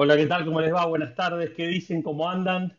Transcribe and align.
Hola, 0.00 0.16
¿qué 0.16 0.26
tal? 0.26 0.44
¿Cómo 0.44 0.60
les 0.60 0.72
va? 0.72 0.86
Buenas 0.86 1.16
tardes. 1.16 1.50
¿Qué 1.56 1.66
dicen? 1.66 2.02
¿Cómo 2.02 2.30
andan? 2.30 2.78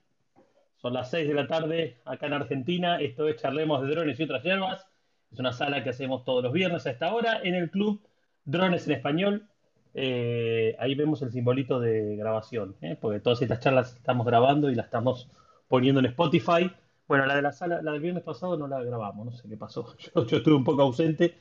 Son 0.77 0.93
las 0.93 1.11
6 1.11 1.27
de 1.27 1.33
la 1.33 1.47
tarde 1.47 1.97
acá 2.05 2.27
en 2.27 2.31
Argentina. 2.31 2.97
Esto 3.01 3.27
es 3.27 3.35
Charlemos 3.35 3.81
de 3.81 3.89
Drones 3.89 4.17
y 4.17 4.23
otras 4.23 4.41
hierbas. 4.41 4.87
Es 5.29 5.37
una 5.37 5.51
sala 5.51 5.83
que 5.83 5.89
hacemos 5.89 6.23
todos 6.23 6.41
los 6.41 6.53
viernes 6.53 6.85
a 6.85 6.91
esta 6.91 7.13
hora 7.13 7.41
en 7.43 7.55
el 7.55 7.69
club 7.71 7.99
Drones 8.45 8.87
en 8.87 8.93
Español. 8.93 9.49
Eh, 9.95 10.77
ahí 10.79 10.95
vemos 10.95 11.21
el 11.21 11.33
simbolito 11.33 11.81
de 11.81 12.15
grabación, 12.15 12.77
¿eh? 12.81 12.97
porque 12.97 13.19
todas 13.19 13.41
estas 13.41 13.59
charlas 13.59 13.97
estamos 13.97 14.25
grabando 14.25 14.71
y 14.71 14.75
las 14.75 14.85
estamos 14.85 15.27
poniendo 15.67 15.99
en 15.99 16.05
Spotify. 16.05 16.71
Bueno, 17.05 17.25
la 17.25 17.35
de 17.35 17.41
la 17.41 17.51
sala, 17.51 17.81
la 17.81 17.91
del 17.91 17.99
viernes 17.99 18.23
pasado 18.23 18.55
no 18.55 18.65
la 18.65 18.81
grabamos, 18.81 19.25
no 19.25 19.33
sé 19.33 19.49
qué 19.49 19.57
pasó. 19.57 19.93
Yo, 20.15 20.37
estuve 20.37 20.55
un 20.55 20.63
poco 20.63 20.83
ausente 20.83 21.35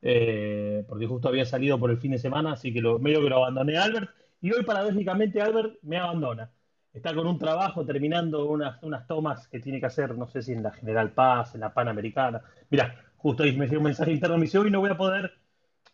eh, 0.00 0.86
porque 0.88 1.06
justo 1.06 1.28
había 1.28 1.44
salido 1.44 1.78
por 1.78 1.90
el 1.90 1.98
fin 1.98 2.12
de 2.12 2.18
semana, 2.18 2.52
así 2.52 2.72
que 2.72 2.80
medio 2.80 3.20
que 3.20 3.28
lo 3.28 3.36
abandoné 3.36 3.76
Albert. 3.76 4.08
Y 4.40 4.52
hoy, 4.52 4.64
paradójicamente, 4.64 5.40
Albert 5.40 5.78
me 5.82 5.98
abandona. 5.98 6.50
Está 6.92 7.14
con 7.14 7.26
un 7.26 7.38
trabajo 7.38 7.84
terminando 7.84 8.46
unas, 8.48 8.82
unas 8.82 9.06
tomas 9.06 9.48
que 9.48 9.60
tiene 9.60 9.80
que 9.80 9.86
hacer, 9.86 10.16
no 10.16 10.26
sé 10.26 10.42
si 10.42 10.52
en 10.52 10.62
la 10.62 10.72
General 10.72 11.12
Paz, 11.12 11.54
en 11.54 11.60
la 11.60 11.72
Panamericana. 11.74 12.42
Mira, 12.70 12.94
justo 13.16 13.42
ahí 13.42 13.56
me 13.56 13.66
dio 13.66 13.78
un 13.78 13.84
mensaje 13.84 14.12
interno, 14.12 14.36
me 14.36 14.44
dice, 14.44 14.58
hoy 14.58 14.70
no 14.70 14.80
voy 14.80 14.90
a 14.90 14.96
poder. 14.96 15.32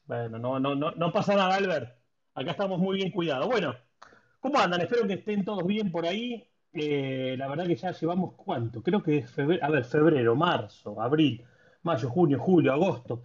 Bueno, 0.06 0.38
no, 0.38 0.60
no, 0.60 0.74
no, 0.74 0.92
no 0.92 1.12
pasa 1.12 1.34
nada, 1.34 1.54
Albert. 1.56 1.96
Acá 2.34 2.50
estamos 2.52 2.78
muy 2.78 2.96
bien 2.96 3.10
cuidados. 3.10 3.46
Bueno, 3.46 3.74
¿cómo 4.40 4.58
andan? 4.58 4.80
Espero 4.80 5.06
que 5.06 5.14
estén 5.14 5.44
todos 5.44 5.66
bien 5.66 5.90
por 5.90 6.06
ahí. 6.06 6.46
Eh, 6.72 7.36
la 7.38 7.48
verdad 7.48 7.66
que 7.66 7.76
ya 7.76 7.92
llevamos 7.92 8.34
cuánto, 8.34 8.82
creo 8.82 9.00
que 9.02 9.18
es 9.18 9.30
febrero, 9.30 9.64
a 9.64 9.70
ver, 9.70 9.84
febrero, 9.84 10.34
marzo, 10.34 11.00
abril, 11.00 11.44
mayo, 11.82 12.10
junio, 12.10 12.38
julio, 12.40 12.72
agosto. 12.72 13.22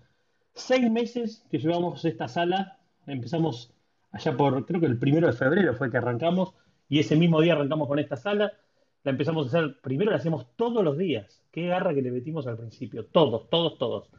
Seis 0.53 0.89
meses 0.91 1.45
que 1.49 1.57
llevamos 1.57 2.05
esta 2.05 2.27
sala. 2.27 2.77
Empezamos 3.07 3.73
allá 4.11 4.35
por, 4.35 4.65
creo 4.65 4.79
que 4.79 4.87
el 4.87 4.97
primero 4.97 5.27
de 5.27 5.33
febrero 5.33 5.73
fue 5.75 5.91
que 5.91 5.97
arrancamos, 5.97 6.53
y 6.87 6.99
ese 6.99 7.15
mismo 7.15 7.39
día 7.41 7.53
arrancamos 7.53 7.87
con 7.87 7.99
esta 7.99 8.15
sala. 8.15 8.53
La 9.03 9.11
empezamos 9.11 9.45
a 9.45 9.49
hacer, 9.49 9.79
primero 9.81 10.11
la 10.11 10.17
hacemos 10.17 10.47
todos 10.55 10.83
los 10.83 10.97
días. 10.97 11.43
Qué 11.51 11.67
garra 11.67 11.93
que 11.93 12.01
le 12.01 12.11
metimos 12.11 12.47
al 12.47 12.57
principio, 12.57 13.05
todos, 13.05 13.49
todos, 13.49 13.77
todos. 13.77 14.09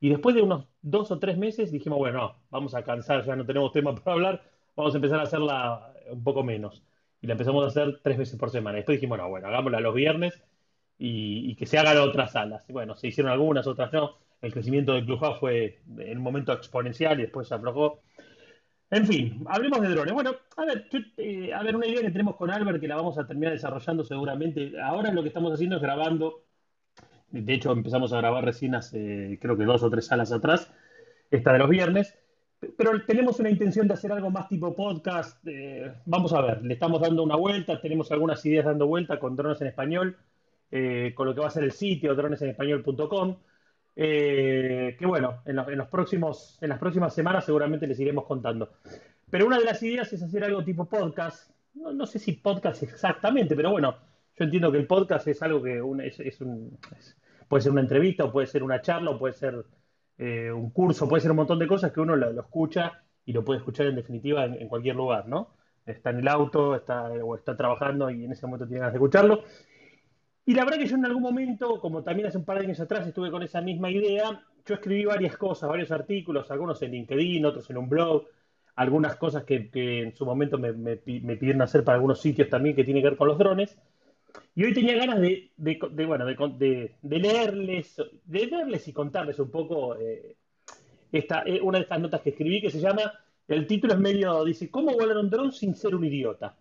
Y 0.00 0.08
después 0.08 0.34
de 0.34 0.42
unos 0.42 0.66
dos 0.82 1.10
o 1.10 1.18
tres 1.18 1.38
meses 1.38 1.70
dijimos, 1.70 1.98
bueno, 1.98 2.18
no, 2.18 2.36
vamos 2.50 2.74
a 2.74 2.82
cansar, 2.82 3.24
ya 3.24 3.36
no 3.36 3.46
tenemos 3.46 3.72
tema 3.72 3.94
para 3.94 4.14
hablar, 4.14 4.42
vamos 4.74 4.94
a 4.94 4.96
empezar 4.96 5.20
a 5.20 5.24
hacerla 5.24 5.92
un 6.10 6.22
poco 6.22 6.42
menos. 6.42 6.82
Y 7.20 7.26
la 7.26 7.32
empezamos 7.32 7.64
a 7.64 7.68
hacer 7.68 8.00
tres 8.02 8.18
veces 8.18 8.38
por 8.38 8.50
semana. 8.50 8.76
Después 8.76 8.96
dijimos, 8.96 9.18
no, 9.18 9.28
bueno, 9.28 9.48
hagámosla 9.48 9.80
los 9.80 9.94
viernes 9.94 10.42
y, 10.98 11.54
que 11.56 11.66
se 11.66 11.78
hagan 11.78 11.98
otras 11.98 12.32
salas. 12.32 12.64
Y 12.68 12.72
bueno, 12.72 12.94
se 12.94 13.08
hicieron 13.08 13.32
algunas, 13.32 13.66
otras 13.66 13.92
no. 13.92 14.18
El 14.42 14.52
crecimiento 14.52 14.92
del 14.92 15.06
Clubhouse 15.06 15.40
fue 15.40 15.80
en 15.98 16.18
un 16.18 16.22
momento 16.22 16.52
exponencial 16.52 17.18
y 17.18 17.22
después 17.22 17.48
se 17.48 17.54
aflojó. 17.54 18.00
En 18.90 19.06
fin, 19.06 19.44
hablemos 19.48 19.80
de 19.80 19.88
drones. 19.88 20.14
Bueno, 20.14 20.36
a 20.56 20.64
ver, 20.64 20.88
eh, 21.16 21.52
a 21.52 21.62
ver, 21.62 21.74
una 21.74 21.86
idea 21.86 22.02
que 22.02 22.10
tenemos 22.10 22.36
con 22.36 22.50
Albert 22.50 22.80
que 22.80 22.86
la 22.86 22.96
vamos 22.96 23.18
a 23.18 23.26
terminar 23.26 23.52
desarrollando 23.52 24.04
seguramente. 24.04 24.72
Ahora 24.80 25.12
lo 25.12 25.22
que 25.22 25.28
estamos 25.28 25.52
haciendo 25.52 25.76
es 25.76 25.82
grabando. 25.82 26.44
De 27.30 27.54
hecho, 27.54 27.72
empezamos 27.72 28.12
a 28.12 28.18
grabar 28.18 28.44
recién 28.44 28.74
hace, 28.76 29.38
creo 29.40 29.56
que 29.56 29.64
dos 29.64 29.82
o 29.82 29.90
tres 29.90 30.06
salas 30.06 30.30
atrás, 30.30 30.72
esta 31.30 31.52
de 31.52 31.58
los 31.58 31.68
viernes. 31.68 32.14
Pero 32.78 33.04
tenemos 33.04 33.38
una 33.40 33.50
intención 33.50 33.88
de 33.88 33.94
hacer 33.94 34.12
algo 34.12 34.30
más 34.30 34.48
tipo 34.48 34.74
podcast. 34.74 35.44
Eh, 35.46 35.92
vamos 36.06 36.32
a 36.32 36.40
ver, 36.40 36.62
le 36.64 36.74
estamos 36.74 37.00
dando 37.00 37.22
una 37.24 37.36
vuelta, 37.36 37.80
tenemos 37.80 38.10
algunas 38.12 38.44
ideas 38.46 38.64
dando 38.64 38.86
vuelta 38.86 39.18
con 39.18 39.34
drones 39.34 39.60
en 39.60 39.66
español, 39.66 40.16
eh, 40.70 41.12
con 41.14 41.26
lo 41.26 41.34
que 41.34 41.40
va 41.40 41.48
a 41.48 41.50
ser 41.50 41.64
el 41.64 41.72
sitio 41.72 42.14
dronesenespañol.com. 42.14 43.36
Eh, 43.98 44.94
que 44.98 45.06
bueno, 45.06 45.42
en, 45.46 45.56
los 45.56 45.88
próximos, 45.88 46.58
en 46.60 46.68
las 46.68 46.78
próximas 46.78 47.14
semanas 47.14 47.46
seguramente 47.46 47.86
les 47.86 47.98
iremos 47.98 48.26
contando. 48.26 48.74
Pero 49.30 49.46
una 49.46 49.58
de 49.58 49.64
las 49.64 49.82
ideas 49.82 50.12
es 50.12 50.22
hacer 50.22 50.44
algo 50.44 50.62
tipo 50.62 50.84
podcast. 50.84 51.50
No, 51.74 52.06
sé 52.06 52.18
si 52.18 52.32
podcast 52.32 52.82
exactamente, 52.82 53.56
pero 53.56 53.70
bueno, 53.70 53.96
yo 54.36 54.44
entiendo 54.44 54.70
que 54.70 54.78
el 54.78 54.86
podcast 54.86 55.26
es 55.28 55.42
algo 55.42 55.62
que 55.62 55.78
es, 56.04 56.40
un, 56.40 56.78
puede 57.48 57.62
ser 57.62 57.72
una 57.72 57.80
entrevista, 57.80 58.24
o 58.24 58.32
puede 58.32 58.46
ser 58.46 58.62
una 58.62 58.80
charla, 58.80 59.10
o 59.10 59.18
puede 59.18 59.34
ser 59.34 59.64
eh, 60.18 60.52
un 60.52 60.70
curso, 60.70 61.08
puede 61.08 61.22
ser 61.22 61.30
un 61.30 61.38
montón 61.38 61.58
de 61.58 61.66
cosas 61.66 61.92
que 61.92 62.00
uno 62.00 62.16
lo, 62.16 62.40
escucha 62.40 63.02
y 63.24 63.32
lo 63.32 63.44
puede 63.44 63.58
escuchar 63.58 63.86
en 63.86 63.96
definitiva 63.96 64.44
en, 64.44 64.68
cualquier 64.68 64.96
lugar, 64.96 65.26
¿no? 65.26 65.54
Está 65.84 66.10
en 66.10 66.18
el 66.18 66.28
auto, 66.28 66.74
está, 66.74 67.04
o 67.04 67.34
está 67.34 67.56
trabajando 67.56 68.10
y 68.10 68.24
en 68.24 68.32
ese 68.32 68.46
momento 68.46 68.66
tiene 68.66 68.80
ganas 68.80 68.92
de 68.92 68.98
escucharlo. 68.98 69.42
Y 70.48 70.54
la 70.54 70.64
verdad 70.64 70.78
que 70.78 70.86
yo 70.86 70.94
en 70.94 71.04
algún 71.04 71.22
momento, 71.22 71.80
como 71.80 72.04
también 72.04 72.28
hace 72.28 72.38
un 72.38 72.44
par 72.44 72.58
de 72.58 72.66
años 72.66 72.78
atrás 72.78 73.04
estuve 73.04 73.32
con 73.32 73.42
esa 73.42 73.60
misma 73.60 73.90
idea, 73.90 74.40
yo 74.64 74.74
escribí 74.74 75.04
varias 75.04 75.36
cosas, 75.36 75.68
varios 75.68 75.90
artículos, 75.90 76.48
algunos 76.52 76.80
en 76.82 76.92
LinkedIn, 76.92 77.44
otros 77.44 77.68
en 77.68 77.78
un 77.78 77.88
blog, 77.88 78.26
algunas 78.76 79.16
cosas 79.16 79.42
que, 79.42 79.68
en 79.74 80.14
su 80.14 80.24
momento 80.24 80.56
me, 80.56 80.96
pidieron 80.96 81.62
hacer 81.62 81.82
para 81.82 81.96
algunos 81.96 82.20
sitios 82.20 82.48
también 82.48 82.76
que 82.76 82.84
tienen 82.84 83.02
que 83.02 83.08
ver 83.08 83.18
con 83.18 83.26
los 83.26 83.38
drones. 83.38 83.76
Y 84.54 84.64
hoy 84.64 84.72
tenía 84.72 84.94
ganas 84.94 85.20
de, 85.20 85.50
bueno, 86.06 86.24
de, 86.24 86.94
leerles, 87.02 87.96
de 88.24 88.46
leerles 88.46 88.86
y 88.86 88.92
contarles 88.92 89.40
un 89.40 89.50
poco 89.50 89.96
eh, 89.96 90.36
esta, 91.10 91.42
eh, 91.44 91.60
una 91.60 91.78
de 91.78 91.82
estas 91.82 92.00
notas 92.00 92.20
que 92.20 92.30
escribí 92.30 92.60
que 92.60 92.70
se 92.70 92.80
llama, 92.80 93.12
el 93.48 93.66
título 93.66 93.94
es 93.94 93.98
medio, 94.00 94.44
dice, 94.44 94.70
¿cómo 94.70 94.92
volar 94.92 95.16
un 95.16 95.28
dron 95.28 95.50
sin 95.50 95.74
ser 95.74 95.96
un 95.96 96.04
idiota? 96.04 96.56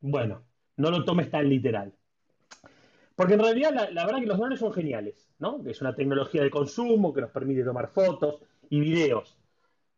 Bueno, 0.00 0.42
no 0.76 0.90
lo 0.90 1.04
tomes 1.04 1.30
tan 1.30 1.46
literal. 1.46 1.92
Porque 3.20 3.34
en 3.34 3.40
realidad 3.40 3.74
la, 3.92 4.06
verdad 4.06 4.20
que 4.20 4.26
los 4.26 4.38
drones 4.38 4.60
son 4.60 4.72
geniales, 4.72 5.28
¿no? 5.40 5.60
Es 5.66 5.82
una 5.82 5.94
tecnología 5.94 6.42
de 6.42 6.48
consumo 6.48 7.12
que 7.12 7.20
nos 7.20 7.30
permite 7.30 7.62
tomar 7.62 7.88
fotos 7.88 8.40
y 8.70 8.80
videos. 8.80 9.36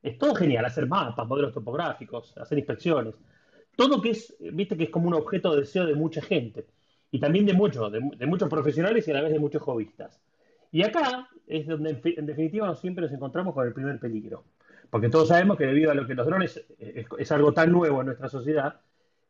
Es 0.03 0.19
todo 0.19 0.35
genial, 0.35 0.65
hacer 0.65 0.89
mapas, 0.89 1.29
modelos 1.29 1.55
topográficos, 1.55 2.37
hacer 2.37 2.59
inspecciones. 2.59 3.15
Todo 3.77 4.03
que 4.03 4.11
es, 4.11 4.35
viste 4.41 4.77
que 4.77 4.83
es 4.83 4.91
como 4.91 5.07
un 5.07 5.15
objeto 5.15 5.55
de 5.55 5.61
deseo 5.61 5.87
de 5.87 5.95
mucha 5.95 6.21
gente. 6.21 6.67
Y 7.13 7.21
también 7.21 7.47
de 7.47 7.53
muchos, 7.53 7.93
de, 7.93 8.27
muchos 8.27 8.49
profesionales 8.49 9.07
y 9.07 9.13
a 9.13 9.15
la 9.15 9.23
vez 9.23 9.33
de 9.33 9.39
muchos 9.39 9.63
hobbyistas. 9.63 10.21
Y 10.73 10.83
acá 10.83 11.29
es 11.47 11.69
donde 11.69 12.01
en, 12.03 12.27
definitiva 12.27 12.75
siempre 12.75 13.03
nos 13.05 13.13
encontramos 13.13 13.55
con 13.55 13.65
el 13.65 13.73
primer 13.73 14.01
peligro. 14.01 14.43
Porque 14.91 15.09
todos 15.09 15.29
sabemos 15.29 15.57
que 15.57 15.67
debido 15.67 15.93
a 15.93 15.95
lo 15.95 16.09
que 16.09 16.17
los 16.17 16.27
drones 16.27 16.61
es, 16.77 17.07
es 17.17 17.31
algo 17.31 17.53
tan 17.53 17.71
nuevo 17.71 18.01
en 18.01 18.07
nuestra 18.07 18.29
sociedad, 18.29 18.81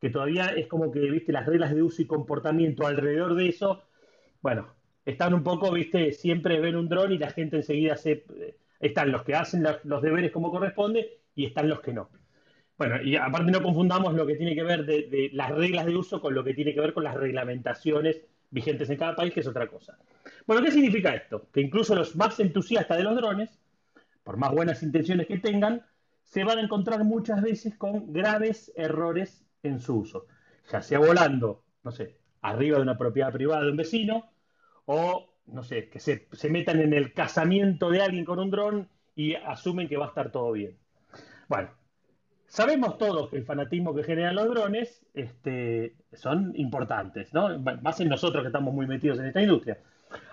que 0.03 0.11
todavía 0.11 0.49
es 0.49 0.67
como 0.67 0.91
que, 0.91 0.99
viste, 0.99 1.33
las 1.33 1.47
reglas 1.47 1.73
de 1.73 1.83
uso 1.83 2.03
y 2.03 2.07
comportamiento 2.07 2.87
alrededor 2.87 3.37
de 3.37 3.49
eso, 3.49 3.85
bueno, 4.41 4.75
están 5.07 5.33
un 5.33 5.45
poco, 5.45 5.71
viste, 5.71 6.11
siempre 6.11 6.59
ven 6.61 6.77
un 6.77 6.89
dron 6.89 7.13
y 7.13 7.19
la 7.19 7.31
gente 7.31 7.57
enseguida 7.57 7.97
se... 7.97 8.25
Eh, 8.37 8.57
están 8.81 9.13
los 9.13 9.23
que 9.23 9.37
hacen 9.37 9.65
los 9.85 10.03
deberes 10.03 10.33
como 10.33 10.51
corresponde 10.51 11.21
y 11.37 11.47
están 11.47 11.69
los 11.69 11.81
que 11.81 11.93
no. 11.93 12.11
Bueno, 12.77 13.01
y 13.01 13.15
aparte 13.15 13.53
no 13.53 13.63
confundamos 13.63 14.13
lo 14.15 14.27
que 14.27 14.35
tiene 14.35 14.57
que 14.57 14.65
ver 14.65 14.85
de, 14.85 15.31
las 15.35 15.53
reglas 15.53 15.87
de 15.87 15.97
uso 15.97 16.21
con 16.21 16.35
lo 16.35 16.43
que 16.43 16.53
tiene 16.53 16.75
que 16.75 16.81
ver 16.81 16.93
con 16.93 17.05
las 17.05 17.15
reglamentaciones 17.15 18.23
vigentes 18.51 18.91
en 18.91 18.97
cada 18.97 19.15
país, 19.15 19.33
que 19.33 19.39
es 19.39 19.47
otra 19.47 19.69
cosa. 19.69 19.97
Bueno, 20.49 20.65
¿qué 20.65 20.73
significa 20.73 21.15
esto? 21.15 21.49
Que 21.53 21.61
incluso 21.61 21.95
los 21.95 22.17
más 22.17 22.41
entusiastas 22.41 22.99
de 22.99 23.05
los 23.05 23.15
drones, 23.15 23.57
por 24.25 24.37
más 24.37 24.51
buenas 24.51 24.83
intenciones 24.83 25.29
que 25.29 25.39
tengan, 25.39 25.87
se 26.25 26.43
van 26.43 26.59
a 26.59 26.63
encontrar 26.63 27.05
muchas 27.05 27.41
veces 27.41 27.77
con 27.77 28.13
graves 28.13 28.73
errores 28.75 29.47
en 29.63 29.81
su 29.81 29.99
uso, 29.99 30.27
ya 30.71 30.83
sea 30.83 30.99
volando, 30.99 31.65
no 31.83 31.91
sé, 31.91 32.17
arriba 32.41 32.77
de 32.77 32.83
una 32.83 32.99
propiedad 32.99 33.33
privada 33.33 33.63
de 33.63 33.71
un 33.71 33.77
vecino, 33.77 34.31
o, 34.87 35.35
no 35.47 35.63
sé, 35.63 35.89
que 35.89 36.01
se, 36.01 36.51
metan 36.51 36.81
en 36.81 36.93
el 36.93 37.13
casamiento 37.13 37.91
de 37.91 38.03
alguien 38.03 38.25
con 38.25 38.39
un 38.39 38.51
dron 38.51 38.89
y 39.15 39.35
asumen 39.35 39.89
que 39.89 39.97
va 39.97 40.07
a 40.07 40.09
estar 40.09 40.33
todo 40.33 40.53
bien. 40.53 40.77
Bueno, 41.49 41.71
sabemos 42.47 42.99
todos 42.99 43.31
que 43.31 43.37
el 43.37 43.45
fanatismo 43.45 43.95
que 43.95 44.03
generan 44.03 44.35
los 44.35 44.49
drones 44.49 45.07
este, 45.15 45.97
son 46.13 46.53
importantes, 46.57 47.33
¿no? 47.33 47.59
Más 47.59 48.01
en 48.01 48.09
nosotros 48.09 48.43
que 48.43 48.49
estamos 48.49 48.75
muy 48.75 48.87
metidos 48.87 49.19
en 49.19 49.27
esta 49.27 49.43
industria. 49.43 49.79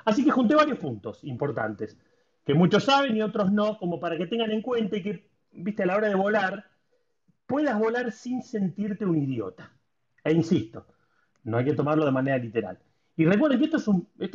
Así 0.06 0.26
que 0.26 0.32
junté 0.32 0.56
varios 0.56 0.80
puntos 0.80 1.24
importantes, 1.24 1.98
que 2.46 2.54
muchos 2.54 2.86
saben 2.86 3.16
y 3.16 3.22
otros 3.22 3.52
no, 3.52 3.78
como 3.78 4.00
para 4.00 4.18
que 4.18 4.28
tengan 4.28 4.52
en 4.52 4.62
cuenta 4.62 4.98
y 4.98 5.04
que, 5.04 5.30
viste, 5.52 5.84
a 5.84 5.86
la 5.86 5.98
hora 5.98 6.10
de 6.10 6.16
volar, 6.16 6.69
puedas 7.50 7.78
volar 7.80 8.12
sin 8.12 8.44
sentirte 8.44 9.06
un 9.06 9.18
idiota. 9.18 9.74
E 10.24 10.32
insisto, 10.32 10.86
no 11.46 11.58
hay 11.58 11.66
que 11.66 11.74
tomarlo 11.74 12.06
de 12.06 12.12
manera 12.12 12.38
literal. 12.38 12.78
Y 13.18 13.26
recuerden 13.26 13.58
que 13.58 13.66
esto 13.66 13.78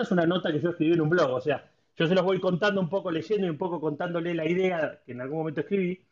es, 0.02 0.11
una 0.11 0.26
nota 0.26 0.50
que 0.52 0.61
yo 0.61 0.70
escribí 0.70 0.94
en 0.94 1.00
un 1.00 1.08
blog, 1.08 1.31
o 1.31 1.40
sea, 1.40 1.70
yo 1.96 2.08
se 2.08 2.14
los 2.14 2.25
voy 2.25 2.40
contando 2.40 2.81
un 2.81 2.88
poco 2.88 3.12
leyendo 3.12 3.46
y 3.46 3.50
un 3.50 3.56
poco 3.56 3.81
contándole 3.81 4.34
la 4.34 4.46
idea 4.46 5.00
que 5.06 5.12
en 5.12 5.20
algún 5.20 5.38
momento 5.38 5.61
escribí, 5.61 6.05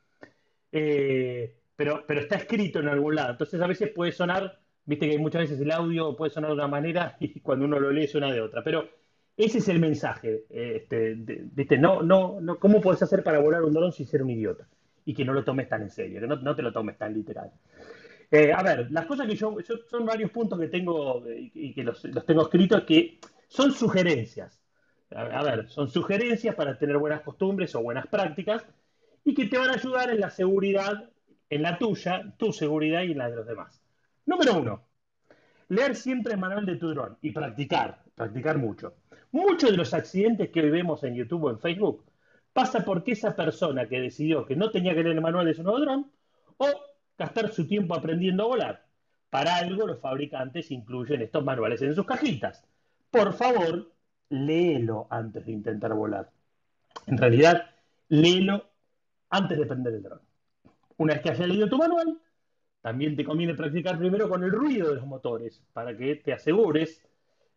eh, 0.70 1.56
pero, 1.74 2.04
está 2.08 2.36
escrito 2.36 2.78
en 2.78 2.88
algún 2.88 3.16
lado. 3.16 3.32
Entonces 3.32 3.60
a 3.60 3.66
veces 3.66 3.90
puede 3.90 4.12
sonar, 4.12 4.60
viste 4.84 5.10
que 5.10 5.18
muchas 5.18 5.42
veces 5.42 5.60
el 5.60 5.72
audio 5.72 6.16
puede 6.16 6.30
sonar 6.30 6.50
de 6.50 6.54
una 6.54 6.68
manera 6.68 7.16
y 7.20 7.40
cuando 7.40 7.64
uno 7.64 7.80
lo 7.80 7.90
lee 7.90 8.06
suena 8.06 8.32
de 8.32 8.40
otra. 8.40 8.62
Pero 8.62 8.88
ese 9.36 9.58
es 9.58 9.68
el 9.68 9.80
mensaje, 9.80 10.44
este, 10.50 11.16
viste, 11.16 11.78
no, 11.78 12.02
no, 12.02 12.40
no, 12.40 12.60
¿cómo 12.60 12.80
puedes 12.80 13.02
hacer 13.02 13.24
para 13.24 13.40
volar 13.40 13.64
un 13.64 13.72
dron 13.72 13.90
sin 13.90 14.06
ser 14.06 14.22
un 14.22 14.30
idiota? 14.30 14.68
Y 15.04 15.14
que 15.14 15.24
no 15.24 15.32
lo 15.32 15.44
tomes 15.44 15.68
tan 15.68 15.82
en 15.82 15.90
serio, 15.90 16.20
que 16.20 16.26
no, 16.26 16.54
te 16.54 16.62
lo 16.62 16.72
tomes 16.72 16.96
tan 16.96 17.12
literal. 17.12 17.50
Eh, 18.30 18.52
a 18.52 18.62
ver, 18.62 18.90
las 18.90 19.06
cosas 19.06 19.26
que 19.26 19.36
yo, 19.36 19.56
son 19.90 20.06
varios 20.06 20.30
puntos 20.30 20.58
que 20.58 20.68
tengo 20.68 21.22
y 21.28 21.74
que 21.74 21.84
los, 21.84 22.02
tengo 22.26 22.42
escritos 22.42 22.84
que 22.84 23.18
son 23.48 23.72
sugerencias. 23.72 24.60
A, 25.14 25.42
ver, 25.42 25.68
son 25.68 25.90
sugerencias 25.90 26.54
para 26.54 26.78
tener 26.78 26.96
buenas 26.96 27.20
costumbres 27.20 27.74
o 27.74 27.82
buenas 27.82 28.06
prácticas 28.06 28.64
y 29.24 29.34
que 29.34 29.46
te 29.46 29.58
van 29.58 29.68
a 29.68 29.74
ayudar 29.74 30.10
en 30.10 30.20
la 30.20 30.30
seguridad, 30.30 31.10
en 31.50 31.62
la 31.62 31.76
tuya, 31.76 32.32
tu 32.38 32.52
seguridad 32.52 33.02
y 33.02 33.12
en 33.12 33.18
la 33.18 33.28
de 33.28 33.36
los 33.36 33.46
demás. 33.46 33.82
Número 34.24 34.54
uno, 34.54 34.88
leer 35.68 35.94
siempre 35.94 36.32
el 36.32 36.40
manual 36.40 36.64
de 36.64 36.76
tu 36.76 36.88
dron 36.94 37.18
y 37.20 37.30
practicar, 37.30 38.02
practicar 38.14 38.56
mucho. 38.56 38.94
Muchos 39.32 39.70
de 39.70 39.76
los 39.76 39.92
accidentes 39.92 40.50
que 40.50 40.60
hoy 40.60 40.70
vemos 40.70 41.04
en 41.04 41.14
YouTube 41.14 41.44
o 41.44 41.50
en 41.50 41.58
Facebook 41.58 42.04
pasa 42.52 42.84
porque 42.84 43.12
esa 43.12 43.34
persona 43.34 43.86
que 43.86 44.00
decidió 44.00 44.44
que 44.44 44.56
no 44.56 44.70
tenía 44.70 44.94
que 44.94 45.02
leer 45.02 45.16
el 45.16 45.22
manual 45.22 45.46
de 45.46 45.54
su 45.54 45.62
nuevo 45.62 45.80
dron 45.80 46.10
o 46.58 46.66
gastar 47.18 47.50
su 47.52 47.66
tiempo 47.66 47.94
aprendiendo 47.94 48.44
a 48.44 48.46
volar. 48.46 48.86
Para 49.30 49.56
algo 49.56 49.86
los 49.86 50.00
fabricantes 50.00 50.70
incluyen 50.70 51.22
estos 51.22 51.44
manuales 51.44 51.80
en 51.82 51.94
sus 51.94 52.04
cajitas. 52.04 52.64
Por 53.10 53.32
favor, 53.32 53.92
léelo 54.28 55.06
antes 55.10 55.46
de 55.46 55.52
intentar 55.52 55.94
volar. 55.94 56.30
En 57.06 57.16
realidad, 57.16 57.70
léelo 58.08 58.70
antes 59.30 59.58
de 59.58 59.66
prender 59.66 59.94
el 59.94 60.02
dron. 60.02 60.20
Una 60.98 61.14
vez 61.14 61.22
que 61.22 61.30
hayas 61.30 61.48
leído 61.48 61.68
tu 61.68 61.78
manual, 61.78 62.18
también 62.82 63.16
te 63.16 63.24
conviene 63.24 63.54
practicar 63.54 63.98
primero 63.98 64.28
con 64.28 64.44
el 64.44 64.50
ruido 64.50 64.90
de 64.90 64.96
los 64.96 65.06
motores 65.06 65.62
para 65.72 65.96
que 65.96 66.16
te 66.16 66.32
asegures, 66.32 67.02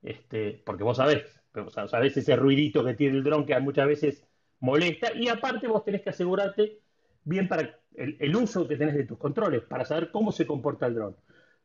este, 0.01 0.61
porque 0.65 0.83
vos 0.83 0.97
sabés, 0.97 1.41
sabés 1.87 2.15
ese 2.15 2.35
ruidito 2.35 2.85
que 2.85 2.93
tiene 2.93 3.17
el 3.17 3.23
dron 3.23 3.45
que 3.45 3.59
muchas 3.59 3.87
veces 3.87 4.23
molesta 4.65 5.13
y 5.13 5.29
aparte 5.29 5.67
vos 5.67 5.85
tenés 5.85 6.01
que 6.01 6.09
asegurarte 6.09 6.79
bien 7.23 7.47
para 7.47 7.79
el, 7.93 8.35
uso 8.35 8.67
que 8.67 8.75
tenés 8.75 8.95
de 8.95 9.05
tus 9.05 9.17
controles, 9.17 9.63
para 9.63 9.85
saber 9.85 10.11
cómo 10.11 10.31
se 10.31 10.45
comporta 10.45 10.87
el 10.87 10.95
dron. 10.95 11.15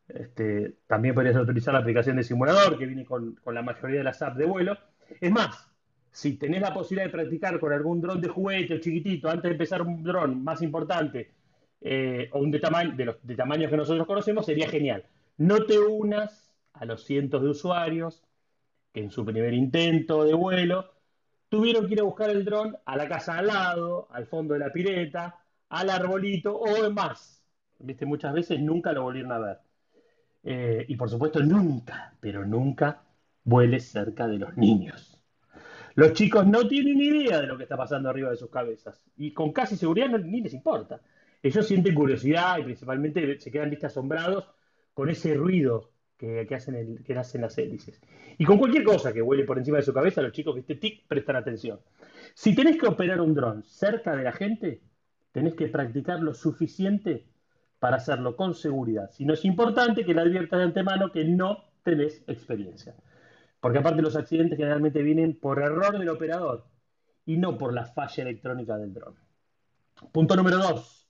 Este, 0.09 0.77
también 0.87 1.15
podrías 1.15 1.37
utilizar 1.37 1.75
la 1.75 1.81
aplicación 1.81 2.17
de 2.17 2.25
simulador 2.25 2.79
que 2.79 2.87
viene 2.87 3.05
con, 3.05 3.39
la 3.47 3.63
mayoría 3.63 3.99
de 3.99 4.05
las 4.05 4.23
apps 4.23 4.37
de 4.37 4.47
vuelo. 4.47 4.77
Es 5.21 5.31
más, 5.31 5.69
si 6.11 6.37
tenés 6.37 6.61
la 6.61 6.75
posibilidad 6.75 7.07
de 7.07 7.13
practicar 7.13 7.59
con 7.59 7.73
algún 7.73 8.01
dron 8.01 8.21
de 8.21 8.29
juguete 8.29 8.75
o 8.75 8.79
chiquitito 8.79 9.29
antes 9.29 9.45
de 9.45 9.53
empezar 9.53 9.83
un 9.83 10.03
dron 10.03 10.43
más 10.43 10.63
importante 10.63 11.33
eh, 11.81 12.29
o 12.33 12.41
un 12.41 12.51
de, 12.51 12.61
tamaño, 12.61 12.95
de 12.97 13.05
los 13.05 13.17
de 13.27 13.35
tamaños 13.37 13.71
que 13.71 13.77
nosotros 13.77 14.07
conocemos, 14.07 14.47
sería 14.47 14.69
genial. 14.69 15.05
No 15.37 15.65
te 15.65 15.79
unas 15.79 16.55
a 16.75 16.85
los 16.85 17.05
cientos 17.05 17.43
de 17.43 17.49
usuarios 17.49 18.23
que 18.93 19.01
en 19.01 19.11
su 19.11 19.25
primer 19.25 19.55
intento 19.55 20.25
de 20.25 20.35
vuelo 20.35 20.91
tuvieron 21.51 21.87
que 21.87 21.95
ir 21.95 22.01
a 22.01 22.05
buscar 22.05 22.31
el 22.31 22.45
dron 22.45 22.79
a 22.87 22.97
la 22.97 23.07
casa 23.07 23.37
al 23.37 23.49
lado, 23.49 24.09
al 24.11 24.27
fondo 24.27 24.55
de 24.55 24.61
la 24.61 24.73
pileta, 24.73 25.39
al 25.69 25.91
arbolito 25.91 26.57
o 26.57 26.91
más. 26.91 27.45
¿Viste? 27.79 28.07
Muchas 28.07 28.33
veces 28.33 28.61
nunca 28.61 28.93
lo 28.93 29.03
volvieron 29.03 29.33
a 29.33 29.39
ver. 29.39 29.59
Eh, 30.43 30.87
y 30.89 30.97
por 30.97 31.11
supuesto, 31.11 31.41
nunca, 31.41 32.15
pero 32.21 32.47
nunca 32.47 33.03
vueles 33.45 33.91
cerca 33.91 34.27
de 34.27 34.39
los 34.39 34.57
niños. 34.57 35.19
Los 35.97 36.13
chicos 36.13 36.47
no 36.47 36.67
tienen 36.69 37.01
idea 37.01 37.41
de 37.41 37.47
lo 37.49 37.57
que 37.57 37.65
está 37.65 37.77
pasando 37.77 38.09
arriba 38.09 38.31
de 38.31 38.37
sus 38.37 38.49
cabezas 38.49 39.03
y 39.17 39.33
con 39.35 39.53
casi 39.53 39.77
seguridad 39.77 40.09
ni 40.09 40.41
les 40.41 40.55
importa. 40.55 41.01
Ellos 41.43 41.67
sienten 41.67 41.95
curiosidad 41.95 42.59
y 42.59 42.63
principalmente 42.63 43.41
se 43.41 43.51
quedan 43.51 43.77
asombrados 43.83 44.49
con 44.95 45.11
ese 45.11 45.35
ruido 45.35 45.91
que, 46.21 46.55
hacen 46.55 47.03
que 47.03 47.15
las 47.15 47.59
hélices. 47.59 48.01
Y 48.37 48.45
con 48.45 48.59
cualquier 48.59 48.85
cosa 48.85 49.13
que 49.13 49.23
vuele 49.23 49.45
por 49.45 49.57
encima 49.57 49.79
de 49.79 49.83
su 49.83 49.95
cabeza, 49.95 50.21
los 50.21 50.33
chicos, 50.33 50.55
viste, 50.55 50.75
tic, 50.75 51.07
prestan 51.07 51.37
atención. 51.37 51.81
Si 52.35 52.55
tenés 52.55 52.77
que 52.77 52.87
operar 52.87 53.23
un 53.23 53.35
dron 53.35 53.65
cerca 53.65 54.15
de 54.15 54.25
la 54.25 54.33
gente, 54.33 54.83
tenés 55.33 55.55
que 55.55 55.69
practicar 55.69 56.21
lo 56.21 56.35
suficiente 56.35 57.27
para 57.79 57.97
hacerlo 57.97 58.37
con 58.37 58.55
seguridad. 58.55 59.11
Si 59.11 59.25
no 59.25 59.33
es 59.33 59.45
importante 59.47 60.05
que 60.05 60.13
le 60.13 60.21
adviertas 60.21 60.59
de 60.59 60.65
antemano 60.65 61.11
que 61.11 61.25
no 61.25 61.65
tenés 61.83 62.23
experiencia. 62.27 62.95
Porque 63.59 63.79
aparte 63.79 64.03
los 64.03 64.17
accidentes 64.17 64.59
generalmente 64.59 65.03
vienen 65.03 65.39
por 65.39 65.63
error 65.63 65.99
del 65.99 66.11
operador 66.11 66.67
y 67.25 67.39
no 67.39 67.57
por 67.57 67.73
la 67.73 67.87
falla 67.87 68.25
electrónica 68.25 68.77
del 68.77 68.93
dron. 68.93 69.15
Punto 70.13 70.37
número 70.37 70.59
dos. 70.59 71.09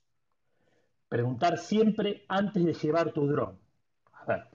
Preguntar 1.09 1.57
siempre 1.57 2.23
antes 2.29 2.63
de 2.63 2.73
llevar 2.73 3.11
tu 3.11 3.27
dron. 3.27 3.59
A 4.13 4.25
ver, 4.25 4.50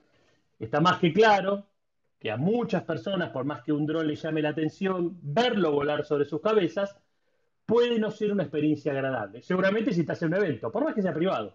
está 0.58 0.80
más 0.80 0.98
que 0.98 1.12
claro 1.12 1.66
que 2.18 2.30
a 2.30 2.36
muchas 2.36 2.82
personas, 2.84 3.30
por 3.30 3.44
más 3.44 3.62
que 3.62 3.72
un 3.72 3.86
dron 3.86 4.06
le 4.06 4.16
llame 4.16 4.42
la 4.42 4.50
atención, 4.50 5.18
verlo 5.22 5.72
volar 5.72 6.04
sobre 6.04 6.24
sus 6.24 6.40
cabezas 6.40 6.96
puede 7.66 7.98
no 7.98 8.10
ser 8.10 8.32
una 8.32 8.44
experiencia 8.44 8.92
agradable. 8.92 9.42
Seguramente 9.42 9.92
si 9.92 10.00
estás 10.00 10.22
en 10.22 10.28
un 10.28 10.36
evento, 10.36 10.70
por 10.70 10.84
más 10.84 10.94
que 10.94 11.02
sea 11.02 11.12
privado. 11.12 11.54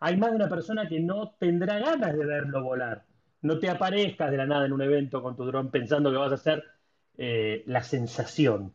Hay 0.00 0.16
más 0.16 0.30
de 0.30 0.36
una 0.36 0.48
persona 0.48 0.88
que 0.88 1.00
no 1.00 1.34
tendrá 1.38 1.78
ganas 1.78 2.16
de 2.16 2.24
verlo 2.24 2.62
volar. 2.62 3.04
No 3.42 3.58
te 3.58 3.68
aparezcas 3.68 4.30
de 4.30 4.36
la 4.36 4.46
nada 4.46 4.66
en 4.66 4.72
un 4.72 4.82
evento 4.82 5.22
con 5.22 5.36
tu 5.36 5.44
dron 5.44 5.70
pensando 5.70 6.10
que 6.10 6.16
vas 6.16 6.32
a 6.32 6.36
hacer 6.36 6.64
eh, 7.16 7.64
la 7.66 7.82
sensación. 7.82 8.74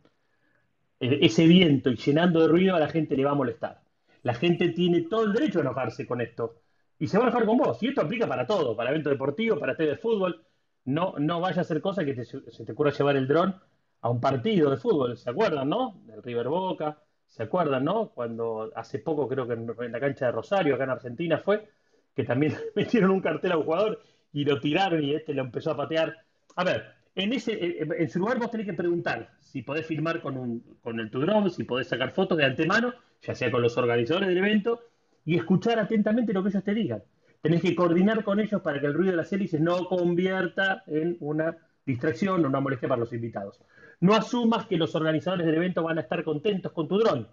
E, 1.00 1.24
ese 1.24 1.46
viento 1.46 1.90
y 1.90 1.96
llenando 1.96 2.40
de 2.40 2.48
ruido 2.48 2.74
a 2.74 2.80
la 2.80 2.88
gente 2.88 3.16
le 3.16 3.24
va 3.24 3.30
a 3.30 3.34
molestar. 3.34 3.80
La 4.22 4.34
gente 4.34 4.70
tiene 4.70 5.02
todo 5.02 5.24
el 5.24 5.32
derecho 5.32 5.60
a 5.60 5.62
enojarse 5.62 6.06
con 6.06 6.20
esto. 6.20 6.62
Y 7.04 7.06
se 7.06 7.18
va 7.18 7.24
a 7.24 7.28
enojar 7.28 7.44
con 7.44 7.58
vos. 7.58 7.82
Y 7.82 7.88
esto 7.88 8.00
aplica 8.00 8.26
para 8.26 8.46
todo, 8.46 8.74
para 8.74 8.88
eventos 8.88 9.12
deportivos, 9.12 9.58
para 9.58 9.72
este 9.72 9.84
de 9.84 9.96
fútbol. 9.98 10.42
No, 10.86 11.14
no 11.18 11.38
vaya 11.38 11.58
a 11.58 11.60
hacer 11.60 11.82
cosa 11.82 12.02
que 12.02 12.24
se 12.24 12.64
te 12.64 12.72
ocurra 12.72 12.92
llevar 12.92 13.16
el 13.16 13.28
dron 13.28 13.54
a 14.00 14.08
un 14.08 14.22
partido 14.22 14.70
de 14.70 14.78
fútbol, 14.78 15.18
¿se 15.18 15.28
acuerdan, 15.28 15.68
no? 15.68 16.00
Del 16.06 16.22
River 16.22 16.48
Boca, 16.48 16.98
¿se 17.26 17.42
acuerdan, 17.42 17.84
no? 17.84 18.08
Cuando 18.08 18.72
hace 18.74 19.00
poco, 19.00 19.28
creo 19.28 19.46
que 19.46 19.52
en, 19.52 19.92
la 19.92 20.00
cancha 20.00 20.24
de 20.24 20.32
Rosario, 20.32 20.76
acá 20.76 20.84
en 20.84 20.90
Argentina 20.90 21.38
fue, 21.38 21.68
que 22.16 22.24
también 22.24 22.54
metieron 22.74 23.10
un 23.10 23.20
cartel 23.20 23.52
a 23.52 23.58
un 23.58 23.64
jugador 23.64 24.02
y 24.32 24.46
lo 24.46 24.58
tiraron 24.58 25.04
y 25.04 25.14
este 25.14 25.34
lo 25.34 25.42
empezó 25.42 25.72
a 25.72 25.76
patear. 25.76 26.16
A 26.56 26.64
ver, 26.64 26.86
en, 27.14 27.34
ese, 27.34 27.52
eh, 27.52 27.82
eh, 27.82 27.88
en 27.98 28.08
su 28.08 28.18
lugar 28.18 28.38
vos 28.38 28.50
tenés 28.50 28.66
que 28.66 28.72
preguntar 28.72 29.30
si 29.40 29.60
podés 29.60 29.86
filmar 29.86 30.22
con, 30.22 30.38
un, 30.38 30.78
con 30.80 30.98
el 31.00 31.10
tu 31.10 31.20
drone, 31.20 31.50
si 31.50 31.64
podés 31.64 31.86
sacar 31.86 32.12
fotos 32.12 32.38
de 32.38 32.46
antemano, 32.46 32.94
ya 33.20 33.34
sea 33.34 33.50
con 33.50 33.60
los 33.60 33.76
organizadores 33.76 34.30
del 34.30 34.38
evento, 34.38 34.80
y 35.24 35.36
escuchar 35.36 35.78
atentamente 35.78 36.32
lo 36.32 36.42
que 36.42 36.50
ellos 36.50 36.64
te 36.64 36.74
digan. 36.74 37.02
Tenés 37.40 37.62
que 37.62 37.74
coordinar 37.74 38.24
con 38.24 38.40
ellos 38.40 38.62
para 38.62 38.80
que 38.80 38.86
el 38.86 38.94
ruido 38.94 39.12
de 39.12 39.18
las 39.18 39.32
hélices 39.32 39.60
no 39.60 39.84
convierta 39.86 40.82
en 40.86 41.16
una 41.20 41.56
distracción 41.84 42.44
o 42.44 42.48
una 42.48 42.60
molestia 42.60 42.88
para 42.88 43.00
los 43.00 43.12
invitados. 43.12 43.60
No 44.00 44.14
asumas 44.14 44.66
que 44.66 44.76
los 44.76 44.94
organizadores 44.94 45.46
del 45.46 45.56
evento 45.56 45.82
van 45.82 45.98
a 45.98 46.02
estar 46.02 46.24
contentos 46.24 46.72
con 46.72 46.88
tu 46.88 46.98
dron 46.98 47.28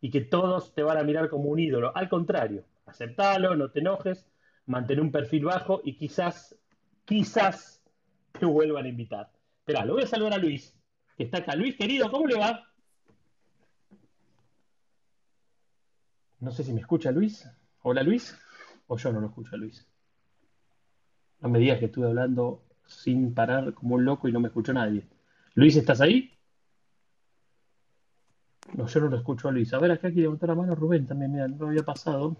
y 0.00 0.10
que 0.10 0.22
todos 0.22 0.74
te 0.74 0.82
van 0.82 0.98
a 0.98 1.02
mirar 1.02 1.28
como 1.28 1.50
un 1.50 1.58
ídolo. 1.58 1.94
Al 1.94 2.08
contrario, 2.08 2.64
aceptalo, 2.86 3.54
no 3.54 3.70
te 3.70 3.80
enojes, 3.80 4.26
mantén 4.66 5.00
un 5.00 5.12
perfil 5.12 5.44
bajo 5.44 5.80
y 5.84 5.96
quizás, 5.96 6.56
quizás 7.04 7.82
te 8.32 8.46
vuelvan 8.46 8.86
a 8.86 8.88
invitar. 8.88 9.30
Espera, 9.58 9.84
lo 9.84 9.94
voy 9.94 10.02
a 10.02 10.06
saludar 10.06 10.34
a 10.34 10.38
Luis, 10.38 10.74
que 11.16 11.24
está 11.24 11.38
acá. 11.38 11.54
Luis, 11.54 11.76
querido, 11.76 12.10
¿cómo 12.10 12.26
le 12.26 12.38
va? 12.38 12.66
No 16.44 16.50
sé 16.50 16.62
si 16.62 16.74
me 16.74 16.82
escucha 16.82 17.10
Luis. 17.10 17.48
Hola 17.84 18.02
Luis. 18.02 18.36
O 18.86 18.98
yo 18.98 19.10
no 19.10 19.18
lo 19.18 19.28
escucho 19.28 19.54
a 19.54 19.58
Luis. 19.58 19.88
No 21.40 21.48
me 21.48 21.58
digas 21.58 21.78
que 21.78 21.86
estuve 21.86 22.06
hablando 22.06 22.64
sin 22.84 23.32
parar 23.32 23.72
como 23.72 23.94
un 23.94 24.04
loco 24.04 24.28
y 24.28 24.32
no 24.32 24.40
me 24.40 24.48
escuchó 24.48 24.74
nadie. 24.74 25.08
Luis, 25.54 25.74
¿estás 25.74 26.02
ahí? 26.02 26.30
No, 28.74 28.86
yo 28.86 29.00
no 29.00 29.08
lo 29.08 29.16
escucho 29.16 29.48
a 29.48 29.52
Luis. 29.52 29.72
A 29.72 29.78
ver, 29.78 29.92
acá 29.92 30.08
quiere 30.08 30.22
levantar 30.22 30.50
la 30.50 30.54
mano 30.54 30.74
Rubén 30.74 31.06
también, 31.06 31.32
mira, 31.32 31.48
no 31.48 31.68
había 31.68 31.82
pasado. 31.82 32.36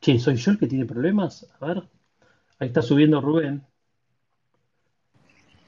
Che, 0.00 0.20
¿soy 0.20 0.36
yo 0.36 0.52
el 0.52 0.58
que 0.58 0.68
tiene 0.68 0.86
problemas? 0.86 1.52
A 1.58 1.66
ver. 1.66 1.82
Ahí 2.60 2.68
está 2.68 2.80
subiendo 2.80 3.20
Rubén. 3.20 3.66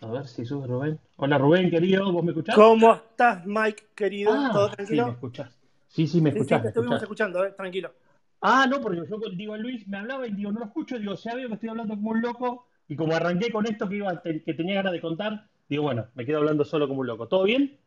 A 0.01 0.07
ver 0.07 0.29
si 0.29 0.45
sube 0.45 0.69
Rubén. 0.69 1.01
Hola 1.17 1.39
Rubén, 1.39 1.71
querido, 1.71 2.13
¿vos 2.13 2.23
me 2.23 2.31
escuchás? 2.31 2.55
¿Cómo 2.55 2.95
estás, 2.95 3.45
Mike, 3.45 3.89
querido? 3.97 4.33
Ah, 4.33 4.51
¿Todo 4.53 4.71
tranquilo? 4.71 5.03
Sí, 5.03 5.09
me 5.09 5.15
escuchás. 5.15 5.64
Sí, 5.95 6.09
sí, 6.09 6.21
me 6.21 6.31
escuchás. 6.31 6.59
Sí, 6.59 6.63
te 6.63 6.69
estuvimos 6.71 7.01
escuchando, 7.01 7.45
eh, 7.45 7.53
tranquilo. 7.53 7.93
Ah, 8.41 8.67
no, 8.69 8.81
porque 8.81 9.03
yo 9.09 9.17
digo 9.31 9.55
a 9.55 9.59
Luis, 9.59 9.87
me 9.87 9.99
hablaba 9.99 10.27
y 10.27 10.33
digo, 10.33 10.51
no 10.51 10.59
lo 10.59 10.67
escucho, 10.67 10.99
digo, 10.99 11.15
ya 11.15 11.37
veo 11.37 11.47
que 11.47 11.55
estoy 11.55 11.69
hablando 11.69 11.95
como 11.95 12.11
un 12.11 12.21
loco, 12.21 12.67
y 12.89 12.97
como 12.97 13.15
arranqué 13.15 13.53
con 13.53 13.65
esto 13.65 13.89
que 13.89 13.97
iba, 13.97 14.21
que 14.21 14.55
tenía 14.55 14.75
ganas 14.75 14.93
de 14.93 15.01
contar, 15.01 15.47
digo, 15.69 15.85
bueno, 15.85 16.09
me 16.15 16.27
quedo 16.27 16.39
hablando 16.39 16.65
solo 16.65 16.89
como 16.89 17.03
un 17.03 17.07
loco. 17.07 17.29
¿Todo 17.29 17.45
bien? 17.45 17.79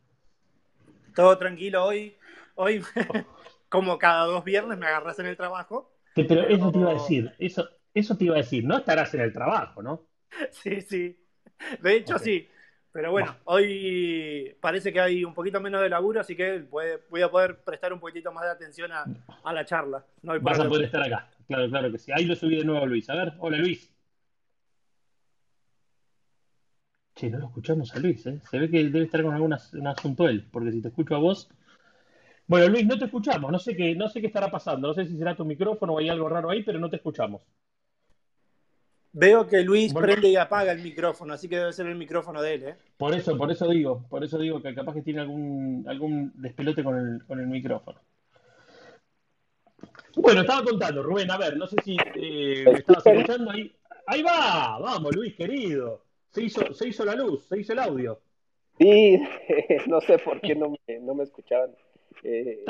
Todo 1.13 1.37
tranquilo 1.37 1.83
hoy. 1.83 2.15
Hoy, 2.55 2.81
como 3.69 3.99
cada 3.99 4.23
dos 4.23 4.45
viernes, 4.45 4.77
me 4.77 4.87
agarras 4.87 5.19
en 5.19 5.25
el 5.25 5.35
trabajo. 5.35 5.91
pero, 6.15 6.47
eso 6.47 6.71
te 6.71 6.79
iba 6.79 6.91
a 6.91 6.93
decir, 6.93 7.33
eso, 7.39 7.67
eso 7.93 8.17
te 8.17 8.23
iba 8.23 8.35
a 8.35 8.37
decir, 8.37 8.63
no 8.63 8.77
estarás 8.77 9.13
en 9.15 9.21
el 9.21 9.33
trabajo, 9.33 9.83
¿no? 9.83 10.07
Sí, 10.51 10.79
sí. 10.81 11.19
De 11.81 11.97
hecho, 11.97 12.17
sí. 12.19 12.47
Pero 12.91 13.11
bueno, 13.11 13.35
hoy 13.45 14.55
parece 14.59 14.91
que 14.91 14.99
hay 14.99 15.23
un 15.23 15.33
poquito 15.33 15.61
menos 15.61 15.81
de 15.81 15.89
laburo, 15.89 16.19
así 16.19 16.35
que 16.35 16.65
voy 16.69 17.21
a 17.21 17.29
poder 17.29 17.59
prestar 17.63 17.93
un 17.93 17.99
poquitito 17.99 18.31
más 18.31 18.45
de 18.45 18.51
atención 18.51 18.91
a, 18.91 19.53
la 19.53 19.65
charla. 19.65 20.03
No 20.23 20.39
Vas 20.39 20.59
a 20.59 20.67
poder 20.67 20.85
estar 20.85 21.03
acá. 21.03 21.29
Claro, 21.47 21.69
claro 21.69 21.91
que 21.91 21.99
sí. 21.99 22.11
Ahí 22.13 22.25
lo 22.25 22.35
subí 22.35 22.57
de 22.57 22.65
nuevo 22.65 22.85
Luis. 22.85 23.09
A 23.09 23.15
ver, 23.15 23.33
hola 23.39 23.57
Luis. 23.57 23.91
Che, 27.15 27.29
no 27.29 27.39
lo 27.39 27.47
escuchamos 27.47 27.95
a 27.95 27.99
Luis, 27.99 28.25
¿eh? 28.27 28.39
Se 28.49 28.59
ve 28.59 28.69
que 28.69 28.83
debe 28.83 29.05
estar 29.05 29.23
con 29.23 29.33
algún 29.33 29.53
asunto 29.53 30.27
él, 30.27 30.47
porque 30.51 30.71
si 30.71 30.81
te 30.81 30.89
escucho 30.89 31.15
a 31.15 31.19
vos. 31.19 31.49
Bueno, 32.45 32.67
Luis, 32.69 32.85
no 32.85 32.97
te 32.97 33.05
escuchamos, 33.05 33.51
no 33.51 33.59
sé 33.59 33.75
qué, 33.75 33.95
no 33.95 34.07
sé 34.07 34.21
qué 34.21 34.27
estará 34.27 34.49
pasando, 34.49 34.87
no 34.87 34.93
sé 34.93 35.05
si 35.05 35.17
será 35.17 35.35
tu 35.35 35.43
micrófono 35.43 35.93
o 35.93 35.99
hay 35.99 36.09
algo 36.09 36.29
raro 36.29 36.49
ahí, 36.49 36.63
pero 36.63 36.79
no 36.79 36.89
te 36.89 36.97
escuchamos. 36.97 37.41
Veo 39.19 39.47
que 39.47 39.63
Luis 39.63 39.95
prende 39.95 40.29
y 40.29 40.35
apaga 40.35 40.71
el 40.71 40.83
micrófono, 40.83 41.33
así 41.33 41.49
que 41.49 41.57
debe 41.57 41.73
ser 41.73 41.87
el 41.87 41.95
micrófono 41.95 42.39
de 42.39 42.53
él, 42.53 42.63
¿eh? 42.63 42.75
Por 42.97 43.15
eso, 43.15 43.35
por 43.35 43.51
eso 43.51 43.67
digo, 43.67 44.05
por 44.09 44.23
eso 44.23 44.37
digo 44.37 44.61
que 44.61 44.75
capaz 44.75 44.93
que 44.93 45.01
tiene 45.01 45.21
algún, 45.21 45.83
algún 45.87 46.31
despelote 46.35 46.83
con 46.83 46.95
el, 46.95 47.25
con 47.25 47.39
el 47.39 47.47
micrófono. 47.47 47.99
Bueno, 50.15 50.41
estaba 50.41 50.63
contando, 50.63 51.01
Rubén, 51.01 51.31
a 51.31 51.37
ver, 51.37 51.57
no 51.57 51.65
sé 51.65 51.77
si 51.83 51.97
eh, 52.13 52.63
me 52.63 52.77
estabas 52.77 53.07
escuchando 53.07 53.49
ahí. 53.49 53.75
Ahí 54.05 54.21
va, 54.21 54.77
vamos, 54.77 55.15
Luis, 55.15 55.33
querido. 55.33 56.03
Se 56.29 56.43
hizo, 56.43 56.71
se 56.75 56.89
hizo 56.89 57.03
la 57.03 57.15
luz, 57.15 57.47
se 57.47 57.59
hizo 57.59 57.73
el 57.73 57.79
audio. 57.79 58.19
Sí, 58.77 59.19
no 59.87 59.99
sé 59.99 60.19
por 60.19 60.39
qué 60.41 60.53
no 60.53 60.75
me, 60.87 60.99
no 60.99 61.15
me 61.15 61.23
escuchaban. 61.23 61.71
Eh, 62.21 62.65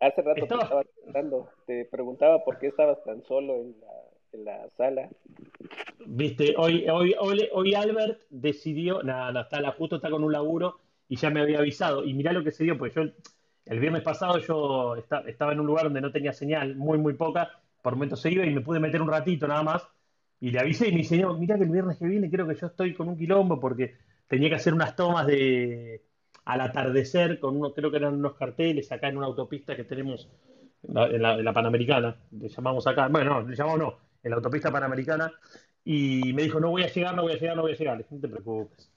hace 0.00 0.20
rato 0.20 0.34
te 0.34 0.54
estaba 0.54 0.82
preguntando, 0.82 1.48
te 1.64 1.86
preguntaba 1.86 2.44
por 2.44 2.58
qué 2.58 2.66
estabas 2.66 3.02
tan 3.04 3.22
solo 3.24 3.54
en 3.54 3.74
la, 3.80 4.01
en 4.32 4.44
la 4.44 4.68
sala. 4.70 5.08
Viste, 6.06 6.54
hoy, 6.56 6.88
hoy, 6.88 7.14
hoy, 7.18 7.48
hoy 7.52 7.74
Albert 7.74 8.22
decidió, 8.30 9.02
nada, 9.02 9.32
nada, 9.32 9.42
está, 9.42 9.72
justo 9.72 9.96
está 9.96 10.10
con 10.10 10.24
un 10.24 10.32
laburo 10.32 10.78
y 11.08 11.16
ya 11.16 11.30
me 11.30 11.40
había 11.40 11.58
avisado. 11.58 12.04
Y 12.04 12.14
mirá 12.14 12.32
lo 12.32 12.42
que 12.42 12.50
se 12.50 12.64
dio, 12.64 12.76
pues 12.78 12.94
yo 12.94 13.02
el 13.66 13.80
viernes 13.80 14.02
pasado 14.02 14.38
yo 14.38 14.96
estaba 15.26 15.52
en 15.52 15.60
un 15.60 15.66
lugar 15.66 15.84
donde 15.84 16.00
no 16.00 16.10
tenía 16.10 16.32
señal, 16.32 16.74
muy, 16.76 16.98
muy 16.98 17.14
poca, 17.14 17.62
por 17.82 17.94
momentos 17.94 18.20
se 18.20 18.30
iba 18.30 18.44
y 18.44 18.54
me 18.54 18.60
pude 18.60 18.80
meter 18.80 19.02
un 19.02 19.08
ratito 19.08 19.46
nada 19.46 19.62
más. 19.62 19.86
Y 20.40 20.50
le 20.50 20.58
avisé 20.58 20.88
y 20.88 20.92
me 20.92 20.98
dice, 20.98 21.24
mira 21.38 21.56
que 21.56 21.64
el 21.64 21.70
viernes 21.70 21.98
que 21.98 22.06
viene 22.06 22.28
creo 22.28 22.48
que 22.48 22.56
yo 22.56 22.66
estoy 22.66 22.94
con 22.94 23.08
un 23.08 23.16
quilombo 23.16 23.60
porque 23.60 23.94
tenía 24.26 24.48
que 24.48 24.56
hacer 24.56 24.74
unas 24.74 24.96
tomas 24.96 25.26
de 25.26 26.02
al 26.44 26.60
atardecer 26.60 27.38
con 27.38 27.56
uno, 27.56 27.72
creo 27.72 27.90
que 27.90 27.98
eran 27.98 28.14
unos 28.14 28.34
carteles 28.34 28.90
acá 28.90 29.08
en 29.08 29.18
una 29.18 29.26
autopista 29.26 29.76
que 29.76 29.84
tenemos 29.84 30.28
en 30.82 31.22
la, 31.44 31.52
Panamericana, 31.52 32.16
le 32.32 32.48
llamamos 32.48 32.86
acá, 32.88 33.06
bueno, 33.08 33.34
no, 33.40 33.48
le 33.48 33.54
llamamos 33.54 33.78
no, 33.78 33.98
en 34.22 34.30
la 34.30 34.36
autopista 34.36 34.70
Panamericana, 34.70 35.32
y 35.84 36.32
me 36.32 36.42
dijo, 36.42 36.60
no 36.60 36.70
voy 36.70 36.82
a 36.82 36.92
llegar, 36.92 37.14
no 37.14 37.22
voy 37.22 37.32
a 37.32 37.38
llegar, 37.38 37.56
no 37.56 37.62
voy 37.62 37.72
a 37.72 37.76
llegar. 37.76 38.04
no 38.08 38.20
te 38.20 38.28
preocupes, 38.28 38.90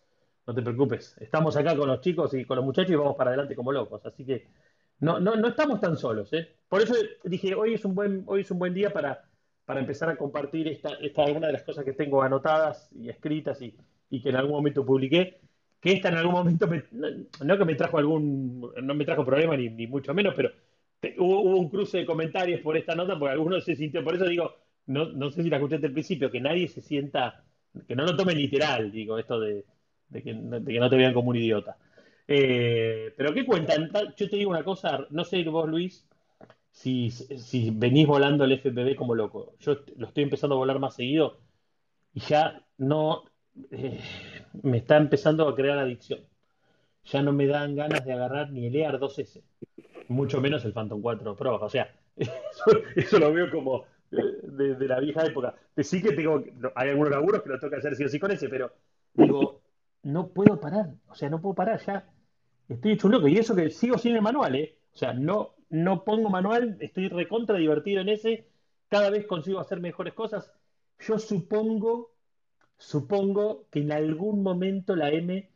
no 0.45 0.53
te 0.53 0.61
preocupes. 0.61 1.15
Estamos 1.19 1.57
acá 1.57 1.75
con 1.75 1.87
los 1.87 2.01
chicos 2.01 2.33
y 2.33 2.45
con 2.45 2.57
los 2.57 2.65
muchachos 2.65 2.91
y 2.91 2.95
vamos 2.95 3.15
para 3.15 3.31
adelante 3.31 3.55
como 3.55 3.71
locos. 3.71 4.05
Así 4.05 4.25
que 4.25 4.47
no, 4.99 5.19
no, 5.19 5.35
no 5.35 5.47
estamos 5.47 5.79
tan 5.81 5.97
solos. 5.97 6.31
¿eh? 6.33 6.55
Por 6.69 6.81
eso 6.81 6.93
dije, 7.23 7.55
hoy 7.55 7.73
es 7.73 7.85
un 7.85 7.95
buen, 7.95 8.23
hoy 8.27 8.41
es 8.41 8.51
un 8.51 8.59
buen 8.59 8.73
día 8.73 8.91
para, 8.93 9.25
para 9.65 9.79
empezar 9.79 10.09
a 10.09 10.15
compartir 10.15 10.67
esta, 10.67 10.89
esta 11.01 11.23
alguna 11.23 11.47
de 11.47 11.53
las 11.53 11.63
cosas 11.63 11.83
que 11.83 11.93
tengo 11.93 12.21
anotadas 12.21 12.89
y 12.93 13.09
escritas 13.09 13.61
y, 13.61 13.75
y 14.09 14.21
que 14.21 14.29
en 14.29 14.35
algún 14.35 14.53
momento 14.53 14.85
publiqué. 14.85 15.39
Que 15.79 15.93
esta 15.93 16.09
en 16.09 16.15
algún 16.15 16.33
momento, 16.33 16.67
no, 17.43 17.57
que 17.57 17.65
me 17.65 17.75
trajo 17.75 17.97
algún, 17.97 18.71
no 18.81 18.95
me 18.95 19.05
trajo 19.05 19.25
problema 19.25 19.55
ni, 19.55 19.69
ni 19.69 19.85
mucho 19.85 20.13
menos, 20.13 20.33
pero 20.35 20.49
hubo, 21.19 21.41
hubo, 21.41 21.57
un 21.57 21.69
cruce 21.69 21.99
de 21.99 22.05
comentarios 22.05 22.61
por 22.61 22.75
esta 22.75 22.95
nota 22.95 23.19
porque 23.19 23.33
algunos 23.33 23.63
se 23.63 23.75
sintió, 23.75 24.03
por 24.03 24.15
eso 24.15 24.25
digo, 24.25 24.55
no, 24.87 25.05
no 25.05 25.31
sé 25.31 25.43
si 25.43 25.49
la 25.49 25.57
escuchaste 25.57 25.87
al 25.87 25.93
principio, 25.93 26.31
que 26.31 26.41
nadie 26.41 26.67
se 26.67 26.81
sienta, 26.81 27.43
que 27.87 27.95
no 27.95 28.05
lo 28.05 28.15
tome 28.15 28.35
literal, 28.35 28.91
digo, 28.91 29.17
esto 29.17 29.39
de, 29.39 29.65
que, 30.11 30.33
no 30.33 30.89
te 30.89 30.95
vean 30.95 31.13
como 31.13 31.29
un 31.29 31.37
idiota. 31.37 31.77
Eh, 32.27 33.13
pero 33.15 33.33
¿qué 33.33 33.45
cuentan? 33.45 33.91
Yo 34.17 34.29
te 34.29 34.35
digo 34.35 34.51
una 34.51 34.63
cosa, 34.63 35.05
no 35.11 35.23
sé 35.23 35.43
vos, 35.43 35.69
Luis, 35.69 36.07
si, 36.71 37.09
si 37.11 37.71
venís 37.71 38.07
volando 38.07 38.43
el 38.43 38.53
FPV 38.53 38.95
como 38.95 39.15
loco. 39.15 39.55
Yo 39.59 39.77
lo 39.97 40.07
estoy 40.07 40.23
empezando 40.23 40.55
a 40.55 40.59
volar 40.59 40.79
más 40.79 40.95
seguido 40.95 41.39
y 42.13 42.19
ya 42.21 42.61
no 42.77 43.23
eh, 43.71 43.99
me 44.63 44.77
está 44.77 44.97
empezando 44.97 45.47
a 45.47 45.55
crear 45.55 45.77
adicción. 45.77 46.21
Ya 47.05 47.21
no 47.21 47.31
me 47.33 47.47
dan 47.47 47.75
ganas 47.75 48.03
de 48.03 48.13
agarrar 48.13 48.51
ni 48.51 48.65
el 48.65 48.75
EAR 48.75 48.99
2S, 48.99 49.41
mucho 50.09 50.41
menos 50.41 50.65
el 50.65 50.73
Phantom 50.73 51.01
4 51.01 51.35
Pro. 51.35 51.55
O 51.61 51.69
sea, 51.69 51.93
eso 52.95 53.19
lo 53.19 53.31
veo 53.31 53.49
como, 53.51 53.85
de, 54.11 54.87
la 54.87 54.99
vieja 54.99 55.25
época. 55.25 55.55
Sí 55.77 56.01
que 56.01 56.13
tengo, 56.13 56.43
hay 56.75 56.89
algunos 56.89 57.11
laburos 57.11 57.41
que 57.41 57.49
lo 57.49 57.59
tengo 57.59 57.71
que 57.71 57.77
hacer 57.77 57.95
sí 57.95 58.03
o 58.03 58.09
sí 58.09 58.19
con 58.19 58.31
ese, 58.31 58.49
pero 58.49 58.71
digo, 59.13 59.61
no 60.03 60.27
puedo 60.27 60.59
parar, 60.59 60.93
o 61.07 61.15
sea, 61.15 61.29
no 61.29 61.41
puedo 61.41 61.55
parar 61.55 61.79
ya. 61.85 62.07
Estoy 62.69 62.93
hecho 62.93 63.07
un 63.07 63.13
loco. 63.13 63.27
Y 63.27 63.37
eso 63.37 63.55
que 63.55 63.69
sigo 63.69 63.97
sin 63.97 64.15
el 64.15 64.21
manual, 64.21 64.55
¿eh? 64.55 64.77
O 64.93 64.97
sea, 64.97 65.13
no, 65.13 65.55
no 65.69 66.03
pongo 66.03 66.29
manual, 66.29 66.77
estoy 66.79 67.09
recontra 67.09 67.57
divertido 67.57 68.01
en 68.01 68.09
ese, 68.09 68.47
cada 68.89 69.09
vez 69.09 69.25
consigo 69.25 69.59
hacer 69.59 69.79
mejores 69.79 70.13
cosas. 70.13 70.51
Yo 70.99 71.19
supongo, 71.19 72.11
supongo 72.77 73.65
que 73.69 73.79
en 73.79 73.91
algún 73.91 74.41
momento 74.41 74.95
la 74.95 75.09
M 75.09 75.49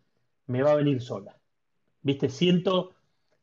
me 0.47 0.63
va 0.63 0.71
a 0.71 0.75
venir 0.75 1.01
sola. 1.01 1.37
¿Viste? 2.01 2.29
Siento, 2.29 2.93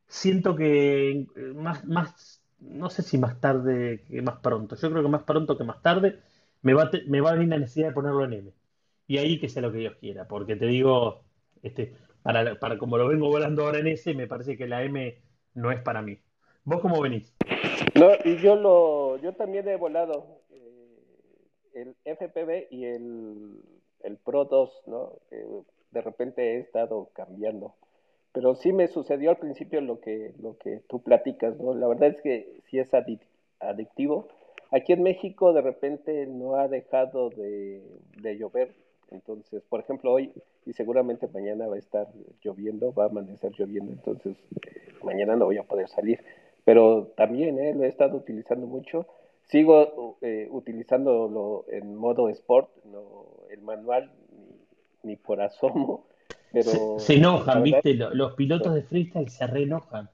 siento 0.06 0.54
que 0.54 1.26
más, 1.54 1.84
más 1.84 2.42
no 2.70 2.90
sé 2.90 3.02
si 3.02 3.18
más 3.18 3.40
tarde 3.40 4.04
que 4.08 4.22
más 4.22 4.38
pronto. 4.40 4.76
Yo 4.76 4.90
creo 4.90 5.02
que 5.02 5.08
más 5.08 5.22
pronto 5.22 5.56
que 5.56 5.64
más 5.64 5.82
tarde 5.82 6.20
me 6.62 6.74
va, 6.74 6.90
me 7.06 7.20
va 7.20 7.30
a 7.30 7.34
venir 7.34 7.48
la 7.48 7.58
necesidad 7.58 7.88
de 7.88 7.94
ponerlo 7.94 8.24
en 8.24 8.32
M. 8.32 8.52
Y 9.06 9.18
ahí 9.18 9.38
que 9.38 9.48
sea 9.48 9.62
lo 9.62 9.72
que 9.72 9.78
Dios 9.78 9.96
quiera, 10.00 10.26
porque 10.26 10.56
te 10.56 10.66
digo, 10.66 11.22
este, 11.62 11.94
para, 12.22 12.58
para 12.58 12.78
como 12.78 12.98
lo 12.98 13.08
vengo 13.08 13.28
volando 13.28 13.64
ahora 13.64 13.78
en 13.78 13.86
S, 13.86 14.12
me 14.14 14.26
parece 14.26 14.56
que 14.56 14.66
la 14.66 14.82
M 14.82 15.16
no 15.54 15.70
es 15.70 15.80
para 15.80 16.02
mí. 16.02 16.18
¿Vos 16.64 16.80
cómo 16.80 17.00
venís? 17.00 17.32
No, 17.94 18.10
y 18.24 18.36
yo 18.38 18.56
lo, 18.56 19.16
yo 19.18 19.34
también 19.34 19.68
he 19.68 19.76
volado 19.76 20.42
eh, 20.50 21.00
el 21.74 21.96
FPV 22.04 22.66
y 22.70 22.84
el, 22.84 23.62
el 24.02 24.16
Pro 24.18 24.44
2, 24.46 24.82
¿no? 24.86 25.12
de 25.92 26.02
repente 26.02 26.56
he 26.56 26.60
estado 26.60 27.10
cambiando 27.14 27.74
pero 28.36 28.54
sí 28.54 28.70
me 28.70 28.86
sucedió 28.88 29.30
al 29.30 29.38
principio 29.38 29.80
lo 29.80 29.98
que, 29.98 30.34
lo 30.42 30.58
que 30.58 30.82
tú 30.88 31.00
platicas, 31.00 31.58
¿no? 31.58 31.72
La 31.72 31.88
verdad 31.88 32.10
es 32.10 32.20
que 32.20 32.60
sí 32.66 32.78
es 32.78 32.90
adictivo. 32.92 34.28
Aquí 34.70 34.92
en 34.92 35.02
México 35.02 35.54
de 35.54 35.62
repente 35.62 36.26
no 36.26 36.56
ha 36.56 36.68
dejado 36.68 37.30
de, 37.30 37.80
llover, 38.38 38.74
entonces, 39.10 39.62
por 39.70 39.80
ejemplo, 39.80 40.12
hoy 40.12 40.32
y 40.66 40.74
seguramente 40.74 41.26
mañana 41.28 41.66
va 41.66 41.76
a 41.76 41.78
estar 41.78 42.08
lloviendo, 42.42 42.92
va 42.92 43.04
a 43.04 43.06
amanecer 43.06 43.52
lloviendo, 43.52 43.92
entonces 43.92 44.36
mañana 45.02 45.34
no 45.34 45.46
voy 45.46 45.56
a 45.56 45.62
poder 45.62 45.88
salir. 45.88 46.22
Pero 46.66 47.14
también 47.16 47.58
¿eh? 47.58 47.72
lo 47.72 47.84
he 47.84 47.88
estado 47.88 48.18
utilizando 48.18 48.66
mucho. 48.66 49.06
Sigo 49.44 50.18
eh, 50.20 50.46
utilizándolo 50.50 51.64
en 51.68 51.96
modo 51.96 52.28
sport, 52.28 52.68
no 52.84 53.28
el 53.50 53.62
manual 53.62 54.10
ni, 55.02 55.12
ni 55.12 55.16
por 55.16 55.40
asomo 55.40 56.04
se, 56.52 57.14
enojan, 57.14 57.62
¿viste? 57.62 57.94
Los, 57.94 58.34
pilotos 58.34 58.74
de 58.74 58.82
freestyle 58.82 59.28
se 59.28 59.46
reenojan. 59.46 60.08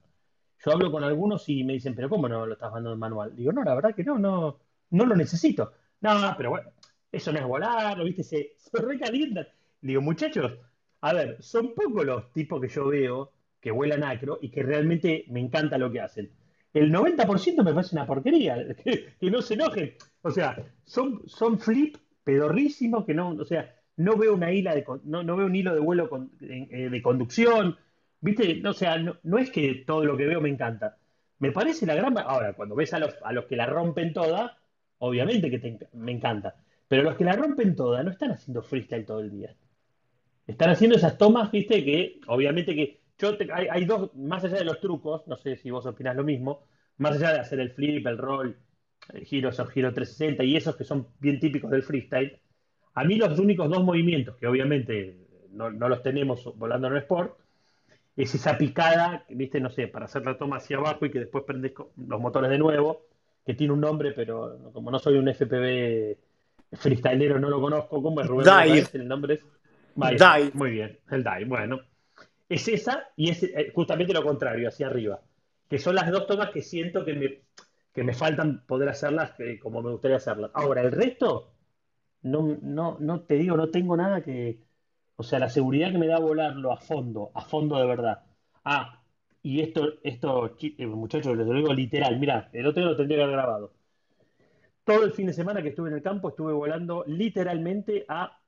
Yo 0.63 0.71
hablo 0.71 0.91
con 0.91 1.03
algunos 1.03 1.47
y 1.49 1.63
me 1.63 1.73
dicen, 1.73 1.95
pero 1.95 2.09
¿cómo 2.09 2.29
no 2.29 2.45
lo 2.45 2.53
estás 2.53 2.71
mandando 2.71 2.93
en 2.93 2.99
manual? 2.99 3.35
Digo, 3.35 3.51
no, 3.51 3.63
la 3.63 3.75
verdad 3.75 3.93
que 3.95 4.03
no, 4.03 4.17
no, 4.17 4.59
no 4.91 5.05
lo 5.05 5.15
necesito. 5.15 5.73
No, 6.01 6.33
pero 6.37 6.51
bueno, 6.51 6.69
eso 7.11 7.31
no 7.31 7.39
es 7.39 7.45
volar, 7.45 8.01
¿viste? 8.03 8.23
Se, 8.23 8.53
se 8.57 8.81
recalientan. 8.81 9.47
Digo, 9.81 10.01
muchachos, 10.01 10.53
a 11.01 11.13
ver, 11.13 11.37
son 11.41 11.73
pocos 11.73 12.05
los 12.05 12.31
tipos 12.31 12.61
que 12.61 12.69
yo 12.69 12.87
veo 12.87 13.31
que 13.59 13.71
vuelan 13.71 14.03
acro 14.03 14.39
y 14.41 14.49
que 14.49 14.63
realmente 14.63 15.25
me 15.29 15.39
encanta 15.39 15.77
lo 15.77 15.91
que 15.91 16.01
hacen. 16.01 16.31
El 16.73 16.91
90% 16.91 17.63
me 17.63 17.73
parece 17.73 17.95
una 17.95 18.05
porquería, 18.05 18.57
que, 18.83 19.15
no 19.21 19.41
se 19.41 19.53
enojen. 19.53 19.95
O 20.21 20.31
sea, 20.31 20.57
son, 20.83 21.21
son 21.27 21.59
flip 21.59 21.97
pedorrísimos 22.23 23.05
que 23.05 23.13
no, 23.13 23.29
o 23.29 23.45
sea, 23.45 23.73
no 23.97 24.17
veo 24.17 24.33
una 24.33 24.51
hila 24.51 24.75
de, 24.75 24.85
no, 25.03 25.23
no 25.23 25.35
veo 25.35 25.45
un 25.45 25.55
hilo 25.55 25.73
de 25.73 25.79
vuelo 25.79 26.09
eh, 26.41 26.89
de 26.89 27.01
conducción, 27.01 27.77
¿viste? 28.21 28.61
O 28.67 28.73
sea, 28.73 28.97
no, 28.97 29.37
es 29.37 29.51
que 29.51 29.83
todo 29.85 30.05
lo 30.05 30.17
que 30.17 30.25
veo 30.25 30.41
me 30.41 30.49
encanta. 30.49 30.97
Me 31.39 31.51
parece 31.51 31.85
la 31.85 31.95
gran... 31.95 32.17
Ahora, 32.17 32.53
cuando 32.53 32.75
ves 32.75 32.93
a 32.93 32.99
los, 32.99 33.15
a 33.23 33.33
los 33.33 33.45
que 33.45 33.55
la 33.55 33.65
rompen 33.65 34.13
toda, 34.13 34.57
obviamente 34.99 35.49
que 35.49 35.87
me 35.93 36.11
encanta. 36.11 36.55
Pero 36.87 37.03
los 37.03 37.15
que 37.15 37.23
la 37.25 37.33
rompen 37.33 37.75
toda 37.75 38.03
no 38.03 38.11
están 38.11 38.31
haciendo 38.31 38.61
freestyle 38.63 39.05
todo 39.05 39.19
el 39.19 39.31
día. 39.31 39.55
Están 40.47 40.69
haciendo 40.69 40.97
esas 40.97 41.17
tomas, 41.17 41.51
viste, 41.51 41.83
que 41.83 42.19
obviamente 42.27 42.75
que 42.75 43.01
yo 43.17 43.37
hay, 43.53 43.67
hay, 43.69 43.85
dos, 43.85 44.13
más 44.15 44.43
allá 44.43 44.57
de 44.57 44.65
los 44.65 44.79
trucos, 44.79 45.27
no 45.27 45.37
sé 45.37 45.55
si 45.55 45.71
vos 45.71 45.85
opinás 45.85 46.15
lo 46.15 46.23
mismo, 46.23 46.65
más 46.97 47.15
allá 47.15 47.33
de 47.33 47.39
hacer 47.39 47.59
el 47.59 47.71
flip, 47.71 48.05
el 48.05 48.17
roll, 48.17 48.57
el 49.13 49.25
giro, 49.25 49.49
esos 49.49 49.69
giro 49.69 49.93
360 49.93 50.43
y 50.43 50.55
esos 50.57 50.75
que 50.75 50.83
son 50.83 51.07
bien 51.19 51.39
típicos 51.39 51.71
del 51.71 51.83
freestyle, 51.83 52.39
a 52.95 53.03
mí 53.03 53.15
los 53.15 53.37
únicos 53.39 53.69
dos 53.69 53.83
movimientos, 53.83 54.35
que 54.37 54.47
obviamente 54.47 55.17
no, 55.51 55.69
los 55.69 56.01
tenemos 56.03 56.51
volando 56.57 56.87
en 56.87 56.93
el 56.93 56.99
sport, 56.99 57.37
es 58.15 58.35
esa 58.35 58.57
picada, 58.57 59.25
viste, 59.29 59.59
no 59.59 59.69
sé, 59.69 59.87
para 59.87 60.05
hacer 60.05 60.23
la 60.25 60.37
toma 60.37 60.57
hacia 60.57 60.77
abajo 60.77 61.05
y 61.05 61.11
que 61.11 61.19
después 61.19 61.43
prendes 61.45 61.73
los 61.95 62.21
motores 62.21 62.51
de 62.51 62.59
nuevo, 62.59 63.07
que 63.45 63.55
tiene 63.55 63.73
un 63.73 63.81
nombre, 63.81 64.11
pero 64.11 64.71
como 64.71 64.91
no 64.91 64.99
soy 64.99 65.17
un 65.17 65.27
FPV 65.27 66.17
freestylero, 66.73 67.39
no 67.39 67.49
lo 67.49 67.59
conozco. 67.59 68.01
¿Cómo 68.01 68.21
es 68.21 68.27
Rubén? 68.27 68.45
Dive. 68.45 68.87
El 68.93 69.07
nombre 69.07 69.35
es 69.35 69.41
Dive. 69.95 70.51
Muy 70.53 70.71
bien, 70.71 70.99
el 71.09 71.23
dive. 71.23 71.45
Bueno, 71.45 71.81
es 72.49 72.67
esa 72.67 73.09
y 73.15 73.29
es 73.29 73.43
eh, 73.43 73.71
justamente 73.73 74.13
lo 74.13 74.23
contrario, 74.23 74.67
hacia 74.67 74.87
arriba. 74.87 75.19
Que 75.69 75.79
son 75.79 75.95
las 75.95 76.11
dos 76.11 76.27
tomas 76.27 76.51
que 76.51 76.61
siento 76.61 77.03
que 77.03 77.13
me, 77.13 77.41
que 77.93 78.03
me 78.03 78.13
faltan 78.13 78.63
poder 78.65 78.89
hacerlas 78.89 79.33
como 79.61 79.81
me 79.81 79.91
gustaría 79.91 80.17
hacerlas. 80.17 80.51
Ahora, 80.53 80.81
el 80.81 80.91
resto, 80.91 81.51
no, 82.23 82.57
no, 82.61 82.97
no 82.99 83.21
te 83.21 83.35
digo, 83.35 83.57
no 83.57 83.69
tengo 83.69 83.95
nada 83.97 84.21
que. 84.21 84.59
O 85.15 85.23
sea, 85.23 85.39
la 85.39 85.49
seguridad 85.49 85.91
que 85.91 85.97
me 85.97 86.07
da 86.07 86.19
volarlo 86.19 86.71
a 86.71 86.77
fondo, 86.77 87.31
a 87.35 87.41
fondo 87.41 87.77
de 87.77 87.85
verdad. 87.85 88.23
Ah, 88.63 89.03
y 89.43 89.61
esto, 89.61 89.99
esto 90.03 90.55
eh, 90.59 90.87
muchachos, 90.87 91.37
les 91.37 91.45
lo 91.45 91.53
digo 91.53 91.73
literal, 91.73 92.19
mira, 92.19 92.49
el 92.53 92.65
otro 92.65 92.81
día 92.81 92.91
lo 92.91 92.97
tendría 92.97 93.17
que 93.17 93.23
haber 93.23 93.35
grabado. 93.35 93.73
Todo 94.85 95.03
el 95.05 95.11
fin 95.11 95.27
de 95.27 95.33
semana 95.33 95.61
que 95.61 95.69
estuve 95.69 95.89
en 95.89 95.95
el 95.95 96.01
campo 96.01 96.29
estuve 96.29 96.53
volando 96.53 97.03
literalmente 97.07 98.05
a. 98.07 98.39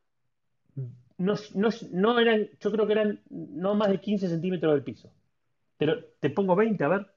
No, 1.17 1.35
no, 1.53 1.69
no 1.91 2.19
eran, 2.19 2.49
yo 2.59 2.71
creo 2.71 2.87
que 2.87 2.93
eran 2.93 3.21
no 3.29 3.75
más 3.75 3.89
de 3.89 4.01
15 4.01 4.27
centímetros 4.27 4.73
del 4.73 4.83
piso. 4.83 5.11
Pero 5.77 5.97
te 6.19 6.29
pongo 6.29 6.55
20, 6.55 6.83
a 6.83 6.87
ver. 6.87 7.07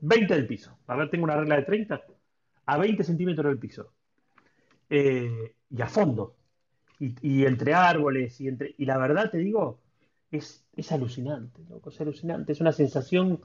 20 0.00 0.34
del 0.34 0.46
piso. 0.46 0.78
A 0.86 0.96
ver, 0.96 1.10
tengo 1.10 1.24
una 1.24 1.36
regla 1.36 1.56
de 1.56 1.62
30. 1.62 2.02
A 2.66 2.78
20 2.78 3.02
centímetros 3.04 3.46
del 3.46 3.58
piso. 3.58 3.92
Eh, 4.94 5.54
y 5.70 5.80
a 5.82 5.86
fondo. 5.88 6.36
Y, 7.00 7.46
entre 7.46 7.74
árboles. 7.74 8.40
Y, 8.40 8.48
entre, 8.48 8.74
y 8.78 8.84
la 8.86 8.98
verdad 8.98 9.30
te 9.30 9.38
digo, 9.38 9.80
es, 10.30 10.66
es 10.76 10.92
alucinante, 10.92 11.62
loco, 11.68 11.90
es 11.90 12.00
alucinante. 12.00 12.52
Es 12.52 12.60
una 12.60 12.72
sensación. 12.72 13.40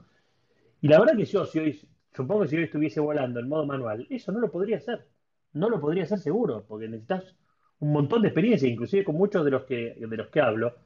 Y 0.80 0.88
la 0.88 1.00
verdad 1.00 1.16
que 1.16 1.24
yo, 1.26 1.46
si 1.46 1.58
hoy, 1.60 1.80
supongo 2.14 2.42
que 2.42 2.48
si 2.48 2.56
hoy 2.56 2.64
estuviese 2.64 3.00
volando 3.00 3.40
en 3.40 3.48
modo 3.48 3.66
manual, 3.66 4.06
eso 4.10 4.32
no 4.32 4.40
lo 4.40 4.50
podría 4.50 4.78
hacer. 4.78 5.08
No 5.54 5.70
lo 5.70 5.80
podría 5.80 6.04
hacer 6.04 6.18
seguro, 6.20 6.64
porque 6.68 6.88
necesitas 6.88 7.36
un 7.80 7.92
montón 7.92 8.22
de 8.22 8.28
experiencia, 8.28 8.68
inclusive 8.68 9.04
con 9.04 9.16
muchos 9.16 9.44
de 9.44 9.50
los 9.52 9.64
que, 9.64 9.94
de 9.98 10.16
los 10.16 10.28
que 10.28 10.40
hablo, 10.40 10.76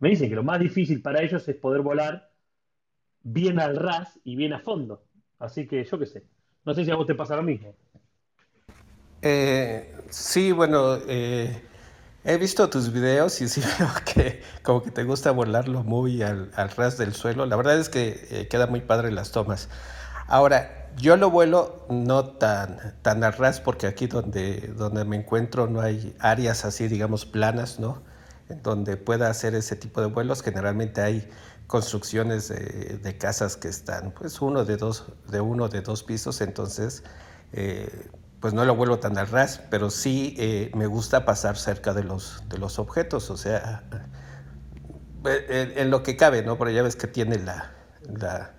me 0.00 0.10
dicen 0.10 0.28
que 0.28 0.36
lo 0.36 0.42
más 0.44 0.60
difícil 0.60 1.02
para 1.02 1.22
ellos 1.22 1.48
es 1.48 1.56
poder 1.56 1.82
volar 1.82 2.30
bien 3.22 3.60
al 3.60 3.76
ras 3.76 4.20
y 4.24 4.36
bien 4.36 4.52
a 4.52 4.60
fondo. 4.60 5.04
Así 5.38 5.66
que 5.66 5.84
yo 5.84 5.98
qué 5.98 6.06
sé. 6.06 6.24
No 6.64 6.74
sé 6.74 6.84
si 6.84 6.90
a 6.90 6.96
vos 6.96 7.06
te 7.06 7.14
pasa 7.14 7.36
lo 7.36 7.42
mismo. 7.42 7.74
Eh, 9.22 9.94
sí, 10.10 10.52
bueno, 10.52 10.96
eh, 11.06 11.62
he 12.24 12.36
visto 12.38 12.68
tus 12.70 12.92
videos 12.92 13.40
y 13.40 13.48
sí 13.50 13.62
veo 13.78 13.88
que 14.04 14.42
como 14.62 14.82
que 14.82 14.90
te 14.90 15.04
gusta 15.04 15.30
volarlo 15.30 15.82
muy 15.82 16.22
al, 16.22 16.50
ras 16.76 16.96
del 16.98 17.14
suelo. 17.14 17.46
La 17.46 17.56
verdad 17.56 17.78
es 17.78 17.88
que 17.88 18.26
eh, 18.30 18.48
queda 18.48 18.66
muy 18.66 18.80
padre 18.80 19.10
las 19.12 19.32
tomas. 19.32 19.68
Ahora, 20.26 20.88
yo 20.96 21.16
lo 21.16 21.30
vuelo 21.30 21.86
no 21.88 22.24
tan, 22.24 22.94
tan 23.02 23.22
al 23.24 23.32
ras 23.34 23.60
porque 23.60 23.86
aquí 23.86 24.06
donde, 24.06 24.72
donde 24.76 25.04
me 25.04 25.16
encuentro 25.16 25.66
no 25.66 25.80
hay 25.80 26.14
áreas 26.18 26.64
así, 26.64 26.88
digamos, 26.88 27.26
planas, 27.26 27.78
¿no? 27.78 28.02
En 28.48 28.62
donde 28.62 28.96
pueda 28.96 29.30
hacer 29.30 29.54
ese 29.54 29.76
tipo 29.76 30.00
de 30.00 30.08
vuelos. 30.08 30.42
Generalmente 30.42 31.00
hay 31.00 31.28
construcciones 31.70 32.48
de, 32.48 33.16
casas 33.18 33.56
que 33.56 33.68
están, 33.68 34.10
pues, 34.10 34.40
uno 34.42 34.64
de 34.64 34.76
dos, 34.76 35.06
de 35.28 35.40
uno 35.40 35.68
de 35.68 35.82
dos 35.82 36.02
pisos, 36.02 36.40
entonces, 36.40 37.04
eh, 37.52 37.88
pues 38.40 38.54
no 38.54 38.64
lo 38.64 38.74
vuelo 38.74 38.98
tan 38.98 39.18
al 39.18 39.28
ras, 39.28 39.60
pero 39.70 39.90
sí 39.90 40.34
eh, 40.38 40.70
me 40.74 40.86
gusta 40.86 41.24
pasar 41.24 41.56
cerca 41.56 41.92
de 41.92 42.04
los, 42.04 42.42
de 42.48 42.58
los 42.58 42.78
objetos, 42.78 43.30
o 43.30 43.36
sea, 43.36 43.84
eh, 45.26 45.74
en, 45.76 45.90
lo 45.90 46.02
que 46.02 46.16
cabe, 46.16 46.42
¿no? 46.42 46.56
Pero 46.56 46.70
ya 46.70 46.82
ves 46.82 46.96
que 46.96 47.06
tiene 47.06 47.38
la, 47.38 47.72
la 48.02 48.52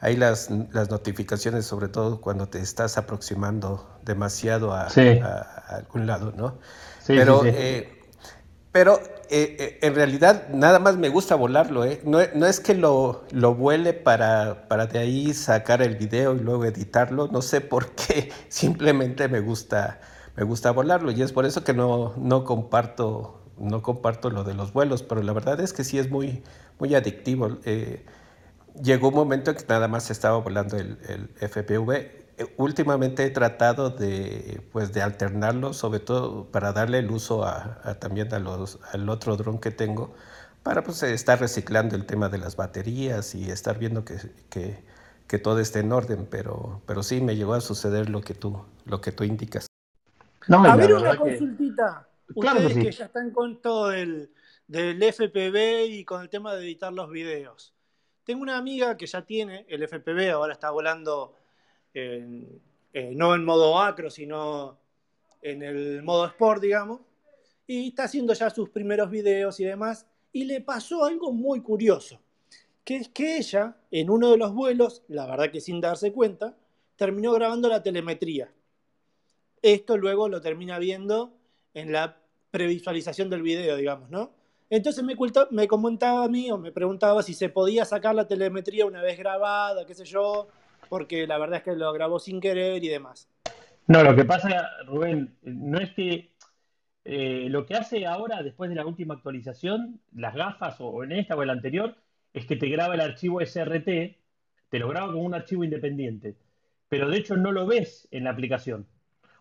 hay 0.00 0.16
las, 0.16 0.50
las, 0.72 0.90
notificaciones, 0.90 1.66
sobre 1.66 1.88
todo 1.88 2.20
cuando 2.20 2.48
te 2.48 2.60
estás 2.60 2.96
aproximando 2.98 3.98
demasiado 4.04 4.72
a, 4.72 4.86
algún 4.86 6.06
lado, 6.06 6.32
¿no? 6.36 6.58
Sí, 7.00 7.14
pero, 7.16 7.42
eh, 7.44 7.97
pero 8.72 9.00
eh, 9.30 9.56
eh, 9.58 9.78
en 9.82 9.94
realidad 9.94 10.48
nada 10.50 10.78
más 10.78 10.96
me 10.96 11.08
gusta 11.08 11.34
volarlo, 11.34 11.84
¿eh? 11.84 12.00
No, 12.04 12.18
no 12.34 12.46
es 12.46 12.60
que 12.60 12.74
lo, 12.74 13.24
lo 13.30 13.54
vuele 13.54 13.92
para, 13.92 14.68
para, 14.68 14.86
de 14.86 14.98
ahí 14.98 15.34
sacar 15.34 15.82
el 15.82 15.96
video 15.96 16.34
y 16.34 16.40
luego 16.40 16.64
editarlo, 16.64 17.28
no 17.28 17.42
sé 17.42 17.60
por 17.60 17.92
qué, 17.92 18.30
simplemente 18.48 19.28
me 19.28 19.40
gusta, 19.40 20.00
me 20.36 20.44
gusta 20.44 20.70
volarlo 20.70 21.10
y 21.12 21.22
es 21.22 21.32
por 21.32 21.46
eso 21.46 21.64
que 21.64 21.74
no, 21.74 22.14
no 22.16 22.44
comparto 22.44 23.38
no 23.58 23.82
comparto 23.82 24.30
lo 24.30 24.44
de 24.44 24.54
los 24.54 24.72
vuelos, 24.72 25.02
pero 25.02 25.22
la 25.22 25.32
verdad 25.32 25.60
es 25.60 25.72
que 25.72 25.84
sí 25.84 25.98
es 25.98 26.10
muy, 26.10 26.42
muy 26.78 26.94
adictivo. 26.94 27.58
Eh, 27.64 28.04
llegó 28.82 29.08
un 29.08 29.14
momento 29.14 29.50
en 29.50 29.56
que 29.56 29.64
nada 29.68 29.88
más 29.88 30.10
estaba 30.10 30.38
volando 30.38 30.76
el, 30.76 30.98
el 31.08 31.28
FPV. 31.48 32.27
Eh, 32.38 32.54
últimamente 32.56 33.24
he 33.24 33.30
tratado 33.30 33.90
de, 33.90 34.62
pues, 34.70 34.92
de 34.92 35.02
alternarlo, 35.02 35.72
sobre 35.72 35.98
todo 35.98 36.46
para 36.52 36.72
darle 36.72 37.00
el 37.00 37.10
uso 37.10 37.44
a, 37.44 37.96
también 37.98 38.32
a 38.32 38.38
los, 38.38 38.78
al 38.92 39.08
otro 39.08 39.36
dron 39.36 39.58
que 39.58 39.72
tengo, 39.72 40.14
para 40.62 40.84
pues, 40.84 41.02
estar 41.02 41.40
reciclando 41.40 41.96
el 41.96 42.06
tema 42.06 42.28
de 42.28 42.38
las 42.38 42.54
baterías 42.54 43.34
y 43.34 43.50
estar 43.50 43.78
viendo 43.78 44.04
que, 44.04 44.18
que, 44.50 44.84
que, 45.26 45.38
todo 45.38 45.58
esté 45.58 45.80
en 45.80 45.90
orden, 45.90 46.28
pero, 46.30 46.80
pero 46.86 47.02
sí 47.02 47.20
me 47.20 47.34
llegó 47.34 47.54
a 47.54 47.60
suceder 47.60 48.08
lo 48.08 48.20
que 48.20 48.34
tú, 48.34 48.64
lo 48.84 49.00
que 49.00 49.10
tú 49.10 49.24
indicas. 49.24 49.66
a 50.46 50.76
ver 50.76 50.94
una 50.94 51.16
consultita. 51.16 52.08
Ustedes 52.34 52.74
que, 52.74 52.92
ya 52.92 53.06
están 53.06 53.32
con 53.32 53.60
todo 53.60 53.90
el, 53.90 54.30
del 54.68 55.02
FPV 55.02 55.86
y 55.88 56.04
con 56.04 56.22
el 56.22 56.28
tema 56.28 56.54
de 56.54 56.64
editar 56.64 56.92
los 56.92 57.10
videos. 57.10 57.74
Tengo 58.22 58.42
una 58.42 58.58
amiga 58.58 58.96
que 58.96 59.06
ya 59.06 59.22
tiene 59.22 59.64
el 59.68 59.82
FPV, 59.82 60.30
ahora 60.30 60.52
está 60.52 60.70
volando 60.70 61.34
eh, 62.92 63.12
no 63.14 63.34
en 63.34 63.44
modo 63.44 63.78
acro, 63.78 64.10
sino 64.10 64.78
en 65.42 65.62
el 65.62 66.02
modo 66.02 66.26
sport, 66.26 66.62
digamos, 66.62 67.00
y 67.66 67.88
está 67.88 68.04
haciendo 68.04 68.32
ya 68.32 68.50
sus 68.50 68.70
primeros 68.70 69.10
videos 69.10 69.60
y 69.60 69.64
demás, 69.64 70.06
y 70.32 70.44
le 70.44 70.60
pasó 70.60 71.04
algo 71.04 71.32
muy 71.32 71.60
curioso, 71.60 72.20
que 72.84 72.96
es 72.96 73.08
que 73.08 73.36
ella, 73.36 73.76
en 73.90 74.10
uno 74.10 74.30
de 74.30 74.38
los 74.38 74.54
vuelos, 74.54 75.02
la 75.08 75.26
verdad 75.26 75.50
que 75.50 75.60
sin 75.60 75.80
darse 75.80 76.12
cuenta, 76.12 76.56
terminó 76.96 77.32
grabando 77.32 77.68
la 77.68 77.82
telemetría. 77.82 78.52
Esto 79.60 79.96
luego 79.96 80.28
lo 80.28 80.40
termina 80.40 80.78
viendo 80.78 81.32
en 81.74 81.92
la 81.92 82.16
previsualización 82.50 83.28
del 83.30 83.42
video, 83.42 83.76
digamos, 83.76 84.10
¿no? 84.10 84.32
Entonces 84.70 85.02
me, 85.02 85.16
me 85.50 85.68
comentaba 85.68 86.24
a 86.24 86.28
mí 86.28 86.50
o 86.50 86.58
me 86.58 86.72
preguntaba 86.72 87.22
si 87.22 87.34
se 87.34 87.48
podía 87.48 87.84
sacar 87.84 88.14
la 88.14 88.26
telemetría 88.26 88.86
una 88.86 89.02
vez 89.02 89.18
grabada, 89.18 89.86
qué 89.86 89.94
sé 89.94 90.04
yo, 90.04 90.48
porque 90.88 91.26
la 91.26 91.38
verdad 91.38 91.58
es 91.58 91.64
que 91.64 91.76
lo 91.76 91.92
grabó 91.92 92.18
sin 92.18 92.40
querer 92.40 92.82
y 92.82 92.88
demás. 92.88 93.28
No, 93.86 94.02
lo 94.02 94.14
que 94.14 94.24
pasa, 94.24 94.70
Rubén, 94.86 95.36
no 95.42 95.78
es 95.78 95.90
que 95.94 96.32
eh, 97.04 97.46
lo 97.48 97.64
que 97.64 97.74
hace 97.74 98.04
ahora, 98.04 98.42
después 98.42 98.68
de 98.68 98.76
la 98.76 98.84
última 98.84 99.14
actualización, 99.14 100.00
las 100.12 100.34
gafas 100.34 100.76
o 100.80 101.02
en 101.04 101.12
esta 101.12 101.36
o 101.36 101.42
en 101.42 101.46
la 101.46 101.54
anterior, 101.54 101.96
es 102.34 102.44
que 102.44 102.56
te 102.56 102.68
graba 102.68 102.94
el 102.94 103.00
archivo 103.00 103.40
SRT, 103.40 103.86
te 104.68 104.78
lo 104.78 104.88
graba 104.88 105.12
como 105.12 105.22
un 105.22 105.34
archivo 105.34 105.64
independiente, 105.64 106.36
pero 106.88 107.08
de 107.08 107.16
hecho 107.16 107.36
no 107.36 107.52
lo 107.52 107.66
ves 107.66 108.08
en 108.10 108.24
la 108.24 108.30
aplicación. 108.30 108.86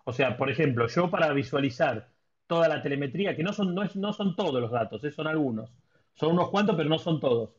O 0.05 0.13
sea, 0.13 0.37
por 0.37 0.49
ejemplo, 0.49 0.87
yo 0.87 1.09
para 1.09 1.33
visualizar 1.33 2.07
toda 2.47 2.69
la 2.69 2.81
telemetría, 2.81 3.35
que 3.35 3.43
no 3.43 3.51
son, 3.51 3.75
no, 3.75 3.83
es, 3.83 3.95
no 3.97 4.13
son 4.13 4.35
todos 4.35 4.61
los 4.61 4.71
datos, 4.71 5.03
eh, 5.03 5.11
son 5.11 5.27
algunos. 5.27 5.69
Son 6.13 6.31
unos 6.31 6.49
cuantos, 6.49 6.75
pero 6.77 6.87
no 6.87 6.97
son 6.97 7.19
todos. 7.19 7.51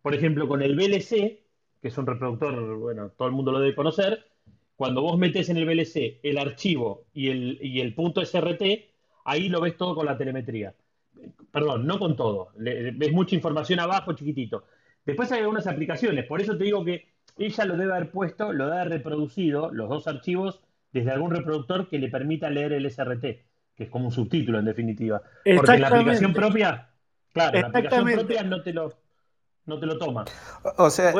Por 0.00 0.14
ejemplo, 0.14 0.46
con 0.46 0.62
el 0.62 0.76
VLC, 0.76 1.45
que 1.86 1.90
es 1.90 1.98
un 1.98 2.06
reproductor, 2.06 2.78
bueno, 2.78 3.10
todo 3.16 3.28
el 3.28 3.34
mundo 3.34 3.52
lo 3.52 3.60
debe 3.60 3.76
conocer, 3.76 4.26
cuando 4.74 5.02
vos 5.02 5.16
metes 5.16 5.48
en 5.50 5.56
el 5.56 5.66
VLC 5.66 6.18
el 6.20 6.36
archivo 6.36 7.04
y 7.14 7.28
el, 7.28 7.58
y 7.62 7.80
el 7.80 7.94
punto 7.94 8.24
SRT, 8.24 8.62
ahí 9.24 9.48
lo 9.48 9.60
ves 9.60 9.76
todo 9.76 9.94
con 9.94 10.04
la 10.04 10.18
telemetría. 10.18 10.74
Perdón, 11.52 11.86
no 11.86 12.00
con 12.00 12.16
todo. 12.16 12.48
ves 12.56 13.12
mucha 13.12 13.36
información 13.36 13.78
abajo, 13.78 14.14
chiquitito. 14.14 14.64
Después 15.04 15.30
hay 15.30 15.42
algunas 15.42 15.68
aplicaciones, 15.68 16.26
por 16.26 16.40
eso 16.40 16.58
te 16.58 16.64
digo 16.64 16.84
que 16.84 17.06
ella 17.38 17.64
lo 17.64 17.76
debe 17.76 17.92
haber 17.92 18.10
puesto, 18.10 18.52
lo 18.52 18.64
debe 18.64 18.80
haber 18.80 18.92
reproducido, 18.94 19.70
los 19.70 19.88
dos 19.88 20.08
archivos, 20.08 20.60
desde 20.92 21.12
algún 21.12 21.30
reproductor 21.30 21.88
que 21.88 22.00
le 22.00 22.08
permita 22.08 22.50
leer 22.50 22.72
el 22.72 22.90
SRT 22.90 23.22
que 23.76 23.84
es 23.84 23.90
como 23.90 24.06
un 24.06 24.12
subtítulo 24.12 24.58
en 24.58 24.64
definitiva. 24.64 25.22
Porque 25.54 25.78
la 25.78 25.88
aplicación 25.88 26.32
propia, 26.32 26.88
claro, 27.32 27.60
la 27.60 27.66
aplicación 27.68 28.10
propia 28.10 28.42
no 28.42 28.62
te 28.62 28.72
lo, 28.72 28.94
no 29.66 29.78
te 29.78 29.86
lo 29.86 29.98
toma. 29.98 30.24
O 30.78 30.90
sea, 30.90 31.12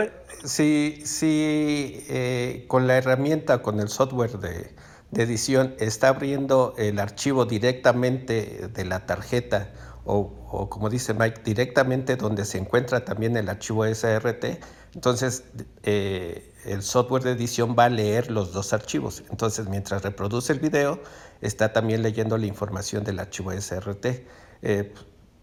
si, 0.45 1.03
si 1.05 2.05
eh, 2.09 2.65
con 2.69 2.87
la 2.87 2.97
herramienta, 2.97 3.63
con 3.63 3.81
el 3.81 3.89
software 3.89 4.39
de, 4.39 4.75
de, 5.11 5.23
edición, 5.23 5.75
está 5.79 6.09
abriendo 6.09 6.75
el 6.79 6.99
archivo 6.99 7.45
directamente 7.45 8.69
de 8.73 8.85
la 8.85 9.07
tarjeta 9.07 9.73
o, 10.05 10.33
o, 10.51 10.71
como 10.71 10.89
dice 10.89 11.13
Mike, 11.15 11.43
directamente 11.45 12.17
donde 12.17 12.45
se 12.45 12.59
encuentra 12.59 13.05
también 13.05 13.37
el 13.37 13.49
archivo 13.49 13.85
SRT, 13.85 14.61
entonces 14.95 15.45
eh, 15.83 16.55
el 16.65 16.83
software 16.83 17.23
de 17.23 17.33
edición 17.33 17.77
va 17.79 17.85
a 17.85 17.89
leer 17.89 18.31
los 18.31 18.53
dos 18.53 18.73
archivos. 18.73 19.23
Entonces, 19.31 19.69
mientras 19.69 20.03
reproduce 20.03 20.53
el 20.53 20.59
video, 20.59 21.01
está 21.41 21.73
también 21.73 22.03
leyendo 22.03 22.39
la 22.39 22.47
información 22.47 23.05
del 23.05 23.19
archivo 23.19 23.53
SRT. 23.53 24.07
Eh, 24.63 24.95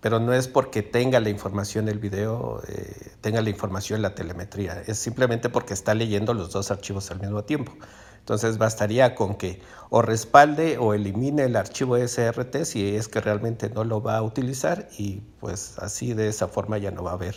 pero 0.03 0.19
no 0.19 0.33
es 0.33 0.49
porque 0.49 0.83
tenga 0.83 1.21
la 1.21 1.29
información 1.29 1.87
el 1.87 1.97
video, 1.97 2.61
eh, 2.67 3.13
tenga 3.21 3.41
la 3.41 3.49
información 3.49 4.01
la 4.01 4.13
telemetría, 4.13 4.83
es 4.85 4.97
simplemente 4.97 5.47
porque 5.47 5.73
está 5.73 5.93
leyendo 5.93 6.33
los 6.33 6.51
dos 6.51 6.71
archivos 6.71 7.09
al 7.09 7.21
mismo 7.21 7.45
tiempo. 7.45 7.71
Entonces 8.19 8.57
bastaría 8.57 9.15
con 9.15 9.35
que 9.35 9.61
o 9.89 10.01
respalde 10.01 10.77
o 10.77 10.93
elimine 10.93 11.43
el 11.43 11.55
archivo 11.55 11.95
SRT 11.95 12.65
si 12.65 12.97
es 12.97 13.07
que 13.07 13.21
realmente 13.21 13.69
no 13.69 13.85
lo 13.85 14.01
va 14.01 14.17
a 14.17 14.23
utilizar 14.23 14.89
y 14.97 15.21
pues 15.39 15.79
así 15.79 16.13
de 16.13 16.27
esa 16.27 16.49
forma 16.49 16.77
ya 16.77 16.91
no 16.91 17.05
va 17.05 17.11
a 17.11 17.13
haber 17.13 17.35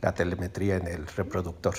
la 0.00 0.14
telemetría 0.14 0.76
en 0.76 0.86
el 0.86 1.06
reproductor. 1.06 1.74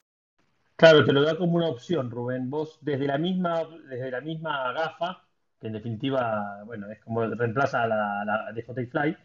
Claro, 0.76 1.04
te 1.04 1.14
lo 1.14 1.24
da 1.24 1.36
como 1.36 1.56
una 1.56 1.68
opción, 1.68 2.12
Rubén. 2.12 2.52
Vos 2.52 2.78
desde 2.82 3.08
la 3.08 3.18
misma, 3.18 3.64
desde 3.90 4.12
la 4.12 4.22
misma 4.22 4.72
gafa 4.74 5.24
que 5.60 5.68
en 5.68 5.74
definitiva, 5.74 6.62
bueno, 6.66 6.92
es 6.92 7.00
como 7.00 7.26
reemplaza 7.26 7.82
a 7.82 7.88
la, 7.88 8.24
la 8.24 8.52
de 8.52 8.86
Fly, 8.86 9.18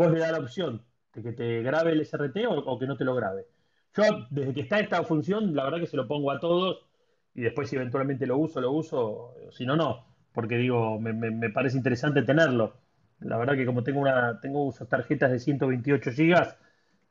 vos 0.00 0.12
le 0.12 0.18
das 0.18 0.32
la 0.32 0.38
opción 0.38 0.82
de 1.12 1.22
que 1.22 1.32
te 1.32 1.62
grabe 1.62 1.92
el 1.92 2.00
SRT 2.00 2.46
o, 2.48 2.78
que 2.78 2.86
no 2.86 2.96
te 2.96 3.04
lo 3.04 3.14
grabe. 3.14 3.46
Yo, 3.94 4.02
desde 4.30 4.54
que 4.54 4.62
está 4.62 4.78
esta 4.80 5.02
función, 5.04 5.54
la 5.54 5.64
verdad 5.64 5.78
que 5.78 5.86
se 5.86 5.96
lo 5.98 6.08
pongo 6.08 6.30
a 6.30 6.40
todos 6.40 6.86
y 7.34 7.42
después 7.42 7.68
si 7.68 7.76
eventualmente 7.76 8.26
lo 8.26 8.38
uso, 8.38 8.62
lo 8.62 8.72
uso, 8.72 9.34
si 9.50 9.66
no, 9.66 9.76
no, 9.76 10.06
porque 10.32 10.56
digo, 10.56 10.98
me, 10.98 11.50
parece 11.50 11.76
interesante 11.76 12.22
tenerlo. 12.22 12.76
La 13.20 13.36
verdad 13.36 13.54
que 13.56 13.66
como 13.66 13.82
tengo 13.82 14.00
una 14.00 14.40
tengo 14.40 14.64
uso 14.64 14.86
tarjetas 14.86 15.32
de 15.32 15.38
128 15.38 16.10
GB, 16.16 16.56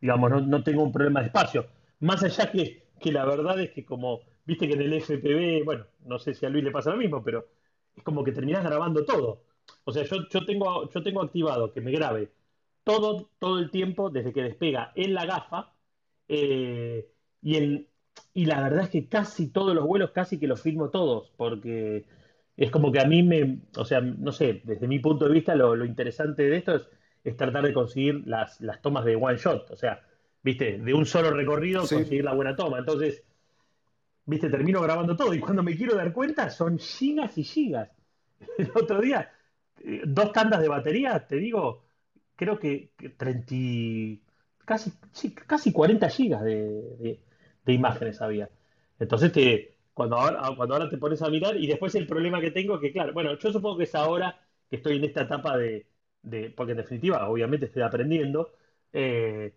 digamos, 0.01 0.31
no, 0.31 0.41
no 0.41 0.63
tengo 0.63 0.81
un 0.81 0.91
problema 0.91 1.19
de 1.19 1.27
espacio. 1.27 1.67
Más 1.99 2.23
allá 2.23 2.51
que, 2.51 2.87
que 2.99 3.11
la 3.11 3.25
verdad 3.25 3.59
es 3.59 3.69
que 3.69 3.85
como 3.85 4.21
viste 4.45 4.67
que 4.67 4.73
en 4.73 4.81
el 4.81 4.93
FPV, 4.93 5.63
bueno, 5.63 5.85
no 6.05 6.17
sé 6.17 6.33
si 6.33 6.43
a 6.47 6.49
Luis 6.49 6.63
le 6.63 6.71
pasa 6.71 6.89
lo 6.89 6.97
mismo, 6.97 7.23
pero 7.23 7.45
es 7.95 8.01
como 8.03 8.23
que 8.23 8.31
terminás 8.31 8.63
grabando 8.63 9.05
todo. 9.05 9.43
O 9.83 9.91
sea, 9.91 10.03
yo, 10.05 10.27
yo, 10.27 10.43
tengo, 10.43 10.89
yo 10.89 11.03
tengo 11.03 11.21
activado 11.21 11.71
que 11.71 11.81
me 11.81 11.91
grabe 11.91 12.31
todo, 12.83 13.29
todo 13.39 13.59
el 13.59 13.71
tiempo 13.71 14.09
desde 14.09 14.33
que 14.33 14.43
despega 14.43 14.91
en 14.95 15.13
la 15.13 15.25
gafa 15.25 15.73
eh, 16.27 17.07
y, 17.41 17.55
el, 17.55 17.89
y 18.33 18.45
la 18.45 18.61
verdad 18.61 18.83
es 18.83 18.89
que 18.89 19.07
casi 19.07 19.51
todos 19.51 19.75
los 19.75 19.85
vuelos, 19.85 20.11
casi 20.11 20.39
que 20.39 20.47
los 20.47 20.61
filmo 20.61 20.89
todos, 20.89 21.31
porque 21.37 22.05
es 22.55 22.71
como 22.71 22.91
que 22.91 22.99
a 22.99 23.05
mí 23.05 23.23
me, 23.23 23.61
o 23.77 23.85
sea, 23.85 24.01
no 24.01 24.31
sé, 24.31 24.61
desde 24.63 24.87
mi 24.87 24.99
punto 24.99 25.25
de 25.25 25.33
vista 25.33 25.55
lo, 25.55 25.83
interesante 25.85 26.43
de 26.43 26.57
esto 26.57 26.75
es, 26.75 27.37
tratar 27.37 27.63
de 27.63 27.73
conseguir 27.73 28.23
las, 28.27 28.59
las, 28.61 28.81
tomas 28.81 29.05
de 29.05 29.15
one 29.15 29.37
shot, 29.37 29.69
o 29.71 29.75
sea, 29.75 30.01
viste, 30.41 30.77
de 30.79 30.93
un 30.93 31.05
solo 31.05 31.31
recorrido 31.31 31.81
conseguir 31.81 32.23
la 32.23 32.33
buena 32.33 32.55
toma. 32.55 32.79
Entonces, 32.79 33.23
viste, 34.25 34.49
termino 34.49 34.81
grabando 34.81 35.15
todo 35.15 35.33
y 35.33 35.39
cuando 35.39 35.63
me 35.63 35.75
quiero 35.75 35.95
dar 35.95 36.11
cuenta 36.11 36.49
son 36.49 36.79
gigas 36.79 37.37
y 37.37 37.43
gigas. 37.43 37.91
El 38.57 38.71
otro 38.73 38.99
día, 39.01 39.31
eh, 39.83 40.01
dos 40.05 40.31
tandas 40.31 40.61
de 40.61 40.67
batería, 40.67 41.27
te 41.27 41.37
digo, 41.37 41.88
creo 42.39 42.57
que 42.57 42.93
30, 43.17 44.21
casi, 44.63 44.91
casi 45.45 45.73
40 45.73 46.09
gigas 46.09 46.41
de, 46.41 47.19
imágenes 47.67 48.21
había. 48.21 48.49
Entonces 48.97 49.31
te 49.33 49.75
cuando 49.93 50.15
ahora, 50.15 50.55
cuando 50.55 50.75
ahora 50.75 50.89
te 50.89 50.97
pones 50.97 51.21
a 51.21 51.29
mirar, 51.29 51.57
y 51.57 51.67
después 51.67 51.93
el 51.95 52.07
problema 52.07 52.39
que 52.39 52.51
tengo, 52.51 52.79
que 52.79 52.93
claro, 52.93 53.11
bueno, 53.13 53.37
yo 53.37 53.51
supongo 53.51 53.77
que 53.77 53.83
es 53.83 53.93
ahora 53.93 54.39
que 54.69 54.77
estoy 54.77 54.97
en 54.97 55.03
esta 55.03 55.23
etapa 55.23 55.57
de, 55.57 55.85
porque 56.55 56.71
en 56.71 56.77
definitiva, 56.77 57.29
obviamente 57.29 57.65
estoy 57.65 57.81
aprendiendo, 57.83 58.53
eh, 58.93 59.53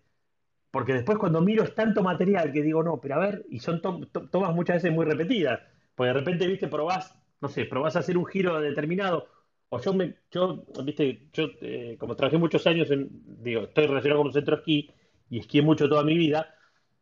porque 0.71 0.93
después 0.93 1.17
cuando 1.17 1.39
miro 1.41 1.63
es 1.63 1.73
tanto 1.75 2.03
material 2.03 2.51
que 2.51 2.61
digo, 2.63 2.83
no, 2.83 2.99
pero 2.99 3.15
a 3.15 3.19
ver, 3.19 3.45
y 3.49 3.59
son 3.59 3.81
tomas 3.81 4.53
muchas 4.53 4.77
veces 4.77 4.91
muy 4.93 5.05
repetidas, 5.05 5.61
porque 5.95 6.09
de 6.09 6.13
repente, 6.19 6.47
viste, 6.47 6.67
probás, 6.67 7.15
no 7.39 7.47
sé, 7.47 7.65
probás 7.65 7.95
a 7.95 7.99
hacer 7.99 8.17
un 8.17 8.25
giro 8.25 8.59
determinado, 8.59 9.27
o 9.73 9.81
yo, 9.81 9.93
me, 9.93 10.15
yo 10.31 10.63
viste, 10.83 11.29
yo 11.33 11.47
eh, 11.61 11.97
como 11.99 12.15
trabajé 12.15 12.37
muchos 12.37 12.67
años, 12.67 12.91
en, 12.91 13.09
digo, 13.43 13.63
estoy 13.63 13.87
relacionado 13.87 14.19
con 14.19 14.27
un 14.27 14.33
centro 14.33 14.57
esquí, 14.57 14.91
y 15.31 15.39
esquié 15.39 15.63
mucho 15.63 15.89
toda 15.89 16.03
mi 16.03 16.15
vida, 16.15 16.53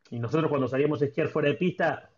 y 0.09 0.19
nosotros 0.19 0.49
cuando 0.49 0.69
salíamos 0.69 1.01
a 1.01 1.05
esquiar 1.05 1.27
fuera 1.27 1.49
de 1.49 1.55
pista, 1.55 2.09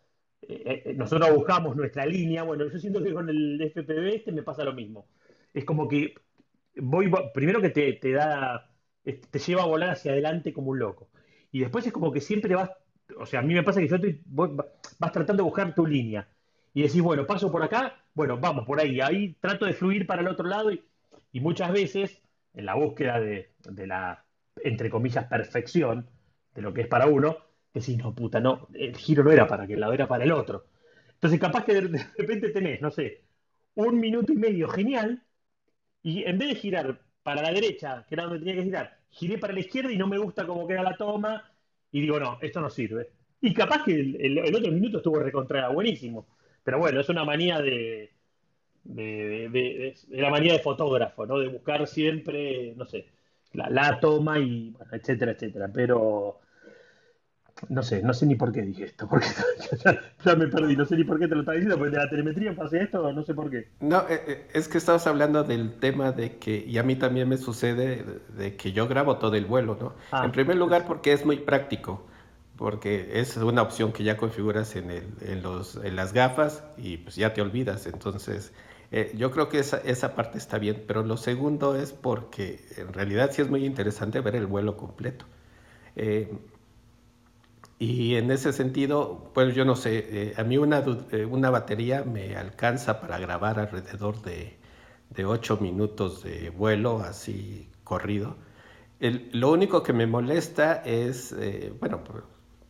eh, 0.42 0.82
eh, 0.84 0.94
nosotros 0.94 1.34
buscamos 1.34 1.74
nuestra 1.74 2.06
línea. 2.06 2.44
Bueno, 2.44 2.68
yo 2.68 2.78
siento 2.78 3.02
que 3.02 3.12
con 3.12 3.28
el 3.28 3.60
FPV 3.62 4.14
este 4.14 4.32
me 4.32 4.44
pasa 4.44 4.62
lo 4.64 4.74
mismo. 4.74 5.08
Es 5.52 5.64
como 5.64 5.88
que 5.88 6.14
voy, 6.76 7.10
primero 7.34 7.60
que 7.60 7.70
te, 7.70 7.94
te 7.94 8.12
da, 8.12 8.70
te 9.02 9.38
lleva 9.40 9.62
a 9.62 9.66
volar 9.66 9.90
hacia 9.90 10.12
adelante 10.12 10.52
como 10.52 10.70
un 10.70 10.78
loco. 10.78 11.10
Y 11.50 11.60
después 11.60 11.86
es 11.86 11.92
como 11.92 12.12
que 12.12 12.20
siempre 12.20 12.54
vas, 12.54 12.70
o 13.18 13.26
sea, 13.26 13.40
a 13.40 13.42
mí 13.42 13.54
me 13.54 13.64
pasa 13.64 13.80
que 13.80 13.88
yo 13.88 13.96
estoy, 13.96 14.22
vas 14.26 15.12
tratando 15.12 15.42
de 15.42 15.48
buscar 15.48 15.74
tu 15.74 15.86
línea. 15.86 16.28
Y 16.72 16.82
decís, 16.82 17.02
bueno, 17.02 17.26
paso 17.26 17.50
por 17.50 17.62
acá, 17.62 18.03
bueno, 18.14 18.38
vamos 18.38 18.66
por 18.66 18.80
ahí. 18.80 19.00
Ahí 19.00 19.34
trato 19.40 19.66
de 19.66 19.74
fluir 19.74 20.06
para 20.06 20.22
el 20.22 20.28
otro 20.28 20.48
lado 20.48 20.70
y, 20.72 20.82
muchas 21.40 21.72
veces, 21.72 22.22
en 22.54 22.66
la 22.66 22.74
búsqueda 22.74 23.20
de, 23.20 23.52
de 23.64 23.86
la, 23.86 24.24
entre 24.62 24.90
comillas, 24.90 25.26
perfección 25.26 26.08
de 26.54 26.62
lo 26.62 26.72
que 26.72 26.82
es 26.82 26.86
para 26.88 27.06
uno, 27.06 27.36
decís, 27.72 27.96
no, 27.98 28.14
puta, 28.14 28.40
no, 28.40 28.68
el 28.72 28.96
giro 28.96 29.24
no 29.24 29.32
era 29.32 29.46
para 29.46 29.64
aquel 29.64 29.80
lado, 29.80 29.92
era 29.92 30.06
para 30.06 30.24
el 30.24 30.32
otro. 30.32 30.66
Entonces, 31.14 31.40
capaz 31.40 31.64
que 31.64 31.74
de 31.74 32.06
repente 32.16 32.50
tenés, 32.50 32.80
no 32.80 32.90
sé, 32.90 33.24
un 33.74 33.98
minuto 33.98 34.32
y 34.32 34.36
medio 34.36 34.68
genial, 34.68 35.22
y 36.02 36.22
en 36.24 36.38
vez 36.38 36.50
de 36.50 36.54
girar 36.54 37.00
para 37.22 37.42
la 37.42 37.50
derecha, 37.50 38.04
que 38.08 38.14
era 38.14 38.24
donde 38.24 38.38
tenía 38.38 38.54
que 38.54 38.64
girar, 38.64 38.98
giré 39.10 39.38
para 39.38 39.52
la 39.52 39.60
izquierda 39.60 39.90
y 39.90 39.98
no 39.98 40.06
me 40.06 40.18
gusta 40.18 40.46
cómo 40.46 40.66
queda 40.68 40.82
la 40.82 40.96
toma, 40.96 41.50
y 41.90 42.00
digo, 42.00 42.20
no, 42.20 42.38
esto 42.40 42.60
no 42.60 42.70
sirve. 42.70 43.10
Y 43.40 43.52
capaz 43.52 43.84
que 43.84 43.92
el, 43.92 44.38
otro 44.54 44.72
minuto 44.72 44.98
estuvo 44.98 45.18
recontrada 45.18 45.68
buenísimo. 45.68 46.26
Pero 46.64 46.78
bueno, 46.78 47.00
es 47.00 47.08
una 47.08 47.24
manía 47.24 47.60
de, 47.60 48.12
de, 48.84 49.48
de, 49.50 49.94
la 50.20 50.30
manía 50.30 50.54
de 50.54 50.58
fotógrafo, 50.58 51.26
¿no? 51.26 51.38
De 51.38 51.48
buscar 51.48 51.86
siempre, 51.86 52.74
no 52.76 52.86
sé, 52.86 53.06
la, 53.52 53.70
la 53.70 54.00
toma 54.00 54.38
y, 54.38 54.70
bueno, 54.70 54.92
etcétera, 54.92 55.32
etcétera. 55.32 55.70
Pero 55.72 56.40
no 57.68 57.82
sé, 57.82 58.02
no 58.02 58.12
sé 58.12 58.26
ni 58.26 58.34
por 58.34 58.52
qué 58.52 58.62
dije 58.62 58.84
esto, 58.84 59.08
porque 59.08 59.26
ya, 60.24 60.36
me 60.36 60.48
perdí, 60.48 60.76
no 60.76 60.84
sé 60.84 60.96
ni 60.96 61.04
por 61.04 61.18
qué 61.18 61.28
te 61.28 61.34
lo 61.34 61.40
estaba 61.40 61.54
diciendo, 61.54 61.78
porque 61.78 61.92
de 61.96 62.02
la 62.02 62.10
telemetría 62.10 62.54
pasé 62.54 62.82
esto, 62.82 63.12
no 63.12 63.22
sé 63.22 63.34
por 63.34 63.50
qué. 63.50 63.68
No, 63.80 64.00
eh, 64.08 64.22
eh, 64.26 64.48
es 64.52 64.68
que 64.68 64.78
estabas 64.78 65.06
hablando 65.06 65.44
del 65.44 65.78
tema 65.78 66.12
de 66.12 66.38
que, 66.38 66.64
y 66.66 66.78
a 66.78 66.82
mí 66.82 66.96
también 66.96 67.28
me 67.28 67.36
sucede, 67.36 68.04
de 68.36 68.56
que 68.56 68.72
yo 68.72 68.88
grabo 68.88 69.18
todo 69.18 69.34
el 69.36 69.46
vuelo, 69.46 69.76
¿no? 69.80 69.94
Ah, 70.10 70.24
en 70.24 70.32
primer 70.32 70.56
lugar 70.56 70.84
porque 70.86 71.12
es 71.12 71.24
muy 71.24 71.36
práctico, 71.36 72.06
porque 72.56 73.20
es 73.20 73.36
una 73.36 73.62
opción 73.62 73.92
que 73.92 74.04
ya 74.04 74.16
configuras 74.16 74.76
en, 74.76 74.90
el, 74.90 75.04
en, 75.20 75.42
los, 75.42 75.76
en 75.76 75.96
las 75.96 76.12
gafas 76.12 76.64
y 76.76 76.98
pues 76.98 77.16
ya 77.16 77.34
te 77.34 77.42
olvidas, 77.42 77.86
entonces... 77.86 78.52
Eh, 78.92 79.12
yo 79.16 79.32
creo 79.32 79.48
que 79.48 79.58
esa, 79.58 79.78
esa 79.78 80.14
parte 80.14 80.38
está 80.38 80.58
bien, 80.58 80.84
pero 80.86 81.02
lo 81.02 81.16
segundo 81.16 81.74
es 81.74 81.92
porque 81.92 82.64
en 82.76 82.92
realidad 82.92 83.30
sí 83.32 83.42
es 83.42 83.50
muy 83.50 83.64
interesante 83.64 84.20
ver 84.20 84.36
el 84.36 84.46
vuelo 84.46 84.76
completo. 84.76 85.24
Eh, 85.96 86.38
y 87.78 88.14
en 88.16 88.30
ese 88.30 88.52
sentido, 88.52 89.30
pues 89.34 89.54
yo 89.54 89.64
no 89.64 89.76
sé, 89.76 90.30
eh, 90.30 90.34
a 90.36 90.44
mí 90.44 90.56
una, 90.58 90.82
eh, 91.10 91.24
una 91.24 91.50
batería 91.50 92.04
me 92.04 92.36
alcanza 92.36 93.00
para 93.00 93.18
grabar 93.18 93.58
alrededor 93.58 94.22
de, 94.22 94.56
de 95.10 95.24
8 95.24 95.58
minutos 95.60 96.22
de 96.22 96.50
vuelo 96.50 97.00
así 97.00 97.68
corrido. 97.84 98.36
Lo 99.00 99.50
único 99.52 99.82
que 99.82 99.92
me 99.92 100.06
molesta 100.06 100.76
es, 100.84 101.34
bueno, 101.78 102.02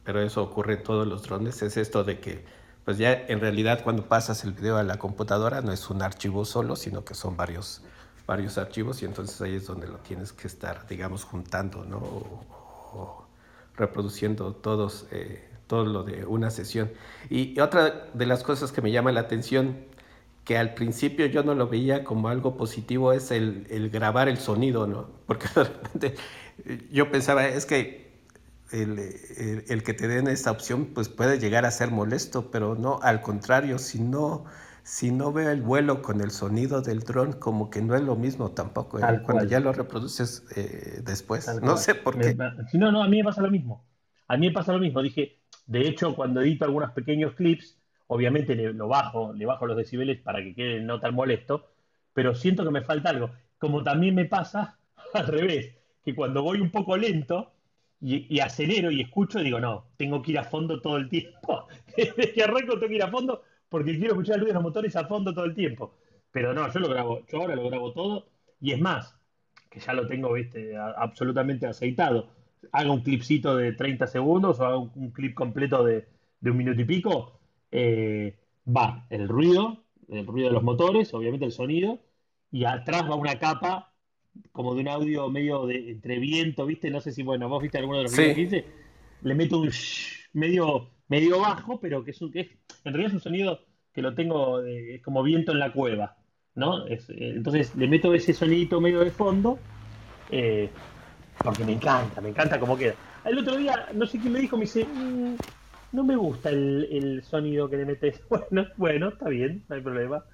pero 0.04 0.20
eso 0.22 0.42
ocurre 0.42 0.74
en 0.74 0.82
todos 0.82 1.06
los 1.06 1.22
drones, 1.22 1.62
es 1.62 1.76
esto 1.76 2.04
de 2.04 2.20
que 2.20 2.44
pues 2.84 2.98
ya 2.98 3.12
en 3.12 3.40
realidad 3.40 3.82
cuando 3.82 4.06
pasas 4.06 4.44
el 4.44 4.52
video 4.52 4.76
a 4.76 4.82
la 4.82 4.98
computadora 4.98 5.62
no 5.62 5.72
es 5.72 5.88
un 5.88 6.02
archivo 6.02 6.44
solo, 6.44 6.76
sino 6.76 7.04
que 7.04 7.14
son 7.14 7.36
varios, 7.36 7.80
varios 8.26 8.58
archivos 8.58 9.02
y 9.02 9.06
entonces 9.06 9.40
ahí 9.40 9.54
es 9.54 9.66
donde 9.66 9.86
lo 9.86 9.96
tienes 9.98 10.32
que 10.32 10.46
estar, 10.46 10.86
digamos, 10.86 11.24
juntando, 11.24 11.84
¿no? 11.86 11.96
o, 11.98 13.24
reproduciendo 13.76 14.52
todos, 14.52 15.06
eh, 15.10 15.48
todo 15.66 15.84
lo 15.84 16.04
de 16.04 16.24
una 16.26 16.50
sesión. 16.50 16.92
Y 17.30 17.58
otra 17.58 18.08
de 18.12 18.26
las 18.26 18.42
cosas 18.42 18.70
que 18.70 18.82
me 18.82 18.92
llama 18.92 19.12
la 19.12 19.20
atención, 19.20 19.76
que 20.44 20.58
al 20.58 20.74
principio 20.74 21.26
yo 21.26 21.42
no 21.42 21.54
lo 21.54 21.68
veía 21.68 22.04
como 22.04 22.28
algo 22.28 22.56
positivo, 22.56 23.12
es 23.12 23.30
el, 23.30 23.90
grabar 23.90 24.28
el 24.28 24.38
sonido, 24.38 24.86
¿no? 24.86 25.08
Porque 25.26 25.48
de 25.54 25.64
repente 25.64 26.14
yo 26.92 27.10
pensaba, 27.10 27.46
es 27.46 27.66
que 27.66 28.03
el, 28.74 29.64
el, 29.68 29.82
que 29.82 29.94
te 29.94 30.08
den 30.08 30.26
esta 30.26 30.50
opción 30.50 30.86
pues 30.94 31.08
puede 31.08 31.38
llegar 31.38 31.64
a 31.64 31.70
ser 31.70 31.90
molesto, 31.90 32.50
pero 32.50 32.74
no, 32.74 32.98
al 33.02 33.20
contrario, 33.20 33.78
si 33.78 34.00
no, 34.00 34.44
si 34.82 35.12
no 35.12 35.32
veo 35.32 35.50
el 35.50 35.62
vuelo 35.62 36.02
con 36.02 36.20
el 36.20 36.30
sonido 36.30 36.82
del 36.82 37.00
dron, 37.00 37.34
como 37.34 37.70
que 37.70 37.80
no 37.80 37.94
es 37.94 38.02
lo 38.02 38.16
mismo 38.16 38.50
tampoco, 38.50 38.98
¿eh? 38.98 39.22
cuando 39.24 39.44
ya 39.44 39.60
lo 39.60 39.72
reproduces 39.72 40.44
eh, 40.56 41.00
después. 41.04 41.48
no 41.62 41.76
sé 41.76 41.94
por 41.94 42.18
qué. 42.18 42.34
no, 42.74 42.90
no, 42.90 43.02
a 43.02 43.08
mí 43.08 43.18
me 43.18 43.24
pasa 43.24 43.42
lo 43.42 43.50
mismo. 43.50 43.86
A 44.26 44.36
mí 44.36 44.48
me 44.48 44.52
pasa 44.52 44.72
lo 44.72 44.80
mismo. 44.80 45.02
Dije, 45.02 45.38
de 45.66 45.86
hecho, 45.86 46.16
cuando 46.16 46.40
edito 46.40 46.64
algunos 46.64 46.90
pequeños 46.92 47.34
clips, 47.34 47.78
obviamente 48.08 48.56
le, 48.56 48.72
lo 48.72 48.88
bajo, 48.88 49.32
le 49.32 49.46
bajo 49.46 49.66
los 49.66 49.76
decibeles 49.76 50.20
para 50.20 50.42
que 50.42 50.54
quede 50.54 50.80
no 50.80 50.98
tan 50.98 51.14
molesto, 51.14 51.70
pero 52.12 52.34
siento 52.34 52.64
que 52.64 52.70
me 52.70 52.82
falta 52.82 53.10
algo. 53.10 53.30
Como 53.58 53.84
también 53.84 54.14
me 54.16 54.24
pasa 54.24 54.78
al 55.14 55.26
revés, 55.28 55.76
que 56.04 56.14
cuando 56.14 56.42
voy 56.42 56.60
un 56.60 56.70
poco 56.70 56.96
lento 56.96 57.53
y, 58.04 58.26
y 58.28 58.40
acelero 58.40 58.90
y 58.90 59.00
escucho, 59.00 59.38
digo, 59.38 59.58
no, 59.58 59.86
tengo 59.96 60.20
que 60.20 60.32
ir 60.32 60.38
a 60.38 60.44
fondo 60.44 60.82
todo 60.82 60.98
el 60.98 61.08
tiempo. 61.08 61.66
Desde 61.96 62.32
que 62.34 62.42
arranco 62.42 62.74
tengo 62.74 62.88
que 62.88 62.96
ir 62.96 63.02
a 63.02 63.10
fondo 63.10 63.42
porque 63.70 63.96
quiero 63.96 64.12
escuchar 64.12 64.34
el 64.34 64.40
ruido 64.42 64.52
de 64.52 64.54
los 64.54 64.62
motores 64.62 64.94
a 64.94 65.06
fondo 65.06 65.32
todo 65.32 65.46
el 65.46 65.54
tiempo. 65.54 65.94
Pero 66.30 66.52
no, 66.52 66.70
yo 66.70 66.80
lo 66.80 66.88
grabo, 66.90 67.24
yo 67.26 67.40
ahora 67.40 67.56
lo 67.56 67.68
grabo 67.70 67.92
todo, 67.92 68.26
y 68.60 68.72
es 68.72 68.80
más, 68.80 69.16
que 69.70 69.80
ya 69.80 69.94
lo 69.94 70.06
tengo, 70.06 70.34
viste, 70.34 70.76
absolutamente 70.76 71.66
aceitado. 71.66 72.28
Haga 72.72 72.92
un 72.92 73.00
clipcito 73.00 73.56
de 73.56 73.72
30 73.72 74.06
segundos 74.06 74.60
o 74.60 74.66
haga 74.66 74.76
un, 74.76 75.10
clip 75.10 75.34
completo 75.34 75.82
de, 75.82 76.06
un 76.42 76.56
minuto 76.58 76.80
y 76.82 76.84
pico, 76.84 77.40
eh, 77.70 78.36
va 78.68 79.06
el 79.08 79.28
ruido, 79.28 79.84
el 80.08 80.26
ruido 80.26 80.48
de 80.48 80.54
los 80.54 80.62
motores, 80.62 81.14
obviamente 81.14 81.46
el 81.46 81.52
sonido, 81.52 82.00
y 82.50 82.66
atrás 82.66 83.08
va 83.08 83.14
una 83.14 83.38
capa 83.38 83.93
como 84.52 84.74
de 84.74 84.80
un 84.80 84.88
audio 84.88 85.28
medio 85.30 85.66
de 85.66 85.90
entre 85.90 86.18
viento, 86.18 86.66
¿viste? 86.66 86.90
No 86.90 87.00
sé 87.00 87.12
si, 87.12 87.22
bueno, 87.22 87.48
vos 87.48 87.62
viste 87.62 87.78
alguno 87.78 87.98
de 87.98 88.04
los 88.04 88.16
videos 88.16 88.34
que 88.34 88.40
hice, 88.40 88.64
le 89.22 89.34
meto 89.34 89.58
un 89.60 89.68
shh, 89.68 90.30
medio 90.32 90.90
medio 91.08 91.40
bajo, 91.40 91.80
pero 91.80 92.04
que 92.04 92.12
es, 92.12 92.22
un, 92.22 92.30
que 92.30 92.40
es 92.40 92.48
en 92.84 92.92
realidad 92.92 93.08
es 93.08 93.14
un 93.14 93.20
sonido 93.20 93.60
que 93.92 94.02
lo 94.02 94.14
tengo 94.14 94.60
es 94.62 95.00
como 95.02 95.22
viento 95.22 95.52
en 95.52 95.58
la 95.58 95.72
cueva, 95.72 96.16
¿no? 96.54 96.86
Eh, 96.86 97.00
entonces 97.08 97.74
le 97.76 97.86
meto 97.86 98.14
ese 98.14 98.32
sonidito 98.32 98.80
medio 98.80 99.00
de 99.00 99.10
fondo, 99.10 99.58
eh, 100.30 100.68
porque 101.38 101.64
me 101.64 101.72
encanta, 101.72 102.20
me 102.20 102.30
encanta 102.30 102.58
cómo 102.58 102.76
queda. 102.76 102.94
El 103.24 103.38
otro 103.38 103.56
día, 103.56 103.88
no 103.94 104.06
sé 104.06 104.18
quién 104.18 104.32
me 104.32 104.40
dijo, 104.40 104.56
me 104.56 104.62
dice, 104.64 104.84
mm, 104.84 105.36
no 105.92 106.04
me 106.04 106.16
gusta 106.16 106.50
el, 106.50 107.22
sonido 107.22 107.70
que 107.70 107.76
le 107.76 107.86
metes. 107.86 108.20
Bueno, 108.28 108.66
bueno, 108.76 109.08
está 109.10 109.28
bien, 109.28 109.64
no 109.68 109.76
hay 109.76 109.82
problema. 109.82 110.24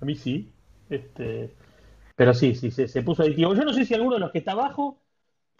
A 0.00 0.04
mí 0.04 0.14
sí. 0.14 0.50
Este, 0.88 1.54
pero 2.16 2.34
sí, 2.34 2.54
sí, 2.54 2.70
se, 2.70 3.02
puso 3.02 3.22
adictivo. 3.22 3.54
Yo 3.54 3.64
no 3.64 3.72
sé 3.72 3.84
si 3.84 3.94
alguno 3.94 4.14
de 4.14 4.20
los 4.20 4.30
que 4.30 4.38
está 4.38 4.52
abajo, 4.52 5.00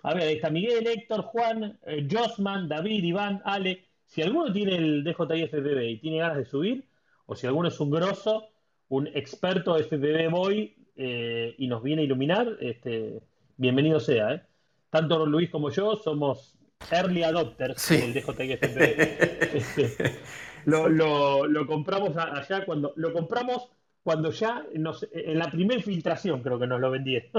a 0.03 0.15
ver, 0.15 0.25
ahí 0.25 0.35
está 0.35 0.51
Miguel, 0.51 0.87
Héctor, 0.87 1.23
Juan, 1.23 1.79
eh, 1.87 2.07
Josman, 2.11 2.69
David, 2.69 3.05
Iván, 3.05 3.43
Ale, 3.45 3.85
si 4.07 4.23
alguno 4.23 4.53
tiene 4.53 4.77
el 4.77 5.05
DJI 5.05 5.47
FPV 5.47 5.83
y 5.85 5.99
tiene 5.99 6.19
ganas 6.19 6.39
de 6.39 6.45
subir, 6.45 6.85
o 7.27 7.37
si 7.37 7.47
alguno 7.47 7.69
es 7.69 7.79
un 7.79 7.91
grosso, 7.91 8.49
un 8.89 9.07
experto 9.09 9.77
FPV 9.77 10.31
Boy 10.31 10.75
eh, 10.97 11.55
y 11.59 11.69
nos 11.69 11.83
viene 11.83 12.03
a 12.03 12.05
iluminar, 12.05 12.57
este, 12.61 13.23
bienvenido 13.57 14.01
sea. 14.01 14.35
¿eh? 14.35 14.43
Tanto 14.91 15.25
Luis 15.27 15.49
como 15.51 15.71
yo 15.71 15.97
somos 15.97 16.57
early 16.91 17.23
adopters 17.23 17.89
del 17.89 18.15
DJI 18.15 18.57
FPV. 18.57 19.41
Este, 19.51 20.21
lo, 20.65 21.67
compramos 21.67 22.17
allá 22.17 22.65
cuando 22.65 22.93
lo 22.97 23.13
compramos 23.13 23.69
cuando 24.03 24.31
ya 24.31 24.65
en 24.73 25.39
la 25.39 25.51
primera 25.51 25.83
filtración 25.83 26.43
creo 26.43 26.59
que 26.59 26.67
nos 26.67 26.81
lo 26.81 26.91
vendieron. 26.91 27.31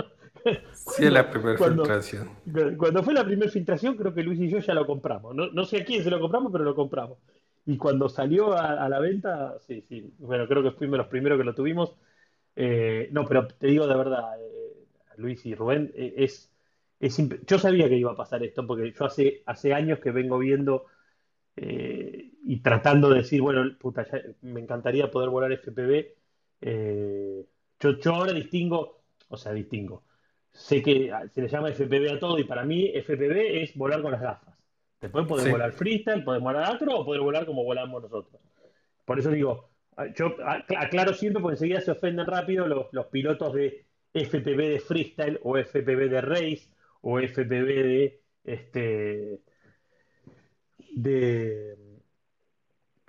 sí, 0.73 1.05
en 1.05 1.13
la 1.13 1.29
primera 1.29 1.57
filtración. 1.57 2.29
Cuando 2.77 3.03
fue 3.03 3.13
la 3.13 3.25
primera 3.25 3.51
filtración 3.51 3.95
creo 3.95 4.13
que 4.13 4.23
Luis 4.23 4.39
y 4.39 4.49
yo 4.49 4.59
ya 4.59 4.73
lo 4.73 4.85
compramos. 4.85 5.35
No, 5.35 5.65
sé 5.65 5.81
a 5.81 5.85
quién 5.85 6.03
se 6.03 6.11
lo 6.11 6.19
compramos, 6.19 6.51
pero 6.51 6.63
lo 6.63 6.75
compramos. 6.75 7.17
Y 7.65 7.77
cuando 7.77 8.09
salió 8.09 8.53
a, 8.53 8.87
la 8.89 8.99
venta, 8.99 9.57
sí, 9.59 9.83
sí, 9.87 10.13
bueno, 10.19 10.47
creo 10.47 10.63
que 10.63 10.71
fuimos 10.71 10.97
los 10.97 11.07
primeros 11.07 11.37
que 11.37 11.43
lo 11.43 11.55
tuvimos. 11.55 11.95
Eh, 12.55 13.09
no, 13.11 13.25
pero 13.25 13.47
te 13.47 13.67
digo 13.67 13.87
de 13.87 13.95
verdad, 13.95 14.39
eh, 14.39 14.85
Luis 15.17 15.45
y 15.45 15.55
Rubén, 15.55 15.91
eh, 15.95 16.15
es, 16.17 16.51
es 16.99 17.17
yo 17.47 17.59
sabía 17.59 17.87
que 17.87 17.97
iba 17.97 18.11
a 18.11 18.15
pasar 18.15 18.43
esto, 18.43 18.65
porque 18.67 18.91
yo 18.91 19.05
hace, 19.05 19.43
hace 19.45 19.73
años 19.73 19.99
que 19.99 20.11
vengo 20.11 20.37
viendo 20.37 20.85
y 21.53 22.61
tratando 22.61 23.09
de 23.09 23.17
decir, 23.17 23.41
bueno, 23.41 23.77
puta, 23.77 24.07
me 24.41 24.61
encantaría 24.61 25.11
poder 25.11 25.29
volar 25.29 25.51
FPV. 25.51 26.20
Yo, 26.61 27.99
yo 27.99 28.13
ahora 28.13 28.33
distingo, 28.33 29.03
o 29.27 29.37
sea, 29.37 29.53
distingo 29.53 30.03
sé 30.53 30.81
que 30.81 31.11
se 31.33 31.41
le 31.41 31.47
llama 31.47 31.69
FPV 31.69 32.11
a 32.11 32.19
todo 32.19 32.37
y 32.37 32.43
para 32.43 32.63
mí 32.65 32.91
FPV 32.93 33.63
es 33.63 33.75
volar 33.75 34.01
con 34.01 34.11
las 34.11 34.21
gafas. 34.21 34.55
Después 34.99 35.25
poder 35.27 35.51
volar 35.51 35.71
freestyle, 35.71 36.23
poder 36.23 36.41
volar 36.41 36.75
acro 36.75 36.99
o 36.99 37.05
poder 37.05 37.21
volar 37.21 37.45
como 37.45 37.63
volamos 37.63 38.03
nosotros. 38.03 38.39
Por 39.05 39.17
eso 39.17 39.31
digo, 39.31 39.71
yo 40.15 40.35
aclaro 40.77 41.13
siempre 41.13 41.41
porque 41.41 41.55
enseguida 41.55 41.81
se 41.81 41.91
ofenden 41.91 42.27
rápido 42.27 42.67
los, 42.67 43.05
pilotos 43.07 43.53
de 43.53 43.85
FPV 44.13 44.57
de 44.57 44.79
freestyle 44.79 45.39
o 45.43 45.57
FPV 45.57 46.09
de 46.09 46.21
race 46.21 46.69
o 47.01 47.19
FPV 47.19 47.65
de 47.65 48.21
este 48.43 49.39
de 50.93 51.40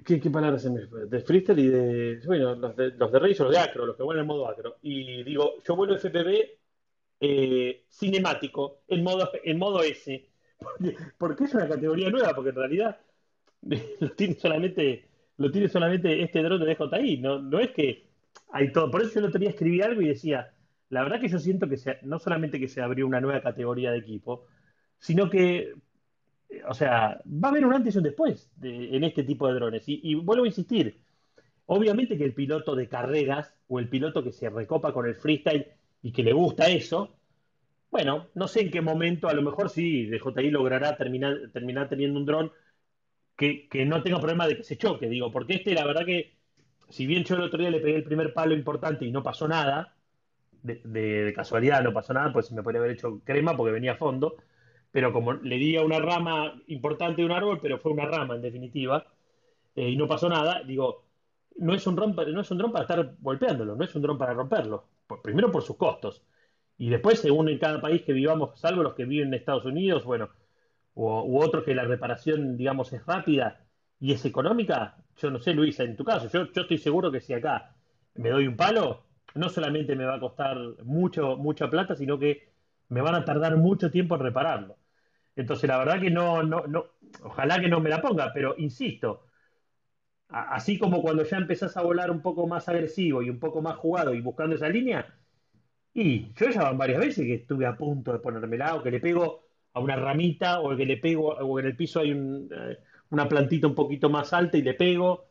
¿Qué, 0.05 0.19
palabras 0.31 0.63
se 0.63 0.71
me 0.71 0.81
De 1.07 1.21
freestyle 1.21 1.59
y 1.59 1.69
de. 1.69 2.21
Bueno, 2.27 2.55
los 2.55 2.77
de, 2.77 2.91
los 2.91 3.13
de 3.13 3.19
o 3.19 3.21
los 3.21 3.51
de 3.51 3.59
acro, 3.59 3.87
los 3.87 3.97
que 3.97 4.03
vuelan 4.03 4.23
en 4.23 4.27
modo 4.29 4.49
acro. 4.49 4.77
Y 4.83 5.23
digo, 5.23 5.63
yo 5.63 5.77
vuelo 5.77 5.99
FPV 5.99 6.59
eh, 7.21 7.85
cinemático 7.89 8.83
en 8.89 9.03
modo, 9.03 9.31
en 9.45 9.59
modo 9.59 9.83
S. 9.83 10.29
Porque, 11.19 11.45
es 11.45 11.55
una 11.55 11.69
categoría 11.69 12.11
nueva, 12.11 12.35
porque 12.35 12.51
en 12.51 12.57
realidad 12.57 13.01
lo 14.01 14.11
tiene 14.13 14.35
solamente, 14.35 15.09
lo 15.37 15.51
tiene 15.51 15.69
solamente 15.69 16.23
este 16.23 16.43
dron 16.43 16.65
de 16.65 16.75
DJI. 16.75 17.19
No, 17.19 17.41
no 17.41 17.61
es 17.61 17.71
que 17.71 18.07
hay 18.51 18.73
todo. 18.73 18.91
Por 18.91 19.03
eso 19.03 19.15
yo 19.15 19.21
el 19.21 19.27
otro 19.27 19.41
día 19.41 19.51
escribí 19.51 19.83
algo 19.83 20.01
y 20.01 20.09
decía, 20.09 20.53
la 20.89 21.03
verdad 21.03 21.21
que 21.21 21.29
yo 21.29 21.39
siento 21.39 21.69
que 21.69 21.77
no 22.03 22.19
solamente 22.19 22.61
que 22.61 22.69
se 22.69 22.81
abrió 22.83 23.07
una 23.07 23.21
nueva 23.21 23.41
categoría 23.41 23.93
de 23.93 23.99
equipo, 23.99 24.47
sino 24.99 25.31
que, 25.31 25.75
o 26.69 26.75
sea, 26.75 27.21
va 27.27 27.49
a 27.49 27.51
haber 27.51 27.67
un 27.67 27.75
antes 27.75 27.95
y 27.95 27.99
un 27.99 28.05
después 28.05 28.51
en 28.63 29.05
este 29.05 29.25
tipo 29.25 29.49
de 29.49 29.55
drones. 29.55 29.89
Y, 29.89 30.01
y, 30.03 30.15
vuelvo 30.15 30.45
a 30.45 30.49
insistir, 30.49 31.01
obviamente 31.67 32.17
que 32.17 32.25
el 32.25 32.35
piloto 32.35 32.75
de 32.75 32.89
carreras 32.89 33.55
o 33.69 33.79
el 33.79 33.89
piloto 33.89 34.23
que 34.23 34.33
se 34.33 34.51
recopa 34.51 34.93
con 34.93 35.07
el 35.07 35.15
freestyle 35.15 35.67
y 36.03 36.13
que 36.13 36.23
le 36.23 36.33
gusta 36.33 36.69
eso, 36.69 37.17
bueno, 37.93 38.29
no 38.35 38.49
sé 38.49 38.63
en 38.63 38.71
qué 38.71 38.81
momento, 38.81 39.29
a 39.29 39.35
lo 39.35 39.43
mejor 39.43 39.69
sí, 39.69 40.07
DJI 40.07 40.51
logrará 40.51 40.97
terminar, 40.97 41.51
teniendo 41.91 42.19
un 42.19 42.25
dron 42.25 42.53
que, 43.37 43.69
no 43.87 44.03
tenga 44.03 44.19
problema 44.19 44.47
de 44.47 44.57
que 44.57 44.65
se 44.65 44.79
choque, 44.79 45.09
digo, 45.11 45.31
porque 45.31 45.57
este, 45.57 45.75
la 45.75 45.85
verdad 45.85 46.07
que, 46.07 46.35
si 46.89 47.07
bien 47.07 47.25
yo 47.25 47.35
el 47.37 47.43
otro 47.43 47.59
día 47.59 47.71
le 47.71 47.81
pegué 47.81 47.97
el 47.97 48.05
primer 48.05 48.33
palo 48.33 48.55
importante 48.55 49.05
y 49.05 49.13
no 49.13 49.23
pasó 49.23 49.47
nada, 49.47 49.95
de, 50.63 51.33
casualidad 51.37 51.83
no 51.83 51.93
pasó 51.93 52.15
nada, 52.15 52.33
pues 52.33 52.51
me 52.51 52.63
podría 52.63 52.81
haber 52.81 52.93
hecho 52.93 53.21
crema 53.25 53.55
porque 53.57 53.73
venía 53.73 53.93
a 53.93 53.97
fondo, 53.97 54.37
pero 54.93 55.13
como 55.13 55.35
le 55.35 55.57
di 55.57 55.77
a 55.77 55.83
una 55.85 55.99
rama 55.99 56.63
importante 56.69 57.23
de 57.23 57.27
un 57.27 57.33
árbol, 57.33 57.59
pero 57.61 57.79
fue 57.79 57.93
una 57.93 58.07
rama 58.07 58.37
en 58.37 58.43
definitiva, 58.43 59.07
eh, 59.75 59.91
y 59.91 59.97
no 59.97 60.07
pasó 60.07 60.29
nada, 60.29 60.63
digo, 60.65 61.07
no 61.57 61.75
es 61.75 61.87
un 61.87 61.97
dron, 61.97 62.15
no 62.15 62.41
es 62.41 62.51
un 62.51 62.59
dron 62.59 62.73
para 62.73 62.85
estar 62.85 63.17
golpeándolo, 63.21 63.77
no 63.77 63.85
es 63.85 63.95
un 63.95 64.03
dron 64.03 64.19
para 64.19 64.35
romperlo 64.35 64.89
primero 65.23 65.51
por 65.51 65.63
sus 65.63 65.77
costos. 65.77 66.23
Y 66.79 66.89
después, 66.89 67.21
según 67.21 67.49
en 67.49 67.59
cada 67.59 67.81
país 67.81 68.03
que 68.03 68.13
vivamos, 68.13 68.59
salvo 68.59 68.83
los 68.83 68.95
que 68.95 69.05
viven 69.05 69.29
en 69.29 69.35
Estados 69.35 69.65
Unidos, 69.65 70.05
bueno, 70.05 70.31
u 70.95 71.39
otros 71.41 71.65
que 71.65 71.75
la 71.75 71.85
reparación, 71.85 72.57
digamos, 72.57 72.93
es 72.93 73.05
rápida 73.07 73.67
y 74.01 74.13
es 74.13 74.25
económica, 74.25 75.05
yo 75.17 75.31
no 75.31 75.39
sé, 75.39 75.55
Luisa, 75.55 75.85
en 75.85 75.97
tu 75.97 76.05
caso, 76.05 76.29
yo, 76.29 76.51
yo 76.53 76.63
estoy 76.63 76.79
seguro 76.79 77.11
que 77.13 77.21
si 77.21 77.35
acá 77.35 77.77
me 78.15 78.31
doy 78.31 78.47
un 78.47 78.57
palo, 78.57 79.05
no 79.35 79.49
solamente 79.49 79.97
me 79.97 80.05
va 80.05 80.17
a 80.17 80.21
costar 80.21 80.57
mucho, 80.85 81.37
mucha 81.37 81.71
plata, 81.71 81.95
sino 81.95 82.19
que 82.19 82.53
me 82.89 83.01
van 83.01 83.15
a 83.15 83.25
tardar 83.25 83.57
mucho 83.57 83.91
tiempo 83.91 84.17
en 84.17 84.23
repararlo. 84.23 84.77
Entonces, 85.37 85.69
la 85.69 85.79
verdad 85.79 86.01
que 86.01 86.11
no, 86.11 86.43
no, 86.43 86.67
no, 86.67 86.87
ojalá 87.23 87.61
que 87.61 87.69
no 87.69 87.81
me 87.81 87.91
la 87.91 88.03
ponga, 88.03 88.33
pero 88.35 88.55
insisto, 88.59 89.25
así 90.29 90.79
como 90.79 91.03
cuando 91.03 91.25
ya 91.25 91.37
empezás 91.37 91.77
a 91.77 91.83
volar 91.83 92.11
un 92.11 92.23
poco 92.23 92.47
más 92.47 92.69
agresivo 92.69 93.23
y 93.23 93.31
un 93.31 93.39
poco 93.39 93.61
más 93.63 93.77
jugado 93.77 94.15
y 94.15 94.21
buscando 94.21 94.57
esa 94.57 94.69
línea, 94.69 95.15
y 95.95 96.33
yo 96.35 96.51
ya 96.51 96.63
van 96.65 96.79
varias 96.79 97.01
veces 97.01 97.27
que 97.27 97.35
estuve 97.35 97.67
a 97.67 97.77
punto 97.77 98.13
de 98.13 98.19
ponérmela 98.21 98.77
o 98.77 98.83
que 98.83 98.91
le 98.91 99.01
pego 99.01 99.45
a 99.75 99.81
una 99.81 99.97
ramita 99.97 100.61
o 100.61 100.77
que 100.77 100.87
le 100.87 100.97
pego 100.99 101.29
o 101.35 101.61
en 101.61 101.67
el 101.67 101.77
piso 101.77 102.01
hay 102.01 102.13
eh, 102.13 102.79
una 103.11 103.29
plantita 103.29 103.67
un 103.67 103.75
poquito 103.75 104.11
más 104.11 104.33
alta 104.33 104.57
y 104.59 104.63
le 104.63 104.75
pego. 104.75 105.27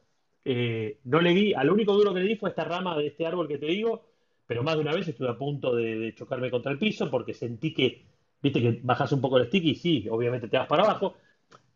Eh, 0.45 0.99
no 1.05 1.21
le 1.21 1.31
di, 1.31 1.53
a 1.53 1.63
lo 1.63 1.73
único 1.73 1.93
duro 1.93 2.13
que 2.13 2.19
le 2.21 2.27
di 2.27 2.35
fue 2.35 2.49
esta 2.49 2.63
rama 2.63 2.97
de 2.97 3.07
este 3.07 3.25
árbol 3.27 3.47
que 3.47 3.57
te 3.59 3.67
digo, 3.67 4.05
pero 4.47 4.63
más 4.63 4.75
de 4.75 4.81
una 4.81 4.93
vez 4.93 5.07
estuve 5.07 5.29
a 5.29 5.37
punto 5.37 5.75
de 5.75 6.13
chocarme 6.15 6.51
contra 6.51 6.71
el 6.71 6.79
piso 6.79 7.09
porque 7.11 7.33
sentí 7.33 7.73
que, 7.73 8.05
viste 8.41 8.61
que 8.61 8.79
bajas 8.83 9.11
un 9.11 9.21
poco 9.21 9.37
el 9.37 9.47
stick 9.47 9.63
y 9.63 9.75
sí, 9.75 10.07
obviamente 10.09 10.47
te 10.47 10.57
vas 10.57 10.67
para 10.67 10.83
abajo. 10.83 11.15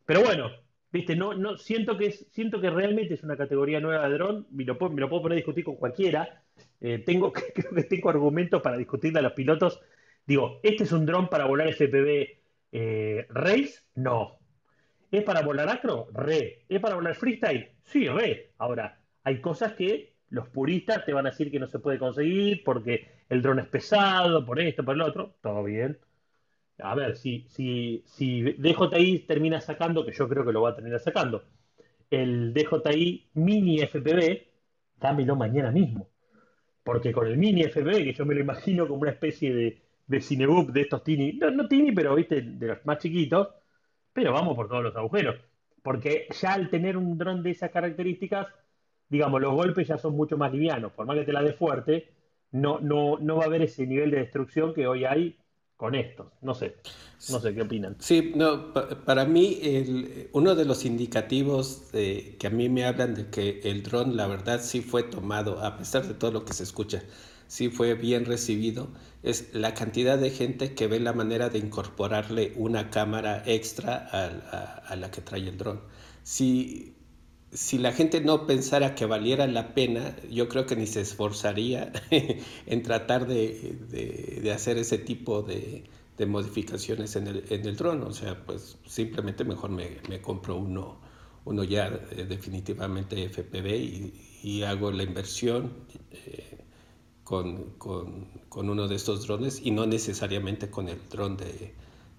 Pero 0.05 0.21
bueno, 0.21 0.51
Viste, 0.95 1.13
no, 1.13 1.33
no, 1.33 1.57
siento 1.57 1.97
que 1.97 2.09
siento 2.11 2.61
que 2.61 2.69
realmente 2.69 3.15
es 3.15 3.23
una 3.23 3.35
categoría 3.35 3.81
nueva 3.81 4.07
de 4.07 4.13
dron, 4.13 4.47
me 4.51 4.63
lo 4.63 4.77
puedo, 4.77 4.93
me 4.93 5.01
lo 5.01 5.09
puedo 5.09 5.23
poner 5.23 5.35
a 5.35 5.43
discutir 5.43 5.65
con 5.65 5.75
cualquiera. 5.75 6.41
Eh, 6.79 6.99
tengo, 6.99 7.33
creo 7.53 7.71
que 7.75 7.83
tengo 7.83 8.09
argumentos 8.09 8.61
para 8.61 8.77
discutirle 8.77 9.19
a 9.19 9.23
los 9.23 9.33
pilotos. 9.33 9.81
Digo, 10.25 10.61
¿este 10.63 10.85
es 10.85 10.93
un 10.93 11.05
dron 11.05 11.27
para 11.27 11.47
volar 11.47 11.67
FPV 11.67 12.39
eh, 12.71 13.25
race? 13.27 13.81
No. 13.95 14.39
¿Es 15.11 15.21
para 15.23 15.41
volar 15.41 15.67
acro? 15.67 16.07
Re. 16.13 16.63
¿Es 16.69 16.79
para 16.79 16.95
volar 16.95 17.15
freestyle? 17.15 17.71
Sí, 17.83 18.07
re. 18.07 18.51
Ahora, 18.57 18.97
hay 19.25 19.41
cosas 19.41 19.73
que 19.73 20.13
los 20.29 20.47
puristas 20.47 21.03
te 21.03 21.11
van 21.11 21.27
a 21.27 21.31
decir 21.31 21.51
que 21.51 21.59
no 21.59 21.67
se 21.67 21.79
puede 21.79 21.99
conseguir 21.99 22.63
porque 22.63 23.09
el 23.27 23.41
dron 23.41 23.59
es 23.59 23.67
pesado, 23.67 24.45
por 24.45 24.61
esto, 24.61 24.85
por 24.85 24.95
el 24.95 25.01
otro. 25.01 25.35
Todo 25.41 25.61
bien 25.61 25.99
a 26.79 26.95
ver, 26.95 27.15
si, 27.15 27.45
si, 27.49 28.03
si 28.05 28.41
DJI 28.41 29.19
termina 29.27 29.61
sacando, 29.61 30.05
que 30.05 30.11
yo 30.11 30.27
creo 30.27 30.45
que 30.45 30.51
lo 30.51 30.61
va 30.61 30.71
a 30.71 30.75
terminar 30.75 30.99
sacando, 30.99 31.43
el 32.09 32.53
DJI 32.53 33.29
Mini 33.35 33.79
FPV, 33.79 34.41
dámelo 34.97 35.35
mañana 35.35 35.71
mismo. 35.71 36.09
Porque 36.83 37.11
con 37.11 37.27
el 37.27 37.37
Mini 37.37 37.63
FPV, 37.63 38.03
que 38.03 38.13
yo 38.13 38.25
me 38.25 38.35
lo 38.35 38.41
imagino 38.41 38.87
como 38.87 39.01
una 39.01 39.11
especie 39.11 39.53
de, 39.53 39.81
de 40.05 40.21
Cinebook 40.21 40.71
de 40.71 40.81
estos 40.81 41.03
Tini, 41.03 41.33
no, 41.33 41.49
no 41.49 41.67
Tini, 41.67 41.91
pero 41.91 42.15
viste, 42.15 42.41
de 42.41 42.67
los 42.67 42.85
más 42.85 42.99
chiquitos, 42.99 43.49
pero 44.13 44.33
vamos 44.33 44.55
por 44.55 44.67
todos 44.67 44.83
los 44.83 44.95
agujeros. 44.95 45.35
Porque 45.81 46.27
ya 46.41 46.53
al 46.53 46.69
tener 46.69 46.97
un 46.97 47.17
dron 47.17 47.41
de 47.41 47.51
esas 47.51 47.71
características, 47.71 48.47
digamos, 49.09 49.41
los 49.41 49.53
golpes 49.53 49.87
ya 49.87 49.97
son 49.97 50.15
mucho 50.15 50.37
más 50.37 50.51
livianos. 50.51 50.91
Por 50.93 51.05
más 51.05 51.17
que 51.17 51.25
te 51.25 51.33
la 51.33 51.41
dé 51.41 51.53
fuerte, 51.53 52.11
no, 52.51 52.79
no, 52.79 53.17
no 53.19 53.37
va 53.37 53.43
a 53.43 53.47
haber 53.47 53.63
ese 53.63 53.87
nivel 53.87 54.11
de 54.11 54.19
destrucción 54.19 54.73
que 54.73 54.87
hoy 54.87 55.05
hay 55.05 55.37
con 55.77 55.95
esto. 55.95 56.31
No 56.41 56.53
sé, 56.53 56.75
no 57.27 57.39
sé 57.39 57.53
qué 57.53 57.61
opinan. 57.61 57.97
Sí, 57.97 58.33
no, 58.35 58.73
para 58.73 59.25
mí 59.25 59.59
uno 60.33 60.53
de 60.55 60.65
los 60.65 60.85
indicativos 60.85 61.83
que 61.91 62.37
a 62.45 62.49
mí 62.49 62.69
me 62.69 62.85
hablan 62.85 63.15
de 63.15 63.29
que 63.29 63.61
el 63.63 63.83
dron 63.83 64.15
la 64.17 64.27
verdad 64.27 64.61
sí 64.61 64.81
fue 64.81 65.03
tomado, 65.03 65.59
a 65.63 65.77
pesar 65.77 66.05
de 66.07 66.13
todo 66.13 66.31
lo 66.31 66.45
que 66.45 66.53
se 66.53 66.63
escucha, 66.63 67.03
sí 67.47 67.69
fue 67.69 67.93
bien 67.95 68.25
recibido, 68.25 68.89
es 69.23 69.53
la 69.53 69.73
cantidad 69.73 70.17
de 70.19 70.29
gente 70.29 70.75
que 70.75 70.87
ve 70.87 70.99
la 70.99 71.13
manera 71.13 71.49
de 71.49 71.57
incorporarle 71.59 72.53
una 72.57 72.89
cámara 72.89 73.43
extra 73.45 74.07
a, 74.11 74.83
a 74.87 74.95
la 74.97 75.09
que 75.09 75.21
trae 75.21 75.47
el 75.47 75.57
dron. 75.57 75.81
Si 76.23 76.94
si 77.51 77.77
la 77.77 77.91
gente 77.93 78.21
no 78.21 78.45
pensara 78.45 78.95
que 78.95 79.05
valiera 79.05 79.47
la 79.47 79.73
pena, 79.73 80.15
yo 80.29 80.49
creo 80.49 80.65
que 80.65 80.75
ni 80.75 80.87
se 80.87 81.01
esforzaría 81.01 81.91
en 82.65 82.83
tratar 82.83 83.27
de, 83.27 84.51
hacer 84.53 84.77
ese 84.77 84.97
tipo 84.97 85.41
de, 85.41 85.83
modificaciones 86.27 87.15
en 87.15 87.27
el, 87.27 87.45
en 87.49 87.65
el 87.65 87.75
dron. 87.75 88.03
O 88.03 88.11
sea, 88.11 88.45
pues 88.45 88.77
simplemente 88.85 89.43
mejor 89.43 89.69
me, 89.69 90.21
compro 90.21 90.57
uno, 90.57 90.99
uno 91.45 91.63
ya 91.63 91.87
eh, 91.87 92.25
definitivamente 92.27 93.29
FPV 93.29 94.11
y, 94.43 94.61
hago 94.63 94.91
la 94.91 95.01
inversión 95.01 95.73
eh, 96.11 96.65
con, 97.23 97.73
uno 98.51 98.87
de 98.87 98.95
estos 98.95 99.25
drones 99.25 99.59
y 99.63 99.71
no 99.71 99.87
necesariamente 99.87 100.69
con 100.69 100.87
el 100.87 100.99
dron 101.09 101.35
de, 101.37 101.73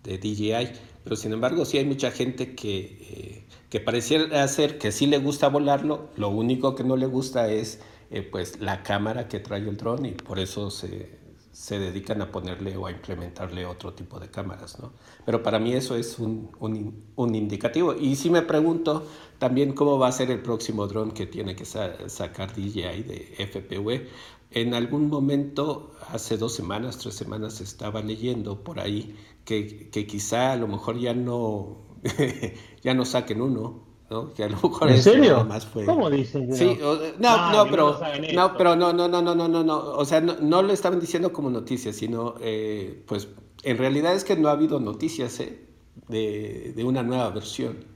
de 0.06 0.18
DJI, 0.18 0.72
pero 1.04 1.16
sin 1.16 1.32
embargo 1.32 1.64
sí 1.64 1.78
hay 1.78 1.84
mucha 1.84 2.10
gente 2.10 2.54
que, 2.54 2.78
eh, 2.78 3.44
que 3.68 3.80
pareciera 3.80 4.46
ser 4.48 4.78
que 4.78 4.92
sí 4.92 5.06
le 5.06 5.18
gusta 5.18 5.48
volarlo, 5.48 6.08
lo 6.16 6.30
único 6.30 6.74
que 6.74 6.84
no 6.84 6.96
le 6.96 7.06
gusta 7.06 7.50
es 7.50 7.80
eh, 8.10 8.22
pues 8.22 8.60
la 8.60 8.82
cámara 8.82 9.28
que 9.28 9.40
trae 9.40 9.60
el 9.60 9.76
dron 9.76 10.06
y 10.06 10.12
por 10.12 10.38
eso 10.38 10.70
se, 10.70 11.18
se, 11.50 11.78
dedican 11.80 12.22
a 12.22 12.30
ponerle 12.30 12.76
o 12.76 12.86
a 12.86 12.92
implementarle 12.92 13.66
otro 13.66 13.94
tipo 13.94 14.20
de 14.20 14.30
cámaras, 14.30 14.78
¿no? 14.78 14.92
Pero 15.24 15.42
para 15.42 15.58
mí 15.58 15.72
eso 15.72 15.96
es 15.96 16.20
un, 16.20 16.50
un, 16.60 17.04
un 17.16 17.34
indicativo. 17.34 17.94
Y 17.94 18.14
si 18.14 18.30
me 18.30 18.42
pregunto 18.42 19.04
también 19.38 19.72
cómo 19.72 19.98
va 19.98 20.08
a 20.08 20.12
ser 20.12 20.30
el 20.30 20.40
próximo 20.40 20.86
dron 20.86 21.10
que 21.10 21.26
tiene 21.26 21.56
que 21.56 21.64
sacar 21.64 22.54
DJI 22.54 23.02
de 23.02 23.34
FPV. 23.38 24.08
En 24.52 24.74
algún 24.74 25.08
momento, 25.08 25.92
hace 26.08 26.36
dos 26.36 26.54
semanas, 26.54 26.98
tres 26.98 27.14
semanas, 27.14 27.60
estaba 27.60 28.00
leyendo 28.02 28.62
por 28.62 28.78
ahí 28.78 29.16
que, 29.46 29.88
que 29.90 30.06
quizá 30.06 30.52
a 30.52 30.56
lo 30.56 30.68
mejor 30.68 30.98
ya 30.98 31.14
no, 31.14 31.86
ya 32.82 32.92
no 32.94 33.04
saquen 33.06 33.40
uno, 33.40 33.86
¿no? 34.10 34.34
Que 34.34 34.44
a 34.44 34.48
lo 34.48 34.56
mejor 34.56 34.90
¿En 34.90 35.02
serio? 35.02 35.44
Más 35.44 35.64
fue... 35.64 35.86
¿Cómo 35.86 36.10
dicen? 36.10 36.52
sí, 36.52 36.78
no, 36.80 37.28
ah, 37.28 37.52
no, 37.54 37.70
pero, 37.70 37.98
no, 38.34 38.56
pero 38.56 38.76
no, 38.76 38.92
no, 38.92 39.08
no, 39.08 39.22
no, 39.22 39.34
no, 39.34 39.48
no, 39.48 39.64
no, 39.64 39.78
o 39.78 40.04
sea, 40.04 40.20
no, 40.20 40.36
no 40.40 40.62
lo 40.62 40.72
estaban 40.72 41.00
diciendo 41.00 41.32
como 41.32 41.48
noticia, 41.48 41.92
sino, 41.92 42.34
eh, 42.40 43.04
pues, 43.06 43.28
en 43.62 43.78
realidad 43.78 44.14
es 44.14 44.24
que 44.24 44.36
no 44.36 44.48
ha 44.48 44.52
habido 44.52 44.80
noticias 44.80 45.40
¿eh? 45.40 45.66
de, 46.08 46.72
de 46.76 46.84
una 46.84 47.02
nueva 47.04 47.30
versión, 47.30 47.86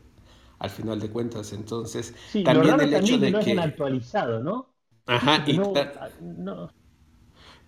al 0.61 0.71
final 0.71 1.01
de 1.01 1.11
cuentas, 1.11 1.53
entonces, 1.53 2.15
sí, 2.29 2.45
también 2.45 2.81
el 2.81 2.95
hecho 2.95 3.19
de 3.19 3.33
que... 3.41 3.55
no 3.55 3.63
actualizado, 3.63 4.41
¿no? 4.41 4.69
Ajá, 5.07 5.45
y 5.47 5.59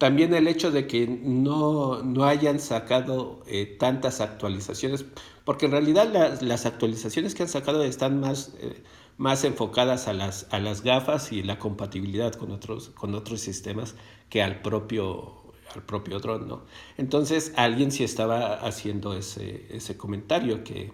también 0.02 0.34
el 0.34 0.48
hecho 0.48 0.72
de 0.72 0.88
que 0.88 1.06
no, 1.06 2.02
no 2.02 2.24
hayan 2.24 2.58
sacado 2.58 3.40
eh, 3.46 3.76
tantas 3.78 4.20
actualizaciones, 4.20 5.04
porque 5.44 5.66
en 5.66 5.70
realidad 5.70 6.40
las 6.40 6.66
actualizaciones 6.66 7.36
que 7.36 7.44
han 7.44 7.48
sacado 7.48 7.84
están 7.84 8.18
más, 8.18 8.52
eh, 8.58 8.82
más 9.16 9.44
enfocadas 9.44 10.08
a 10.08 10.12
las, 10.12 10.48
a 10.50 10.58
las 10.58 10.82
gafas 10.82 11.30
y 11.30 11.44
la 11.44 11.60
compatibilidad 11.60 12.32
con 12.32 12.50
otros, 12.50 12.88
con 12.88 13.14
otros 13.14 13.42
sistemas 13.42 13.94
que 14.28 14.42
al 14.42 14.60
propio, 14.60 15.52
al 15.72 15.84
propio 15.84 16.18
dron, 16.18 16.48
¿no? 16.48 16.64
Entonces 16.96 17.52
alguien 17.54 17.92
sí 17.92 18.02
estaba 18.02 18.54
haciendo 18.54 19.14
ese, 19.14 19.68
ese 19.70 19.96
comentario 19.96 20.64
que, 20.64 20.92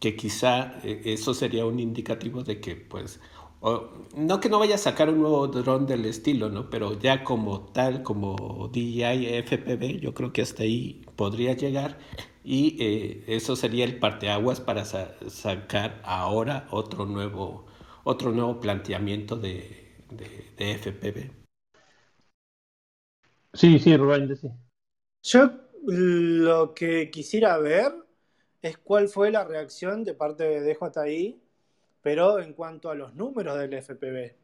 que 0.00 0.16
quizá 0.16 0.74
eh, 0.82 1.02
eso 1.04 1.34
sería 1.34 1.66
un 1.66 1.78
indicativo 1.78 2.42
de 2.42 2.60
que 2.60 2.74
pues 2.74 3.20
no 3.60 4.40
que 4.40 4.48
no 4.48 4.58
vaya 4.58 4.76
a 4.76 4.78
sacar 4.78 5.10
un 5.10 5.20
nuevo 5.20 5.46
dron 5.48 5.86
del 5.86 6.06
estilo, 6.06 6.48
¿no? 6.48 6.70
Pero 6.70 6.98
ya 6.98 7.24
como 7.24 7.60
tal, 7.72 8.02
como 8.02 8.70
DJI 8.72 9.26
FPV, 9.26 10.00
yo 10.00 10.14
creo 10.14 10.32
que 10.32 10.42
hasta 10.42 10.62
ahí 10.62 11.04
podría 11.16 11.52
llegar 11.52 11.98
y 12.42 12.76
eh, 12.80 13.24
eso 13.26 13.56
sería 13.56 13.84
el 13.84 13.98
parteaguas 13.98 14.60
para 14.60 14.84
sacar 14.84 16.00
ahora 16.04 16.66
otro 16.70 17.04
nuevo, 17.04 17.66
otro 18.04 18.32
nuevo 18.32 18.60
planteamiento 18.60 19.36
de, 19.36 19.94
de, 20.10 20.72
FPV. 20.72 21.30
Sí, 23.52 23.78
sí, 23.78 23.96
Rubén, 23.96 24.34
sí. 24.36 24.48
Yo 25.22 25.50
lo 25.84 26.72
que 26.72 27.10
quisiera 27.10 27.58
ver 27.58 27.92
es 28.62 28.78
cuál 28.78 29.08
fue 29.08 29.30
la 29.30 29.44
reacción 29.44 30.04
de 30.04 30.14
parte 30.14 30.44
de 30.44 30.74
DJI 30.74 31.42
pero 32.02 32.40
en 32.40 32.54
cuanto 32.54 32.90
a 32.90 32.94
los 32.94 33.14
números 33.14 33.58
del 33.58 33.74
FPV, 33.74 34.34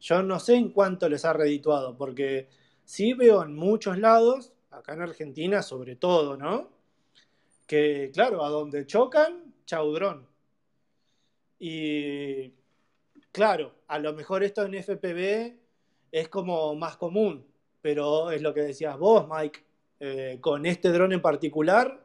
yo 0.00 0.22
no 0.22 0.40
sé 0.40 0.54
en 0.54 0.70
cuánto 0.70 1.08
les 1.08 1.24
ha 1.24 1.32
redituado, 1.32 1.96
porque 1.96 2.48
sí 2.84 3.12
veo 3.14 3.42
en 3.42 3.54
muchos 3.54 3.98
lados, 3.98 4.52
acá 4.70 4.94
en 4.94 5.02
Argentina 5.02 5.62
sobre 5.62 5.96
todo, 5.96 6.36
¿no? 6.36 6.70
Que 7.66 8.10
claro, 8.12 8.44
a 8.44 8.48
donde 8.48 8.86
chocan, 8.86 9.54
chaudrón. 9.66 10.26
Y 11.58 12.54
claro, 13.32 13.74
a 13.86 13.98
lo 13.98 14.14
mejor 14.14 14.42
esto 14.42 14.64
en 14.64 14.74
FPV 14.74 15.56
es 16.10 16.28
como 16.28 16.74
más 16.74 16.96
común, 16.96 17.46
pero 17.82 18.30
es 18.30 18.42
lo 18.42 18.54
que 18.54 18.62
decías 18.62 18.98
vos, 18.98 19.26
Mike, 19.28 19.60
eh, 20.00 20.38
con 20.40 20.66
este 20.66 20.90
dron 20.90 21.12
en 21.12 21.22
particular, 21.22 22.02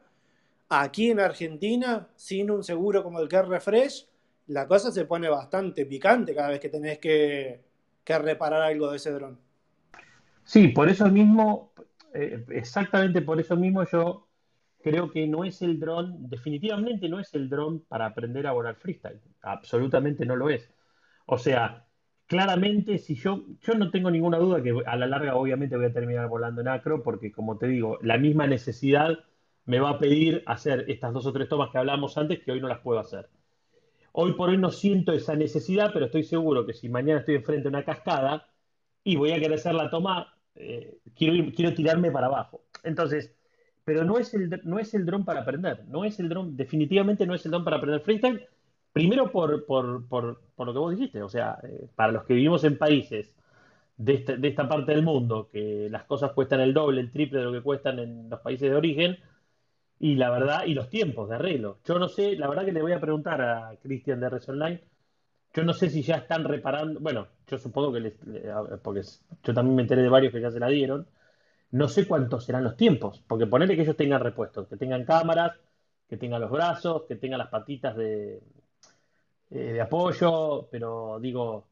aquí 0.68 1.10
en 1.10 1.20
Argentina, 1.20 2.08
sin 2.16 2.50
un 2.50 2.62
seguro 2.62 3.02
como 3.02 3.20
el 3.20 3.28
que 3.28 3.40
Refresh, 3.42 4.06
la 4.48 4.66
cosa 4.66 4.90
se 4.90 5.04
pone 5.04 5.28
bastante 5.28 5.86
picante 5.86 6.34
cada 6.34 6.50
vez 6.50 6.60
que 6.60 6.68
tenés 6.68 6.98
que, 6.98 7.64
reparar 8.06 8.62
algo 8.62 8.90
de 8.90 8.96
ese 8.96 9.10
dron. 9.10 9.38
Sí, 10.44 10.68
por 10.68 10.88
eso 10.88 11.08
mismo, 11.08 11.72
eh, 12.14 12.44
exactamente 12.50 13.20
por 13.20 13.40
eso 13.40 13.56
mismo 13.56 13.84
yo 13.84 14.28
creo 14.82 15.10
que 15.10 15.26
no 15.26 15.42
es 15.42 15.62
el 15.62 15.80
dron, 15.80 16.28
definitivamente 16.28 17.08
no 17.08 17.18
es 17.18 17.34
el 17.34 17.48
dron 17.48 17.80
para 17.80 18.06
aprender 18.06 18.46
a 18.46 18.52
volar 18.52 18.76
freestyle. 18.76 19.20
Absolutamente 19.42 20.24
no 20.24 20.36
lo 20.36 20.48
es. 20.48 20.70
O 21.26 21.38
sea, 21.38 21.86
claramente 22.26 22.98
si 22.98 23.16
yo, 23.16 23.44
yo 23.60 23.74
no 23.74 23.90
tengo 23.90 24.10
ninguna 24.12 24.38
duda 24.38 24.62
que 24.62 24.72
a 24.86 24.96
la 24.96 25.08
larga 25.08 25.34
obviamente 25.34 25.76
voy 25.76 25.86
a 25.86 25.92
terminar 25.92 26.28
volando 26.28 26.60
en 26.60 26.68
acro 26.68 27.02
porque 27.02 27.32
como 27.32 27.58
te 27.58 27.66
digo, 27.66 27.98
la 28.02 28.18
misma 28.18 28.46
necesidad 28.46 29.18
me 29.64 29.80
va 29.80 29.90
a 29.90 29.98
pedir 29.98 30.44
hacer 30.46 30.84
estas 30.88 31.12
dos 31.12 31.26
o 31.26 31.32
tres 31.32 31.48
tomas 31.48 31.70
que 31.70 31.78
hablamos 31.78 32.16
antes 32.16 32.40
que 32.40 32.52
hoy 32.52 32.60
no 32.60 32.68
las 32.68 32.78
puedo 32.78 33.00
hacer. 33.00 33.28
Hoy 34.18 34.32
por 34.32 34.48
hoy 34.48 34.56
no 34.56 34.70
siento 34.70 35.12
esa 35.12 35.36
necesidad, 35.36 35.90
pero 35.92 36.06
estoy 36.06 36.24
seguro 36.24 36.64
que 36.64 36.72
si 36.72 36.88
mañana 36.88 37.20
estoy 37.20 37.34
enfrente 37.34 37.64
de 37.64 37.68
una 37.68 37.84
cascada 37.84 38.48
y 39.04 39.16
voy 39.16 39.32
a 39.32 39.34
querer 39.34 39.52
hacer 39.52 39.74
la 39.74 39.90
toma, 39.90 40.34
eh, 40.54 41.00
quiero, 41.14 41.52
quiero 41.54 41.74
tirarme 41.74 42.10
para 42.10 42.28
abajo. 42.28 42.62
Entonces, 42.82 43.36
pero 43.84 44.04
no 44.04 44.18
es, 44.18 44.32
el, 44.32 44.62
no 44.64 44.78
es 44.78 44.94
el 44.94 45.04
dron 45.04 45.26
para 45.26 45.42
aprender, 45.42 45.84
no 45.88 46.02
es 46.06 46.18
el 46.18 46.30
dron, 46.30 46.56
definitivamente 46.56 47.26
no 47.26 47.34
es 47.34 47.44
el 47.44 47.50
dron 47.50 47.62
para 47.64 47.76
aprender 47.76 48.00
freestyle, 48.00 48.46
primero 48.90 49.30
por, 49.30 49.66
por, 49.66 50.08
por, 50.08 50.40
por 50.54 50.66
lo 50.66 50.72
que 50.72 50.78
vos 50.78 50.96
dijiste, 50.96 51.22
o 51.22 51.28
sea, 51.28 51.58
eh, 51.64 51.86
para 51.94 52.12
los 52.12 52.24
que 52.24 52.32
vivimos 52.32 52.64
en 52.64 52.78
países 52.78 53.34
de 53.98 54.14
esta, 54.14 54.34
de 54.36 54.48
esta 54.48 54.66
parte 54.66 54.92
del 54.92 55.02
mundo, 55.02 55.50
que 55.52 55.88
las 55.90 56.04
cosas 56.04 56.32
cuestan 56.32 56.60
el 56.60 56.72
doble, 56.72 57.02
el 57.02 57.12
triple 57.12 57.40
de 57.40 57.44
lo 57.44 57.52
que 57.52 57.60
cuestan 57.60 57.98
en 57.98 58.30
los 58.30 58.40
países 58.40 58.70
de 58.70 58.76
origen, 58.76 59.18
y 59.98 60.16
la 60.16 60.30
verdad, 60.30 60.64
y 60.66 60.74
los 60.74 60.90
tiempos 60.90 61.28
de 61.28 61.36
arreglo. 61.36 61.78
Yo 61.84 61.98
no 61.98 62.08
sé, 62.08 62.36
la 62.36 62.48
verdad 62.48 62.64
que 62.64 62.72
le 62.72 62.82
voy 62.82 62.92
a 62.92 63.00
preguntar 63.00 63.40
a 63.40 63.76
Cristian 63.82 64.20
de 64.20 64.28
Res 64.30 64.48
Online, 64.48 64.82
yo 65.54 65.64
no 65.64 65.72
sé 65.72 65.90
si 65.90 66.02
ya 66.02 66.16
están 66.16 66.44
reparando, 66.44 67.00
bueno, 67.00 67.28
yo 67.46 67.58
supongo 67.58 67.92
que 67.92 68.00
les, 68.00 68.14
porque 68.82 69.02
yo 69.42 69.54
también 69.54 69.76
me 69.76 69.82
enteré 69.82 70.02
de 70.02 70.08
varios 70.08 70.32
que 70.32 70.40
ya 70.40 70.50
se 70.50 70.60
la 70.60 70.68
dieron, 70.68 71.06
no 71.72 71.88
sé 71.88 72.06
cuántos 72.06 72.44
serán 72.44 72.64
los 72.64 72.76
tiempos, 72.76 73.22
porque 73.26 73.46
ponerle 73.46 73.76
que 73.76 73.82
ellos 73.82 73.96
tengan 73.96 74.20
repuestos, 74.22 74.68
que 74.68 74.76
tengan 74.76 75.04
cámaras, 75.04 75.52
que 76.08 76.16
tengan 76.16 76.40
los 76.42 76.50
brazos, 76.50 77.04
que 77.08 77.16
tengan 77.16 77.38
las 77.38 77.48
patitas 77.48 77.96
de, 77.96 78.42
eh, 79.50 79.72
de 79.72 79.80
apoyo, 79.80 80.68
pero 80.70 81.18
digo, 81.20 81.68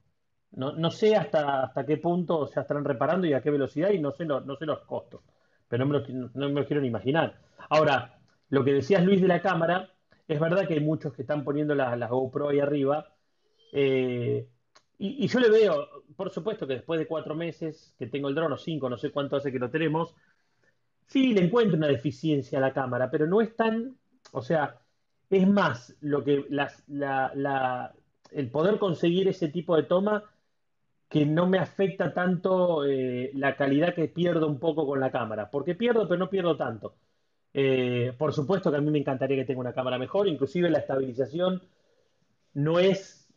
no, 0.52 0.72
no 0.72 0.90
sé 0.90 1.16
hasta, 1.16 1.64
hasta 1.64 1.84
qué 1.84 1.96
punto 1.96 2.48
ya 2.54 2.62
estarán 2.62 2.84
reparando 2.84 3.26
y 3.26 3.32
a 3.32 3.40
qué 3.42 3.50
velocidad 3.50 3.90
y 3.90 3.98
no 3.98 4.12
sé, 4.12 4.24
no 4.24 4.56
sé 4.56 4.66
los 4.66 4.80
costos, 4.80 5.22
pero 5.68 5.84
no 5.84 5.92
me, 5.92 5.98
lo, 5.98 6.30
no 6.34 6.48
me 6.50 6.60
lo 6.60 6.66
quiero 6.66 6.80
ni 6.82 6.88
imaginar. 6.88 7.40
Ahora, 7.70 8.13
lo 8.54 8.64
que 8.64 8.72
decías 8.72 9.04
Luis 9.04 9.20
de 9.20 9.26
la 9.26 9.42
cámara, 9.42 9.90
es 10.28 10.38
verdad 10.38 10.68
que 10.68 10.74
hay 10.74 10.80
muchos 10.80 11.12
que 11.12 11.22
están 11.22 11.42
poniendo 11.42 11.74
las 11.74 11.98
la 11.98 12.06
GoPro 12.06 12.50
ahí 12.50 12.60
arriba. 12.60 13.12
Eh, 13.72 14.48
y, 14.96 15.26
yo 15.26 15.40
le 15.40 15.50
veo, 15.50 15.88
por 16.14 16.30
supuesto 16.30 16.64
que 16.64 16.74
después 16.74 17.00
de 17.00 17.08
cuatro 17.08 17.34
meses 17.34 17.94
que 17.98 18.06
tengo 18.06 18.28
el 18.28 18.34
dron, 18.36 18.52
o 18.52 18.56
cinco, 18.56 18.88
no 18.88 18.96
sé 18.96 19.10
cuánto 19.10 19.34
hace 19.36 19.50
que 19.50 19.58
lo 19.58 19.70
tenemos, 19.70 20.14
sí 21.06 21.34
le 21.34 21.44
encuentro 21.44 21.76
una 21.76 21.88
deficiencia 21.88 22.58
a 22.58 22.60
la 22.60 22.72
cámara, 22.72 23.10
pero 23.10 23.26
no 23.26 23.40
es 23.40 23.56
tan, 23.56 23.96
o 24.30 24.40
sea, 24.40 24.80
es 25.30 25.48
más 25.48 25.96
lo 26.00 26.22
que 26.22 26.46
el 28.30 28.50
poder 28.50 28.78
conseguir 28.78 29.26
ese 29.26 29.48
tipo 29.48 29.76
de 29.76 29.82
toma 29.82 30.22
que 31.08 31.26
no 31.26 31.48
me 31.48 31.58
afecta 31.58 32.14
tanto 32.14 32.84
eh, 32.84 33.32
la 33.34 33.56
calidad 33.56 33.94
que 33.94 34.06
pierdo 34.06 34.46
un 34.46 34.60
poco 34.60 34.86
con 34.86 35.00
la 35.00 35.10
cámara, 35.10 35.50
porque 35.50 35.74
pierdo, 35.74 36.06
pero 36.06 36.20
no 36.20 36.30
pierdo 36.30 36.56
tanto. 36.56 36.94
Eh, 37.54 38.12
por 38.18 38.32
supuesto 38.34 38.70
que 38.70 38.78
a 38.78 38.80
mí 38.80 38.90
me 38.90 38.98
encantaría 38.98 39.36
que 39.38 39.44
tenga 39.46 39.60
una 39.60 39.72
cámara 39.74 39.98
mejor, 39.98 40.28
inclusive 40.28 40.70
la 40.70 40.80
estabilización 40.80 41.62
no 42.54 42.78
es, 42.80 43.28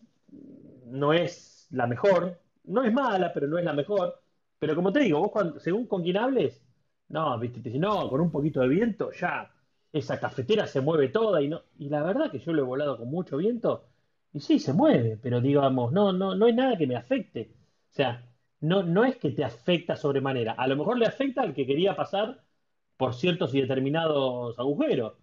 no 0.85 1.13
es 1.13 1.67
la 1.71 1.87
mejor, 1.87 2.39
no 2.65 2.83
es 2.83 2.93
mala, 2.93 3.33
pero 3.33 3.47
no 3.47 3.57
es 3.57 3.65
la 3.65 3.73
mejor. 3.73 4.21
Pero 4.59 4.75
como 4.75 4.91
te 4.91 4.99
digo, 5.01 5.19
vos 5.19 5.31
cuando, 5.31 5.59
según 5.59 5.87
con 5.87 6.03
quién 6.03 6.17
hables, 6.17 6.61
no, 7.09 7.37
viste, 7.39 7.61
te 7.61 7.77
no, 7.77 8.09
con 8.09 8.21
un 8.21 8.31
poquito 8.31 8.61
de 8.61 8.67
viento 8.67 9.11
ya 9.11 9.51
esa 9.93 10.19
cafetera 10.19 10.67
se 10.67 10.81
mueve 10.81 11.09
toda 11.09 11.41
y 11.41 11.47
no, 11.49 11.61
y 11.79 11.89
la 11.89 12.03
verdad 12.03 12.29
que 12.31 12.39
yo 12.39 12.53
lo 12.53 12.61
he 12.63 12.65
volado 12.65 12.97
con 12.97 13.09
mucho 13.09 13.37
viento 13.37 13.85
y 14.33 14.39
sí 14.41 14.59
se 14.59 14.73
mueve, 14.73 15.17
pero 15.21 15.41
digamos, 15.41 15.91
no, 15.93 16.11
no, 16.13 16.35
no 16.35 16.45
hay 16.45 16.53
nada 16.53 16.77
que 16.77 16.87
me 16.87 16.95
afecte. 16.95 17.51
O 17.91 17.93
sea, 17.93 18.23
no, 18.59 18.83
no 18.83 19.05
es 19.05 19.17
que 19.17 19.31
te 19.31 19.43
afecta 19.43 19.95
sobremanera. 19.95 20.53
A 20.53 20.67
lo 20.67 20.75
mejor 20.75 20.97
le 20.99 21.05
afecta 21.07 21.41
al 21.41 21.53
que 21.53 21.65
quería 21.65 21.95
pasar 21.95 22.43
por 22.97 23.13
ciertos 23.13 23.53
y 23.53 23.61
determinados 23.61 24.57
agujeros. 24.59 25.13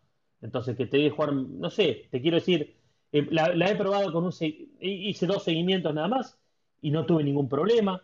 Entonces, 0.40 0.76
que 0.76 0.86
te 0.86 0.98
voy 0.98 1.10
jugar, 1.10 1.32
no 1.34 1.70
sé, 1.70 2.08
te 2.10 2.20
quiero 2.20 2.36
decir, 2.36 2.76
eh, 3.12 3.26
la, 3.30 3.70
he 3.70 3.76
probado 3.76 4.12
con 4.12 4.24
un, 4.24 4.32
hice 4.80 5.26
dos 5.26 5.44
seguimientos 5.44 5.94
nada 5.94 6.08
más 6.08 6.38
y 6.80 6.90
no 6.90 7.06
tuve 7.06 7.24
ningún 7.24 7.48
problema. 7.48 8.02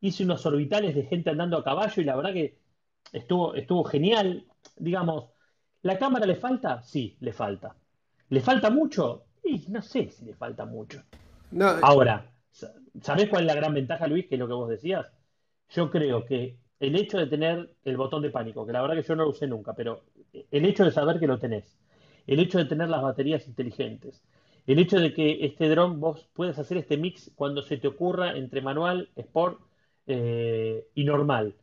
Hice 0.00 0.24
unos 0.24 0.44
orbitales 0.46 0.94
de 0.94 1.04
gente 1.04 1.30
andando 1.30 1.56
a 1.56 1.64
caballo 1.64 2.02
y 2.02 2.04
la 2.04 2.16
verdad 2.16 2.32
que 2.32 2.58
estuvo, 3.12 3.54
estuvo 3.54 3.84
genial. 3.84 4.46
Digamos, 4.76 5.30
¿La 5.82 5.98
cámara 5.98 6.26
le 6.26 6.34
falta? 6.34 6.82
Sí, 6.82 7.16
le 7.20 7.32
falta. 7.32 7.76
¿Le 8.30 8.40
falta 8.40 8.70
mucho? 8.70 9.24
Y 9.44 9.64
no 9.68 9.80
sé 9.80 10.10
si 10.10 10.24
le 10.24 10.34
falta 10.34 10.64
mucho. 10.64 11.02
Ahora, 11.82 12.30
¿sabés 13.00 13.28
cuál 13.28 13.42
es 13.42 13.46
la 13.46 13.54
gran 13.54 13.74
ventaja, 13.74 14.06
Luis? 14.06 14.26
Que 14.26 14.34
es 14.34 14.38
lo 14.38 14.48
que 14.48 14.54
vos 14.54 14.68
decías. 14.68 15.10
Yo 15.70 15.90
creo 15.90 16.24
que 16.24 16.58
el 16.80 16.96
hecho 16.96 17.18
de 17.18 17.26
tener 17.26 17.74
el 17.84 17.96
botón 17.96 18.22
de 18.22 18.30
pánico, 18.30 18.66
que 18.66 18.72
la 18.72 18.82
verdad 18.82 18.96
que 18.96 19.02
yo 19.02 19.16
no 19.16 19.24
lo 19.24 19.30
usé 19.30 19.46
nunca, 19.46 19.74
pero 19.74 20.04
el 20.50 20.64
hecho 20.64 20.84
de 20.84 20.92
saber 20.92 21.18
que 21.18 21.26
lo 21.26 21.38
tenés, 21.38 21.76
el 22.26 22.40
hecho 22.40 22.58
de 22.58 22.66
tener 22.66 22.88
las 22.88 23.02
baterías 23.02 23.46
inteligentes, 23.48 24.22
el 24.66 24.78
hecho 24.78 25.00
de 25.00 25.14
que 25.14 25.44
este 25.44 25.68
dron 25.68 25.98
vos 25.98 26.28
puedas 26.34 26.58
hacer 26.58 26.76
este 26.78 26.98
mix 26.98 27.32
cuando 27.34 27.62
se 27.62 27.78
te 27.78 27.88
ocurra 27.88 28.36
entre 28.36 28.60
manual, 28.60 29.10
sport 29.16 29.60
eh, 30.06 30.86
y 30.94 31.04
normal, 31.04 31.56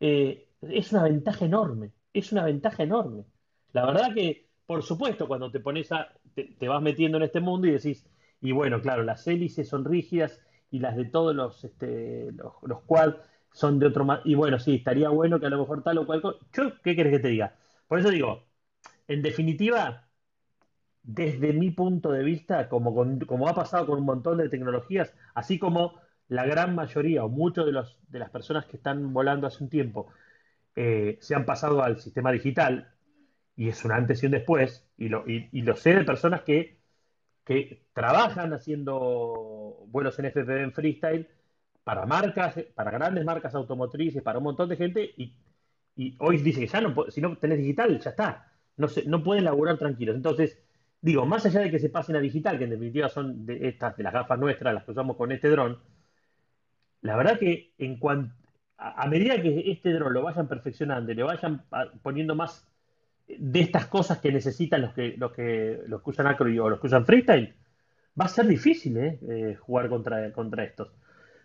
eh, 0.00 0.48
es 0.62 0.92
una 0.92 1.02
ventaja 1.04 1.44
enorme, 1.44 1.92
es 2.12 2.32
una 2.32 2.44
ventaja 2.44 2.82
enorme. 2.82 3.24
La 3.72 3.84
verdad 3.84 4.14
que, 4.14 4.48
por 4.64 4.82
supuesto, 4.82 5.28
cuando 5.28 5.50
te 5.50 5.60
pones 5.60 5.92
a, 5.92 6.08
te, 6.34 6.68
vas 6.68 6.82
metiendo 6.82 7.18
en 7.18 7.24
este 7.24 7.40
mundo 7.40 7.66
y 7.66 7.72
decís, 7.72 8.06
y 8.40 8.52
bueno, 8.52 8.80
claro, 8.80 9.02
las 9.02 9.26
hélices 9.26 9.68
son 9.68 9.84
rígidas 9.84 10.40
y 10.70 10.78
las 10.78 10.96
de 10.96 11.06
todos 11.06 11.34
los, 11.34 11.64
este, 11.64 12.32
los, 12.32 12.54
los 12.62 12.82
quad 12.82 13.16
son 13.56 13.78
de 13.78 13.86
otro 13.86 14.06
y 14.26 14.34
bueno, 14.34 14.58
sí, 14.58 14.74
estaría 14.76 15.08
bueno 15.08 15.40
que 15.40 15.46
a 15.46 15.50
lo 15.50 15.60
mejor 15.60 15.82
tal 15.82 15.96
o 15.98 16.06
cual. 16.06 16.20
Yo, 16.52 16.72
¿qué 16.84 16.94
querés 16.94 17.14
que 17.14 17.18
te 17.20 17.28
diga? 17.28 17.54
Por 17.88 17.98
eso 17.98 18.10
digo, 18.10 18.44
en 19.08 19.22
definitiva, 19.22 20.08
desde 21.02 21.54
mi 21.54 21.70
punto 21.70 22.12
de 22.12 22.22
vista, 22.22 22.68
como, 22.68 22.94
como 23.26 23.48
ha 23.48 23.54
pasado 23.54 23.86
con 23.86 23.98
un 23.98 24.04
montón 24.04 24.36
de 24.38 24.50
tecnologías, 24.50 25.14
así 25.34 25.58
como 25.58 26.00
la 26.28 26.44
gran 26.44 26.74
mayoría 26.74 27.24
o 27.24 27.30
muchos 27.30 27.64
de, 27.64 27.72
de 28.08 28.18
las 28.18 28.28
personas 28.28 28.66
que 28.66 28.76
están 28.76 29.14
volando 29.14 29.46
hace 29.46 29.64
un 29.64 29.70
tiempo 29.70 30.08
eh, 30.76 31.16
se 31.22 31.34
han 31.34 31.46
pasado 31.46 31.82
al 31.82 31.98
sistema 31.98 32.30
digital, 32.30 32.92
y 33.56 33.68
es 33.70 33.82
un 33.86 33.92
antes 33.92 34.22
y 34.22 34.26
un 34.26 34.32
después, 34.32 34.86
y 34.98 35.08
lo, 35.08 35.24
y, 35.26 35.62
lo 35.62 35.74
sé 35.76 35.94
de 35.94 36.04
personas 36.04 36.42
que, 36.42 36.78
que 37.44 37.86
trabajan 37.94 38.52
haciendo 38.52 39.86
vuelos 39.88 40.18
en 40.18 40.26
FPV 40.26 40.62
en 40.64 40.72
freestyle 40.72 41.28
para 41.86 42.04
marcas, 42.04 42.56
para 42.74 42.90
grandes 42.90 43.24
marcas 43.24 43.54
automotrices, 43.54 44.20
para 44.20 44.38
un 44.38 44.44
montón 44.44 44.68
de 44.68 44.74
gente, 44.74 45.14
y, 45.16 45.36
hoy 46.18 46.38
dice 46.38 46.58
que 46.58 46.66
ya 46.66 46.80
no, 46.80 46.92
si 47.08 47.20
no 47.20 47.36
tenés 47.36 47.58
digital, 47.58 48.00
ya 48.00 48.10
está, 48.10 48.52
no, 48.76 48.88
se, 48.88 49.04
no 49.04 49.22
pueden 49.22 49.44
laburar 49.44 49.78
tranquilos. 49.78 50.16
Entonces, 50.16 50.58
digo, 51.00 51.24
más 51.26 51.46
allá 51.46 51.60
de 51.60 51.70
que 51.70 51.78
se 51.78 51.88
pasen 51.88 52.16
a 52.16 52.20
digital, 52.20 52.58
que 52.58 52.64
en 52.64 52.70
definitiva 52.70 53.08
son 53.08 53.46
de 53.46 53.68
estas, 53.68 53.96
de 53.96 54.02
las 54.02 54.12
gafas 54.12 54.36
nuestras, 54.36 54.74
las 54.74 54.82
que 54.82 54.90
usamos 54.90 55.16
con 55.16 55.30
este 55.30 55.48
dron, 55.48 55.78
la 57.02 57.16
verdad 57.16 57.38
que 57.38 57.72
en 57.78 58.00
cuanto 58.00 58.34
a, 58.78 59.06
medida 59.06 59.40
que 59.40 59.70
este 59.70 59.92
dron 59.92 60.12
lo 60.12 60.22
vayan 60.22 60.48
perfeccionando 60.48 61.12
y 61.12 61.14
le 61.14 61.22
vayan 61.22 61.66
poniendo 62.02 62.34
más 62.34 62.66
de 63.28 63.60
estas 63.60 63.86
cosas 63.86 64.18
que 64.18 64.32
necesitan 64.32 64.82
los 64.82 64.92
que, 64.92 65.14
los 65.16 65.30
que, 65.30 65.82
los 65.86 66.02
que 66.02 66.10
usan 66.10 66.26
acro 66.26 66.46
o 66.64 66.68
los 66.68 66.80
que 66.80 66.88
usan 66.88 67.06
freestyle, 67.06 67.54
va 68.20 68.24
a 68.24 68.28
ser 68.28 68.48
difícil 68.48 68.96
¿eh? 68.96 69.20
Eh, 69.28 69.54
jugar 69.54 69.88
contra, 69.88 70.32
contra 70.32 70.64
estos. 70.64 70.90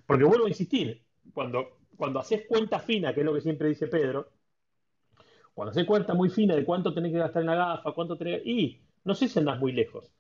Porque 0.06 0.24
vuelvo 0.24 0.46
a 0.46 0.50
insistir, 0.50 1.06
cuando, 1.34 1.80
cuando 1.96 2.20
haces 2.20 2.46
cuenta 2.48 2.80
fina, 2.80 3.14
que 3.14 3.22
es 3.22 3.26
lo 3.26 3.34
que 3.34 3.42
siempre 3.42 3.70
dice 3.70 3.88
Pedro, 3.88 4.32
cuando 5.54 5.72
haces 5.72 5.86
cuenta 5.86 6.14
muy 6.14 6.30
fina 6.30 6.56
de 6.56 6.66
cuánto 6.66 6.94
tenés 6.94 7.12
que 7.12 7.20
gastar 7.20 7.42
en 7.42 7.48
la 7.48 7.56
gafa, 7.56 7.92
cuánto 7.94 8.18
tenés. 8.18 8.42
Y 8.46 8.82
no 9.04 9.14
sé 9.16 9.28
si 9.28 9.40
andás 9.40 9.60
muy 9.60 9.72
lejos. 9.72 10.12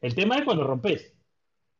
El 0.00 0.14
tema 0.14 0.36
es 0.36 0.44
cuando 0.44 0.64
rompes. 0.64 1.14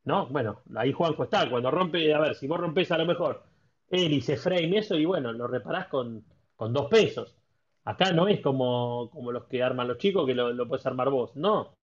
¿No? 0.04 0.26
Bueno, 0.28 0.62
ahí 0.76 0.92
Juanjo 0.92 1.24
está. 1.24 1.48
Cuando 1.50 1.70
rompe, 1.70 2.14
a 2.14 2.20
ver, 2.20 2.34
si 2.34 2.46
vos 2.46 2.58
rompes 2.61 2.90
a 2.92 2.98
lo 2.98 3.06
mejor 3.06 3.44
hélice, 3.90 4.36
frame, 4.36 4.78
eso, 4.78 4.96
y 4.96 5.04
bueno, 5.04 5.32
lo 5.32 5.46
reparás 5.48 5.88
con, 5.88 6.24
con 6.56 6.72
dos 6.72 6.88
pesos. 6.88 7.36
Acá 7.84 8.12
no 8.12 8.28
es 8.28 8.40
como, 8.40 9.11
como 9.11 9.32
los 9.32 9.46
que 9.46 9.62
arman 9.62 9.88
los 9.88 9.98
chicos, 9.98 10.26
que 10.26 10.34
lo, 10.34 10.52
lo 10.52 10.68
puedes 10.68 10.86
armar 10.86 11.11
vos. 11.11 11.34
No. 11.36 11.76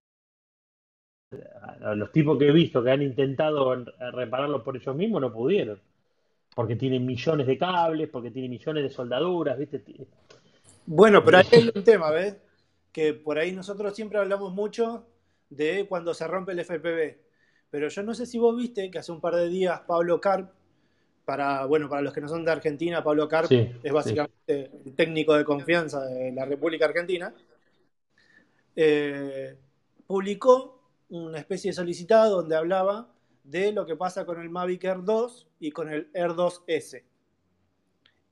Los 1.94 2.10
tipos 2.10 2.38
que 2.38 2.48
he 2.48 2.52
visto 2.52 2.82
que 2.82 2.90
han 2.90 3.02
intentado 3.02 3.84
repararlo 4.12 4.64
por 4.64 4.76
ellos 4.76 4.94
mismos 4.96 5.20
no 5.20 5.32
pudieron. 5.32 5.80
Porque 6.54 6.76
tienen 6.76 7.04
millones 7.06 7.46
de 7.46 7.58
cables, 7.58 8.08
porque 8.08 8.30
tienen 8.30 8.50
millones 8.50 8.82
de 8.82 8.90
soldaduras, 8.90 9.58
¿viste? 9.58 9.82
Bueno, 10.86 11.22
pero 11.24 11.38
ahí 11.38 11.46
hay 11.52 11.70
un 11.74 11.84
tema, 11.84 12.10
¿ves? 12.10 12.36
Que 12.92 13.14
por 13.14 13.38
ahí 13.38 13.52
nosotros 13.52 13.94
siempre 13.94 14.18
hablamos 14.18 14.54
mucho 14.54 15.06
de 15.50 15.86
cuando 15.88 16.14
se 16.14 16.26
rompe 16.26 16.52
el 16.52 16.60
FPV. 16.60 17.18
Pero 17.70 17.88
yo 17.88 18.02
no 18.02 18.14
sé 18.14 18.26
si 18.26 18.38
vos 18.38 18.56
viste 18.56 18.90
que 18.90 18.98
hace 18.98 19.12
un 19.12 19.20
par 19.20 19.36
de 19.36 19.48
días 19.48 19.80
Pablo 19.86 20.20
Carp, 20.20 20.50
para, 21.24 21.66
bueno, 21.66 21.90
para 21.90 22.00
los 22.00 22.14
que 22.14 22.22
no 22.22 22.28
son 22.28 22.42
de 22.42 22.52
Argentina, 22.52 23.04
Pablo 23.04 23.28
Carp 23.28 23.52
es 23.52 23.92
básicamente 23.92 24.70
el 24.86 24.94
técnico 24.96 25.34
de 25.34 25.44
confianza 25.44 26.02
de 26.06 26.32
la 26.32 26.46
República 26.46 26.86
Argentina, 26.86 27.34
eh, 28.74 29.54
publicó 30.06 30.77
una 31.08 31.38
especie 31.38 31.70
de 31.70 31.74
solicitado 31.74 32.36
donde 32.36 32.56
hablaba 32.56 33.12
de 33.44 33.72
lo 33.72 33.86
que 33.86 33.96
pasa 33.96 34.26
con 34.26 34.40
el 34.40 34.50
Mavic 34.50 34.84
Air 34.84 35.02
2 35.04 35.46
y 35.60 35.70
con 35.70 35.90
el 35.90 36.08
Air 36.12 36.30
2S. 36.30 37.02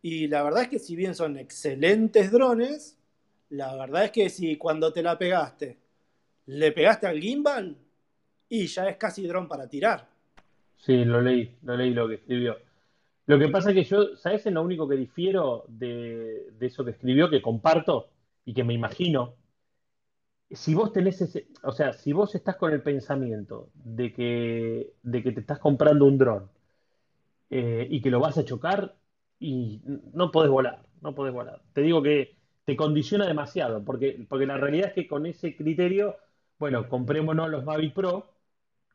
Y 0.02 0.28
la 0.28 0.42
verdad 0.42 0.64
es 0.64 0.68
que 0.68 0.78
si 0.78 0.94
bien 0.94 1.14
son 1.14 1.38
excelentes 1.38 2.30
drones, 2.30 2.98
la 3.50 3.74
verdad 3.76 4.04
es 4.04 4.10
que 4.10 4.28
si 4.28 4.56
cuando 4.56 4.92
te 4.92 5.02
la 5.02 5.18
pegaste, 5.18 5.78
le 6.46 6.72
pegaste 6.72 7.06
al 7.06 7.20
gimbal 7.20 7.76
y 8.48 8.66
ya 8.66 8.88
es 8.88 8.96
casi 8.96 9.26
dron 9.26 9.48
para 9.48 9.68
tirar. 9.68 10.08
Sí, 10.76 11.04
lo 11.04 11.20
leí, 11.20 11.56
lo 11.62 11.76
leí 11.76 11.90
lo 11.90 12.08
que 12.08 12.16
escribió. 12.16 12.56
Lo 13.26 13.38
que 13.38 13.48
pasa 13.48 13.70
es 13.70 13.74
que 13.74 13.84
yo, 13.84 14.16
¿sabes 14.16 14.46
en 14.46 14.54
lo 14.54 14.62
único 14.62 14.86
que 14.86 14.94
difiero 14.94 15.64
de, 15.66 16.50
de 16.52 16.66
eso 16.66 16.84
que 16.84 16.92
escribió, 16.92 17.28
que 17.28 17.42
comparto 17.42 18.10
y 18.44 18.54
que 18.54 18.62
me 18.62 18.74
imagino 18.74 19.34
si 20.50 20.74
vos 20.74 20.92
tenés 20.92 21.20
ese, 21.20 21.48
o 21.62 21.72
sea, 21.72 21.92
si 21.92 22.12
vos 22.12 22.34
estás 22.34 22.56
con 22.56 22.72
el 22.72 22.82
pensamiento 22.82 23.70
de 23.74 24.12
que, 24.12 24.94
de 25.02 25.22
que 25.22 25.32
te 25.32 25.40
estás 25.40 25.58
comprando 25.58 26.04
un 26.04 26.18
dron 26.18 26.50
eh, 27.50 27.86
y 27.90 28.00
que 28.00 28.10
lo 28.10 28.20
vas 28.20 28.38
a 28.38 28.44
chocar, 28.44 28.96
y 29.38 29.82
no 30.12 30.30
podés 30.30 30.50
volar, 30.50 30.82
no 31.00 31.14
podés 31.14 31.34
volar. 31.34 31.62
Te 31.72 31.82
digo 31.82 32.02
que 32.02 32.36
te 32.64 32.76
condiciona 32.76 33.26
demasiado, 33.26 33.84
porque, 33.84 34.24
porque 34.28 34.46
la 34.46 34.56
realidad 34.56 34.88
es 34.88 34.94
que 34.94 35.06
con 35.06 35.26
ese 35.26 35.56
criterio, 35.56 36.16
bueno, 36.58 36.88
comprémonos 36.88 37.50
los 37.50 37.64
Mavic 37.64 37.94
Pro, 37.94 38.32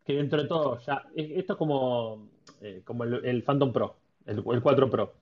que 0.05 0.13
dentro 0.13 0.41
de 0.41 0.47
todo 0.47 0.79
ya, 0.79 1.05
esto 1.15 1.53
es 1.53 1.59
como, 1.59 2.29
eh, 2.61 2.81
como 2.83 3.03
el, 3.03 3.43
Phantom 3.43 3.71
Pro, 3.71 3.97
el, 4.25 4.43
el 4.51 4.61
4 4.61 4.89
Pro. 4.89 5.13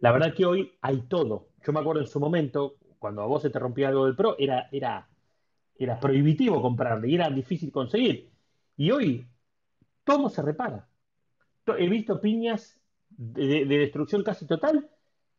La 0.00 0.12
verdad 0.12 0.34
que 0.34 0.46
hoy 0.46 0.72
hay 0.80 1.02
todo. 1.08 1.48
Yo 1.64 1.72
me 1.72 1.80
acuerdo 1.80 2.02
en 2.02 2.06
su 2.06 2.20
momento, 2.20 2.76
cuando 2.98 3.22
a 3.22 3.26
vos 3.26 3.42
se 3.42 3.50
te 3.50 3.58
rompía 3.58 3.88
algo 3.88 4.04
del 4.04 4.14
Pro, 4.14 4.36
era, 4.38 4.68
era 4.70 5.08
era 5.78 5.98
prohibitivo 6.00 6.60
comprarle 6.60 7.08
y 7.08 7.14
era 7.14 7.30
difícil 7.30 7.70
conseguir. 7.70 8.30
Y 8.76 8.90
hoy 8.90 9.26
todo 10.04 10.28
se 10.28 10.42
repara. 10.42 10.88
He 11.78 11.88
visto 11.88 12.20
piñas 12.20 12.80
de, 13.10 13.64
destrucción 13.66 14.22
casi 14.22 14.46
total 14.46 14.88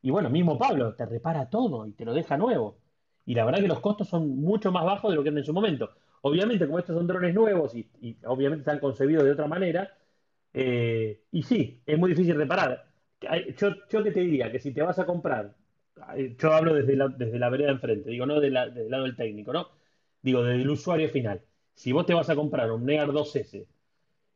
y 0.01 0.11
bueno, 0.11 0.29
mismo 0.29 0.57
Pablo 0.57 0.95
te 0.95 1.05
repara 1.05 1.49
todo 1.49 1.85
y 1.85 1.93
te 1.93 2.05
lo 2.05 2.13
deja 2.13 2.37
nuevo. 2.37 2.77
Y 3.25 3.35
la 3.35 3.45
verdad 3.45 3.59
que 3.59 3.67
los 3.67 3.79
costos 3.79 4.07
son 4.07 4.37
mucho 4.41 4.71
más 4.71 4.85
bajos 4.85 5.11
de 5.11 5.17
lo 5.17 5.23
que 5.23 5.29
eran 5.29 5.39
en 5.39 5.45
su 5.45 5.53
momento. 5.53 5.91
Obviamente, 6.21 6.65
como 6.65 6.79
estos 6.79 6.95
son 6.95 7.07
drones 7.07 7.33
nuevos 7.33 7.75
y, 7.75 8.17
obviamente 8.25 8.61
están 8.61 8.79
concebidos 8.79 9.23
de 9.23 9.31
otra 9.31 9.47
manera, 9.47 9.93
eh, 10.53 11.23
y 11.31 11.43
sí, 11.43 11.81
es 11.85 11.97
muy 11.97 12.11
difícil 12.11 12.35
reparar. 12.35 12.85
Yo, 13.57 13.69
yo 13.89 14.03
que 14.03 14.11
te 14.11 14.21
diría 14.21 14.51
que 14.51 14.59
si 14.59 14.71
te 14.73 14.81
vas 14.81 14.99
a 14.99 15.05
comprar, 15.05 15.53
yo 16.37 16.53
hablo 16.53 16.73
desde 16.73 16.95
la, 16.95 17.07
desde 17.09 17.39
la 17.39 17.49
vereda 17.49 17.71
enfrente, 17.71 18.09
digo, 18.09 18.25
no 18.25 18.39
desde 18.39 18.47
el 18.47 18.89
lado 18.89 19.03
del 19.03 19.15
técnico, 19.15 19.53
¿no? 19.53 19.67
Digo, 20.21 20.43
desde 20.43 20.61
el 20.61 20.69
usuario 20.69 21.09
final, 21.09 21.41
si 21.73 21.91
vos 21.91 22.05
te 22.05 22.13
vas 22.13 22.29
a 22.29 22.35
comprar 22.35 22.71
un 22.71 22.85
Near 22.85 23.11
2S 23.11 23.67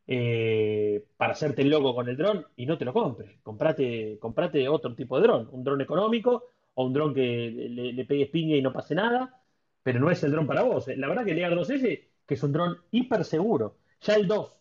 eh, 0.07 1.05
para 1.17 1.33
hacerte 1.33 1.61
el 1.61 1.69
logo 1.69 1.95
con 1.95 2.09
el 2.09 2.17
dron 2.17 2.45
y 2.55 2.65
no 2.65 2.77
te 2.77 2.85
lo 2.85 2.93
compres, 2.93 3.39
comprate, 3.41 4.17
comprate 4.19 4.67
otro 4.69 4.95
tipo 4.95 5.17
de 5.17 5.23
dron, 5.23 5.49
un 5.51 5.63
dron 5.63 5.81
económico 5.81 6.45
o 6.75 6.85
un 6.85 6.93
dron 6.93 7.13
que 7.13 7.51
le, 7.51 7.93
le 7.93 8.05
pegues 8.05 8.29
piña 8.29 8.55
y 8.55 8.61
no 8.61 8.73
pase 8.73 8.95
nada, 8.95 9.41
pero 9.83 9.99
no 9.99 10.09
es 10.11 10.23
el 10.23 10.31
dron 10.31 10.47
para 10.47 10.63
vos. 10.63 10.87
La 10.97 11.07
verdad 11.07 11.25
que 11.25 11.31
el 11.31 11.37
Near 11.37 11.55
2S, 11.55 12.09
que 12.25 12.33
es 12.33 12.43
un 12.43 12.51
dron 12.53 12.77
hiper 12.91 13.23
seguro, 13.25 13.77
ya 14.01 14.15
el 14.15 14.27
2, 14.27 14.57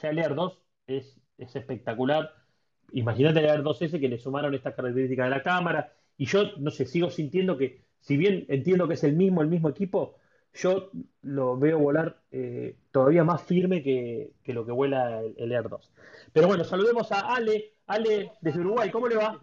ya 0.00 0.10
el 0.10 0.18
Air 0.18 0.34
2 0.34 0.58
es, 0.86 1.20
es 1.38 1.56
espectacular. 1.56 2.32
Imagínate 2.92 3.40
el 3.40 3.46
Air 3.46 3.62
2S 3.62 3.98
que 4.00 4.08
le 4.08 4.18
sumaron 4.18 4.54
estas 4.54 4.74
características 4.74 5.26
de 5.26 5.30
la 5.30 5.42
cámara. 5.42 5.92
Y 6.16 6.26
yo, 6.26 6.56
no 6.58 6.70
sé, 6.70 6.86
sigo 6.86 7.10
sintiendo 7.10 7.56
que, 7.56 7.84
si 8.00 8.16
bien 8.16 8.46
entiendo 8.48 8.86
que 8.86 8.94
es 8.94 9.04
el 9.04 9.14
mismo, 9.14 9.42
el 9.42 9.48
mismo 9.48 9.68
equipo, 9.68 10.16
yo 10.54 10.90
lo 11.22 11.58
veo 11.58 11.78
volar 11.78 12.22
eh, 12.30 12.76
todavía 12.92 13.24
más 13.24 13.42
firme 13.42 13.82
que, 13.82 14.32
lo 14.46 14.64
que 14.64 14.72
vuela 14.72 15.20
el, 15.20 15.52
Air 15.52 15.68
2. 15.68 15.92
Pero 16.32 16.46
bueno, 16.46 16.64
saludemos 16.64 17.10
a 17.10 17.34
Ale, 17.34 17.74
Ale 17.86 18.32
desde 18.40 18.60
Uruguay, 18.60 18.90
¿cómo 18.90 19.08
le 19.08 19.16
va? 19.16 19.40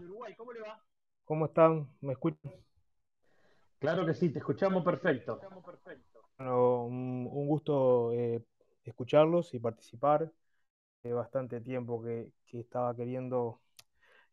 ¿Cómo 1.26 1.46
están? 1.46 1.88
¿Me 2.00 2.14
escuchan? 2.14 2.52
Claro 3.80 4.06
que 4.06 4.14
sí, 4.14 4.30
te 4.30 4.40
escuchamos 4.40 4.86
perfecto. 4.86 5.40
Bueno, 6.38 6.86
un, 6.86 7.48
gusto 7.48 8.14
eh, 8.14 8.42
escucharlos 8.84 9.54
y 9.54 9.60
participar. 9.60 10.32
Hace 11.00 11.14
bastante 11.14 11.60
tiempo 11.62 12.02
que, 12.02 12.32
estaba 12.54 12.96
queriendo 12.96 13.60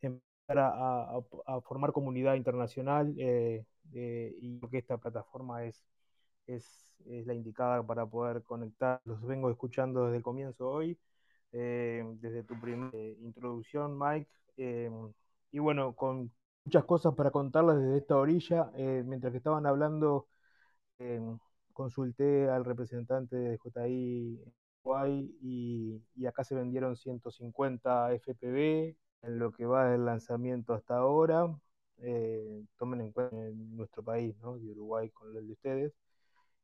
empezar 0.01 0.59
a, 0.59 1.21
formar 1.63 1.93
comunidad 1.93 2.35
internacional 2.35 3.15
eh, 3.17 3.65
y 3.93 4.61
que 4.69 4.79
esta 4.79 4.99
plataforma 4.99 5.65
es 5.65 5.85
es, 6.57 6.95
la 7.27 7.35
indicada 7.35 7.83
para 7.87 8.07
poder 8.07 8.43
conectar. 8.43 9.01
Los 9.05 9.23
vengo 9.23 9.51
escuchando 9.51 10.05
desde 10.07 10.19
el 10.19 10.23
comienzo 10.23 10.69
hoy, 10.69 10.99
eh, 11.53 12.05
desde 12.21 12.43
tu 12.45 12.61
primera 12.61 12.97
introducción, 13.21 13.99
Mike. 13.99 14.29
y 15.51 15.59
bueno, 15.59 15.95
con 15.95 16.33
muchas 16.65 16.85
cosas 16.85 17.15
para 17.15 17.31
contarles 17.31 17.77
desde 17.79 17.99
esta 17.99 18.17
orilla. 18.17 18.71
mientras 19.05 19.33
que 19.33 19.39
estaban 19.39 19.67
hablando, 19.67 20.29
consulté 21.73 22.49
al 22.51 22.65
representante 22.65 23.37
de 23.37 23.59
JI 23.59 24.43
y, 25.41 26.03
y, 26.15 26.27
acá 26.27 26.45
se 26.45 26.55
vendieron 26.55 26.97
150 26.97 28.13
FPV 28.15 28.97
en 29.23 29.39
lo 29.39 29.53
que 29.53 29.67
va 29.67 29.91
del 29.91 30.05
lanzamiento 30.05 30.75
hasta 30.75 30.97
ahora. 30.97 31.47
Eh, 31.99 32.65
tomen 32.77 33.01
en 33.01 33.13
cuenta 33.13 33.37
en 33.37 33.77
nuestro 33.77 34.03
país, 34.03 34.37
¿no? 34.41 34.59
de 34.59 34.71
Uruguay 34.71 35.11
con 35.11 35.37
el 35.37 35.47
de 35.47 35.53
ustedes. 35.53 35.93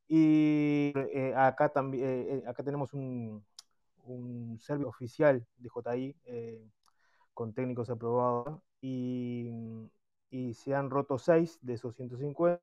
Y 0.07 0.93
eh, 0.95 1.33
acá 1.37 1.71
también 1.71 2.05
eh, 2.05 2.43
acá 2.47 2.63
tenemos 2.63 2.93
un, 2.93 3.45
un 4.05 4.59
servicio 4.61 4.89
oficial 4.89 5.47
de 5.57 5.69
JI 5.69 6.17
con 7.33 7.53
técnicos 7.53 7.91
aprobados 7.91 8.61
y, 8.81 9.51
y 10.31 10.55
se 10.55 10.75
han 10.75 10.91
roto 10.91 11.19
6 11.19 11.59
de 11.63 11.75
esos 11.75 11.97
150 11.97 12.61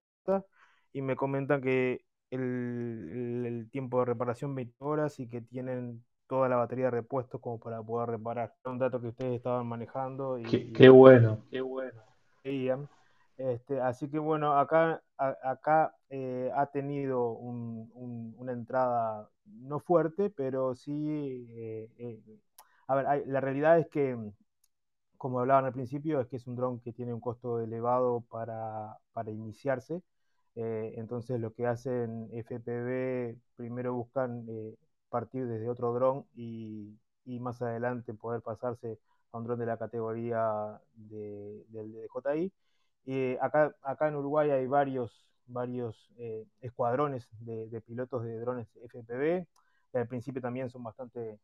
y 0.94 1.02
me 1.02 1.16
comentan 1.16 1.62
que 1.62 2.06
el, 2.32 3.68
tiempo 3.72 4.00
de 4.00 4.06
reparación 4.06 4.56
20 4.56 4.76
horas 4.80 5.20
y 5.20 5.28
que 5.28 5.42
tienen 5.42 6.04
toda 6.28 6.48
la 6.48 6.56
batería 6.56 6.86
de 6.86 6.92
repuesto 6.92 7.39
como 7.39 7.60
para 7.60 7.82
poder 7.84 8.10
reparar. 8.10 8.54
Un 8.66 8.80
dato 8.80 9.02
que 9.02 9.08
ustedes 9.08 9.36
estaban 9.36 9.68
manejando. 9.68 10.39
Y, 10.39 10.72
qué, 10.74 10.89
bueno, 10.89 11.44
qué 11.50 11.62
bueno. 11.62 12.02
Este, 13.38 13.79
así 13.82 14.09
que 14.09 14.19
bueno, 14.19 14.57
acá, 14.57 15.01
acá 15.17 15.95
eh, 16.09 16.51
ha 16.55 16.67
tenido 16.67 17.32
una 17.32 18.51
entrada 18.51 19.29
no 19.45 19.79
fuerte, 19.79 20.29
pero 20.29 20.75
sí... 20.75 21.47
Eh, 21.51 21.89
eh, 21.97 22.19
a 22.88 22.95
ver, 22.95 23.27
la 23.27 23.39
realidad 23.39 23.79
es 23.79 23.88
que, 23.88 24.17
como 25.17 25.39
hablaban 25.39 25.65
al 25.65 25.73
principio, 25.73 26.19
es 26.19 26.27
que 26.27 26.38
es 26.38 26.47
un 26.47 26.55
dron 26.55 26.79
que 26.79 26.93
tiene 26.93 27.13
un 27.13 27.19
costo 27.21 27.61
elevado 27.61 28.21
para, 28.29 28.97
para 29.13 29.32
iniciarse. 29.32 30.01
Eh, 30.55 30.93
entonces 30.97 31.39
lo 31.39 31.53
que 31.53 31.65
hacen 31.67 32.29
FPV, 32.34 33.38
primero 33.55 33.93
buscan 33.93 34.45
partir 35.09 35.47
desde 35.47 35.69
otro 35.69 35.93
dron 35.93 36.25
y, 36.36 36.97
más 37.39 37.61
adelante 37.61 38.13
poder 38.13 38.41
pasarse 38.41 38.99
a 39.32 39.38
un 39.38 39.45
dron 39.45 39.59
de 39.59 39.65
la 39.65 39.77
categoría 39.77 40.82
del 40.95 41.65
de, 41.69 42.07
DJI. 42.07 42.51
Eh, 43.06 43.38
acá, 43.41 43.76
acá 43.82 44.08
en 44.08 44.16
Uruguay 44.16 44.52
hay 44.52 44.68
varios, 44.68 45.28
varios 45.45 46.12
escuadrones 46.62 47.28
de, 47.39 47.82
pilotos 47.82 48.24
de 48.24 48.39
drones 48.39 48.68
FPV. 48.84 49.47
Al 49.93 50.08
principio 50.08 50.41
también 50.41 50.70
son 50.70 50.84
bastante 50.84 51.39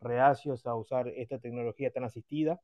reacios 0.00 0.66
a 0.66 0.74
usar 0.74 1.08
esta 1.08 1.38
tecnología 1.38 1.90
tan 1.90 2.04
asistida, 2.04 2.60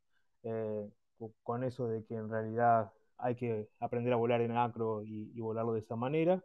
con 1.43 1.65
eso 1.65 1.89
de 1.89 2.05
que 2.05 2.15
en 2.15 2.29
realidad 2.29 2.93
hay 3.19 3.35
que 3.35 3.69
aprender 3.81 4.13
a 4.13 4.17
volar 4.17 4.41
en 4.41 4.57
acro 4.57 5.03
y, 5.05 5.39
volarlo 5.41 5.75
de 5.75 5.81
esa 5.81 5.97
manera. 5.97 6.43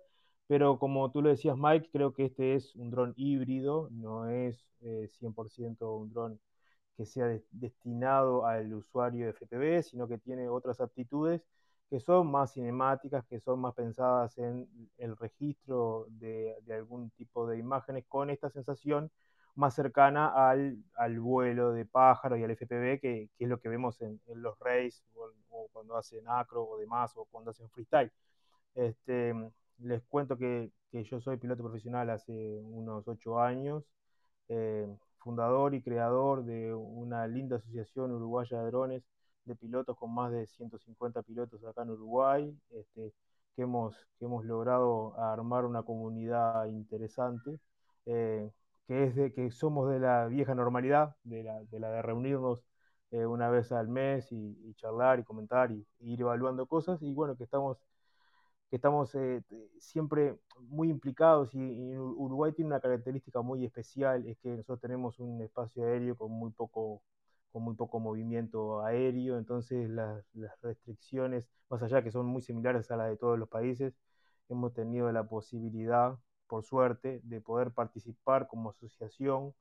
Pero 0.48 0.78
como 0.80 1.10
tú 1.12 1.22
lo 1.22 1.30
decías, 1.30 1.56
Mike, 1.58 1.90
creo 1.92 2.14
que 2.14 2.26
este 2.26 2.56
es 2.56 2.76
un 2.76 2.90
dron 2.92 3.14
híbrido, 3.16 3.90
no 3.92 4.28
es 4.30 4.68
100% 4.82 5.86
eh, 5.86 5.86
un 5.86 6.12
dron 6.12 6.40
que 6.98 7.06
sea 7.06 7.28
destinado 7.52 8.46
al 8.46 8.74
usuario 8.74 9.26
de 9.26 9.32
FPV, 9.32 9.84
sino 9.84 10.08
que 10.08 10.18
tiene 10.18 10.50
otras 10.50 10.80
aptitudes 10.82 11.42
que 11.90 12.00
son 12.00 12.32
más 12.32 12.54
cinemáticas, 12.54 13.26
que 13.28 13.40
son 13.40 13.60
más 13.60 13.76
pensadas 13.76 14.38
en 14.38 14.68
el 14.98 15.16
registro 15.18 16.08
de, 16.10 16.56
de 16.66 16.76
algún 16.76 17.12
tipo 17.12 17.48
de 17.48 17.60
imágenes 17.60 18.06
con 18.08 18.30
esta 18.30 18.50
sensación 18.50 19.12
más 19.56 19.76
cercana 19.76 20.50
al, 20.50 21.20
vuelo 21.20 21.72
de 21.74 21.86
pájaro 21.86 22.38
y 22.38 22.44
al 22.44 22.52
FPV, 22.52 23.00
que, 23.00 23.30
es 23.38 23.48
lo 23.48 23.60
que 23.60 23.70
vemos 23.70 24.02
en, 24.02 24.20
los 24.36 24.58
race 24.60 25.04
o, 25.16 25.68
cuando 25.72 25.96
hacen 25.96 26.28
acro 26.28 26.64
o 26.64 26.78
demás, 26.78 27.16
o 27.16 27.26
cuando 27.26 27.52
hacen 27.52 27.70
freestyle. 27.70 28.12
Este, 28.76 29.34
les 29.80 30.04
cuento 30.06 30.38
que, 30.38 30.72
que 30.92 31.04
yo 31.04 31.22
soy 31.22 31.38
piloto 31.38 31.64
profesional 31.64 32.10
hace 32.10 32.34
unos 32.64 33.08
ocho 33.08 33.40
años, 33.40 33.84
eh, 34.50 34.88
fundador 35.24 35.74
y 35.76 35.82
creador 35.82 36.44
de 36.46 36.74
una 36.74 37.28
linda 37.28 37.58
asociación 37.58 38.12
uruguaya 38.12 38.60
de 38.60 38.66
drones 38.68 39.04
de 39.46 39.56
pilotos 39.56 39.98
con 39.98 40.14
más 40.14 40.32
de 40.32 40.48
150 40.48 41.22
pilotos 41.24 41.64
acá 41.66 41.84
en 41.84 41.92
Uruguay, 41.92 42.58
este, 42.72 43.14
que, 43.56 43.64
hemos, 43.64 43.96
que 44.20 44.26
hemos 44.26 44.46
logrado 44.46 45.20
armar 45.20 45.66
una 45.66 45.84
comunidad 45.84 46.66
interesante. 46.68 47.60
Eh, 48.06 48.50
que 48.88 49.04
es 49.06 49.16
de 49.16 49.34
que 49.34 49.52
somos 49.52 49.90
de 49.90 50.00
la 50.00 50.28
vieja 50.28 50.56
normalidad, 50.56 51.16
de 51.24 51.44
la 51.44 51.62
de, 51.64 52.02
reunirnos 52.02 52.66
eh, 53.12 53.26
una 53.26 53.50
vez 53.50 53.72
al 53.72 53.88
mes 53.88 54.32
y, 54.32 54.74
charlar 54.76 55.20
y 55.20 55.24
comentar 55.24 55.72
y, 55.72 55.86
ir 56.02 56.22
evaluando 56.22 56.66
cosas, 56.68 57.02
y 57.02 57.14
bueno, 57.14 57.36
que 57.38 57.44
estamos, 57.46 57.78
estamos 58.76 59.14
eh, 59.16 59.44
siempre 59.80 60.38
muy 60.62 60.90
implicados 60.90 61.54
y, 61.54 61.98
Uruguay 61.98 62.54
tiene 62.54 62.68
una 62.70 62.80
característica 62.80 63.42
muy 63.42 63.66
especial, 63.66 64.26
es 64.28 64.38
que 64.40 64.50
nosotros 64.50 64.82
tenemos 64.82 65.20
un 65.20 65.42
espacio 65.42 65.84
aéreo 65.86 66.16
con 66.18 66.32
muy 66.32 66.52
poco 66.52 67.04
con 67.52 67.64
muy 67.64 67.76
poco 67.76 68.00
movimiento 68.00 68.82
aéreo, 68.84 69.38
entonces 69.38 69.88
las, 69.90 70.26
las 70.34 70.60
restricciones, 70.62 71.48
más 71.70 71.84
allá 71.84 72.04
que 72.04 72.12
son 72.12 72.26
muy 72.26 72.42
similares 72.42 72.90
a 72.90 72.98
las 72.98 73.10
de 73.10 73.18
todos 73.18 73.38
los 73.38 73.48
países, 73.48 73.94
hemos 74.50 74.74
tenido 74.74 75.12
la 75.12 75.28
posibilidad 75.28 76.18
por 76.54 76.64
suerte, 76.64 77.20
de 77.24 77.42
poder 77.42 77.72
participar 77.72 78.48
como 78.48 78.70
asociación 78.70 79.56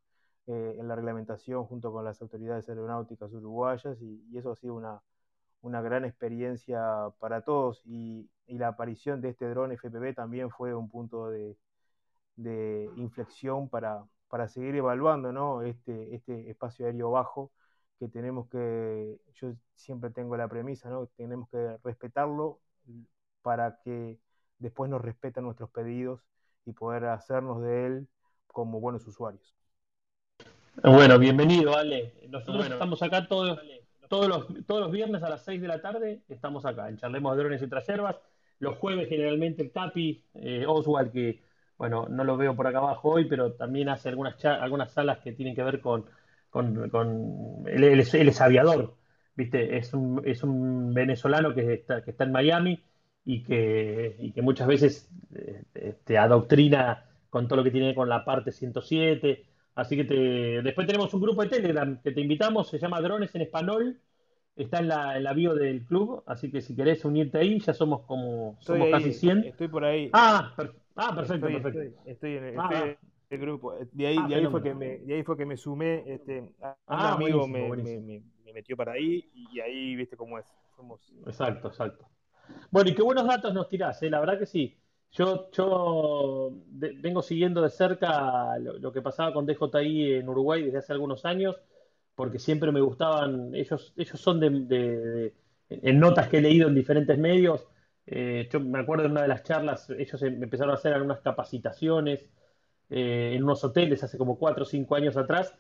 eh, 0.47 0.77
en 0.79 0.89
la 0.89 0.95
reglamentación 0.95 1.65
junto 1.65 1.91
con 1.91 2.05
las 2.05 2.21
autoridades 2.21 2.69
aeronáuticas 2.69 3.33
uruguayas 3.33 4.01
y, 4.03 4.37
eso 4.37 4.53
ha 4.53 4.57
sido 4.57 4.75
una, 4.75 5.01
una, 5.63 5.81
gran 5.81 6.05
experiencia 6.05 6.81
para 7.19 7.43
todos 7.43 7.83
y, 7.87 8.29
la 8.47 8.69
aparición 8.69 9.23
de 9.23 9.31
este 9.31 9.49
dron 9.49 9.73
FPV 9.73 10.15
también 10.15 10.51
fue 10.51 10.75
un 10.75 10.91
punto 10.91 11.31
de, 11.31 11.57
de 12.37 12.91
inflexión 12.97 13.71
para, 13.71 14.05
para, 14.29 14.47
seguir 14.47 14.75
evaluando 14.75 15.33
¿no? 15.33 15.63
este, 15.63 16.15
este 16.15 16.51
espacio 16.51 16.85
aéreo 16.85 17.11
bajo 17.13 17.51
que 17.99 18.09
tenemos 18.09 18.49
que, 18.51 19.19
yo 19.41 19.55
siempre 19.75 20.11
tengo 20.11 20.37
la 20.37 20.49
premisa, 20.49 20.91
¿no? 20.91 21.07
tenemos 21.17 21.49
que 21.49 21.79
respetarlo 21.83 22.61
para 23.41 23.79
que 23.83 24.19
después 24.59 24.91
nos 24.91 25.01
respeten 25.01 25.45
nuestros 25.45 25.71
pedidos 25.71 26.21
y 26.67 26.73
poder 26.73 27.07
hacernos 27.07 27.63
de 27.63 27.87
él 27.87 28.09
como 28.47 28.81
buenos 28.81 29.07
usuarios. 29.07 29.55
Bueno, 30.83 31.19
bienvenido, 31.19 31.77
Ale. 31.77 32.15
Nosotros 32.29 32.67
estamos 32.67 33.03
acá 33.03 33.27
todos, 33.29 33.59
todos, 34.13 34.29
los, 34.29 34.67
todos 34.67 34.83
los 34.83 34.91
viernes 34.91 35.23
a 35.23 35.31
las 35.31 35.43
6 35.43 35.63
de 35.63 35.69
la 35.69 35.81
tarde, 35.81 36.21
estamos 36.29 36.67
acá 36.67 36.87
en 36.87 36.99
Charlemos 36.99 37.35
de 37.35 37.43
Drones 37.43 37.63
y 37.63 37.67
Traserbas. 37.67 38.17
Los 38.59 38.77
jueves 38.77 39.09
generalmente 39.09 39.63
el 39.63 39.73
Capi, 39.73 40.23
eh, 40.35 40.67
Oswald, 40.69 41.11
que 41.11 41.41
bueno, 41.79 42.07
no 42.11 42.23
lo 42.23 42.37
veo 42.37 42.55
por 42.55 42.67
acá 42.67 42.77
abajo 42.77 43.09
hoy, 43.09 43.25
pero 43.25 43.55
también 43.55 43.89
hace 43.89 44.11
algunas, 44.11 44.45
algunas 44.45 44.93
salas 44.93 45.21
que 45.21 45.33
tienen 45.33 45.55
que 45.55 45.63
ver 45.63 45.81
con, 45.81 46.05
con, 46.51 46.91
con 46.91 47.65
él, 47.67 47.85
es, 47.85 48.41
aviador, 48.43 48.97
¿viste? 49.35 49.79
Es 49.79 49.95
un, 49.95 50.21
es 50.27 50.43
un 50.43 50.93
venezolano 50.93 51.55
que 51.55 51.73
está, 51.73 52.05
que 52.05 52.11
está 52.11 52.25
en 52.25 52.33
Miami 52.33 52.85
y 53.25 53.43
que, 53.43 54.17
y 54.19 54.33
que 54.33 54.43
muchas 54.43 54.67
veces 54.67 55.11
eh, 55.75 55.97
te, 56.05 56.19
adoctrina 56.19 57.07
con 57.31 57.49
todo 57.49 57.57
lo 57.57 57.65
que 57.65 57.71
tiene 57.71 57.95
con 57.95 58.11
la 58.11 58.27
parte 58.27 58.53
107. 58.53 59.47
Así 59.75 59.97
que 59.97 60.05
te, 60.05 60.63
después 60.63 60.87
tenemos 60.87 61.13
un 61.15 61.21
grupo 61.21 61.43
de 61.43 61.49
Telegram 61.49 62.01
que 62.03 62.13
te 62.13 62.21
invitamos, 62.21 62.69
se 62.69 62.79
llama 62.79 63.01
Drones 63.01 63.35
en 63.35 63.43
Español, 63.43 64.01
está 64.55 64.81
en 64.81 64.89
la, 64.89 65.17
en 65.17 65.25
la 65.25 65.33
bio 65.33 65.55
del 65.55 65.87
club, 65.87 66.23
así 66.27 66.51
que 66.51 66.61
si 66.61 66.77
querés 66.77 67.05
unirte 67.05 67.39
ahí, 67.39 67.59
ya 67.59 67.73
somos 67.73 68.03
como 68.03 68.57
somos 68.61 68.89
casi 68.91 69.13
100. 69.13 69.45
Estoy 69.45 69.69
por 69.69 69.85
ahí. 69.85 70.11
Ah, 70.13 70.55
ah 70.97 71.15
perfecto, 71.15 71.49
estoy, 71.49 71.63
perfecto. 71.63 72.03
Estoy, 72.05 72.37
en, 72.37 72.61
ah, 72.61 72.97
el 73.31 73.39
grupo. 73.39 73.75
De 73.93 74.07
ahí, 74.07 74.17
ah, 74.19 74.29
de, 74.29 74.35
ahí 74.35 74.47
fue 74.47 74.63
que 74.63 74.75
me, 74.75 74.99
de 74.99 75.15
ahí 75.15 75.23
fue 75.23 75.37
que 75.39 75.47
me 75.47 75.57
sumé, 75.57 76.05
este, 76.07 76.41
un 76.41 76.55
amigo 76.87 77.49
me, 77.49 77.69
me, 77.77 78.01
me, 78.01 78.53
metió 78.53 78.77
para 78.77 78.93
ahí 78.93 79.31
y 79.33 79.61
ahí 79.61 79.97
viste 79.97 80.17
cómo 80.17 80.39
es. 80.39 80.45
Somos... 80.77 81.01
Exacto, 81.27 81.69
exacto. 81.69 82.07
Bueno, 82.71 82.91
y 82.91 82.95
qué 82.95 83.03
buenos 83.03 83.27
datos 83.27 83.55
nos 83.55 83.69
tirás, 83.69 84.03
¿eh? 84.03 84.11
la 84.11 84.21
verdad 84.21 84.39
que 84.39 84.47
sí. 84.47 84.77
Yo, 85.13 85.51
yo 85.53 86.51
vengo 86.71 87.21
siguiendo 87.23 87.61
de 87.61 87.69
cerca 87.69 88.59
lo, 88.59 88.93
que 88.93 89.03
pasaba 89.03 89.33
con 89.35 89.45
DJI 89.45 90.15
en 90.15 90.29
Uruguay 90.29 90.63
desde 90.63 90.79
hace 90.79 90.93
algunos 90.95 91.27
años, 91.27 91.57
porque 92.15 92.39
siempre 92.39 92.73
me 92.73 92.81
gustaban, 92.81 93.55
ellos, 93.55 93.93
ellos 93.97 94.19
son 94.19 94.41
de, 94.41 95.35
en 95.69 95.99
notas 96.01 96.29
que 96.29 96.39
he 96.39 96.41
leído 96.41 96.69
en 96.69 96.75
diferentes 96.75 97.19
medios, 97.19 97.67
eh, 98.07 98.49
yo 98.51 98.61
me 98.61 98.81
acuerdo 98.81 99.05
de 99.05 99.11
una 99.11 99.23
de 99.23 99.29
las 99.29 99.43
charlas, 99.45 99.91
ellos 99.91 100.23
em, 100.23 100.43
empezaron 100.43 100.73
a 100.73 100.75
hacer 100.79 100.95
algunas 100.95 101.21
capacitaciones 101.21 102.27
eh, 102.91 103.33
en 103.35 103.45
unos 103.45 103.63
hoteles 103.65 104.03
hace 104.03 104.19
como 104.19 104.39
cuatro 104.39 104.65
o 104.65 104.67
cinco 104.67 104.95
años 104.97 105.17
atrás, 105.19 105.55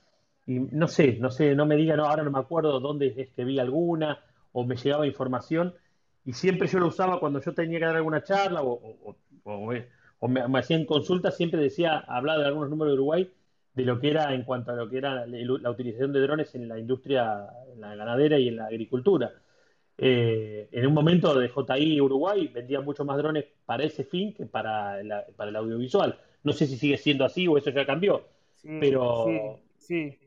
y 0.46 0.60
no 0.60 0.88
sé, 0.88 1.18
no 1.20 1.30
sé, 1.30 1.54
no 1.54 1.66
me 1.66 1.76
digan, 1.76 1.98
no, 1.98 2.06
ahora 2.06 2.22
no 2.24 2.30
me 2.30 2.38
acuerdo 2.38 2.80
dónde 2.80 3.14
es 3.16 3.30
que 3.32 3.44
vi 3.44 3.58
alguna 3.58 4.20
o 4.52 4.64
me 4.64 4.76
llegaba 4.76 5.06
información, 5.06 5.74
y 6.24 6.32
siempre 6.32 6.68
yo 6.68 6.78
lo 6.78 6.88
usaba 6.88 7.18
cuando 7.20 7.40
yo 7.40 7.52
tenía 7.52 7.78
que 7.78 7.84
dar 7.84 7.96
alguna 7.96 8.22
charla 8.22 8.62
o, 8.62 9.16
o 10.22 10.28
me, 10.28 10.58
hacían 10.58 10.84
consultas, 10.84 11.36
siempre 11.36 11.60
decía, 11.60 11.98
hablaba 11.98 12.38
de 12.38 12.46
algunos 12.46 12.70
números 12.70 12.92
de 12.92 12.94
Uruguay, 12.94 13.32
de 13.74 13.84
lo 13.84 13.98
que 13.98 14.10
era 14.10 14.32
en 14.34 14.44
cuanto 14.44 14.70
a 14.70 14.76
lo 14.76 14.88
que 14.88 14.98
era 14.98 15.26
la, 15.26 15.70
utilización 15.70 16.12
de 16.12 16.20
drones 16.20 16.54
en 16.54 16.68
la 16.68 16.78
industria, 16.78 17.48
en 17.72 17.80
la 17.80 17.96
ganadera 17.96 18.38
y 18.38 18.46
en 18.46 18.56
la 18.56 18.66
agricultura. 18.66 19.32
Eh, 19.98 20.68
en 20.70 20.86
un 20.86 20.94
momento 20.94 21.36
de 21.36 21.48
JI 21.48 22.00
Uruguay 22.00 22.48
vendía 22.54 22.80
mucho 22.80 23.04
más 23.04 23.18
drones 23.18 23.46
para 23.66 23.82
ese 23.82 24.04
fin 24.04 24.32
que 24.32 24.46
para, 24.46 24.98
para 25.34 25.50
el 25.50 25.56
audiovisual. 25.56 26.16
No 26.44 26.52
sé 26.52 26.68
si 26.68 26.76
sigue 26.76 26.98
siendo 26.98 27.24
así 27.24 27.48
o 27.48 27.58
eso 27.58 27.70
ya 27.70 27.84
cambió, 27.84 28.24
pero... 28.78 29.58
Sí, 29.76 30.12
sí, 30.12 30.18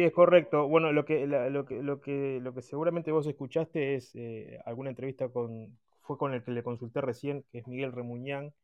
es 0.00 0.12
correcto. 0.12 0.66
Bueno, 0.68 0.90
lo 0.92 1.04
que, 1.04 1.26
lo 1.26 1.66
que, 1.66 1.82
lo 1.82 2.00
que, 2.00 2.40
lo 2.40 2.54
que 2.54 2.62
seguramente 2.62 3.12
vos 3.12 3.26
escuchaste 3.26 3.94
es 3.94 4.14
eh, 4.14 4.58
alguna 4.64 4.88
entrevista 4.88 5.28
con, 5.28 5.78
fue 6.00 6.16
con 6.16 6.32
el 6.32 6.42
que 6.42 6.50
le 6.52 6.62
consulté 6.62 7.02
recién, 7.02 7.44
que 7.52 7.58
es 7.58 7.66
Miguel 7.66 7.92
Remuñán, 7.92 8.54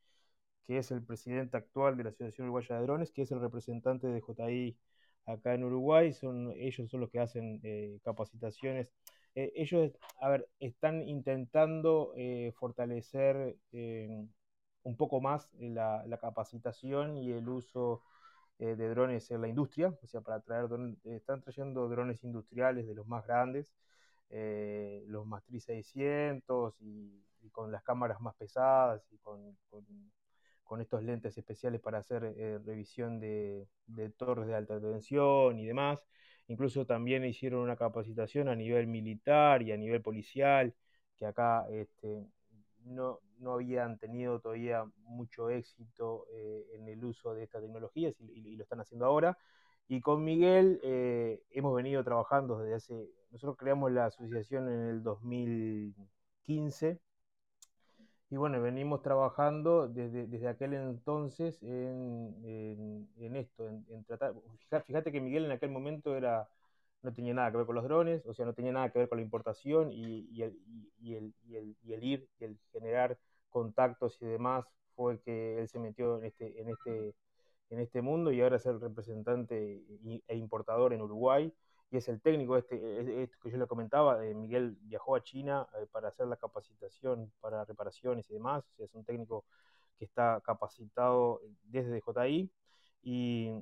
que 0.66 0.78
es 0.78 0.90
el 0.90 1.04
presidente 1.04 1.58
actual 1.58 1.96
de 1.98 2.04
la 2.04 2.10
Asociación 2.10 2.46
Uruguaya 2.46 2.76
de 2.76 2.82
Drones, 2.82 3.12
que 3.12 3.22
es 3.22 3.32
el 3.32 3.40
representante 3.40 4.06
de 4.06 4.22
JI 4.22 4.78
acá 5.26 5.54
en 5.54 5.64
Uruguay. 5.64 6.14
Son, 6.14 6.52
ellos 6.56 6.90
son 6.90 7.00
los 7.00 7.10
que 7.10 7.20
hacen 7.20 7.60
eh, 7.62 7.98
capacitaciones. 8.04 8.90
Eh, 9.34 9.52
ellos, 9.56 9.92
a 10.20 10.30
ver, 10.30 10.48
están 10.60 11.06
intentando 11.06 12.14
fortalecer 12.54 13.56
un 14.82 14.96
poco 14.96 15.20
más 15.20 15.50
la, 15.58 16.04
la, 16.06 16.16
capacitación 16.18 17.18
y 17.18 17.32
el 17.32 17.48
uso 17.48 18.02
eh, 18.58 18.74
de 18.76 18.88
drones 18.88 19.30
en 19.30 19.40
la 19.40 19.48
industria, 19.48 19.88
o 20.02 20.06
sea, 20.06 20.20
para 20.20 20.40
traer 20.40 20.68
están 21.04 21.40
trayendo 21.42 21.88
drones 21.88 22.24
industriales 22.24 22.88
de 22.88 22.94
los 22.94 23.06
más 23.06 23.24
grandes, 23.26 23.72
eh, 24.30 25.04
los 25.06 25.26
Matriz 25.26 25.64
600 25.64 26.74
y, 26.80 27.22
con 27.52 27.72
las 27.72 27.82
cámaras 27.82 28.20
más 28.20 28.34
pesadas 28.34 29.02
y 29.10 29.18
con, 29.18 29.56
con, 30.64 30.80
estos 30.80 31.02
lentes 31.02 31.36
especiales 31.38 31.80
para 31.80 31.98
hacer 31.98 32.24
eh, 32.36 32.58
revisión 32.64 33.20
de, 33.20 33.66
de, 33.86 34.10
torres 34.10 34.46
de 34.48 34.54
alta 34.54 34.80
tensión 34.80 35.58
y 35.58 35.66
demás. 35.66 36.04
Incluso 36.48 36.84
también 36.86 37.24
hicieron 37.24 37.60
una 37.60 37.76
capacitación 37.76 38.48
a 38.48 38.54
nivel 38.54 38.86
militar 38.86 39.62
y 39.62 39.72
a 39.72 39.76
nivel 39.76 40.02
policial, 40.02 40.74
que 41.16 41.26
acá 41.26 41.66
este, 41.70 42.26
no, 42.84 43.20
no 43.38 43.54
habían 43.54 43.98
tenido 43.98 44.40
todavía 44.40 44.84
mucho 45.02 45.50
éxito 45.50 46.26
eh, 46.32 46.66
en 46.74 46.88
el 46.88 47.04
uso 47.04 47.34
de 47.34 47.44
estas 47.44 47.62
tecnologías 47.62 48.14
y, 48.20 48.56
lo 48.56 48.62
están 48.62 48.80
haciendo 48.80 49.06
ahora. 49.06 49.38
Y 49.88 50.00
con 50.00 50.24
Miguel 50.24 50.80
eh, 50.82 51.42
hemos 51.50 51.74
venido 51.74 52.04
trabajando 52.04 52.58
desde 52.58 52.74
hace, 52.74 53.10
nosotros 53.30 53.56
creamos 53.56 53.92
la 53.92 54.06
asociación 54.06 54.68
en 54.68 54.80
el 54.88 55.02
2015 55.02 57.00
y 58.30 58.36
bueno, 58.36 58.60
venimos 58.60 59.00
trabajando 59.00 59.88
desde, 59.88 60.26
desde 60.26 60.48
aquel 60.48 60.74
entonces 60.74 61.62
en, 61.62 63.08
en, 63.16 63.36
esto, 63.36 63.66
en, 63.66 64.04
tratar, 64.04 64.34
fíjate 64.84 65.10
que 65.10 65.20
Miguel 65.20 65.46
en 65.46 65.52
aquel 65.52 65.70
momento 65.70 66.14
era 66.14 66.46
no 67.02 67.12
tenía 67.12 67.34
nada 67.34 67.50
que 67.50 67.58
ver 67.58 67.66
con 67.66 67.76
los 67.76 67.84
drones, 67.84 68.26
o 68.26 68.34
sea, 68.34 68.44
no 68.44 68.54
tenía 68.54 68.72
nada 68.72 68.90
que 68.90 68.98
ver 68.98 69.08
con 69.08 69.18
la 69.18 69.24
importación 69.24 69.92
y, 69.92 70.28
y, 70.30 70.42
el, 70.42 70.58
y, 70.98 71.14
el, 71.14 71.34
y, 71.82 71.92
el, 71.92 72.04
ir 72.04 72.28
el 72.40 72.58
generar 72.72 73.18
contactos 73.50 74.20
y 74.20 74.26
demás 74.26 74.66
fue 74.94 75.20
que 75.20 75.60
él 75.60 75.68
se 75.68 75.78
metió 75.78 76.18
en 76.18 76.24
este, 76.24 76.60
en 76.60 76.68
este, 76.70 77.14
en 77.70 77.80
este 77.80 78.02
mundo 78.02 78.32
y 78.32 78.40
ahora 78.40 78.56
es 78.56 78.66
el 78.66 78.80
representante 78.80 79.82
e 80.26 80.36
importador 80.36 80.92
en 80.92 81.02
Uruguay 81.02 81.52
y 81.90 81.96
es 81.96 82.08
el 82.08 82.20
técnico, 82.20 82.56
este, 82.56 83.22
este 83.22 83.36
que 83.42 83.50
yo 83.50 83.56
le 83.56 83.66
comentaba, 83.66 84.24
eh, 84.26 84.34
Miguel 84.34 84.76
viajó 84.82 85.16
a 85.16 85.22
China 85.22 85.66
eh, 85.80 85.86
para 85.90 86.08
hacer 86.08 86.26
la 86.26 86.36
capacitación 86.36 87.32
para 87.40 87.64
reparaciones 87.64 88.28
y 88.28 88.34
demás, 88.34 88.64
o 88.72 88.76
sea, 88.76 88.84
es 88.84 88.94
un 88.94 89.04
técnico 89.04 89.44
que 89.98 90.04
está 90.04 90.40
capacitado 90.44 91.40
desde 91.62 92.00
DJI 92.00 92.50
y, 93.02 93.52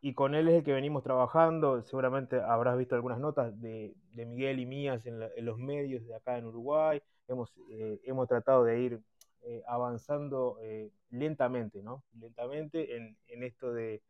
y 0.00 0.14
con 0.14 0.34
él 0.34 0.48
es 0.48 0.54
el 0.54 0.64
que 0.64 0.72
venimos 0.72 1.02
trabajando. 1.02 1.82
Seguramente 1.82 2.40
habrás 2.40 2.76
visto 2.78 2.94
algunas 2.94 3.18
notas 3.18 3.58
de, 3.60 3.94
de 4.12 4.26
Miguel 4.26 4.60
y 4.60 4.66
mías 4.66 5.06
en, 5.06 5.20
los 5.44 5.58
medios 5.58 6.06
de 6.06 6.14
acá 6.14 6.38
en 6.38 6.46
Uruguay. 6.46 7.00
Hemos, 7.28 7.52
eh, 7.70 8.00
hemos 8.04 8.28
tratado 8.28 8.64
de 8.64 8.80
ir 8.80 9.00
eh, 9.42 9.62
avanzando 9.66 10.58
eh, 10.62 10.90
lentamente, 11.10 11.82
¿no? 11.82 12.04
Lentamente 12.18 12.96
en, 12.96 13.16
en 13.28 13.42
esto 13.42 13.72
de, 13.72 14.02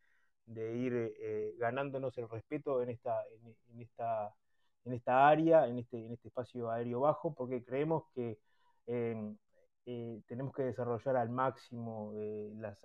de 0.46 0.76
ir 0.76 1.56
ganándonos 1.58 2.16
el 2.18 2.28
respeto 2.28 2.82
en 2.82 2.90
esta, 2.90 3.22
en, 3.72 3.80
esta, 3.80 4.34
en 4.84 4.92
esta 4.92 5.28
área, 5.28 5.66
en 5.66 5.78
este, 5.78 6.04
en 6.04 6.12
este 6.12 6.28
espacio 6.28 6.70
aéreo 6.70 7.00
bajo, 7.00 7.34
porque 7.34 7.64
creemos 7.64 8.04
que 8.14 8.38
eh, 9.86 10.20
tenemos 10.26 10.52
que 10.52 10.64
desarrollar 10.64 11.16
al 11.16 11.30
máximo 11.30 12.12
eh, 12.16 12.52
las, 12.56 12.82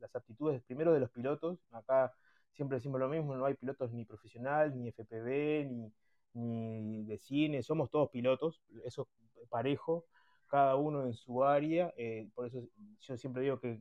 las, 0.00 0.16
aptitudes, 0.16 0.62
primero 0.62 0.92
de 0.92 0.98
los 1.00 1.10
pilotos. 1.10 1.60
Acá 1.70 2.12
siempre 2.52 2.76
decimos 2.76 2.98
lo 2.98 3.08
mismo, 3.08 3.36
no 3.36 3.44
hay 3.44 3.54
pilotos 3.54 3.92
ni 3.92 4.04
profesional, 4.04 4.76
ni 4.76 4.88
FPV, 4.88 5.64
ni, 5.70 5.92
ni 6.34 7.04
de 7.04 7.18
cine, 7.18 7.62
somos 7.62 7.90
todos 7.90 8.10
pilotos, 8.10 8.60
eso 8.84 9.08
es 9.40 9.48
parejo, 9.48 10.06
cada 10.48 10.74
uno 10.74 11.06
en 11.06 11.14
su 11.14 11.44
área. 11.44 11.94
Eh, 11.96 12.28
por 12.34 12.46
eso 12.46 12.62
yo 13.00 13.16
siempre 13.16 13.42
digo 13.42 13.60
que 13.60 13.80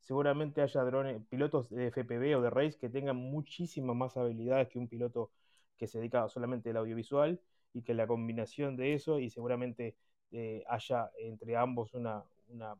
seguramente 0.00 0.60
haya 0.60 0.82
drones, 0.82 1.22
pilotos 1.28 1.70
de 1.70 1.86
FPV 1.86 2.36
o 2.36 2.42
de 2.42 2.50
race 2.50 2.76
que 2.78 2.90
tengan 2.90 3.16
muchísimas 3.16 3.94
más 3.96 4.16
habilidades 4.16 4.68
que 4.68 4.78
un 4.80 4.88
piloto 4.88 5.30
que 5.76 5.86
se 5.86 5.98
dedica 5.98 6.28
solamente 6.28 6.70
al 6.70 6.78
audiovisual 6.78 7.40
y 7.72 7.82
que 7.82 7.94
la 7.94 8.06
combinación 8.06 8.76
de 8.76 8.94
eso 8.94 9.18
y 9.20 9.30
seguramente 9.30 9.96
eh, 10.30 10.64
haya 10.68 11.10
entre 11.18 11.56
ambos 11.56 11.94
una, 11.94 12.24
una, 12.48 12.76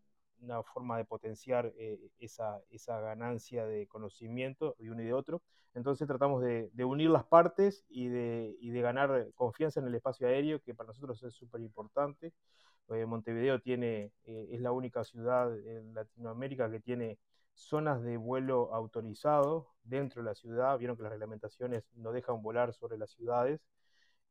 forma 0.63 0.99
de 0.99 1.05
potenciar 1.05 1.73
eh, 1.79 1.99
esa, 2.19 2.61
esa, 2.71 3.01
ganancia 3.01 3.65
de 3.65 3.87
conocimiento 3.87 4.77
de 4.79 4.91
uno 4.91 5.03
y 5.03 5.07
de 5.07 5.13
otro. 5.13 5.43
Entonces 5.75 6.07
tratamos 6.07 6.43
de, 6.43 6.71
unir 6.85 7.11
las 7.11 7.25
partes 7.25 7.85
y 7.89 8.09
de, 8.09 8.57
y 8.61 8.71
de, 8.71 8.81
ganar 8.83 9.29
confianza 9.35 9.81
en 9.81 9.87
el 9.87 9.95
espacio 9.95 10.29
aéreo, 10.29 10.61
que 10.61 10.75
para 10.75 10.89
nosotros 10.89 11.23
es 11.23 11.35
súper 11.35 11.61
importante. 11.63 12.33
Eh, 12.91 13.07
Montevideo 13.07 13.61
tiene, 13.61 14.13
es 14.27 14.61
la 14.61 14.73
única 14.73 15.03
ciudad 15.05 15.57
en 15.67 15.95
Latinoamérica 15.95 16.71
que 16.71 16.81
tiene 16.81 17.19
zonas 17.55 18.03
de 18.03 18.17
vuelo 18.17 18.75
autorizado 18.75 19.69
dentro 19.85 20.23
de 20.23 20.29
la 20.29 20.35
ciudad. 20.35 20.79
Vieron 20.79 20.97
que 20.97 21.03
las 21.03 21.13
reglamentaciones 21.13 21.85
no 21.95 22.13
dejan 22.13 22.43
volar 22.43 22.73
sobre 22.75 22.99
las 22.99 23.11
ciudades 23.11 23.61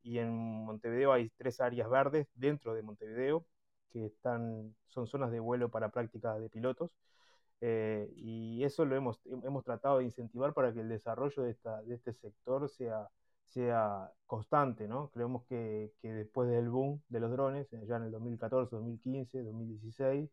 y 0.04 0.20
en 0.20 0.66
Montevideo 0.66 1.14
hay 1.14 1.30
tres 1.38 1.62
áreas 1.62 1.90
verdes 1.90 2.28
dentro 2.36 2.74
de 2.76 2.84
Montevideo 2.84 3.46
que 3.92 4.06
están, 4.06 4.76
son 4.88 5.08
zonas 5.08 5.32
de 5.32 5.40
vuelo 5.40 5.70
para 5.70 5.90
prácticas 5.90 6.42
de 6.42 6.50
pilotos. 6.50 6.92
Eh, 7.62 8.12
y 8.18 8.64
eso 8.64 8.84
lo 8.86 8.96
hemos, 8.96 9.22
hemos 9.26 9.64
tratado 9.64 10.00
de 10.00 10.06
incentivar 10.06 10.54
para 10.54 10.74
que 10.74 10.82
el 10.82 10.90
desarrollo 10.90 11.44
de, 11.44 11.52
esta, 11.52 11.82
de 11.84 11.96
este 11.96 12.14
sector 12.14 12.68
sea, 12.70 13.08
sea 13.46 14.12
constante, 14.26 14.88
¿no? 14.88 15.10
Creemos 15.12 15.46
que, 15.46 15.94
que, 16.02 16.12
después 16.12 16.50
del 16.50 16.70
boom 16.70 17.02
de 17.08 17.20
los 17.22 17.32
drones, 17.32 17.72
eh, 17.72 17.86
ya 17.88 17.98
en 17.98 18.04
el 18.04 18.12
2014, 18.12 18.76
2015, 18.76 19.44
2016, 19.44 20.30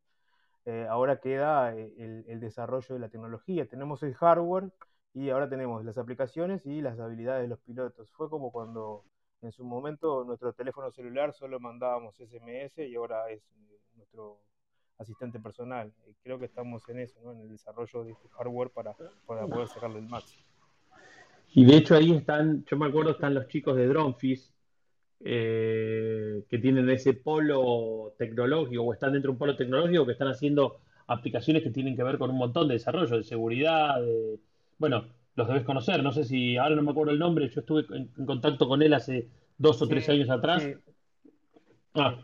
ahora 0.88 1.20
queda 1.20 1.74
eh, 1.76 1.92
el, 1.98 2.24
el, 2.28 2.40
desarrollo 2.40 2.94
de 2.94 3.00
la 3.00 3.08
tecnología. 3.08 3.68
Tenemos 3.68 4.02
el 4.02 4.14
hardware 4.14 4.72
y 5.14 5.30
ahora 5.30 5.48
tenemos 5.48 5.84
las 5.84 5.98
aplicaciones 5.98 6.64
y 6.66 6.80
las 6.80 6.98
habilidades 7.00 7.42
de 7.42 7.48
los 7.48 7.60
pilotos. 7.60 8.10
Fue 8.12 8.30
como 8.30 8.52
cuando 8.52 9.04
en 9.42 9.52
su 9.52 9.64
momento 9.64 10.24
nuestro 10.24 10.52
teléfono 10.52 10.90
celular 10.90 11.32
solo 11.32 11.58
mandábamos 11.60 12.16
SMS 12.16 12.78
y 12.78 12.94
ahora 12.94 13.30
es 13.30 13.40
eh, 13.40 13.78
nuestro 13.96 14.38
asistente 14.98 15.40
personal. 15.40 15.92
Creo 16.22 16.38
que 16.38 16.44
estamos 16.44 16.86
en 16.88 17.00
eso, 17.00 17.18
¿no? 17.24 17.32
en 17.32 17.40
el 17.40 17.48
desarrollo 17.48 18.04
de 18.04 18.12
este 18.12 18.28
hardware 18.28 18.70
para, 18.70 18.94
para 19.26 19.46
poder 19.46 19.68
sacarle 19.68 19.98
el 19.98 20.08
máximo. 20.08 20.44
Y 21.52 21.64
de 21.64 21.76
hecho 21.76 21.96
ahí 21.96 22.12
están, 22.12 22.64
yo 22.66 22.76
me 22.76 22.86
acuerdo, 22.86 23.12
están 23.12 23.34
los 23.34 23.48
chicos 23.48 23.76
de 23.76 23.86
Dronefis, 23.88 24.52
eh, 25.22 26.44
que 26.48 26.58
tienen 26.58 26.88
ese 26.90 27.14
polo 27.14 28.14
tecnológico 28.16 28.82
o 28.82 28.92
están 28.92 29.12
dentro 29.12 29.30
de 29.30 29.32
un 29.32 29.38
polo 29.38 29.56
tecnológico 29.56 30.06
que 30.06 30.12
están 30.12 30.28
haciendo 30.28 30.80
aplicaciones 31.08 31.62
que 31.62 31.70
tienen 31.70 31.96
que 31.96 32.02
ver 32.02 32.18
con 32.18 32.30
un 32.30 32.38
montón 32.38 32.68
de 32.68 32.74
desarrollo, 32.74 33.16
de 33.16 33.24
seguridad, 33.24 34.00
de, 34.00 34.38
bueno, 34.78 35.04
los 35.34 35.48
debes 35.48 35.64
conocer. 35.64 36.02
No 36.02 36.12
sé 36.12 36.24
si 36.24 36.56
ahora 36.56 36.76
no 36.76 36.82
me 36.82 36.90
acuerdo 36.90 37.12
el 37.12 37.18
nombre, 37.18 37.48
yo 37.48 37.60
estuve 37.60 37.84
en, 37.96 38.08
contacto 38.26 38.68
con 38.68 38.82
él 38.82 38.94
hace 38.94 39.28
dos 39.58 39.80
o 39.82 39.88
tres 39.88 40.08
años 40.08 40.30
atrás. 40.30 40.62
Sí. 40.62 40.74
Ah. 41.94 42.16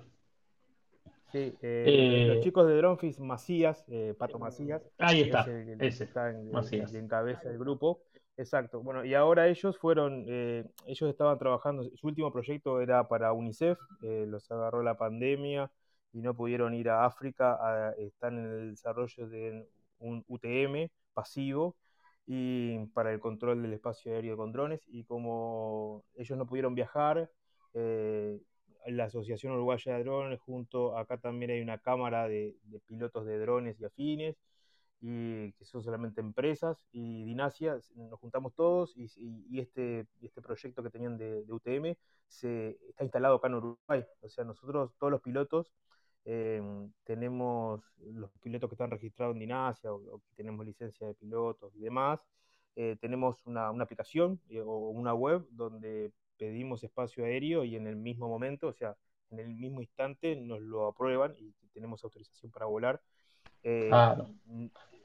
Sí, 1.33 1.39
eh, 1.39 1.85
eh, 1.87 2.25
los 2.29 2.45
chicos 2.45 2.67
de 2.69 2.77
Dronfis 2.77 3.19
Macías, 3.19 3.85
eh, 3.89 4.15
Pato 4.17 4.39
Macías. 4.39 4.83
Ahí 4.99 5.23
está, 5.23 5.45
ese, 5.81 6.05
está 6.05 6.31
en, 6.31 7.09
cabeza 7.09 7.49
del 7.49 7.59
grupo. 7.59 8.03
Exacto. 8.37 8.81
Bueno, 8.81 9.05
y 9.05 9.15
ahora 9.15 9.49
ellos 9.49 9.77
fueron, 9.79 10.25
ellos 10.29 11.11
estaban 11.11 11.39
trabajando, 11.39 11.85
su 11.95 12.07
último 12.07 12.31
proyecto 12.31 12.81
era 12.81 13.09
para 13.09 13.33
UNICEF, 13.33 13.79
los 14.01 14.51
agarró 14.51 14.83
la 14.83 14.97
pandemia 14.97 15.71
y 16.13 16.21
no 16.21 16.35
pudieron 16.35 16.75
ir 16.75 16.91
a 16.91 17.07
África, 17.07 17.95
están 17.99 18.39
en 18.39 18.45
el 18.45 18.71
desarrollo 18.73 19.27
de 19.29 19.67
un 19.99 20.23
UTM 20.29 20.91
pasivo 21.15 21.77
y 22.27 22.87
para 22.87 23.13
el 23.13 23.21
control 23.21 23.63
del 23.63 23.75
espacio 23.75 24.13
aéreo 24.13 24.37
con 24.37 24.53
drones 24.53 24.83
y 24.89 25.05
como 25.05 26.05
ellos 26.17 26.37
no 26.37 26.47
pudieron 26.47 26.75
viajar, 26.75 27.31
eh, 27.75 28.41
la 28.87 29.05
Asociación 29.05 29.53
Uruguaya 29.53 29.97
de 29.97 30.05
Drones, 30.05 30.41
junto 30.41 30.97
acá 30.97 31.19
también 31.19 31.51
hay 31.51 31.61
una 31.61 31.79
cámara 31.79 32.29
de, 32.29 32.57
pilotos 32.87 33.27
de 33.27 33.39
drones 33.39 33.81
y 33.81 33.85
afines, 33.85 34.37
y 35.01 35.53
que 35.53 35.65
son 35.65 35.83
solamente 35.83 36.21
empresas, 36.21 36.87
y 36.93 37.25
Dinasia, 37.25 37.79
nos 37.97 38.19
juntamos 38.19 38.55
todos, 38.55 38.97
y, 38.97 39.59
este, 39.59 40.07
este 40.23 40.41
proyecto 40.41 40.83
que 40.83 40.91
tenían 40.91 41.19
de, 41.19 41.45
UTM 41.49 41.97
se, 42.27 42.79
está 42.89 43.05
instalado 43.05 43.37
acá 43.37 43.49
en 43.49 43.55
Uruguay. 43.55 44.05
O 44.21 44.29
sea, 44.29 44.45
nosotros, 44.45 44.93
todos 44.99 45.11
los 45.11 45.21
pilotos, 45.21 45.73
eh, 46.27 46.61
tenemos 47.05 47.81
los 48.13 48.31
pilotos 48.43 48.69
que 48.69 48.75
están 48.75 48.91
registrados 48.91 49.35
en 49.35 49.41
Dinasia 49.41 49.93
o, 49.93 50.19
que 50.19 50.35
tenemos 50.37 50.67
licencia 50.67 51.07
de 51.07 51.15
pilotos 51.15 51.75
y 51.75 51.81
demás, 51.81 52.21
eh, 52.75 52.97
tenemos 53.01 53.47
una, 53.47 53.71
una 53.71 53.85
aplicación 53.85 54.39
eh, 54.51 54.61
o 54.61 54.91
una 54.91 55.15
web 55.15 55.47
donde 55.51 56.13
pedimos 56.37 56.85
espacio 56.85 57.25
aéreo 57.25 57.65
y 57.65 57.77
en 57.77 57.87
el 57.87 57.97
mismo 57.97 58.29
momento, 58.29 58.69
o 58.69 58.75
sea, 58.75 58.95
en 59.31 59.41
el 59.41 59.49
mismo 59.49 59.81
instante 59.81 60.37
nos 60.37 60.61
lo 60.61 60.87
aprueban 60.87 61.35
y 61.39 61.55
tenemos 61.73 62.05
autorización 62.05 62.53
para 62.53 62.67
volar. 62.67 63.01
Eh, 63.63 63.91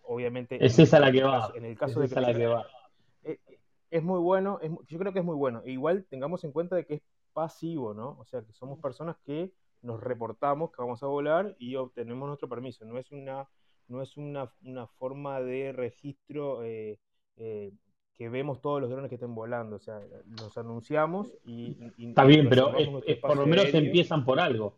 Obviamente. 0.04 0.64
Es 0.64 0.78
esa 0.80 1.00
la 1.00 1.12
que 1.12 1.24
va. 1.24 1.52
En 1.56 1.66
el 1.66 1.78
caso 1.78 2.00
de 2.00 2.10
que, 2.10 2.20
la 2.20 2.34
que 2.34 2.48
va. 2.48 2.66
Eh, 3.24 3.40
es 3.90 4.04
muy 4.04 4.20
bueno, 4.20 4.60
yo 4.88 5.00
creo 5.00 5.14
que 5.14 5.20
es 5.20 5.26
muy 5.26 5.36
bueno. 5.36 5.62
igual 5.66 6.06
tengamos 6.10 6.44
en 6.44 6.52
cuenta 6.52 6.76
de 6.76 6.86
que 6.86 6.96
es 6.96 7.02
pasivo, 7.34 7.94
¿no? 7.94 8.18
O 8.20 8.26
sea, 8.26 8.42
que 8.42 8.52
somos 8.54 8.80
personas 8.80 9.18
que 9.26 9.52
nos 9.82 10.02
reportamos 10.02 10.72
que 10.72 10.82
vamos 10.82 11.02
a 11.04 11.08
volar 11.08 11.56
y 11.60 11.76
obtenemos 11.76 12.28
nuestro 12.28 12.50
permiso. 12.50 12.86
No 12.86 12.98
es 12.98 13.12
una, 13.12 13.48
no 13.88 14.02
es 14.02 14.18
una, 14.18 14.52
una 14.64 14.88
forma 14.88 15.42
de 15.42 15.72
registro 15.72 16.64
eh, 16.64 17.00
eh 17.38 17.72
que 18.14 18.30
vemos 18.30 18.62
todos 18.62 18.80
los 18.80 18.90
drones 18.92 19.10
que 19.10 19.16
estén 19.16 19.34
volando. 19.34 19.78
O 19.78 19.80
sea, 19.80 20.00
los 20.40 20.56
anunciamos 20.56 21.34
y. 21.44 21.76
Está 21.98 22.24
bien, 22.24 22.48
pero 22.50 22.72
por 23.20 23.36
lo 23.36 23.48
menos 23.48 23.74
empiezan 23.74 24.24
por 24.24 24.40
algo. 24.40 24.78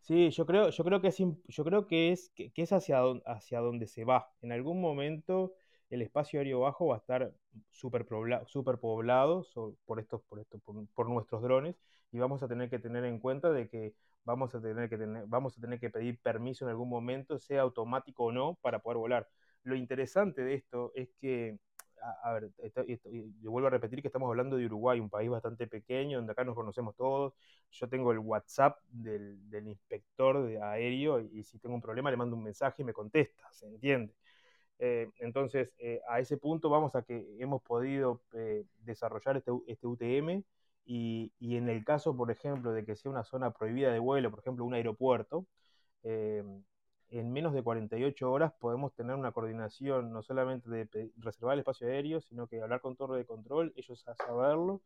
Sí, 0.00 0.30
yo 0.30 0.46
creo, 0.46 0.70
yo 0.70 0.84
creo 0.84 1.00
que 1.00 1.08
es, 1.08 1.18
yo 1.18 1.64
creo 1.64 1.86
que 1.86 2.12
es, 2.12 2.30
que, 2.30 2.52
es 2.54 2.72
hacia, 2.72 3.00
hacia 3.26 3.60
donde 3.60 3.86
se 3.86 4.04
va. 4.04 4.30
En 4.40 4.52
algún 4.52 4.80
momento 4.80 5.54
el 5.90 6.02
espacio 6.02 6.40
aéreo 6.40 6.60
bajo 6.60 6.86
va 6.86 6.96
a 6.96 6.98
estar 6.98 7.32
súper 7.70 8.06
super 8.46 8.78
poblado 8.78 9.46
por, 9.84 10.00
estos, 10.00 10.22
por, 10.22 10.40
estos, 10.40 10.60
por, 10.94 11.08
nuestros 11.08 11.42
drones 11.42 11.76
y 12.16 12.18
vamos 12.18 12.42
a 12.42 12.48
tener 12.48 12.70
que 12.70 12.78
tener 12.78 13.04
en 13.04 13.18
cuenta 13.18 13.52
de 13.52 13.68
que 13.68 13.94
vamos 14.24 14.54
a 14.54 14.60
tener 14.60 14.88
que 14.88 14.96
tener, 14.96 15.26
vamos 15.26 15.56
a 15.58 15.60
tener 15.60 15.78
que 15.78 15.90
pedir 15.90 16.18
permiso 16.20 16.64
en 16.64 16.70
algún 16.70 16.88
momento, 16.88 17.38
sea 17.38 17.60
automático 17.60 18.24
o 18.24 18.32
no, 18.32 18.58
para 18.62 18.80
poder 18.80 18.98
volar 18.98 19.28
lo 19.66 19.74
interesante 19.74 20.42
de 20.42 20.54
esto 20.54 20.92
es 20.94 21.08
que, 21.20 21.58
a, 22.22 22.32
ver, 22.32 22.50
yo 23.40 23.50
vuelvo 23.50 23.66
a 23.66 23.70
repetir 23.70 24.00
que 24.00 24.08
estamos 24.08 24.28
hablando 24.28 24.56
de 24.56 24.64
Uruguay, 24.66 25.00
un 25.00 25.10
país 25.10 25.28
bastante 25.28 25.66
pequeño, 25.66 26.18
donde 26.18 26.32
acá 26.32 26.44
nos 26.44 26.54
conocemos 26.54 26.94
todos. 26.94 27.34
Yo 27.72 27.88
tengo 27.88 28.12
el 28.12 28.20
WhatsApp 28.20 28.78
del, 28.88 29.66
inspector 29.66 30.46
de 30.46 30.62
aéreo 30.62 31.20
y, 31.20 31.42
si 31.42 31.58
tengo 31.58 31.74
un 31.74 31.82
problema 31.82 32.12
le 32.12 32.16
mando 32.16 32.36
un 32.36 32.44
mensaje 32.44 32.82
y 32.82 32.84
me 32.84 32.92
contesta, 32.92 33.50
¿se 33.52 33.66
entiende? 33.66 34.14
Eh, 34.78 35.10
entonces, 35.18 35.72
eh, 35.78 36.00
a 36.08 36.20
ese 36.20 36.36
punto 36.36 36.70
vamos 36.70 36.94
a 36.94 37.02
que 37.02 37.26
hemos 37.40 37.62
podido 37.62 38.22
eh, 38.34 38.64
desarrollar 38.78 39.36
este, 39.36 39.50
este 39.66 39.86
UTM 39.86 40.44
y, 40.86 41.32
y, 41.38 41.56
en 41.56 41.68
el 41.68 41.84
caso, 41.84 42.16
por 42.16 42.30
ejemplo, 42.30 42.72
de 42.72 42.84
que 42.84 42.96
sea 42.96 43.10
una 43.10 43.24
zona 43.24 43.52
prohibida 43.52 43.92
de 43.92 43.98
vuelo, 43.98 44.30
por 44.30 44.40
ejemplo, 44.40 44.64
un 44.64 44.74
aeropuerto, 44.74 45.46
en 47.08 47.32
menos 47.32 47.52
de 47.54 47.62
48 47.62 48.30
horas 48.30 48.52
podemos 48.58 48.94
tener 48.94 49.16
una 49.16 49.32
coordinación 49.32 50.12
no 50.12 50.22
solamente 50.22 50.68
de 50.70 51.10
reservar 51.16 51.54
el 51.54 51.60
espacio 51.60 51.86
aéreo, 51.88 52.20
sino 52.20 52.46
que 52.46 52.60
hablar 52.60 52.80
con 52.80 52.96
torre 52.96 53.18
de 53.18 53.26
control, 53.26 53.72
ellos 53.76 54.06
a 54.08 54.14
saberlo 54.14 54.82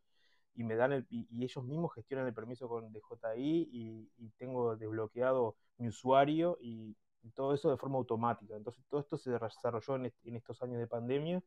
y 0.55 0.65
me 0.65 0.77
dan 0.77 0.93
el, 0.93 1.07
y, 1.11 1.27
ellos 1.43 1.65
mismos 1.65 1.95
gestionan 1.95 2.27
el 2.27 2.35
permiso 2.35 2.69
con 2.69 2.93
DJI 2.93 4.09
y, 4.19 4.31
tengo 4.39 4.77
desbloqueado 4.77 5.57
mi 5.79 5.89
usuario 5.89 6.59
y, 6.61 6.97
todo 7.35 7.53
eso 7.53 7.71
de 7.71 7.77
forma 7.77 7.99
automática. 7.99 8.57
Entonces 8.57 8.83
todo 8.89 9.01
esto 9.01 9.19
se 9.19 9.31
desarrolló 9.31 9.97
en 9.97 10.37
estos 10.37 10.63
años 10.63 10.79
de 10.79 10.87
pandemia 10.87 11.43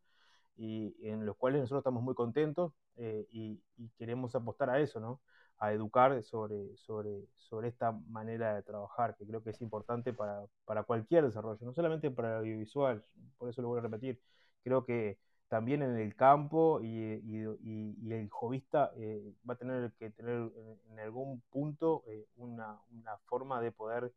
y 0.56 0.96
en 1.08 1.26
los 1.26 1.36
cuales 1.38 1.62
nosotros 1.62 1.82
estamos 1.82 2.04
muy 2.04 2.16
contentos 2.16 2.74
eh, 2.98 3.28
y, 3.32 3.62
queremos 3.98 4.36
apostar 4.36 4.70
a 4.70 4.80
eso, 4.80 5.00
¿no? 5.00 5.20
a 5.60 5.72
educar 5.72 6.24
sobre, 6.24 6.76
sobre, 6.78 7.26
sobre 7.36 7.70
esta 7.70 7.92
manera 8.10 8.56
de 8.56 8.64
trabajar, 8.64 9.16
que 9.16 9.26
creo 9.26 9.44
que 9.44 9.52
es 9.52 9.62
importante 9.62 10.12
para, 10.14 10.46
para 10.66 10.84
cualquier 10.84 11.26
desarrollo, 11.26 11.66
no 11.66 11.74
solamente 11.74 12.12
para 12.12 12.32
el 12.32 12.38
audiovisual, 12.40 13.04
por 13.38 13.50
eso 13.50 13.62
lo 13.62 13.70
voy 13.70 13.80
a 13.80 13.84
repetir, 13.84 14.20
creo 14.64 14.84
que 14.86 15.18
también 15.54 15.84
en 15.84 15.98
el 15.98 16.16
campo 16.16 16.82
y, 16.82 16.88
y, 16.88 17.96
y 18.02 18.12
el 18.12 18.28
jovista 18.32 18.92
eh, 18.98 19.34
va 19.48 19.54
a 19.54 19.58
tener 19.58 19.92
que 20.00 20.10
tener 20.10 20.52
en, 20.90 21.00
algún 21.00 21.42
punto 21.52 22.04
eh, 22.08 22.26
una, 22.38 22.80
una, 22.92 23.18
forma 23.26 23.62
de 23.62 23.72
poder 23.72 24.12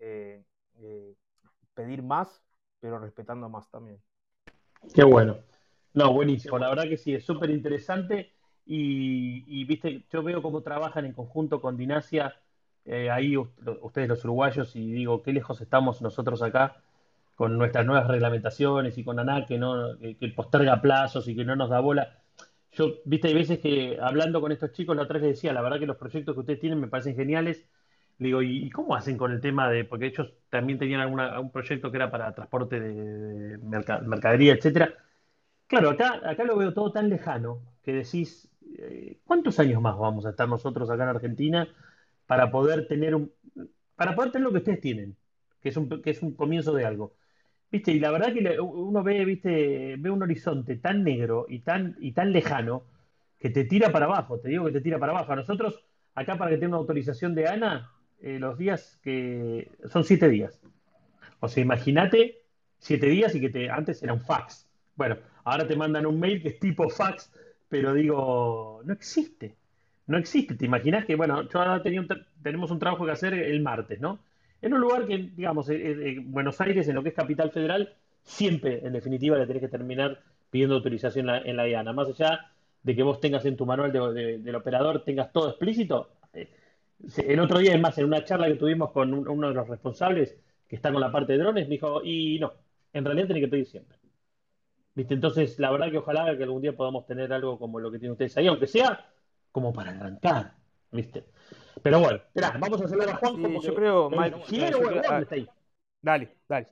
eh, 0.00 0.42
pedir 1.74 2.02
más, 2.02 2.42
pero 2.80 2.98
respetando 2.98 3.48
más 3.48 3.70
también. 3.70 4.02
Qué 4.92 5.04
bueno. 5.04 5.36
No, 5.94 6.12
buenísimo. 6.12 6.58
La 6.58 6.68
verdad 6.68 6.84
que 6.84 6.96
sí, 6.96 7.14
es 7.14 7.24
súper 7.24 7.50
interesante. 7.50 8.32
Y, 8.66 9.64
viste, 9.64 10.04
yo 10.12 10.22
veo 10.22 10.42
cómo 10.42 10.62
trabajan 10.62 11.04
en 11.04 11.12
conjunto 11.12 11.60
con 11.60 11.76
Dinasia, 11.76 12.36
eh, 12.84 13.10
ahí 13.10 13.36
ustedes 13.36 14.08
los 14.08 14.24
uruguayos, 14.24 14.76
y 14.76 14.92
digo, 14.92 15.22
qué 15.22 15.32
lejos 15.32 15.60
estamos 15.60 16.00
nosotros 16.02 16.40
acá 16.42 16.76
con 17.34 17.56
nuestras 17.56 17.86
nuevas 17.86 18.06
reglamentaciones 18.06 18.98
y 18.98 19.02
con 19.02 19.18
ANAC 19.18 19.48
que, 19.48 19.58
no, 19.58 19.98
que, 19.98 20.28
posterga 20.36 20.80
plazos 20.82 21.26
y 21.26 21.34
que 21.34 21.44
no 21.44 21.56
nos 21.56 21.70
da 21.70 21.80
bola. 21.80 22.18
Yo, 22.72 22.96
viste, 23.06 23.28
hay 23.28 23.34
veces 23.34 23.58
que 23.60 23.98
hablando 24.00 24.40
con 24.40 24.52
estos 24.52 24.72
chicos, 24.72 24.94
la 24.94 25.02
otra 25.02 25.14
vez 25.14 25.22
les 25.22 25.36
decía, 25.36 25.52
la 25.52 25.62
verdad 25.62 25.78
que 25.78 25.86
los 25.86 25.96
proyectos 25.96 26.34
que 26.34 26.40
ustedes 26.40 26.60
tienen 26.60 26.78
me 26.78 26.88
parecen 26.88 27.16
geniales. 27.16 27.66
Le 28.18 28.26
digo, 28.26 28.42
¿y, 28.42 28.68
cómo 28.70 28.94
hacen 28.94 29.16
con 29.16 29.32
el 29.32 29.40
tema 29.40 29.70
de.? 29.70 29.84
Porque 29.84 30.06
ellos 30.06 30.34
también 30.50 30.78
tenían 30.78 31.00
alguna, 31.00 31.40
un 31.40 31.50
proyecto 31.50 31.90
que 31.90 31.96
era 31.96 32.10
para 32.10 32.34
transporte 32.34 32.78
de, 32.78 33.58
mercadería, 33.58 34.52
etcétera. 34.52 34.94
Claro, 35.70 35.90
acá, 35.90 36.20
acá 36.24 36.42
lo 36.44 36.56
veo 36.56 36.74
todo 36.74 36.90
tan 36.92 37.08
lejano 37.08 37.62
que 37.84 37.92
decís, 37.92 38.50
eh, 38.76 39.20
¿cuántos 39.24 39.60
años 39.60 39.80
más 39.80 39.96
vamos 39.96 40.26
a 40.26 40.30
estar 40.30 40.48
nosotros 40.48 40.90
acá 40.90 41.04
en 41.04 41.10
Argentina 41.10 41.68
para 42.26 42.50
poder 42.50 42.88
tener 42.88 43.14
un, 43.14 43.32
para 43.94 44.16
poder 44.16 44.32
tener 44.32 44.46
lo 44.46 44.52
que 44.52 44.58
ustedes 44.58 44.80
tienen, 44.80 45.16
que 45.62 45.68
es 45.68 45.76
un, 45.76 46.02
que 46.02 46.10
es 46.10 46.22
un 46.22 46.34
comienzo 46.34 46.74
de 46.74 46.86
algo? 46.86 47.14
¿Viste? 47.70 47.92
Y 47.92 48.00
la 48.00 48.10
verdad 48.10 48.32
que 48.34 48.60
uno 48.60 49.02
ve, 49.04 49.24
¿viste? 49.24 49.96
ve 49.98 50.10
un 50.10 50.22
horizonte 50.22 50.76
tan 50.76 51.04
negro 51.04 51.46
y 51.48 51.60
tan, 51.60 51.96
y 52.00 52.12
tan 52.14 52.32
lejano 52.32 52.84
que 53.38 53.50
te 53.50 53.64
tira 53.64 53.92
para 53.92 54.06
abajo, 54.06 54.40
te 54.40 54.48
digo 54.48 54.66
que 54.66 54.72
te 54.72 54.82
tira 54.82 54.98
para 54.98 55.12
abajo. 55.12 55.32
A 55.32 55.36
nosotros, 55.36 55.84
acá 56.14 56.38
para 56.38 56.50
que 56.52 56.58
tenga 56.58 56.70
una 56.70 56.78
autorización 56.78 57.34
de 57.36 57.48
ANA, 57.48 57.92
eh, 58.20 58.38
los 58.40 58.58
días 58.58 58.98
que 59.02 59.70
son 59.88 60.04
siete 60.04 60.28
días. 60.28 60.60
O 61.40 61.48
sea, 61.48 61.62
imagínate 61.62 62.42
siete 62.78 63.06
días 63.06 63.34
y 63.34 63.40
que 63.40 63.50
te, 63.50 63.70
antes 63.70 64.02
era 64.02 64.12
un 64.12 64.20
fax. 64.20 64.68
Bueno, 64.96 65.16
ahora 65.44 65.66
te 65.66 65.76
mandan 65.76 66.06
un 66.06 66.18
mail 66.18 66.42
que 66.42 66.48
es 66.48 66.58
tipo 66.58 66.88
fax 66.88 67.30
pero 67.70 67.94
digo, 67.94 68.82
no 68.84 68.92
existe. 68.92 69.54
No 70.08 70.18
existe. 70.18 70.56
¿Te 70.56 70.66
imaginas 70.66 71.06
que, 71.06 71.14
bueno, 71.14 71.48
yo 71.48 71.60
ahora 71.60 71.82
tenemos 71.82 72.70
un 72.70 72.78
trabajo 72.80 73.06
que 73.06 73.12
hacer 73.12 73.32
el 73.32 73.62
martes, 73.62 74.00
¿no? 74.00 74.18
En 74.60 74.74
un 74.74 74.80
lugar 74.80 75.06
que, 75.06 75.30
digamos, 75.36 75.70
en 75.70 76.32
Buenos 76.32 76.60
Aires, 76.60 76.88
en 76.88 76.96
lo 76.96 77.02
que 77.02 77.10
es 77.10 77.14
capital 77.14 77.52
federal, 77.52 77.94
siempre, 78.24 78.84
en 78.84 78.92
definitiva, 78.92 79.38
le 79.38 79.46
tenés 79.46 79.62
que 79.62 79.68
terminar 79.68 80.20
pidiendo 80.50 80.74
autorización 80.74 81.30
en 81.30 81.56
la, 81.56 81.68
IANA. 81.68 81.92
Más 81.92 82.08
allá 82.08 82.50
de 82.82 82.96
que 82.96 83.04
vos 83.04 83.20
tengas 83.20 83.46
en 83.46 83.56
tu 83.56 83.64
manual 83.64 83.92
del 83.92 84.54
operador, 84.56 85.04
tengas 85.04 85.32
todo 85.32 85.48
explícito. 85.50 86.10
Eh, 86.34 86.50
el 87.24 87.38
otro 87.38 87.60
día, 87.60 87.72
es 87.72 87.80
más, 87.80 87.96
en 87.98 88.06
una 88.06 88.24
charla 88.24 88.48
que 88.48 88.56
tuvimos 88.56 88.90
con 88.90 89.14
uno 89.14 89.48
de 89.48 89.54
los 89.54 89.68
responsables 89.68 90.36
que 90.68 90.74
está 90.74 90.90
con 90.92 91.00
la 91.00 91.12
parte 91.12 91.34
de 91.34 91.38
drones, 91.38 91.68
me 91.68 91.74
dijo, 91.74 92.02
y 92.04 92.38
no, 92.40 92.52
en 92.92 93.04
realidad 93.04 93.28
tenés 93.28 93.44
que 93.44 93.48
pedir 93.48 93.66
siempre. 93.66 93.99
¿Viste? 94.94 95.14
Entonces, 95.14 95.58
la 95.58 95.70
verdad 95.70 95.90
que 95.90 95.98
ojalá 95.98 96.36
que 96.36 96.42
algún 96.42 96.62
día 96.62 96.76
podamos 96.76 97.06
tener 97.06 97.32
algo 97.32 97.58
como 97.58 97.78
lo 97.78 97.90
que 97.90 97.98
tienen 97.98 98.12
ustedes 98.12 98.36
ahí, 98.36 98.48
aunque 98.48 98.66
sea 98.66 99.08
como 99.52 99.72
para 99.72 99.90
arrancar, 99.90 100.54
¿viste? 100.90 101.24
Pero 101.82 102.00
bueno, 102.00 102.16
espera, 102.16 102.56
vamos 102.58 102.82
a 102.82 102.84
hacer 102.84 103.08
a 103.08 103.16
Juan. 103.16 103.36
Sí, 103.36 103.66
yo 103.66 103.74
creo, 103.74 104.10
Mike. 104.10 104.42
Chileno, 104.46 104.80
bueno, 104.80 105.02
ah, 105.08 105.20
está 105.20 105.34
ahí. 105.34 105.48
Dale, 106.02 106.36
dale. 106.48 106.66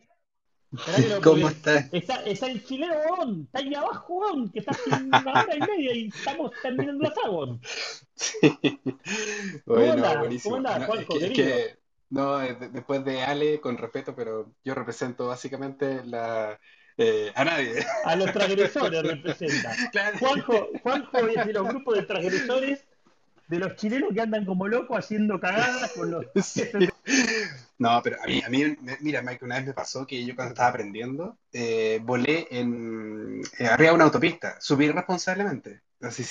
¿Cómo 1.24 1.48
está? 1.48 1.78
está? 1.92 2.22
Está 2.24 2.46
el 2.46 2.62
chileno, 2.64 2.94
weón. 2.94 3.42
Está 3.44 3.60
ahí 3.60 3.74
abajo, 3.74 4.14
weón, 4.14 4.50
que 4.50 4.58
está 4.58 4.72
hace 4.72 4.90
una 4.90 5.18
hora 5.18 5.56
y 5.56 5.60
media 5.60 5.94
y 5.94 6.08
estamos 6.08 6.50
terminando 6.62 7.04
la 7.04 7.14
saga, 7.14 7.30
weón. 7.30 7.60
Sí. 8.14 8.38
Bueno, 9.64 10.18
buenísimo. 10.18 10.56
¿Cómo 10.56 10.68
andás, 10.68 10.86
Juanjo, 10.86 11.14
no, 11.14 11.20
es 11.20 11.32
que, 11.32 11.78
no, 12.10 12.38
después 12.38 13.04
de 13.04 13.22
Ale, 13.22 13.60
con 13.60 13.78
respeto, 13.78 14.14
pero 14.14 14.52
yo 14.64 14.74
represento 14.74 15.28
básicamente 15.28 16.04
la, 16.04 16.58
eh, 16.98 17.32
a 17.34 17.44
nadie. 17.44 17.86
A 18.04 18.16
los 18.16 18.32
transgresores 18.32 19.02
representa. 19.04 19.74
Juanjo, 20.18 20.68
Juanjo 20.82 21.18
es 21.28 21.46
de 21.46 21.52
los 21.52 21.68
grupos 21.68 21.96
de 21.96 22.02
transgresores 22.02 22.84
de 23.48 23.58
los 23.58 23.76
chilenos 23.76 24.10
que 24.12 24.20
andan 24.20 24.44
como 24.44 24.68
locos 24.68 24.98
haciendo 24.98 25.40
cagadas 25.40 25.92
con 25.92 26.10
los. 26.10 26.26
No, 27.80 28.00
pero 28.02 28.16
a 28.20 28.26
mí, 28.26 28.42
a 28.44 28.48
mí, 28.48 28.76
mira, 29.00 29.22
Mike, 29.22 29.44
una 29.44 29.56
vez 29.56 29.66
me 29.66 29.72
pasó 29.72 30.04
que 30.04 30.24
yo 30.24 30.34
cuando 30.34 30.52
estaba 30.52 30.70
aprendiendo, 30.70 31.38
eh, 31.52 32.00
volé 32.02 32.48
en, 32.50 33.40
eh, 33.56 33.66
arriba 33.66 33.90
de 33.90 33.94
una 33.94 34.04
autopista, 34.04 34.60
subí 34.60 34.90
responsablemente. 34.90 35.82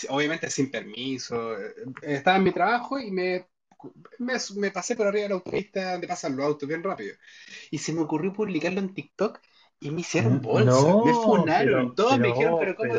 obviamente 0.10 0.50
sin 0.50 0.70
permiso. 0.70 1.58
Eh, 1.58 1.74
estaba 2.02 2.36
en 2.36 2.44
mi 2.44 2.52
trabajo 2.52 3.00
y 3.00 3.12
me, 3.12 3.48
me, 4.20 4.72
pasé 4.72 4.98
por 4.98 5.08
arriba 5.08 5.24
de 5.24 5.30
la 5.30 5.36
autopista 5.36 5.94
donde 5.94 6.08
pasan 6.08 6.36
los 6.36 6.46
autos 6.46 6.68
bien 6.68 6.84
rápido. 6.84 7.16
Y 7.72 7.78
se 7.78 7.94
me 7.94 8.02
ocurrió 8.02 8.34
publicarlo 8.34 8.82
en 8.82 8.94
TikTok 8.94 9.40
y 9.80 9.92
me 9.92 10.02
hicieron 10.02 10.42
bolsa, 10.42 10.96
me 11.06 11.14
funaron, 11.14 11.96
todos 11.96 12.20
me 12.20 12.28
dijeron, 12.28 12.58
pero 12.60 12.76
¿cómo? 12.76 12.94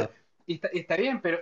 Y 0.47 0.61
está, 0.73 0.97
bien, 0.97 1.21
pero, 1.21 1.41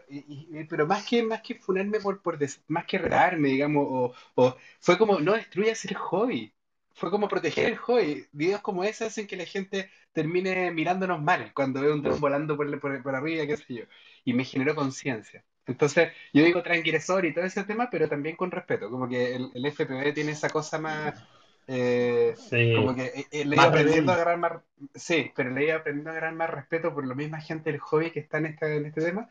pero 0.69 0.85
más 0.85 1.07
que 1.07 1.23
más 1.23 1.41
que 1.41 1.55
funarme 1.55 2.01
por, 2.01 2.21
por 2.21 2.39
más 2.67 2.87
que 2.87 2.99
retarme, 2.99 3.51
digamos, 3.51 3.87
o, 3.89 4.13
o, 4.35 4.57
fue 4.81 4.99
como, 4.99 5.21
no 5.21 5.35
destruyas 5.35 5.85
el 5.85 5.95
hobby 5.95 6.53
fue 6.97 7.11
como 7.11 7.29
proteger 7.29 7.67
el 7.67 7.77
hobby. 7.77 8.27
Videos 8.33 8.63
como 8.63 8.83
ese 8.83 9.05
hacen 9.05 9.27
que 9.27 9.37
la 9.37 9.45
gente 9.45 9.91
termine 10.13 10.71
mirándonos 10.73 11.23
mal 11.23 11.53
cuando 11.55 11.83
ve 11.83 11.93
un 11.93 12.03
dron 12.03 12.19
volando 12.21 12.57
por, 12.57 12.81
por, 12.81 13.15
arriba, 13.15 13.47
qué 13.47 13.57
sé 13.57 13.75
yo. 13.75 13.85
Y 14.25 14.33
me 14.33 14.45
generó 14.45 14.75
conciencia. 14.75 15.45
Entonces, 15.67 16.13
yo 16.33 16.43
digo 16.43 16.63
tranquilizador 16.63 17.27
y 17.27 17.35
todo 17.35 17.45
ese 17.45 17.65
tema, 17.65 17.91
pero 17.91 18.09
también 18.09 18.37
con 18.37 18.51
respeto. 18.51 18.91
Como 18.91 19.09
que 19.09 19.37
el, 19.37 19.51
el 19.55 19.67
FPV 19.67 20.15
tiene 20.15 20.33
esa 20.33 20.49
cosa 20.49 20.79
más. 20.79 21.23
Eh, 21.69 22.35
como 22.77 22.95
que 22.95 23.07
eh, 23.07 23.27
eh, 23.33 23.45
le 23.45 23.57
iba 23.57 23.65
aprendiendo 23.65 24.13
a 24.13 24.15
agarrar 24.15 24.39
más. 24.39 24.53
Sí, 24.95 25.33
pero 25.35 25.51
le 25.51 25.65
iba 25.65 25.77
aprendiendo 25.77 26.11
a 26.11 26.13
agarrar 26.13 26.35
más 26.35 26.51
respeto 26.51 26.95
por 26.95 27.07
la 27.07 27.15
misma 27.15 27.41
gente 27.41 27.71
del 27.71 27.81
hobby 27.81 28.11
que 28.13 28.21
está 28.21 28.39
en, 28.39 28.47
esta, 28.47 28.73
en 28.73 28.87
este 28.87 29.01
tema. 29.01 29.29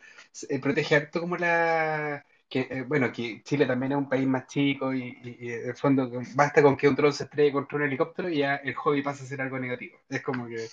protege 0.62 0.96
harto 0.96 1.22
como 1.22 1.38
la 1.38 2.26
que, 2.50 2.68
eh, 2.70 2.84
bueno, 2.88 3.12
que 3.12 3.42
Chile 3.44 3.66
también 3.66 3.94
es 3.94 3.98
un 3.98 4.10
país 4.10 4.28
más 4.28 4.48
chico 4.48 4.94
y, 4.94 5.18
y, 5.40 5.52
en 5.52 5.70
el 5.70 5.76
fondo 5.76 6.12
basta 6.36 6.62
con 6.62 6.78
que 6.78 6.88
un 6.88 6.96
dron 6.96 7.14
se 7.14 7.24
estrelle 7.24 7.52
contra 7.52 7.78
un 7.78 7.84
helicóptero 7.84 8.30
y 8.30 8.40
ya 8.40 8.56
el 8.58 8.76
hobby 8.76 9.02
pasa 9.02 9.24
a 9.24 9.28
ser 9.28 9.42
algo 9.42 9.60
negativo. 9.60 10.00
Es 10.10 10.22
como 10.22 10.48
que, 10.48 10.68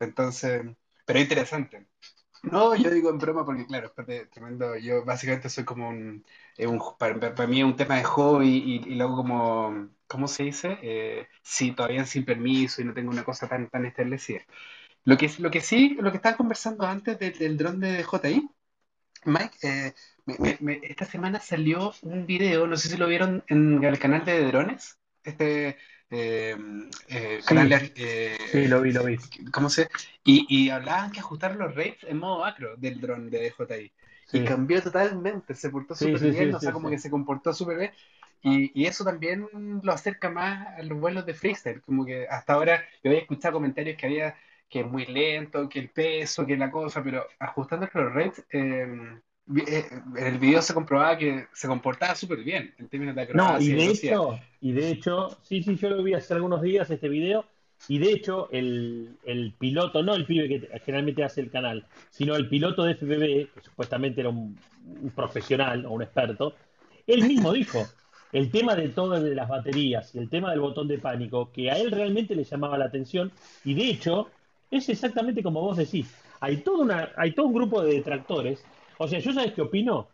entonces, 0.00 0.62
pero 1.04 1.18
es 1.18 1.24
interesante. 1.24 1.86
No, 2.42 2.74
yo 2.74 2.90
digo 2.90 3.10
en 3.10 3.18
broma 3.18 3.44
porque, 3.44 3.66
claro, 3.66 3.92
es 4.08 4.30
tremendo. 4.30 4.76
Yo 4.76 5.04
básicamente 5.04 5.50
soy 5.50 5.64
como 5.64 5.88
un, 5.88 6.24
un 6.58 6.82
para, 6.98 7.46
mí 7.46 7.60
es 7.60 7.64
un 7.64 7.76
tema 7.76 7.96
de 7.96 8.04
hobby 8.04 8.82
y, 8.86 8.94
luego 8.94 9.16
como, 9.16 9.90
¿cómo 10.10 10.26
se 10.26 10.42
dice? 10.42 10.76
Eh, 10.82 11.28
sí, 11.40 11.70
todavía 11.70 12.04
sin 12.04 12.24
permiso 12.24 12.82
y 12.82 12.84
no 12.84 12.92
tengo 12.92 13.10
una 13.12 13.22
cosa 13.22 13.48
tan, 13.48 13.70
tan 13.70 13.86
establecida. 13.86 14.40
Lo 15.04 15.16
que, 15.16 15.30
lo 15.38 15.52
que 15.52 15.60
sí, 15.60 15.96
lo 16.00 16.10
que 16.10 16.16
estaba 16.16 16.36
conversando 16.36 16.84
antes 16.84 17.16
del, 17.18 17.38
del 17.38 17.56
dron 17.56 17.78
de 17.78 18.02
JI, 18.02 18.48
Mike, 19.24 19.56
eh, 19.62 19.94
esta 20.82 21.04
semana 21.04 21.38
salió 21.38 21.92
un 22.02 22.26
video, 22.26 22.66
no 22.66 22.76
sé 22.76 22.88
si 22.88 22.96
lo 22.96 23.06
vieron 23.06 23.44
en 23.46 23.82
el 23.84 23.98
canal 24.00 24.24
de 24.24 24.44
drones, 24.46 24.98
este 25.22 25.78
eh, 26.10 26.56
eh, 27.08 27.40
canal 27.46 27.68
de, 27.68 28.36
sí, 28.50 28.66
lo 28.66 28.82
vi, 28.82 28.92
lo 28.92 29.04
vi. 29.04 29.16
¿Cómo 29.52 29.70
se? 29.70 29.88
Y, 30.24 30.44
y 30.48 30.70
hablaban 30.70 31.12
que 31.12 31.20
ajustar 31.20 31.54
los 31.54 31.74
rates 31.74 32.04
en 32.08 32.18
modo 32.18 32.40
macro 32.40 32.76
del 32.76 33.00
dron 33.00 33.30
de 33.30 33.52
DJI. 33.56 33.92
Y 34.32 34.44
cambió 34.44 34.80
totalmente, 34.80 35.54
se 35.54 35.70
portó 35.70 35.94
súper 35.94 36.20
bien, 36.30 36.54
o 36.54 36.60
sea, 36.60 36.72
como 36.72 36.88
que 36.88 36.98
se 36.98 37.10
comportó 37.10 37.52
súper 37.52 37.78
bien. 37.78 37.90
Y, 38.42 38.70
y, 38.80 38.86
eso 38.86 39.04
también 39.04 39.46
lo 39.82 39.92
acerca 39.92 40.30
más 40.30 40.78
a 40.78 40.82
los 40.82 40.98
vuelos 40.98 41.26
de 41.26 41.34
freestyle, 41.34 41.82
como 41.82 42.06
que 42.06 42.26
hasta 42.26 42.54
ahora 42.54 42.82
yo 43.04 43.10
había 43.10 43.20
escuchado 43.20 43.54
comentarios 43.54 43.98
que 43.98 44.06
había 44.06 44.34
que 44.70 44.80
es 44.80 44.86
muy 44.86 45.04
lento, 45.04 45.68
que 45.68 45.80
el 45.80 45.90
peso, 45.90 46.46
que 46.46 46.56
la 46.56 46.70
cosa, 46.70 47.02
pero 47.02 47.26
ajustando 47.40 47.88
los 47.92 48.14
rates, 48.14 48.44
em, 48.50 49.20
eh, 49.66 49.84
en 50.16 50.26
el 50.26 50.38
video 50.38 50.62
se 50.62 50.72
comprobaba 50.72 51.18
que 51.18 51.46
se 51.52 51.66
comportaba 51.66 52.14
súper 52.14 52.38
bien 52.44 52.72
en 52.78 52.88
términos 52.88 53.16
de 53.16 53.34
No, 53.34 53.60
y 53.60 53.72
de 53.72 53.86
hecho, 53.86 54.38
y 54.60 54.72
de 54.72 54.90
hecho, 54.90 55.36
sí, 55.42 55.62
sí, 55.64 55.76
yo 55.76 55.90
lo 55.90 56.02
vi 56.04 56.14
hace 56.14 56.34
algunos 56.34 56.62
días 56.62 56.88
este 56.88 57.08
video, 57.08 57.44
y 57.88 57.98
de 57.98 58.12
hecho 58.12 58.48
el, 58.52 59.16
el 59.24 59.52
piloto, 59.58 60.04
no 60.04 60.14
el 60.14 60.24
pibe 60.24 60.48
que 60.48 60.80
generalmente 60.84 61.24
hace 61.24 61.40
el 61.40 61.50
canal, 61.50 61.84
sino 62.10 62.36
el 62.36 62.48
piloto 62.48 62.84
de 62.84 62.94
FPV, 62.94 63.52
que 63.52 63.60
supuestamente 63.62 64.20
era 64.20 64.30
un, 64.30 64.56
profesional 65.16 65.84
o 65.86 65.90
un 65.90 66.02
experto, 66.02 66.54
él 67.08 67.26
mismo 67.26 67.52
dijo, 67.52 67.88
el 68.32 68.50
tema 68.50 68.74
de 68.74 68.88
todas 68.88 69.22
las 69.22 69.48
baterías 69.48 70.14
y 70.14 70.18
el 70.18 70.28
tema 70.28 70.50
del 70.50 70.60
botón 70.60 70.88
de 70.88 70.98
pánico, 70.98 71.50
que 71.52 71.70
a 71.70 71.78
él 71.78 71.90
realmente 71.90 72.34
le 72.34 72.44
llamaba 72.44 72.78
la 72.78 72.86
atención, 72.86 73.32
y 73.64 73.74
de 73.74 73.88
hecho, 73.88 74.28
es 74.70 74.88
exactamente 74.88 75.42
como 75.42 75.60
vos 75.60 75.76
decís. 75.76 76.14
Hay 76.40 76.58
todo, 76.58 76.82
una, 76.82 77.10
hay 77.16 77.32
todo 77.32 77.46
un 77.46 77.54
grupo 77.54 77.82
de 77.82 77.94
detractores. 77.94 78.64
O 78.98 79.08
sea, 79.08 79.18
yo 79.18 79.32
sabes 79.32 79.52
qué 79.52 79.62
opino? 79.62 80.08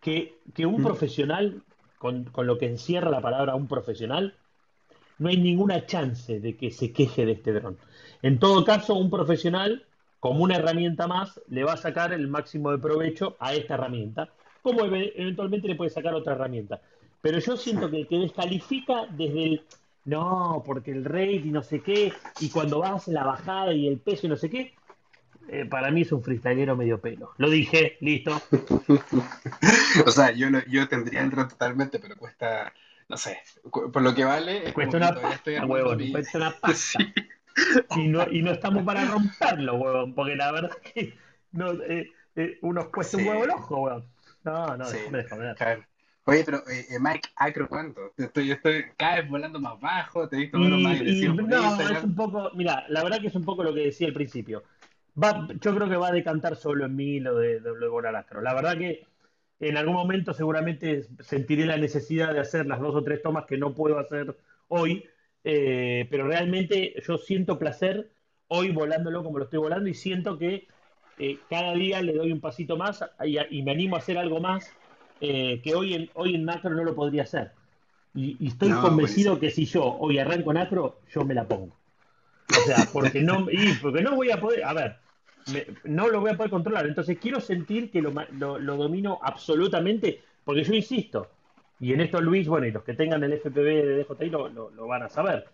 Que, 0.00 0.34
un 0.58 0.80
mm. 0.80 0.84
profesional, 0.84 1.62
con, 1.98 2.30
lo 2.36 2.58
que 2.58 2.66
encierra 2.66 3.10
la 3.10 3.20
palabra 3.20 3.54
un 3.54 3.66
profesional, 3.66 4.34
no 5.18 5.28
hay 5.28 5.38
ninguna 5.38 5.86
chance 5.86 6.38
de 6.38 6.56
que 6.56 6.70
se 6.70 6.92
queje 6.92 7.26
de 7.26 7.32
este 7.32 7.52
dron. 7.52 7.78
En 8.22 8.38
todo 8.38 8.64
caso, 8.64 8.94
un 8.94 9.10
profesional, 9.10 9.84
como 10.20 10.44
una 10.44 10.56
herramienta 10.56 11.08
más, 11.08 11.40
le 11.48 11.64
va 11.64 11.72
a 11.72 11.78
sacar 11.78 12.12
el 12.12 12.28
máximo 12.28 12.70
de 12.70 12.78
provecho 12.78 13.36
a 13.40 13.54
esta 13.54 13.74
herramienta, 13.74 14.28
como 14.62 14.84
eventualmente 14.84 15.68
le 15.68 15.74
puede 15.74 15.90
sacar 15.90 16.14
otra 16.14 16.34
herramienta. 16.34 16.80
Pero 17.26 17.40
yo 17.40 17.56
siento 17.56 17.90
que, 17.90 18.06
que 18.06 18.18
descalifica 18.18 19.06
desde 19.10 19.42
el 19.42 19.62
no, 20.04 20.62
porque 20.64 20.92
el 20.92 21.04
rate 21.04 21.32
y 21.32 21.50
no 21.50 21.60
sé 21.60 21.80
qué, 21.80 22.12
y 22.38 22.50
cuando 22.50 22.78
vas 22.78 23.08
la 23.08 23.24
bajada 23.24 23.72
y 23.72 23.88
el 23.88 23.98
peso 23.98 24.26
y 24.26 24.28
no 24.28 24.36
sé 24.36 24.48
qué, 24.48 24.76
eh, 25.48 25.64
para 25.64 25.90
mí 25.90 26.02
es 26.02 26.12
un 26.12 26.22
freestylero 26.22 26.76
medio 26.76 27.00
pelo. 27.00 27.32
Lo 27.38 27.50
dije, 27.50 27.96
listo. 28.00 28.40
o 30.06 30.10
sea, 30.12 30.30
yo, 30.30 30.46
yo 30.68 30.86
tendría 30.86 31.22
el 31.22 31.32
rol 31.32 31.48
totalmente, 31.48 31.98
pero 31.98 32.14
cuesta, 32.14 32.72
no 33.08 33.16
sé, 33.16 33.40
por 33.72 34.02
lo 34.02 34.14
que 34.14 34.24
vale. 34.24 34.72
Cuesta 34.72 34.96
una 34.96 35.12
pasta, 35.12 35.66
huevón, 35.66 36.08
cuesta 36.12 36.38
una 36.38 36.50
pasta. 36.60 37.00
Y, 37.96 38.06
no, 38.06 38.30
y 38.30 38.40
no 38.40 38.52
estamos 38.52 38.84
para 38.84 39.04
romperlo, 39.04 39.74
huevón, 39.74 40.14
porque 40.14 40.36
la 40.36 40.52
verdad 40.52 40.78
es 40.80 40.92
que 40.92 41.18
no, 41.50 41.72
eh, 41.72 42.08
eh, 42.36 42.58
unos 42.62 42.86
cuesta 42.90 43.16
un 43.16 43.26
huevo 43.26 43.42
el 43.42 43.50
ojo, 43.50 43.78
huevón. 43.78 44.04
No, 44.44 44.76
no, 44.76 44.84
sí, 44.84 44.98
me 45.10 45.24
dejo 45.24 45.36
claro. 45.56 45.84
Oye, 46.28 46.42
pero 46.44 46.58
eh, 46.68 46.86
eh, 46.90 46.98
Mike, 47.00 47.28
¿acro 47.36 47.68
cuánto? 47.68 48.12
Estoy, 48.16 48.50
estoy 48.50 48.84
cada 48.96 49.20
vez 49.20 49.30
volando 49.30 49.60
más 49.60 49.80
bajo, 49.80 50.28
te 50.28 50.36
he 50.36 50.40
visto 50.40 50.58
más 50.58 50.96
agresivo. 51.00 51.34
No, 51.34 51.80
es 51.80 52.02
un 52.02 52.14
poco, 52.16 52.50
mira, 52.54 52.84
la 52.88 53.04
verdad 53.04 53.20
que 53.20 53.28
es 53.28 53.34
un 53.36 53.44
poco 53.44 53.62
lo 53.62 53.72
que 53.72 53.82
decía 53.82 54.08
al 54.08 54.12
principio. 54.12 54.64
Va, 55.22 55.46
yo 55.60 55.74
creo 55.74 55.88
que 55.88 55.96
va 55.96 56.08
a 56.08 56.12
decantar 56.12 56.56
solo 56.56 56.84
en 56.84 56.96
mí 56.96 57.20
lo 57.20 57.36
de, 57.36 57.60
de, 57.60 57.74
de 57.78 57.88
volar 57.88 58.16
astro. 58.16 58.42
La 58.42 58.54
verdad 58.54 58.76
que 58.76 59.06
en 59.60 59.76
algún 59.76 59.94
momento 59.94 60.34
seguramente 60.34 61.06
sentiré 61.20 61.64
la 61.64 61.76
necesidad 61.76 62.32
de 62.32 62.40
hacer 62.40 62.66
las 62.66 62.80
dos 62.80 62.96
o 62.96 63.04
tres 63.04 63.22
tomas 63.22 63.46
que 63.46 63.56
no 63.56 63.72
puedo 63.72 63.96
hacer 64.00 64.36
hoy, 64.66 65.04
eh, 65.44 66.08
pero 66.10 66.26
realmente 66.26 67.00
yo 67.06 67.18
siento 67.18 67.56
placer 67.56 68.10
hoy 68.48 68.72
volándolo 68.72 69.22
como 69.22 69.38
lo 69.38 69.44
estoy 69.44 69.60
volando 69.60 69.88
y 69.88 69.94
siento 69.94 70.36
que 70.38 70.66
cada 71.48 71.72
día 71.74 72.02
le 72.02 72.12
doy 72.12 72.32
un 72.32 72.40
pasito 72.40 72.76
más 72.76 73.02
y 73.20 73.62
me 73.62 73.70
animo 73.70 73.94
a 73.96 74.00
hacer 74.00 74.18
algo 74.18 74.40
más 74.40 74.70
eh, 75.20 75.60
que 75.62 75.74
hoy 75.74 75.94
en, 75.94 76.10
hoy 76.14 76.34
en 76.34 76.44
macro 76.44 76.70
no 76.70 76.84
lo 76.84 76.94
podría 76.94 77.22
hacer. 77.22 77.52
Y, 78.14 78.46
estoy 78.46 78.72
convencido 78.72 79.38
que 79.38 79.50
si 79.50 79.66
yo 79.66 79.84
hoy 79.98 80.18
arranco 80.18 80.50
en 80.50 80.58
macro, 80.58 81.00
yo 81.12 81.24
me 81.24 81.34
la 81.34 81.46
pongo. 81.46 81.76
O 82.50 82.60
sea, 82.66 82.88
porque 82.92 83.20
no, 83.20 83.46
y 83.50 83.74
porque 83.82 84.02
no 84.02 84.16
voy 84.16 84.30
a 84.30 84.40
poder, 84.40 84.64
a 84.64 84.72
ver, 84.72 84.96
no 85.84 86.08
lo 86.08 86.20
voy 86.20 86.30
a 86.30 86.36
poder 86.36 86.50
controlar. 86.50 86.86
Entonces 86.86 87.18
quiero 87.18 87.40
sentir 87.40 87.90
que 87.90 88.00
lo, 88.00 88.12
lo, 88.32 88.76
domino 88.76 89.18
absolutamente, 89.22 90.22
porque 90.44 90.64
yo 90.64 90.74
insisto, 90.74 91.28
y 91.78 91.92
en 91.92 92.00
esto 92.00 92.20
Luis, 92.20 92.48
bueno, 92.48 92.66
y 92.66 92.72
los 92.72 92.84
que 92.84 92.94
tengan 92.94 93.22
el 93.22 93.34
FPV 93.34 93.64
de 93.64 94.04
DJI 94.04 94.30
lo, 94.30 94.48
lo, 94.48 94.86
van 94.86 95.02
a 95.02 95.08
saber. 95.08 95.46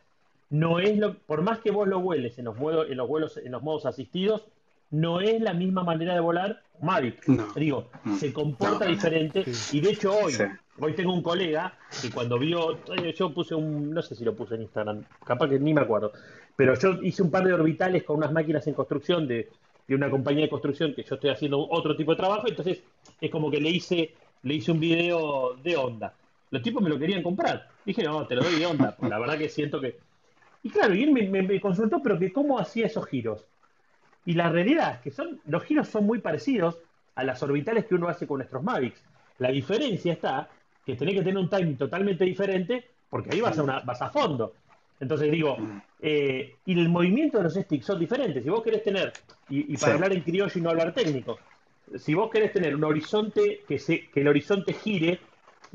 No 0.51 0.79
es 0.79 0.99
lo, 0.99 1.15
por 1.15 1.43
más 1.43 1.59
que 1.61 1.71
vos 1.71 1.89
lo 1.89 2.01
vueles 2.01 2.39
en 2.39 2.45
los, 2.45 2.57
en 2.57 2.97
los 2.97 3.09
vuelos, 3.09 3.37
en 3.39 3.53
los 3.53 3.63
modos 3.63 3.87
asistidos, 3.87 4.45
no 4.93 5.21
es 5.21 5.41
la 5.41 5.55
misma 5.55 5.83
manera 5.83 6.15
de 6.15 6.21
volar 6.21 6.63
Mavic. 6.81 7.25
Digo, 7.57 7.89
se 8.19 8.33
comporta 8.33 8.85
diferente. 8.85 9.45
Y 9.73 9.81
de 9.81 9.91
hecho 9.91 10.15
hoy, 10.15 10.35
hoy 10.79 10.93
tengo 10.95 11.15
un 11.15 11.23
colega 11.23 11.75
que 12.01 12.11
cuando 12.11 12.39
vio, 12.39 12.79
eh, 12.97 13.15
yo 13.17 13.33
puse 13.33 13.55
un, 13.55 13.91
no 13.91 14.03
sé 14.03 14.15
si 14.15 14.25
lo 14.25 14.35
puse 14.35 14.55
en 14.55 14.63
Instagram, 14.63 15.05
capaz 15.25 15.49
que 15.49 15.59
ni 15.59 15.73
me 15.73 15.81
acuerdo, 15.81 16.13
pero 16.57 16.75
yo 16.79 17.03
hice 17.03 17.23
un 17.23 17.31
par 17.31 17.45
de 17.45 17.55
orbitales 17.55 18.05
con 18.05 18.19
unas 18.19 18.33
máquinas 18.33 18.67
en 18.67 18.75
construcción 18.75 19.27
de, 19.27 19.49
una 19.89 20.11
compañía 20.11 20.45
de 20.45 20.49
construcción 20.49 20.95
que 20.95 21.03
yo 21.03 21.17
estoy 21.17 21.31
haciendo 21.31 21.69
otro 21.69 21.95
tipo 21.95 22.13
de 22.13 22.17
trabajo, 22.17 22.49
entonces 22.49 22.83
es 23.21 23.31
como 23.31 23.51
que 23.51 23.61
le 23.61 23.71
hice, 23.71 24.15
le 24.43 24.55
hice 24.55 24.73
un 24.73 24.81
video 24.81 25.55
de 25.63 25.77
onda. 25.77 26.15
Los 26.51 26.63
tipos 26.63 26.83
me 26.83 26.89
lo 26.89 26.99
querían 26.99 27.23
comprar. 27.23 27.69
Dije, 27.85 28.03
no, 28.03 28.27
te 28.27 28.35
lo 28.35 28.43
doy 28.43 28.59
de 28.59 28.67
onda. 28.67 28.97
La 29.03 29.19
verdad 29.19 29.37
que 29.37 29.49
siento 29.51 29.81
que... 29.81 29.99
Y 30.63 30.71
claro, 30.71 30.95
y 30.95 31.03
él 31.03 31.13
me 31.13 31.61
consultó, 31.61 32.01
pero 32.03 32.19
que 32.19 32.33
cómo 32.33 32.59
hacía 32.59 32.87
esos 32.87 33.07
giros. 33.07 33.47
Y 34.25 34.35
la 34.35 34.51
realidad 34.51 34.95
es 34.95 35.01
que 35.01 35.11
son, 35.11 35.41
los 35.47 35.65
giros 35.65 35.89
son 35.89 36.07
muy 36.07 36.21
parecidos 36.21 36.79
a 37.15 37.25
las 37.25 37.43
orbitales 37.43 37.87
que 37.87 37.95
uno 37.95 38.09
hace 38.09 38.27
con 38.27 38.39
nuestros 38.39 38.63
Mavics. 38.63 39.03
La 39.39 39.51
diferencia 39.51 40.13
está 40.13 40.49
que 40.85 40.97
tenés 40.97 41.15
que 41.15 41.23
tener 41.23 41.39
un 41.39 41.49
timing 41.49 41.77
totalmente 41.77 42.25
diferente 42.25 42.85
porque 43.11 43.31
ahí 43.33 43.41
vas 43.41 43.59
a, 43.59 43.63
una, 43.63 43.81
vas 43.81 44.01
a 44.01 44.11
fondo. 44.11 44.55
Entonces 45.01 45.31
digo, 45.31 45.57
eh, 46.01 46.55
y 46.65 46.79
el 46.79 46.89
movimiento 46.89 47.39
de 47.39 47.45
los 47.45 47.55
sticks 47.55 47.85
son 47.85 47.99
diferentes. 47.99 48.43
Si 48.43 48.49
vos 48.49 48.63
querés 48.63 48.85
tener, 48.85 49.13
y, 49.49 49.77
para 49.77 49.95
hablar 49.95 50.13
en 50.13 50.23
criollo 50.23 50.53
y 50.55 50.61
no 50.61 50.71
hablar 50.71 50.95
técnico, 50.95 51.39
si 51.97 52.15
vos 52.15 52.31
querés 52.31 52.53
tener 52.53 52.75
un 52.75 52.85
horizonte 52.85 53.63
que, 53.67 53.79
se, 53.79 54.09
que 54.09 54.21
el 54.21 54.29
horizonte 54.29 54.73
gire, 54.73 55.19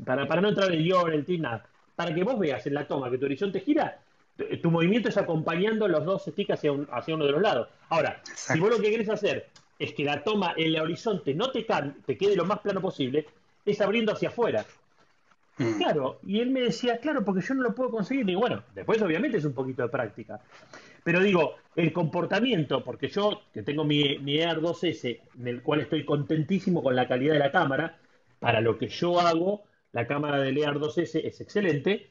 para, 0.04 0.26
para 0.26 0.40
no 0.40 0.48
entrar 0.48 0.72
en 0.72 0.82
guion, 0.82 1.12
en 1.12 1.24
el 1.28 1.42
nada, 1.42 1.66
para 1.94 2.14
que 2.14 2.24
vos 2.24 2.38
veas 2.38 2.66
en 2.66 2.74
la 2.74 2.86
toma 2.86 3.10
que 3.10 3.18
tu 3.18 3.26
horizonte 3.26 3.60
gira, 3.60 4.00
tu 4.62 4.70
movimiento 4.70 5.08
es 5.08 5.16
acompañando 5.16 5.88
los 5.88 6.04
dos 6.04 6.24
sticks 6.24 6.52
hacia, 6.52 6.72
hacia 6.92 7.14
uno 7.14 7.26
de 7.26 7.32
los 7.32 7.42
lados. 7.42 7.68
Ahora, 7.88 8.20
si 8.24 8.58
vos 8.60 8.70
lo 8.70 8.80
que 8.80 8.90
querés 8.90 9.08
hacer 9.08 9.48
es 9.78 9.92
que 9.92 10.04
la 10.04 10.22
toma 10.22 10.54
en 10.56 10.68
el 10.68 10.80
horizonte 10.80 11.34
no 11.34 11.50
te, 11.50 11.66
te 12.06 12.16
quede 12.16 12.36
lo 12.36 12.44
más 12.44 12.60
plano 12.60 12.80
posible, 12.80 13.26
es 13.64 13.80
abriendo 13.80 14.12
hacia 14.12 14.28
afuera. 14.28 14.64
Mm. 15.58 15.78
Claro, 15.78 16.20
y 16.24 16.40
él 16.40 16.50
me 16.50 16.60
decía, 16.60 16.98
claro, 16.98 17.24
porque 17.24 17.42
yo 17.42 17.54
no 17.54 17.62
lo 17.62 17.74
puedo 17.74 17.90
conseguir. 17.90 18.28
Y 18.28 18.34
bueno, 18.34 18.62
después 18.74 19.02
obviamente 19.02 19.38
es 19.38 19.44
un 19.44 19.54
poquito 19.54 19.82
de 19.82 19.88
práctica. 19.88 20.40
Pero 21.02 21.20
digo, 21.20 21.56
el 21.74 21.92
comportamiento, 21.92 22.84
porque 22.84 23.08
yo 23.08 23.42
que 23.52 23.62
tengo 23.62 23.84
mi, 23.84 24.18
mi 24.18 24.38
Air 24.38 24.60
2S, 24.60 25.20
en 25.38 25.48
el 25.48 25.62
cual 25.62 25.80
estoy 25.80 26.04
contentísimo 26.04 26.82
con 26.82 26.94
la 26.94 27.08
calidad 27.08 27.34
de 27.34 27.40
la 27.40 27.52
cámara, 27.52 27.98
para 28.38 28.60
lo 28.60 28.78
que 28.78 28.88
yo 28.88 29.20
hago, 29.20 29.64
la 29.92 30.06
cámara 30.06 30.38
del 30.38 30.58
Air 30.58 30.74
2S 30.74 31.20
es 31.24 31.40
excelente. 31.40 32.10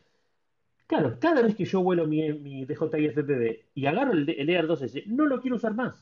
Claro, 0.88 1.18
cada 1.20 1.42
vez 1.42 1.56
que 1.56 1.66
yo 1.66 1.82
vuelo 1.82 2.08
mi, 2.08 2.32
mi 2.34 2.66
DJI 2.66 3.10
FPV 3.10 3.60
y 3.76 3.86
agarro 3.86 4.14
el, 4.14 4.30
el 4.30 4.50
Air 4.50 4.68
2S, 4.68 5.06
no 5.08 5.26
lo 5.26 5.42
quiero 5.42 5.58
usar 5.58 5.74
más. 5.74 6.02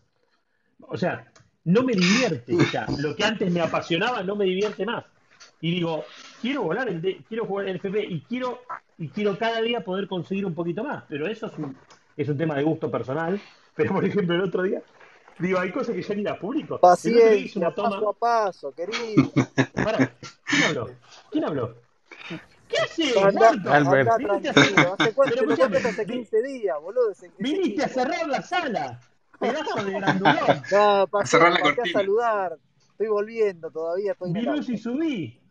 O 0.81 0.95
sea, 0.95 1.31
no 1.65 1.83
me 1.83 1.93
divierte. 1.93 2.55
ya. 2.71 2.85
Lo 2.99 3.15
que 3.15 3.23
antes 3.23 3.51
me 3.51 3.61
apasionaba 3.61 4.23
no 4.23 4.35
me 4.35 4.45
divierte 4.45 4.85
más. 4.85 5.03
Y 5.59 5.71
digo, 5.71 6.05
quiero 6.41 6.63
volar, 6.63 6.87
el 6.87 7.23
quiero 7.27 7.45
jugar 7.45 7.67
el 7.67 7.77
FP 7.77 8.05
y 8.05 8.21
quiero, 8.21 8.61
y 8.97 9.09
quiero 9.09 9.37
cada 9.37 9.61
día 9.61 9.83
poder 9.83 10.07
conseguir 10.07 10.45
un 10.45 10.53
poquito 10.53 10.83
más. 10.83 11.03
Pero 11.09 11.27
eso 11.27 11.47
es 11.47 11.57
un, 11.57 11.75
es 12.15 12.29
un 12.29 12.37
tema 12.37 12.55
de 12.55 12.63
gusto 12.63 12.89
personal. 12.91 13.39
Pero, 13.75 13.93
por 13.93 14.05
ejemplo, 14.05 14.35
el 14.35 14.41
otro 14.41 14.61
día, 14.63 14.81
digo, 15.39 15.59
hay 15.59 15.71
cosas 15.71 15.95
que 15.95 16.01
ya 16.03 16.15
ni 16.15 16.21
las 16.21 16.37
publico. 16.37 16.79
Paciencia, 16.79 17.59
una 17.59 17.71
toma... 17.73 17.89
paso 17.89 18.09
a 18.09 18.13
paso, 18.13 18.71
querido. 18.73 19.31
¿quién 19.33 20.63
habló? 20.63 20.89
¿Quién 21.31 21.43
habló? 21.45 21.75
¿Qué 22.67 22.77
haces, 22.77 23.17
Albert? 23.17 23.67
¿Hace 23.67 25.13
cuánto? 25.13 25.35
Pero, 25.57 25.89
hace 25.89 26.05
15 26.05 26.43
días, 26.43 26.75
boludo. 26.81 27.13
Viniste 27.39 27.83
a 27.83 27.87
cerrar 27.87 28.27
la 28.27 28.41
sala. 28.41 28.99
Pedazo 29.39 29.83
de 29.83 29.91
grandulón. 29.99 30.61
No, 30.71 31.07
pasé, 31.07 31.37
cerrar 31.37 31.53
la 31.53 31.59
pasé 31.59 31.81
a 31.81 31.93
saludar. 31.93 32.57
Estoy 32.91 33.07
volviendo 33.07 33.69
todavía. 33.71 34.13
Estoy 34.13 34.33
Virus 34.33 34.69
y 34.69 34.77
subí. 34.77 35.41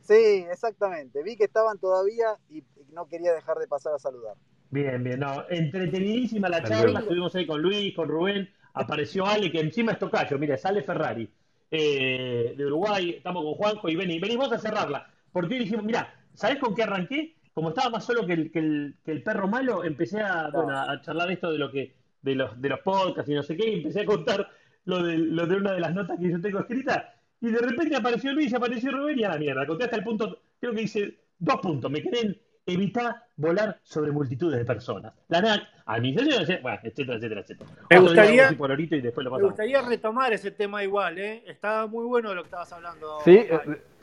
Sí, 0.00 0.46
exactamente. 0.50 1.22
Vi 1.22 1.36
que 1.36 1.44
estaban 1.44 1.78
todavía 1.78 2.36
y 2.48 2.62
no 2.92 3.06
quería 3.08 3.32
dejar 3.32 3.58
de 3.58 3.66
pasar 3.66 3.94
a 3.94 3.98
saludar. 3.98 4.36
Bien, 4.70 5.02
bien. 5.02 5.20
No, 5.20 5.44
entretenidísima 5.48 6.48
la 6.48 6.62
charla. 6.62 7.00
Estuvimos 7.00 7.34
ahí 7.34 7.46
con 7.46 7.60
Luis, 7.60 7.94
con 7.94 8.08
Rubén. 8.08 8.48
Apareció 8.74 9.26
Ale, 9.26 9.50
que 9.50 9.60
encima 9.60 9.92
es 9.92 9.98
tocayo. 9.98 10.38
Mira, 10.38 10.56
sale 10.56 10.82
Ferrari 10.82 11.28
eh, 11.70 12.54
de 12.56 12.66
Uruguay. 12.66 13.14
Estamos 13.16 13.42
con 13.42 13.54
Juanjo 13.54 13.88
y 13.88 13.96
Beni. 13.96 14.18
Venimos 14.20 14.52
a 14.52 14.58
cerrarla. 14.58 15.10
Porque 15.32 15.58
dijimos, 15.58 15.84
mira, 15.84 16.14
¿sabés 16.36 16.58
con 16.58 16.74
qué 16.74 16.84
arranqué? 16.84 17.34
Como 17.52 17.70
estaba 17.70 17.90
más 17.90 18.04
solo 18.04 18.26
que 18.26 18.34
el, 18.34 18.52
que 18.52 18.58
el, 18.58 18.96
que 19.04 19.12
el 19.12 19.22
perro 19.22 19.48
malo, 19.48 19.82
empecé 19.82 20.20
a, 20.20 20.50
bueno, 20.50 20.78
a 20.78 21.00
charlar 21.00 21.30
esto 21.30 21.50
de 21.50 21.58
lo 21.58 21.70
que 21.70 21.94
de 22.22 22.34
los, 22.34 22.60
de 22.60 22.68
los 22.68 22.80
podcasts 22.80 23.30
y 23.30 23.34
no 23.34 23.42
sé 23.42 23.56
qué, 23.56 23.70
y 23.70 23.74
empecé 23.74 24.00
a 24.00 24.06
contar 24.06 24.50
lo 24.84 25.02
de, 25.02 25.16
lo 25.16 25.46
de 25.46 25.56
una 25.56 25.72
de 25.72 25.80
las 25.80 25.94
notas 25.94 26.18
que 26.18 26.30
yo 26.30 26.40
tengo 26.40 26.60
escrita, 26.60 27.14
y 27.40 27.50
de 27.50 27.58
repente 27.58 27.96
apareció 27.96 28.32
Luis, 28.32 28.52
apareció 28.52 28.90
Rubén 28.90 29.18
y 29.18 29.24
a 29.24 29.30
la 29.30 29.38
mierda. 29.38 29.66
Conté 29.66 29.84
hasta 29.84 29.96
el 29.96 30.04
punto, 30.04 30.42
creo 30.60 30.72
que 30.72 30.80
dice 30.80 31.18
dos 31.38 31.60
puntos, 31.60 31.90
me 31.90 32.02
quedé 32.02 32.20
en 32.20 32.40
evitar 32.66 33.22
volar 33.36 33.78
sobre 33.84 34.10
multitudes 34.10 34.58
de 34.58 34.64
personas. 34.64 35.14
La 35.28 35.40
NAC, 35.40 35.62
administración, 35.86 36.58
bueno, 36.62 36.78
etcétera, 36.82 37.16
etcétera, 37.16 37.40
etcétera. 37.40 37.70
Me 37.88 37.98
gustaría, 38.00 38.50
y 38.50 39.00
después 39.00 39.24
lo 39.24 39.30
me 39.30 39.44
gustaría 39.44 39.82
retomar 39.82 40.32
ese 40.32 40.50
tema 40.50 40.82
igual, 40.82 41.18
¿eh? 41.18 41.44
Estaba 41.46 41.86
muy 41.86 42.04
bueno 42.04 42.34
lo 42.34 42.42
que 42.42 42.48
estabas 42.48 42.72
hablando. 42.72 43.20
Sí, 43.24 43.46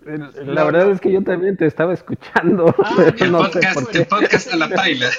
la, 0.05 0.63
verdad 0.63 0.91
es 0.91 1.01
que 1.01 1.11
yo 1.11 1.21
también 1.23 1.57
te 1.57 1.65
estaba 1.65 1.93
escuchando. 1.93 2.73
Ah, 2.83 2.95
el, 3.19 3.31
podcast, 3.31 3.95
el 3.95 4.07
podcast 4.07 4.53
a 4.53 4.55
la 4.55 4.69
paila. 4.69 5.09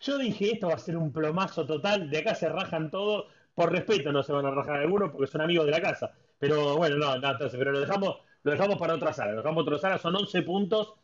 Yo 0.00 0.16
dije, 0.16 0.54
esto 0.54 0.68
va 0.68 0.74
a 0.74 0.78
ser 0.78 0.96
un 0.96 1.12
plomazo 1.12 1.66
total, 1.66 2.08
de 2.08 2.18
acá 2.18 2.34
se 2.34 2.48
rajan 2.48 2.90
todos, 2.90 3.26
por 3.54 3.70
respeto 3.70 4.12
no 4.12 4.22
se 4.22 4.32
van 4.32 4.46
a 4.46 4.50
rajar 4.50 4.76
algunos 4.76 5.10
porque 5.10 5.26
son 5.26 5.42
amigos 5.42 5.66
de 5.66 5.72
la 5.72 5.82
casa. 5.82 6.12
Pero 6.38 6.76
bueno, 6.76 6.96
no, 6.96 7.18
no 7.18 7.30
entonces, 7.30 7.58
pero 7.58 7.72
lo 7.72 7.80
dejamos, 7.80 8.16
lo 8.42 8.50
dejamos 8.50 8.78
para 8.78 8.94
otra 8.94 9.12
sala, 9.12 9.32
lo 9.32 9.38
dejamos 9.38 9.64
para 9.64 9.76
otra 9.76 9.88
sala, 9.88 9.98
son 9.98 10.16
11 10.16 10.42
puntos 10.42 10.94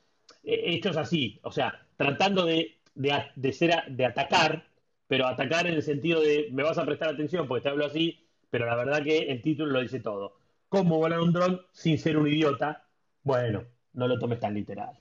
eh, 0.43 0.63
hechos 0.67 0.97
así, 0.97 1.41
o 1.43 1.53
sea, 1.53 1.87
tratando 1.97 2.45
de, 2.45 2.79
de, 2.95 3.53
ser 3.53 3.85
de 3.89 4.07
atacar, 4.07 4.69
pero 5.07 5.27
atacar 5.27 5.67
en 5.67 5.75
el 5.75 5.83
sentido 5.83 6.21
de 6.21 6.49
me 6.53 6.63
vas 6.63 6.79
a 6.79 6.85
prestar 6.87 7.11
atención 7.11 7.47
porque 7.49 7.63
te 7.63 7.69
hablo 7.69 7.87
así, 7.87 8.29
pero 8.51 8.67
la 8.67 8.77
verdad 8.77 9.03
que 9.03 9.19
el 9.31 9.43
título 9.43 9.73
lo 9.73 9.81
dice 9.81 10.01
todo. 10.01 10.39
¿Cómo 10.69 10.99
volar 10.99 11.21
un 11.21 11.33
dron 11.33 11.61
sin 11.73 11.99
ser 11.99 12.19
un 12.19 12.27
idiota? 12.27 12.87
Bueno, 13.23 13.65
no 13.93 14.09
lo 14.09 14.19
tomes 14.19 14.41
tan 14.41 14.55
literal 14.55 14.99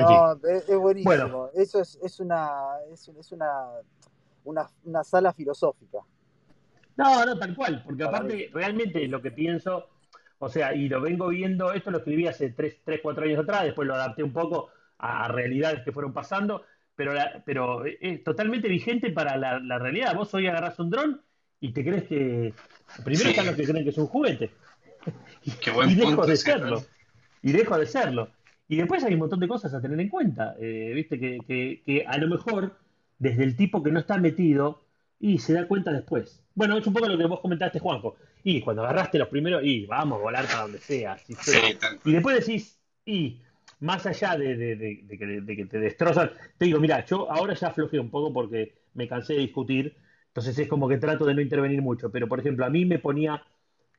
no, 0.00 0.32
es, 0.48 0.66
buenísimo. 0.76 1.50
Eso 1.54 1.80
es, 1.80 1.98
es, 2.02 2.20
una, 2.20 2.50
es, 2.92 3.08
una, 3.32 4.68
una, 4.84 5.04
sala 5.04 5.32
filosófica. 5.32 5.98
No, 6.96 7.24
no, 7.24 7.38
tal 7.38 7.54
cual, 7.54 7.82
porque 7.84 8.04
aparte 8.04 8.50
realmente 8.52 9.06
lo 9.08 9.20
que 9.22 9.30
pienso, 9.30 9.88
o 10.38 10.48
sea, 10.48 10.74
y 10.74 10.88
lo 10.88 11.00
vengo 11.00 11.28
viendo, 11.28 11.72
esto 11.72 11.90
lo 11.90 11.98
escribí 11.98 12.26
hace 12.26 12.50
3, 12.50 12.78
3 12.84 13.00
4 13.02 13.24
años 13.24 13.38
atrás, 13.40 13.64
después 13.64 13.88
lo 13.88 13.94
adapté 13.94 14.22
un 14.22 14.32
poco 14.32 14.70
a 14.98 15.28
realidades 15.28 15.82
que 15.82 15.92
fueron 15.92 16.12
pasando, 16.12 16.64
pero, 16.96 17.12
pero 17.44 17.84
es 17.84 18.22
totalmente 18.22 18.68
vigente 18.68 19.10
para 19.10 19.36
la, 19.36 19.78
realidad. 19.78 20.14
Vos 20.14 20.32
hoy 20.34 20.46
agarras 20.46 20.78
un 20.78 20.90
dron 20.90 21.20
y 21.60 21.72
te 21.72 21.84
crees 21.84 22.04
que... 22.04 22.52
Primero 23.04 23.30
están 23.30 23.46
los 23.46 23.56
que 23.56 23.64
creen 23.64 23.84
que 23.84 23.90
es 23.90 23.98
un 23.98 24.06
juguete. 24.06 24.50
Qué 25.60 25.70
buen 25.70 25.90
y 25.90 25.94
dejo 25.94 26.26
de 26.26 26.36
serlo. 26.36 26.82
Y 27.42 27.52
dejo 27.52 27.78
de 27.78 27.86
serlo. 27.86 28.30
Y 28.68 28.76
después 28.76 29.04
hay 29.04 29.14
un 29.14 29.20
montón 29.20 29.40
de 29.40 29.48
cosas 29.48 29.74
a 29.74 29.80
tener 29.80 29.98
en 30.00 30.08
cuenta. 30.08 30.54
Eh, 30.58 30.92
Viste 30.94 31.18
que, 31.18 32.04
a 32.06 32.16
lo 32.18 32.28
mejor 32.28 32.76
desde 33.18 33.44
el 33.44 33.56
tipo 33.56 33.82
que 33.82 33.90
no 33.90 34.00
está 34.00 34.18
metido 34.18 34.83
y 35.18 35.38
se 35.38 35.54
da 35.54 35.66
cuenta 35.66 35.92
después. 35.92 36.42
Bueno, 36.54 36.76
es 36.76 36.86
un 36.86 36.92
poco 36.92 37.08
lo 37.08 37.18
que 37.18 37.26
vos 37.26 37.40
comentaste, 37.40 37.78
Juanjo. 37.78 38.16
Y 38.42 38.60
cuando 38.60 38.82
agarraste 38.82 39.18
los 39.18 39.28
primeros, 39.28 39.62
y 39.64 39.86
vamos 39.86 40.18
a 40.18 40.22
volar 40.22 40.46
para 40.46 40.62
donde 40.62 40.78
sea. 40.78 41.16
y 42.04 42.12
después 42.12 42.44
decís, 42.44 42.78
y 43.04 43.40
más 43.80 44.06
allá 44.06 44.36
de, 44.36 45.04
que, 45.08 45.66
te 45.66 45.78
destrozan, 45.78 46.30
te 46.58 46.66
digo, 46.66 46.78
mira, 46.78 47.04
yo 47.06 47.30
ahora 47.30 47.54
ya 47.54 47.68
aflojé 47.68 47.98
un 47.98 48.10
poco 48.10 48.32
porque 48.32 48.74
me 48.94 49.08
cansé 49.08 49.34
de 49.34 49.40
discutir. 49.40 49.96
Entonces 50.28 50.58
es 50.58 50.68
como 50.68 50.88
que 50.88 50.98
trato 50.98 51.24
de 51.24 51.34
no 51.34 51.40
intervenir 51.40 51.80
mucho. 51.80 52.10
Pero, 52.10 52.28
por 52.28 52.40
ejemplo, 52.40 52.66
a 52.66 52.70
mí 52.70 52.84
me 52.84 52.98
ponía, 52.98 53.42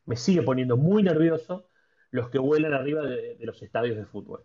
me 0.05 0.15
sigue 0.15 0.43
poniendo 0.43 0.77
muy 0.77 1.01
nervioso 1.01 1.69
los 2.11 2.29
que 2.29 2.39
vuelan 2.39 2.73
arriba 2.73 3.03
de 3.03 3.37
los 3.41 3.61
estadios 3.61 3.97
de 3.97 4.05
fútbol 4.05 4.43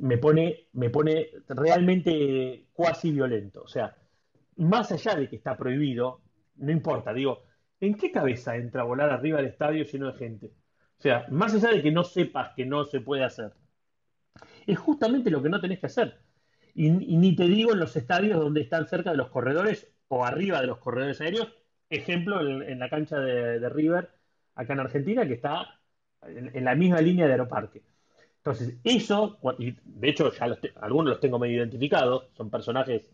me 0.00 0.18
pone, 0.18 0.68
me 0.72 0.90
pone 0.90 1.30
realmente 1.48 2.66
cuasi 2.72 3.12
violento. 3.12 3.62
O 3.62 3.68
sea, 3.68 3.96
más 4.56 4.92
allá 4.92 5.14
de 5.14 5.28
que 5.28 5.36
está 5.36 5.56
prohibido, 5.56 6.20
no 6.56 6.70
importa, 6.70 7.12
digo, 7.12 7.42
¿en 7.80 7.94
qué 7.94 8.10
cabeza 8.10 8.56
entra 8.56 8.82
a 8.82 8.84
volar 8.84 9.10
arriba 9.10 9.38
del 9.38 9.46
estadio 9.46 9.84
lleno 9.84 10.12
de 10.12 10.18
gente? 10.18 10.46
O 10.98 11.02
sea, 11.02 11.26
más 11.30 11.54
allá 11.54 11.70
de 11.70 11.82
que 11.82 11.90
no 11.90 12.04
sepas 12.04 12.52
que 12.54 12.64
no 12.64 12.84
se 12.84 13.00
puede 13.00 13.24
hacer, 13.24 13.52
es 14.66 14.78
justamente 14.78 15.30
lo 15.30 15.42
que 15.42 15.48
no 15.48 15.60
tenés 15.60 15.80
que 15.80 15.86
hacer. 15.86 16.18
Y, 16.74 16.90
ni 16.90 17.36
te 17.36 17.44
digo 17.44 17.72
en 17.72 17.80
los 17.80 17.96
estadios 17.96 18.38
donde 18.38 18.62
están 18.62 18.86
cerca 18.86 19.10
de 19.10 19.16
los 19.16 19.28
corredores 19.28 19.92
o 20.08 20.24
arriba 20.24 20.60
de 20.60 20.68
los 20.68 20.78
corredores 20.78 21.20
aéreos, 21.20 21.52
ejemplo 21.90 22.40
en, 22.40 22.78
la 22.78 22.88
cancha 22.88 23.18
de, 23.18 23.68
River, 23.68 24.10
acá 24.54 24.72
en 24.72 24.80
Argentina, 24.80 25.26
que 25.26 25.34
está 25.34 25.80
en 26.26 26.64
la 26.64 26.74
misma 26.74 27.00
línea 27.00 27.26
de 27.26 27.32
Aeroparque. 27.32 27.82
Entonces, 28.44 28.76
eso, 28.82 29.38
de 29.58 30.08
hecho 30.08 30.32
ya 30.32 30.58
algunos 30.80 31.10
los 31.10 31.20
tengo 31.20 31.38
medio 31.38 31.58
identificados, 31.58 32.26
son 32.36 32.50
personajes 32.50 33.08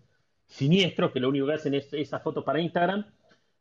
siniestros 0.48 1.12
que 1.12 1.20
lo 1.20 1.28
único 1.28 1.46
que 1.46 1.52
hacen 1.54 1.74
es 1.74 1.92
esa 1.92 2.18
foto 2.20 2.44
para 2.44 2.60
Instagram, 2.60 3.06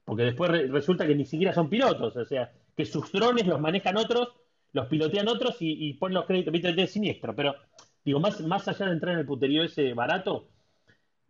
porque 0.03 0.23
después 0.23 0.49
resulta 0.71 1.05
que 1.05 1.15
ni 1.15 1.25
siquiera 1.25 1.53
son 1.53 1.69
pilotos, 1.69 2.15
o 2.15 2.25
sea, 2.25 2.51
que 2.75 2.85
sus 2.85 3.11
drones 3.11 3.45
los 3.45 3.59
manejan 3.59 3.97
otros, 3.97 4.29
los 4.73 4.87
pilotean 4.87 5.27
otros 5.27 5.57
y, 5.59 5.93
ponen 5.93 6.15
los 6.15 6.25
créditos, 6.25 6.75
de 6.75 6.87
siniestro, 6.87 7.35
pero 7.35 7.55
digo, 8.03 8.19
más, 8.19 8.39
más 8.41 8.67
allá 8.67 8.85
de 8.87 8.93
entrar 8.93 9.13
en 9.13 9.19
el 9.19 9.25
puterío 9.25 9.63
ese 9.63 9.93
barato, 9.93 10.47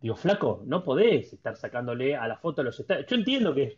digo, 0.00 0.16
flaco, 0.16 0.62
no 0.66 0.84
podés 0.84 1.32
estar 1.32 1.56
sacándole 1.56 2.16
a 2.16 2.26
la 2.28 2.36
foto 2.36 2.60
a 2.60 2.64
los 2.64 2.78
estados. 2.78 3.06
Yo 3.06 3.16
entiendo 3.16 3.54
que 3.54 3.76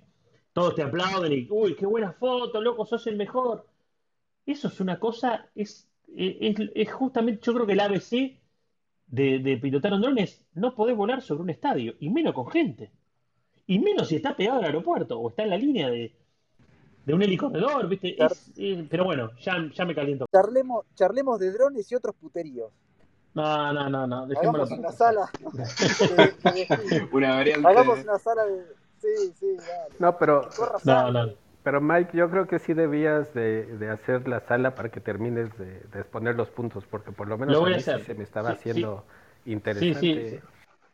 todos 0.53 0.75
te 0.75 0.83
aplauden 0.83 1.33
y, 1.33 1.47
uy, 1.51 1.75
qué 1.75 1.87
buena 1.87 2.13
foto, 2.13 2.61
loco, 2.61 2.85
sos 2.85 3.07
el 3.07 3.17
mejor. 3.17 3.67
Eso 4.45 4.69
es 4.69 4.81
una 4.81 4.99
cosa, 4.99 5.49
es 5.55 5.91
es, 6.17 6.93
justamente, 6.93 7.41
yo 7.45 7.55
creo 7.55 7.67
que 7.67 7.73
el 7.73 7.81
ABC 7.81 8.40
de, 9.11 9.59
pilotar 9.61 9.93
un 9.93 10.01
dron 10.01 10.19
es 10.19 10.45
no 10.55 10.75
poder 10.75 10.95
volar 10.95 11.23
sobre 11.23 11.43
un 11.43 11.51
estadio, 11.51 11.95
y 11.99 12.11
menos 12.11 12.35
con 12.35 12.49
gente. 12.49 12.93
Y 13.67 13.79
menos 13.79 14.09
si 14.09 14.17
está 14.17 14.37
pegado 14.37 14.59
al 14.59 14.65
aeropuerto 14.67 15.19
o 15.19 15.31
está 15.31 15.43
en 15.45 15.51
la 15.51 15.57
línea 15.57 15.89
de, 15.89 16.15
un 17.07 17.23
helicóptero, 17.23 17.89
¿viste? 17.89 18.17
pero 18.89 19.05
bueno, 19.05 19.31
ya, 19.41 19.57
ya 19.75 19.85
me 19.85 19.95
caliento. 19.95 20.27
Charlemos, 20.33 20.87
charlemos 20.95 21.41
de 21.41 21.53
drones 21.53 21.91
y 21.91 21.95
otros 21.95 22.15
puteríos. 22.15 22.73
No, 23.35 23.73
no, 23.73 23.89
no, 23.89 24.07
no. 24.07 24.27
Hagamos 24.37 24.71
una 24.71 24.93
sala. 24.93 25.31
una 27.13 27.35
variante. 27.35 27.69
Hagamos 27.69 28.01
una 28.01 28.19
sala 28.19 28.45
de. 28.45 28.65
Sí, 28.99 29.33
sí, 29.39 29.57
dale. 29.57 29.95
No, 29.99 30.17
pero. 30.19 30.49
No, 30.85 31.11
no. 31.11 31.33
Pero 31.63 31.81
Mike, 31.81 32.17
yo 32.17 32.31
creo 32.31 32.47
que 32.47 32.59
sí 32.59 32.73
debías 32.73 33.35
de, 33.35 33.89
hacer 33.91 34.27
la 34.27 34.41
sala 34.41 34.75
para 34.75 34.89
que 34.89 35.01
termines 35.01 35.57
de, 35.59 35.83
exponer 35.99 36.35
los 36.35 36.49
puntos, 36.49 36.85
porque 36.87 37.13
por 37.13 37.29
lo 37.29 37.37
menos 37.37 37.57
a 37.57 37.69
mí 37.69 37.81
se 37.81 38.15
me 38.15 38.25
estaba 38.25 38.51
haciendo 38.51 39.05
interesante. 39.45 40.41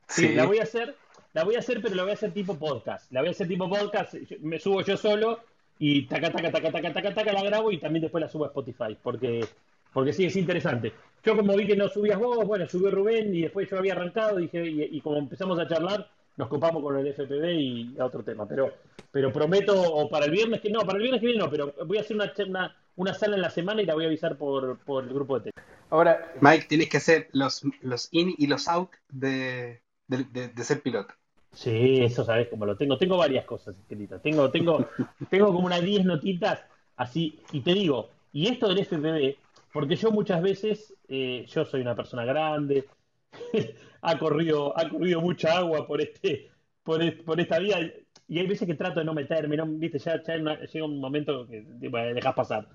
Sí, 0.08 0.28
sí, 0.28 0.34
la 0.34 0.46
voy 0.46 0.58
a 0.58 0.64
hacer, 0.64 0.96
la 1.32 1.44
voy 1.44 1.54
a 1.54 1.60
hacer, 1.60 1.80
pero 1.80 1.94
la 1.94 2.02
voy 2.02 2.10
a 2.10 2.14
hacer 2.14 2.32
tipo 2.32 2.58
podcast. 2.58 3.10
La 3.12 3.20
voy 3.20 3.28
a 3.28 3.30
hacer 3.30 3.46
tipo 3.46 3.68
podcast, 3.68 4.14
me 4.40 4.58
subo 4.58 4.80
yo 4.82 4.96
solo 4.96 5.40
y 5.78 6.06
taca, 6.06 6.32
taca, 6.32 6.50
taca, 6.50 6.72
taca, 6.72 6.92
taca, 6.92 7.14
taca, 7.14 7.32
la 7.32 7.42
grabo 7.44 7.70
y 7.70 7.78
también 7.78 8.02
después 8.02 8.22
la 8.22 8.28
subo 8.28 8.44
a 8.44 8.48
Spotify, 8.48 8.96
porque, 9.00 9.44
porque 9.92 10.12
sí, 10.12 10.24
es 10.24 10.36
interesante. 10.36 10.92
Yo 11.22 11.36
como 11.36 11.56
vi 11.56 11.66
que 11.66 11.76
no 11.76 11.88
subías 11.88 12.18
vos, 12.18 12.44
bueno, 12.46 12.68
subió 12.68 12.90
Rubén 12.90 13.34
y 13.34 13.42
después 13.42 13.68
yo 13.68 13.78
había 13.78 13.94
arrancado 13.94 14.36
dije, 14.36 14.64
y, 14.64 15.00
como 15.00 15.18
empezamos 15.18 15.58
a 15.58 15.66
charlar, 15.66 16.08
nos 16.36 16.48
copamos 16.48 16.82
con 16.82 16.98
el 16.98 17.12
FPV 17.12 17.50
y 17.54 17.96
a 17.98 18.04
otro 18.04 18.22
tema. 18.22 18.46
Pero, 18.46 18.72
pero 19.10 19.32
prometo, 19.32 19.80
o 19.80 20.08
para 20.08 20.26
el 20.26 20.30
viernes 20.30 20.60
que 20.60 20.70
no, 20.70 20.80
para 20.80 20.96
el 20.96 21.02
viernes 21.02 21.20
que 21.20 21.26
viene 21.26 21.42
no, 21.42 21.50
pero 21.50 21.74
voy 21.86 21.98
a 21.98 22.02
hacer 22.02 22.16
una, 22.16 22.32
una, 22.46 22.76
una 22.96 23.14
sala 23.14 23.36
en 23.36 23.42
la 23.42 23.50
semana 23.50 23.82
y 23.82 23.86
la 23.86 23.94
voy 23.94 24.04
a 24.04 24.08
avisar 24.08 24.36
por, 24.36 24.78
por 24.78 25.04
el 25.04 25.12
grupo 25.12 25.38
de 25.38 25.50
Telegram. 25.50 25.64
Ahora, 25.90 26.32
Mike, 26.40 26.66
tienes 26.68 26.88
que 26.88 26.96
hacer 26.96 27.28
los, 27.32 27.62
los 27.80 28.08
in 28.10 28.34
y 28.36 28.46
los 28.46 28.68
out 28.68 28.90
de, 29.08 29.80
de, 30.08 30.24
de 30.48 30.64
ser 30.64 30.82
piloto. 30.82 31.14
Sí, 31.56 32.02
eso 32.02 32.22
sabes 32.22 32.48
cómo 32.48 32.66
lo 32.66 32.76
tengo. 32.76 32.98
Tengo 32.98 33.16
varias 33.16 33.46
cosas 33.46 33.74
escritas. 33.78 34.20
Tengo, 34.20 34.50
tengo, 34.50 34.86
tengo 35.30 35.46
como 35.46 35.64
unas 35.64 35.80
10 35.80 36.04
notitas 36.04 36.60
así. 36.96 37.40
Y 37.50 37.60
te 37.60 37.72
digo, 37.72 38.10
y 38.30 38.48
esto 38.48 38.68
del 38.68 38.84
FPV, 38.84 39.36
porque 39.72 39.96
yo 39.96 40.10
muchas 40.10 40.42
veces, 40.42 40.94
eh, 41.08 41.46
yo 41.48 41.64
soy 41.64 41.80
una 41.80 41.96
persona 41.96 42.26
grande, 42.26 42.84
ha 44.02 44.18
corrido, 44.18 44.78
ha 44.78 44.88
corrido 44.88 45.20
mucha 45.20 45.58
agua 45.58 45.86
por 45.86 46.00
este, 46.00 46.50
por, 46.82 47.02
esta 47.02 47.58
vía, 47.58 47.92
y 48.28 48.38
hay 48.38 48.46
veces 48.46 48.66
que 48.66 48.74
trato 48.74 49.00
de 49.00 49.06
no 49.06 49.14
meterme, 49.14 49.56
viste, 49.78 49.98
ya, 49.98 50.22
llega 50.22 50.84
un 50.84 51.00
momento 51.00 51.46
que 51.46 51.64
dejas 51.80 52.34
pasar. 52.34 52.68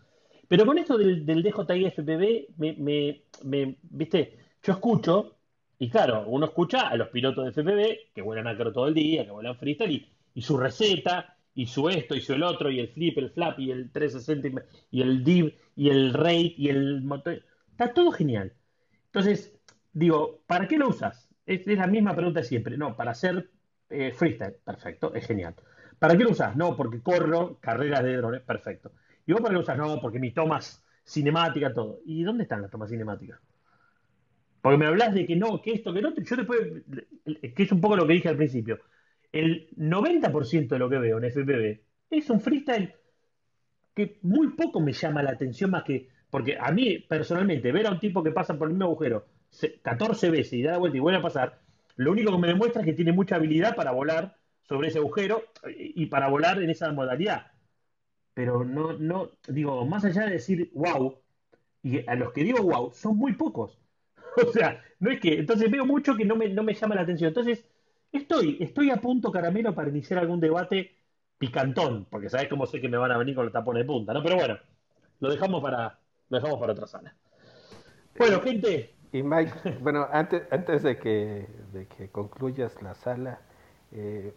Pero 0.47 0.65
con 0.65 0.77
esto 0.77 0.97
del, 0.97 1.25
del 1.25 1.43
DJI 1.43 1.91
FPV, 1.91 2.55
me, 2.57 3.23
me, 3.43 3.77
viste, 3.83 4.37
yo 4.61 4.73
escucho 4.73 5.37
y 5.79 5.89
claro, 5.89 6.25
uno 6.27 6.45
escucha 6.45 6.89
a 6.89 6.95
los 6.95 7.07
pilotos 7.07 7.43
de 7.45 7.51
FPV 7.51 8.13
que 8.13 8.21
vuelan 8.21 8.47
acro 8.47 8.71
todo 8.71 8.87
el 8.87 8.93
día, 8.93 9.25
que 9.25 9.31
vuelan 9.31 9.55
freestyle, 9.55 10.07
y, 10.33 10.41
su 10.41 10.57
receta, 10.57 11.37
y 11.55 11.65
su 11.65 11.89
esto, 11.89 12.15
y 12.15 12.21
su 12.21 12.33
el 12.33 12.43
otro, 12.43 12.69
y 12.69 12.79
el 12.79 12.89
flip, 12.89 13.17
el 13.17 13.31
flap, 13.31 13.59
y 13.59 13.71
el 13.71 13.91
360, 13.91 14.63
y 14.91 15.01
el 15.01 15.23
div, 15.23 15.55
y 15.75 15.89
el 15.89 16.13
rate, 16.13 16.53
y 16.55 16.69
el 16.69 17.01
motor. 17.01 17.43
Está 17.71 17.93
todo 17.93 18.11
genial. 18.11 18.53
Entonces, 19.05 19.57
digo, 19.93 20.43
¿para 20.47 20.67
qué 20.67 20.77
lo 20.77 20.89
usas? 20.89 21.29
Es, 21.45 21.65
la 21.67 21.87
misma 21.87 22.15
pregunta 22.15 22.43
siempre. 22.43 22.77
No, 22.77 22.95
para 22.95 23.11
hacer 23.11 23.49
eh, 23.89 24.11
freestyle. 24.13 24.55
Perfecto, 24.63 25.13
es 25.13 25.25
genial. 25.25 25.55
¿Para 25.99 26.17
qué 26.17 26.23
lo 26.23 26.31
usas? 26.31 26.55
No, 26.55 26.75
porque 26.75 27.01
corro 27.01 27.59
carreras 27.59 28.03
de 28.03 28.17
drones. 28.17 28.41
Perfecto. 28.41 28.91
¿Y 29.25 29.33
vos 29.33 29.41
para 29.41 29.51
qué 29.51 29.55
lo 29.55 29.61
usas? 29.61 29.77
No, 29.77 29.99
porque 30.01 30.19
mis 30.19 30.33
tomas 30.33 30.83
cinemática, 31.03 31.73
todo. 31.73 31.99
¿Y 32.05 32.23
dónde 32.23 32.43
están 32.43 32.61
las 32.61 32.71
tomas 32.71 32.89
cinemáticas? 32.89 33.39
Porque 34.61 34.77
me 34.77 34.85
hablas 34.85 35.13
de 35.13 35.25
que 35.25 35.35
no, 35.35 35.61
que 35.61 35.73
esto, 35.73 35.93
que 35.93 36.01
no, 36.01 36.13
yo 36.15 36.35
después, 36.35 36.59
que 37.55 37.63
es 37.63 37.71
un 37.71 37.81
poco 37.81 37.95
lo 37.95 38.05
que 38.05 38.13
dije 38.13 38.29
al 38.29 38.37
principio. 38.37 38.79
El 39.31 39.69
90% 39.75 40.67
de 40.67 40.79
lo 40.79 40.89
que 40.89 40.99
veo 40.99 41.17
en 41.17 41.25
FPV 41.25 41.81
es 42.11 42.29
un 42.29 42.41
freestyle 42.41 42.93
que 43.95 44.19
muy 44.21 44.49
poco 44.49 44.79
me 44.79 44.93
llama 44.93 45.23
la 45.23 45.31
atención 45.31 45.71
más 45.71 45.83
que, 45.83 46.09
porque 46.29 46.57
a 46.59 46.71
mí 46.71 46.99
personalmente 46.99 47.71
ver 47.71 47.87
a 47.87 47.91
un 47.91 47.99
tipo 47.99 48.23
que 48.23 48.31
pasa 48.31 48.57
por 48.57 48.67
el 48.67 48.73
mismo 48.73 48.85
agujero 48.85 49.25
14 49.81 50.29
veces 50.29 50.53
y 50.53 50.63
da 50.63 50.71
la 50.73 50.77
vuelta 50.77 50.97
y 50.97 51.01
vuelve 51.01 51.19
a 51.19 51.21
pasar, 51.21 51.59
lo 51.95 52.11
único 52.11 52.31
que 52.31 52.37
me 52.37 52.47
demuestra 52.47 52.81
es 52.81 52.85
que 52.85 52.93
tiene 52.93 53.11
mucha 53.11 53.35
habilidad 53.35 53.75
para 53.75 53.91
volar 53.91 54.37
sobre 54.63 54.87
ese 54.87 54.99
agujero 54.99 55.43
y 55.67 56.05
para 56.07 56.29
volar 56.29 56.61
en 56.61 56.69
esa 56.69 56.91
modalidad. 56.91 57.51
Pero 58.33 58.63
no, 58.63 58.93
no, 58.93 59.31
digo, 59.47 59.85
más 59.85 60.05
allá 60.05 60.23
de 60.25 60.31
decir 60.31 60.71
wow, 60.73 61.19
y 61.83 62.07
a 62.07 62.15
los 62.15 62.31
que 62.31 62.43
digo 62.43 62.63
wow, 62.63 62.91
son 62.93 63.17
muy 63.17 63.33
pocos. 63.33 63.77
O 64.47 64.51
sea, 64.53 64.81
no 64.99 65.11
es 65.11 65.19
que. 65.19 65.39
Entonces 65.39 65.69
veo 65.69 65.85
mucho 65.85 66.15
que 66.15 66.23
no 66.23 66.37
me, 66.37 66.47
no 66.47 66.63
me 66.63 66.73
llama 66.73 66.95
la 66.95 67.01
atención. 67.01 67.27
Entonces, 67.27 67.65
estoy, 68.13 68.57
estoy 68.61 68.89
a 68.89 68.95
punto, 68.95 69.29
caramelo, 69.29 69.75
para 69.75 69.89
iniciar 69.89 70.19
algún 70.19 70.39
debate 70.39 70.95
picantón, 71.37 72.05
porque 72.09 72.29
sabes 72.29 72.47
cómo 72.47 72.65
sé 72.65 72.79
que 72.79 72.87
me 72.87 72.97
van 72.97 73.11
a 73.11 73.17
venir 73.17 73.35
con 73.35 73.43
los 73.43 73.53
tapones 73.53 73.83
de 73.83 73.87
punta, 73.87 74.13
¿no? 74.13 74.23
Pero 74.23 74.37
bueno, 74.37 74.57
lo 75.19 75.29
dejamos 75.29 75.61
para, 75.61 75.99
lo 76.29 76.37
dejamos 76.37 76.59
para 76.59 76.71
otra 76.71 76.87
sala. 76.87 77.13
Bueno, 78.17 78.39
gente. 78.41 79.00
Y 79.13 79.23
Mike, 79.23 79.79
bueno, 79.81 80.07
antes, 80.11 80.43
antes 80.51 80.83
de 80.83 80.97
que, 80.97 81.47
de 81.73 81.85
que 81.87 82.09
concluyas 82.09 82.81
la 82.81 82.93
sala, 82.93 83.41
eh, 83.91 84.33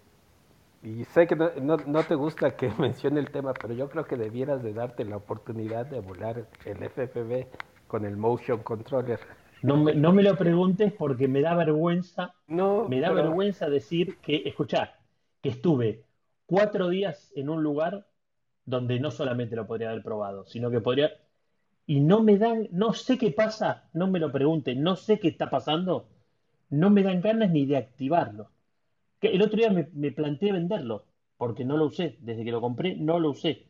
y 0.83 1.05
sé 1.05 1.27
que 1.27 1.37
no, 1.37 1.51
no, 1.61 1.77
no, 1.79 2.03
te 2.03 2.15
gusta 2.15 2.57
que 2.57 2.69
mencione 2.79 3.21
el 3.21 3.31
tema, 3.31 3.55
pero 3.55 3.73
yo 3.75 3.89
creo 3.89 4.05
que 4.07 4.17
debieras 4.17 4.63
de 4.63 4.75
darte 4.75 5.05
la 5.05 5.17
oportunidad 5.17 5.87
de 5.87 6.01
volar 6.01 6.47
el 6.65 6.83
FPV 6.83 7.47
con 7.87 8.05
el 8.05 8.17
Motion 8.17 8.63
Controller. 8.63 9.21
No 9.63 9.79
me, 9.79 9.95
no 9.95 10.13
me 10.13 10.23
lo 10.23 10.37
preguntes 10.37 10.93
porque 10.93 11.27
me 11.27 11.41
da 11.41 11.55
vergüenza. 11.55 12.35
No, 12.49 12.87
me 12.89 13.01
da 13.01 13.13
vergüenza 13.13 13.71
decir 13.71 14.19
que, 14.19 14.43
escuchá, 14.45 14.95
que 15.41 15.49
estuve 15.49 16.05
cuatro 16.45 16.89
días 16.91 17.33
en 17.35 17.49
un 17.49 17.63
lugar 17.63 18.07
donde 18.67 19.01
no 19.01 19.11
solamente 19.11 19.57
lo 19.57 19.67
podría 19.67 19.91
haber 19.91 20.03
probado, 20.03 20.45
sino 20.47 20.71
que 20.71 20.81
podría. 20.81 21.13
Y 21.87 22.01
no 22.01 22.23
me 22.23 22.39
dan, 22.39 22.69
no 22.73 22.93
sé 22.95 23.19
qué 23.19 23.31
pasa, 23.31 23.89
no 23.93 24.07
me 24.09 24.19
lo 24.19 24.33
pregunten, 24.33 24.83
no 24.83 24.97
sé 24.97 25.19
qué 25.19 25.29
está 25.29 25.51
pasando, 25.51 26.09
no 26.71 26.91
me 26.91 27.03
dan 27.03 27.21
ganas 27.21 27.51
ni 27.51 27.67
de 27.67 27.77
activarlo. 27.77 28.51
Que 29.21 29.29
el 29.29 29.43
otro 29.43 29.59
día 29.59 29.71
me, 29.71 29.89
me 29.93 30.13
planteé 30.13 30.53
venderlo, 30.53 31.07
porque 31.37 31.65
no 31.65 31.77
lo 31.77 31.87
usé, 31.87 32.17
desde 32.21 32.45
que 32.45 32.53
lo 32.53 32.61
compré 32.61 32.97
no 32.97 33.19
lo 33.19 33.31
usé. 33.31 33.69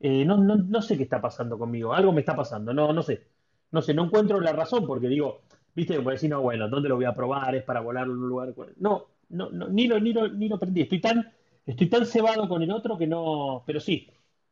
Eh, 0.00 0.24
no, 0.24 0.36
no, 0.38 0.56
no 0.56 0.82
sé 0.82 0.96
qué 0.96 1.04
está 1.04 1.20
pasando 1.20 1.58
conmigo, 1.58 1.92
algo 1.94 2.12
me 2.12 2.20
está 2.20 2.36
pasando, 2.36 2.72
no, 2.74 2.92
no 2.92 3.02
sé 3.02 3.30
no 3.70 3.82
sé, 3.82 3.94
no 3.94 4.04
encuentro 4.04 4.40
la 4.40 4.52
razón 4.52 4.86
porque 4.86 5.08
digo, 5.08 5.42
viste, 5.74 5.96
como 5.96 6.10
decir, 6.10 6.30
no, 6.30 6.42
bueno, 6.42 6.68
¿dónde 6.68 6.88
lo 6.88 6.96
voy 6.96 7.04
a 7.04 7.14
probar? 7.14 7.54
Es 7.54 7.62
para 7.62 7.80
volar 7.80 8.04
en 8.04 8.10
un 8.10 8.28
lugar. 8.28 8.54
No, 8.78 9.06
no, 9.28 9.50
no 9.50 9.68
ni 9.68 9.86
lo, 9.86 10.00
ni 10.00 10.12
lo, 10.12 10.28
ni 10.28 10.48
lo 10.48 10.56
aprendí. 10.56 10.82
Estoy 10.82 11.00
tan, 11.00 11.32
estoy 11.66 11.88
tan 11.88 12.06
cebado 12.06 12.48
con 12.48 12.62
el 12.62 12.70
otro 12.72 12.98
que 12.98 13.06
no. 13.06 13.62
Pero 13.66 13.80
sí, 13.80 14.08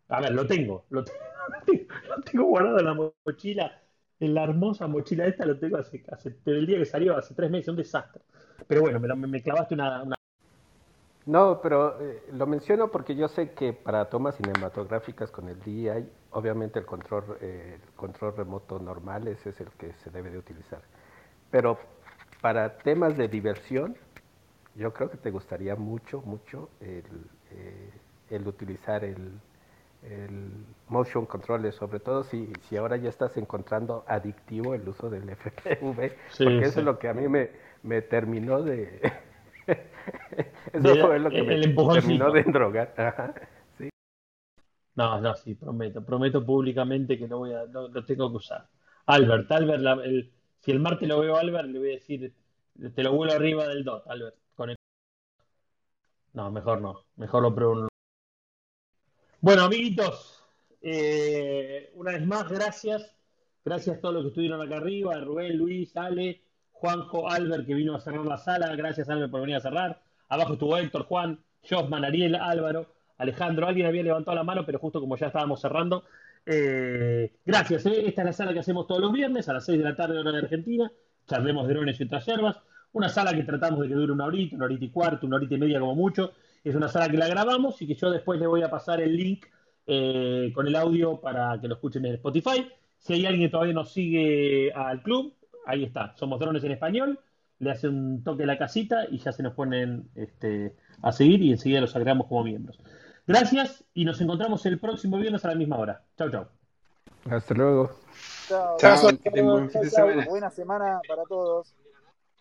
a 0.09 0.20
ver, 0.20 0.32
lo 0.32 0.46
tengo, 0.46 0.84
lo 0.90 1.05
tengo, 1.05 1.18
lo 2.09 2.22
tengo 2.22 2.44
guardado 2.44 2.78
en 2.78 2.84
la 2.84 2.94
mochila, 2.94 3.82
en 4.20 4.34
la 4.34 4.44
hermosa 4.44 4.86
mochila 4.86 5.26
esta, 5.26 5.46
lo 5.46 5.59
tengo 5.59 5.76
hace, 5.78 6.05
hace 6.11 6.36
el 6.46 6.66
día 6.66 6.78
que 6.78 6.84
salió, 6.84 7.16
hace 7.16 7.34
tres 7.34 7.51
meses, 7.51 7.68
un 7.68 7.76
desastre. 7.76 8.22
Pero 8.66 8.82
bueno, 8.82 9.01
me, 9.01 9.26
me 9.26 9.42
clavaste 9.42 9.74
una, 9.74 10.03
una 10.03 10.18
no, 11.28 11.61
pero 11.61 12.01
eh, 12.01 12.22
lo 12.32 12.46
menciono 12.46 12.90
porque 12.90 13.14
yo 13.14 13.28
sé 13.28 13.53
que 13.53 13.74
para 13.74 14.07
tomas 14.07 14.36
cinematográficas 14.36 15.30
con 15.30 15.51
el 15.51 15.59
DJI, 15.61 16.09
obviamente 16.30 16.78
el 16.78 16.86
control, 16.86 17.36
eh, 17.42 17.78
el 17.82 17.92
control 17.96 18.34
remoto 18.34 18.78
normal 18.78 19.28
ese 19.28 19.51
es 19.51 19.61
el 19.61 19.68
que 19.72 19.92
se 20.03 20.09
debe 20.11 20.30
de 20.30 20.38
utilizar. 20.38 20.80
Pero 21.51 21.78
para 22.40 22.78
temas 22.78 23.18
de 23.18 23.28
diversión, 23.28 23.94
yo 24.74 24.94
creo 24.94 25.11
que 25.11 25.18
te 25.18 25.30
gustaría 25.30 25.76
mucho, 25.76 26.22
mucho 26.22 26.70
el, 26.80 27.05
eh, 27.51 28.38
utilizar 28.46 29.05
el, 29.05 29.38
motion 30.88 31.26
controller, 31.26 31.72
sobre 31.72 32.00
todo 32.00 32.24
si, 32.24 32.52
si 32.68 32.76
ahora 32.76 32.96
ya 32.96 33.09
estás 33.09 33.36
encontrando 33.36 34.04
adictivo 34.06 34.74
el 34.74 34.88
uso 34.88 35.11
del 35.11 35.28
FPV, 35.28 36.12
porque 36.38 36.61
eso 36.61 36.80
es 36.80 36.84
lo 36.84 36.98
que 36.98 37.09
a 37.09 37.14
mí 37.14 37.28
me, 37.28 37.50
me 37.82 38.02
terminó 38.02 38.62
de 38.62 39.00
Eso 40.72 40.96
fue 41.07 41.18
lo 41.18 41.30
que 41.30 41.42
me 41.42 41.61
terminó 41.61 42.30
de 42.30 42.42
drogar. 42.45 43.49
No, 44.95 45.20
no, 45.20 45.34
sí, 45.37 45.54
prometo. 45.54 46.04
Prometo 46.04 46.45
públicamente 46.45 47.18
que 47.18 47.28
no 47.28 47.38
voy 47.38 47.53
a, 47.53 47.66
no, 47.66 47.88
lo 47.88 48.04
tengo 48.04 48.30
que 48.30 48.37
usar. 48.37 48.66
Albert, 49.07 49.50
Albert, 49.53 49.83
el, 50.04 50.33
si 50.58 50.70
el 50.72 50.80
martes 50.80 51.08
lo 51.08 51.20
veo 51.20 51.37
a 51.37 51.41
Albert, 51.41 51.68
le 51.68 51.78
voy 51.78 51.91
a 51.91 51.95
decir, 51.95 52.33
te 52.95 53.03
lo 53.03 53.12
vuelo 53.12 53.33
arriba 53.33 53.66
del 53.68 53.84
DOT, 53.84 54.07
Albert. 54.08 54.37
Con 54.54 54.74
No, 56.33 56.50
mejor 56.50 56.80
no. 56.80 57.04
Mejor 57.16 57.42
lo. 57.42 57.87
Bueno, 59.40 59.62
amiguitos, 59.62 60.42
eh, 60.82 61.92
una 61.94 62.10
vez 62.10 62.26
más, 62.26 62.48
gracias. 62.48 63.14
Gracias 63.64 63.96
a 63.96 64.00
todos 64.00 64.14
los 64.14 64.24
que 64.24 64.28
estuvieron 64.30 64.60
acá 64.60 64.78
arriba, 64.78 65.14
Rubén, 65.20 65.56
Luis, 65.56 65.96
Ale, 65.96 66.42
Juanjo, 66.72 67.30
Albert, 67.30 67.64
que 67.64 67.74
vino 67.74 67.94
a 67.94 68.00
cerrar 68.00 68.26
la 68.26 68.36
sala. 68.36 68.74
Gracias, 68.74 69.08
Albert, 69.08 69.30
por 69.30 69.42
venir 69.42 69.54
a 69.54 69.60
cerrar. 69.60 70.02
Abajo 70.28 70.54
estuvo 70.54 70.76
Héctor, 70.76 71.04
Juan, 71.04 71.38
Josman, 71.68 72.04
Ariel, 72.04 72.34
Álvaro, 72.34 72.86
Alejandro. 73.16 73.68
Alguien 73.68 73.86
había 73.86 74.02
levantado 74.02 74.34
la 74.34 74.42
mano, 74.42 74.66
pero 74.66 74.80
justo 74.80 74.98
como 74.98 75.16
ya 75.16 75.28
estábamos 75.28 75.60
cerrando. 75.60 76.02
Eh, 76.44 77.32
gracias, 77.46 77.86
eh. 77.86 78.08
esta 78.08 78.22
es 78.22 78.26
la 78.26 78.32
sala 78.32 78.52
que 78.52 78.58
hacemos 78.58 78.88
todos 78.88 79.00
los 79.00 79.12
viernes 79.12 79.48
a 79.48 79.52
las 79.52 79.64
6 79.66 79.78
de 79.78 79.84
la 79.84 79.94
tarde, 79.94 80.18
hora 80.18 80.32
de 80.32 80.38
Argentina. 80.38 80.90
Charlemos 81.28 81.68
de 81.68 81.74
drones 81.74 82.00
y 82.00 82.02
otras 82.02 82.26
yerbas. 82.26 82.56
Una 82.90 83.08
sala 83.08 83.32
que 83.34 83.44
tratamos 83.44 83.82
de 83.82 83.88
que 83.88 83.94
dure 83.94 84.12
una 84.12 84.24
horita, 84.24 84.56
una 84.56 84.64
horita 84.64 84.84
y 84.84 84.90
cuarto, 84.90 85.28
una 85.28 85.36
horita 85.36 85.54
y 85.54 85.58
media 85.58 85.78
como 85.78 85.94
mucho. 85.94 86.32
Es 86.68 86.74
una 86.74 86.88
sala 86.88 87.08
que 87.08 87.16
la 87.16 87.28
grabamos 87.28 87.80
y 87.80 87.86
que 87.86 87.95
yo 87.95 88.11
después 88.11 88.38
le 88.38 88.46
voy 88.46 88.62
a 88.62 88.70
pasar 88.70 89.00
el 89.00 89.16
link 89.16 89.46
eh, 89.86 90.53
con 90.54 90.66
el 90.66 90.76
audio 90.76 91.18
para 91.18 91.58
que 91.58 91.66
lo 91.66 91.76
escuchen 91.76 92.04
en 92.04 92.14
Spotify. 92.16 92.70
Si 92.99 93.14
hay 93.14 93.24
alguien 93.24 93.49
que 93.49 93.53
todavía 93.53 93.72
nos 93.72 93.90
sigue 93.90 94.70
al 94.74 95.03
club, 95.03 95.34
ahí 95.64 95.84
está, 95.84 96.14
somos 96.16 96.38
drones 96.38 96.62
en 96.64 96.72
español, 96.72 97.18
le 97.58 97.70
hace 97.70 97.88
un 97.88 98.22
toque 98.22 98.42
a 98.42 98.46
la 98.46 98.58
casita 98.58 99.07
y 99.11 99.16
ya 99.16 99.32
se 99.32 99.42
nos 99.42 99.54
ponen 99.54 100.11
este, 100.14 100.76
a 101.00 101.11
seguir 101.11 101.40
y 101.40 101.53
enseguida 101.53 101.80
los 101.80 101.96
agregamos 101.96 102.26
como 102.26 102.45
miembros. 102.45 102.78
Gracias 103.26 103.82
y 103.95 104.04
nos 104.04 104.20
encontramos 104.20 104.66
el 104.66 104.78
próximo 104.78 105.16
viernes 105.16 105.46
a 105.46 105.49
la 105.49 105.54
misma 105.54 105.78
hora. 105.78 106.03
Chao, 106.18 106.30
chao. 106.30 106.49
Hasta 107.30 107.54
luego. 107.54 107.99
Chao. 108.46 108.76
chao, 108.78 109.11
Buena 110.28 110.50
semana 110.50 111.00
para 111.08 111.22
todos. 111.24 111.74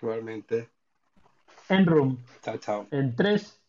Igualmente. 0.02 0.70
En 1.70 1.86
room. 1.86 2.24
Chao, 2.42 2.58
chao. 2.58 2.88
En 2.92 3.16
3, 3.16 3.62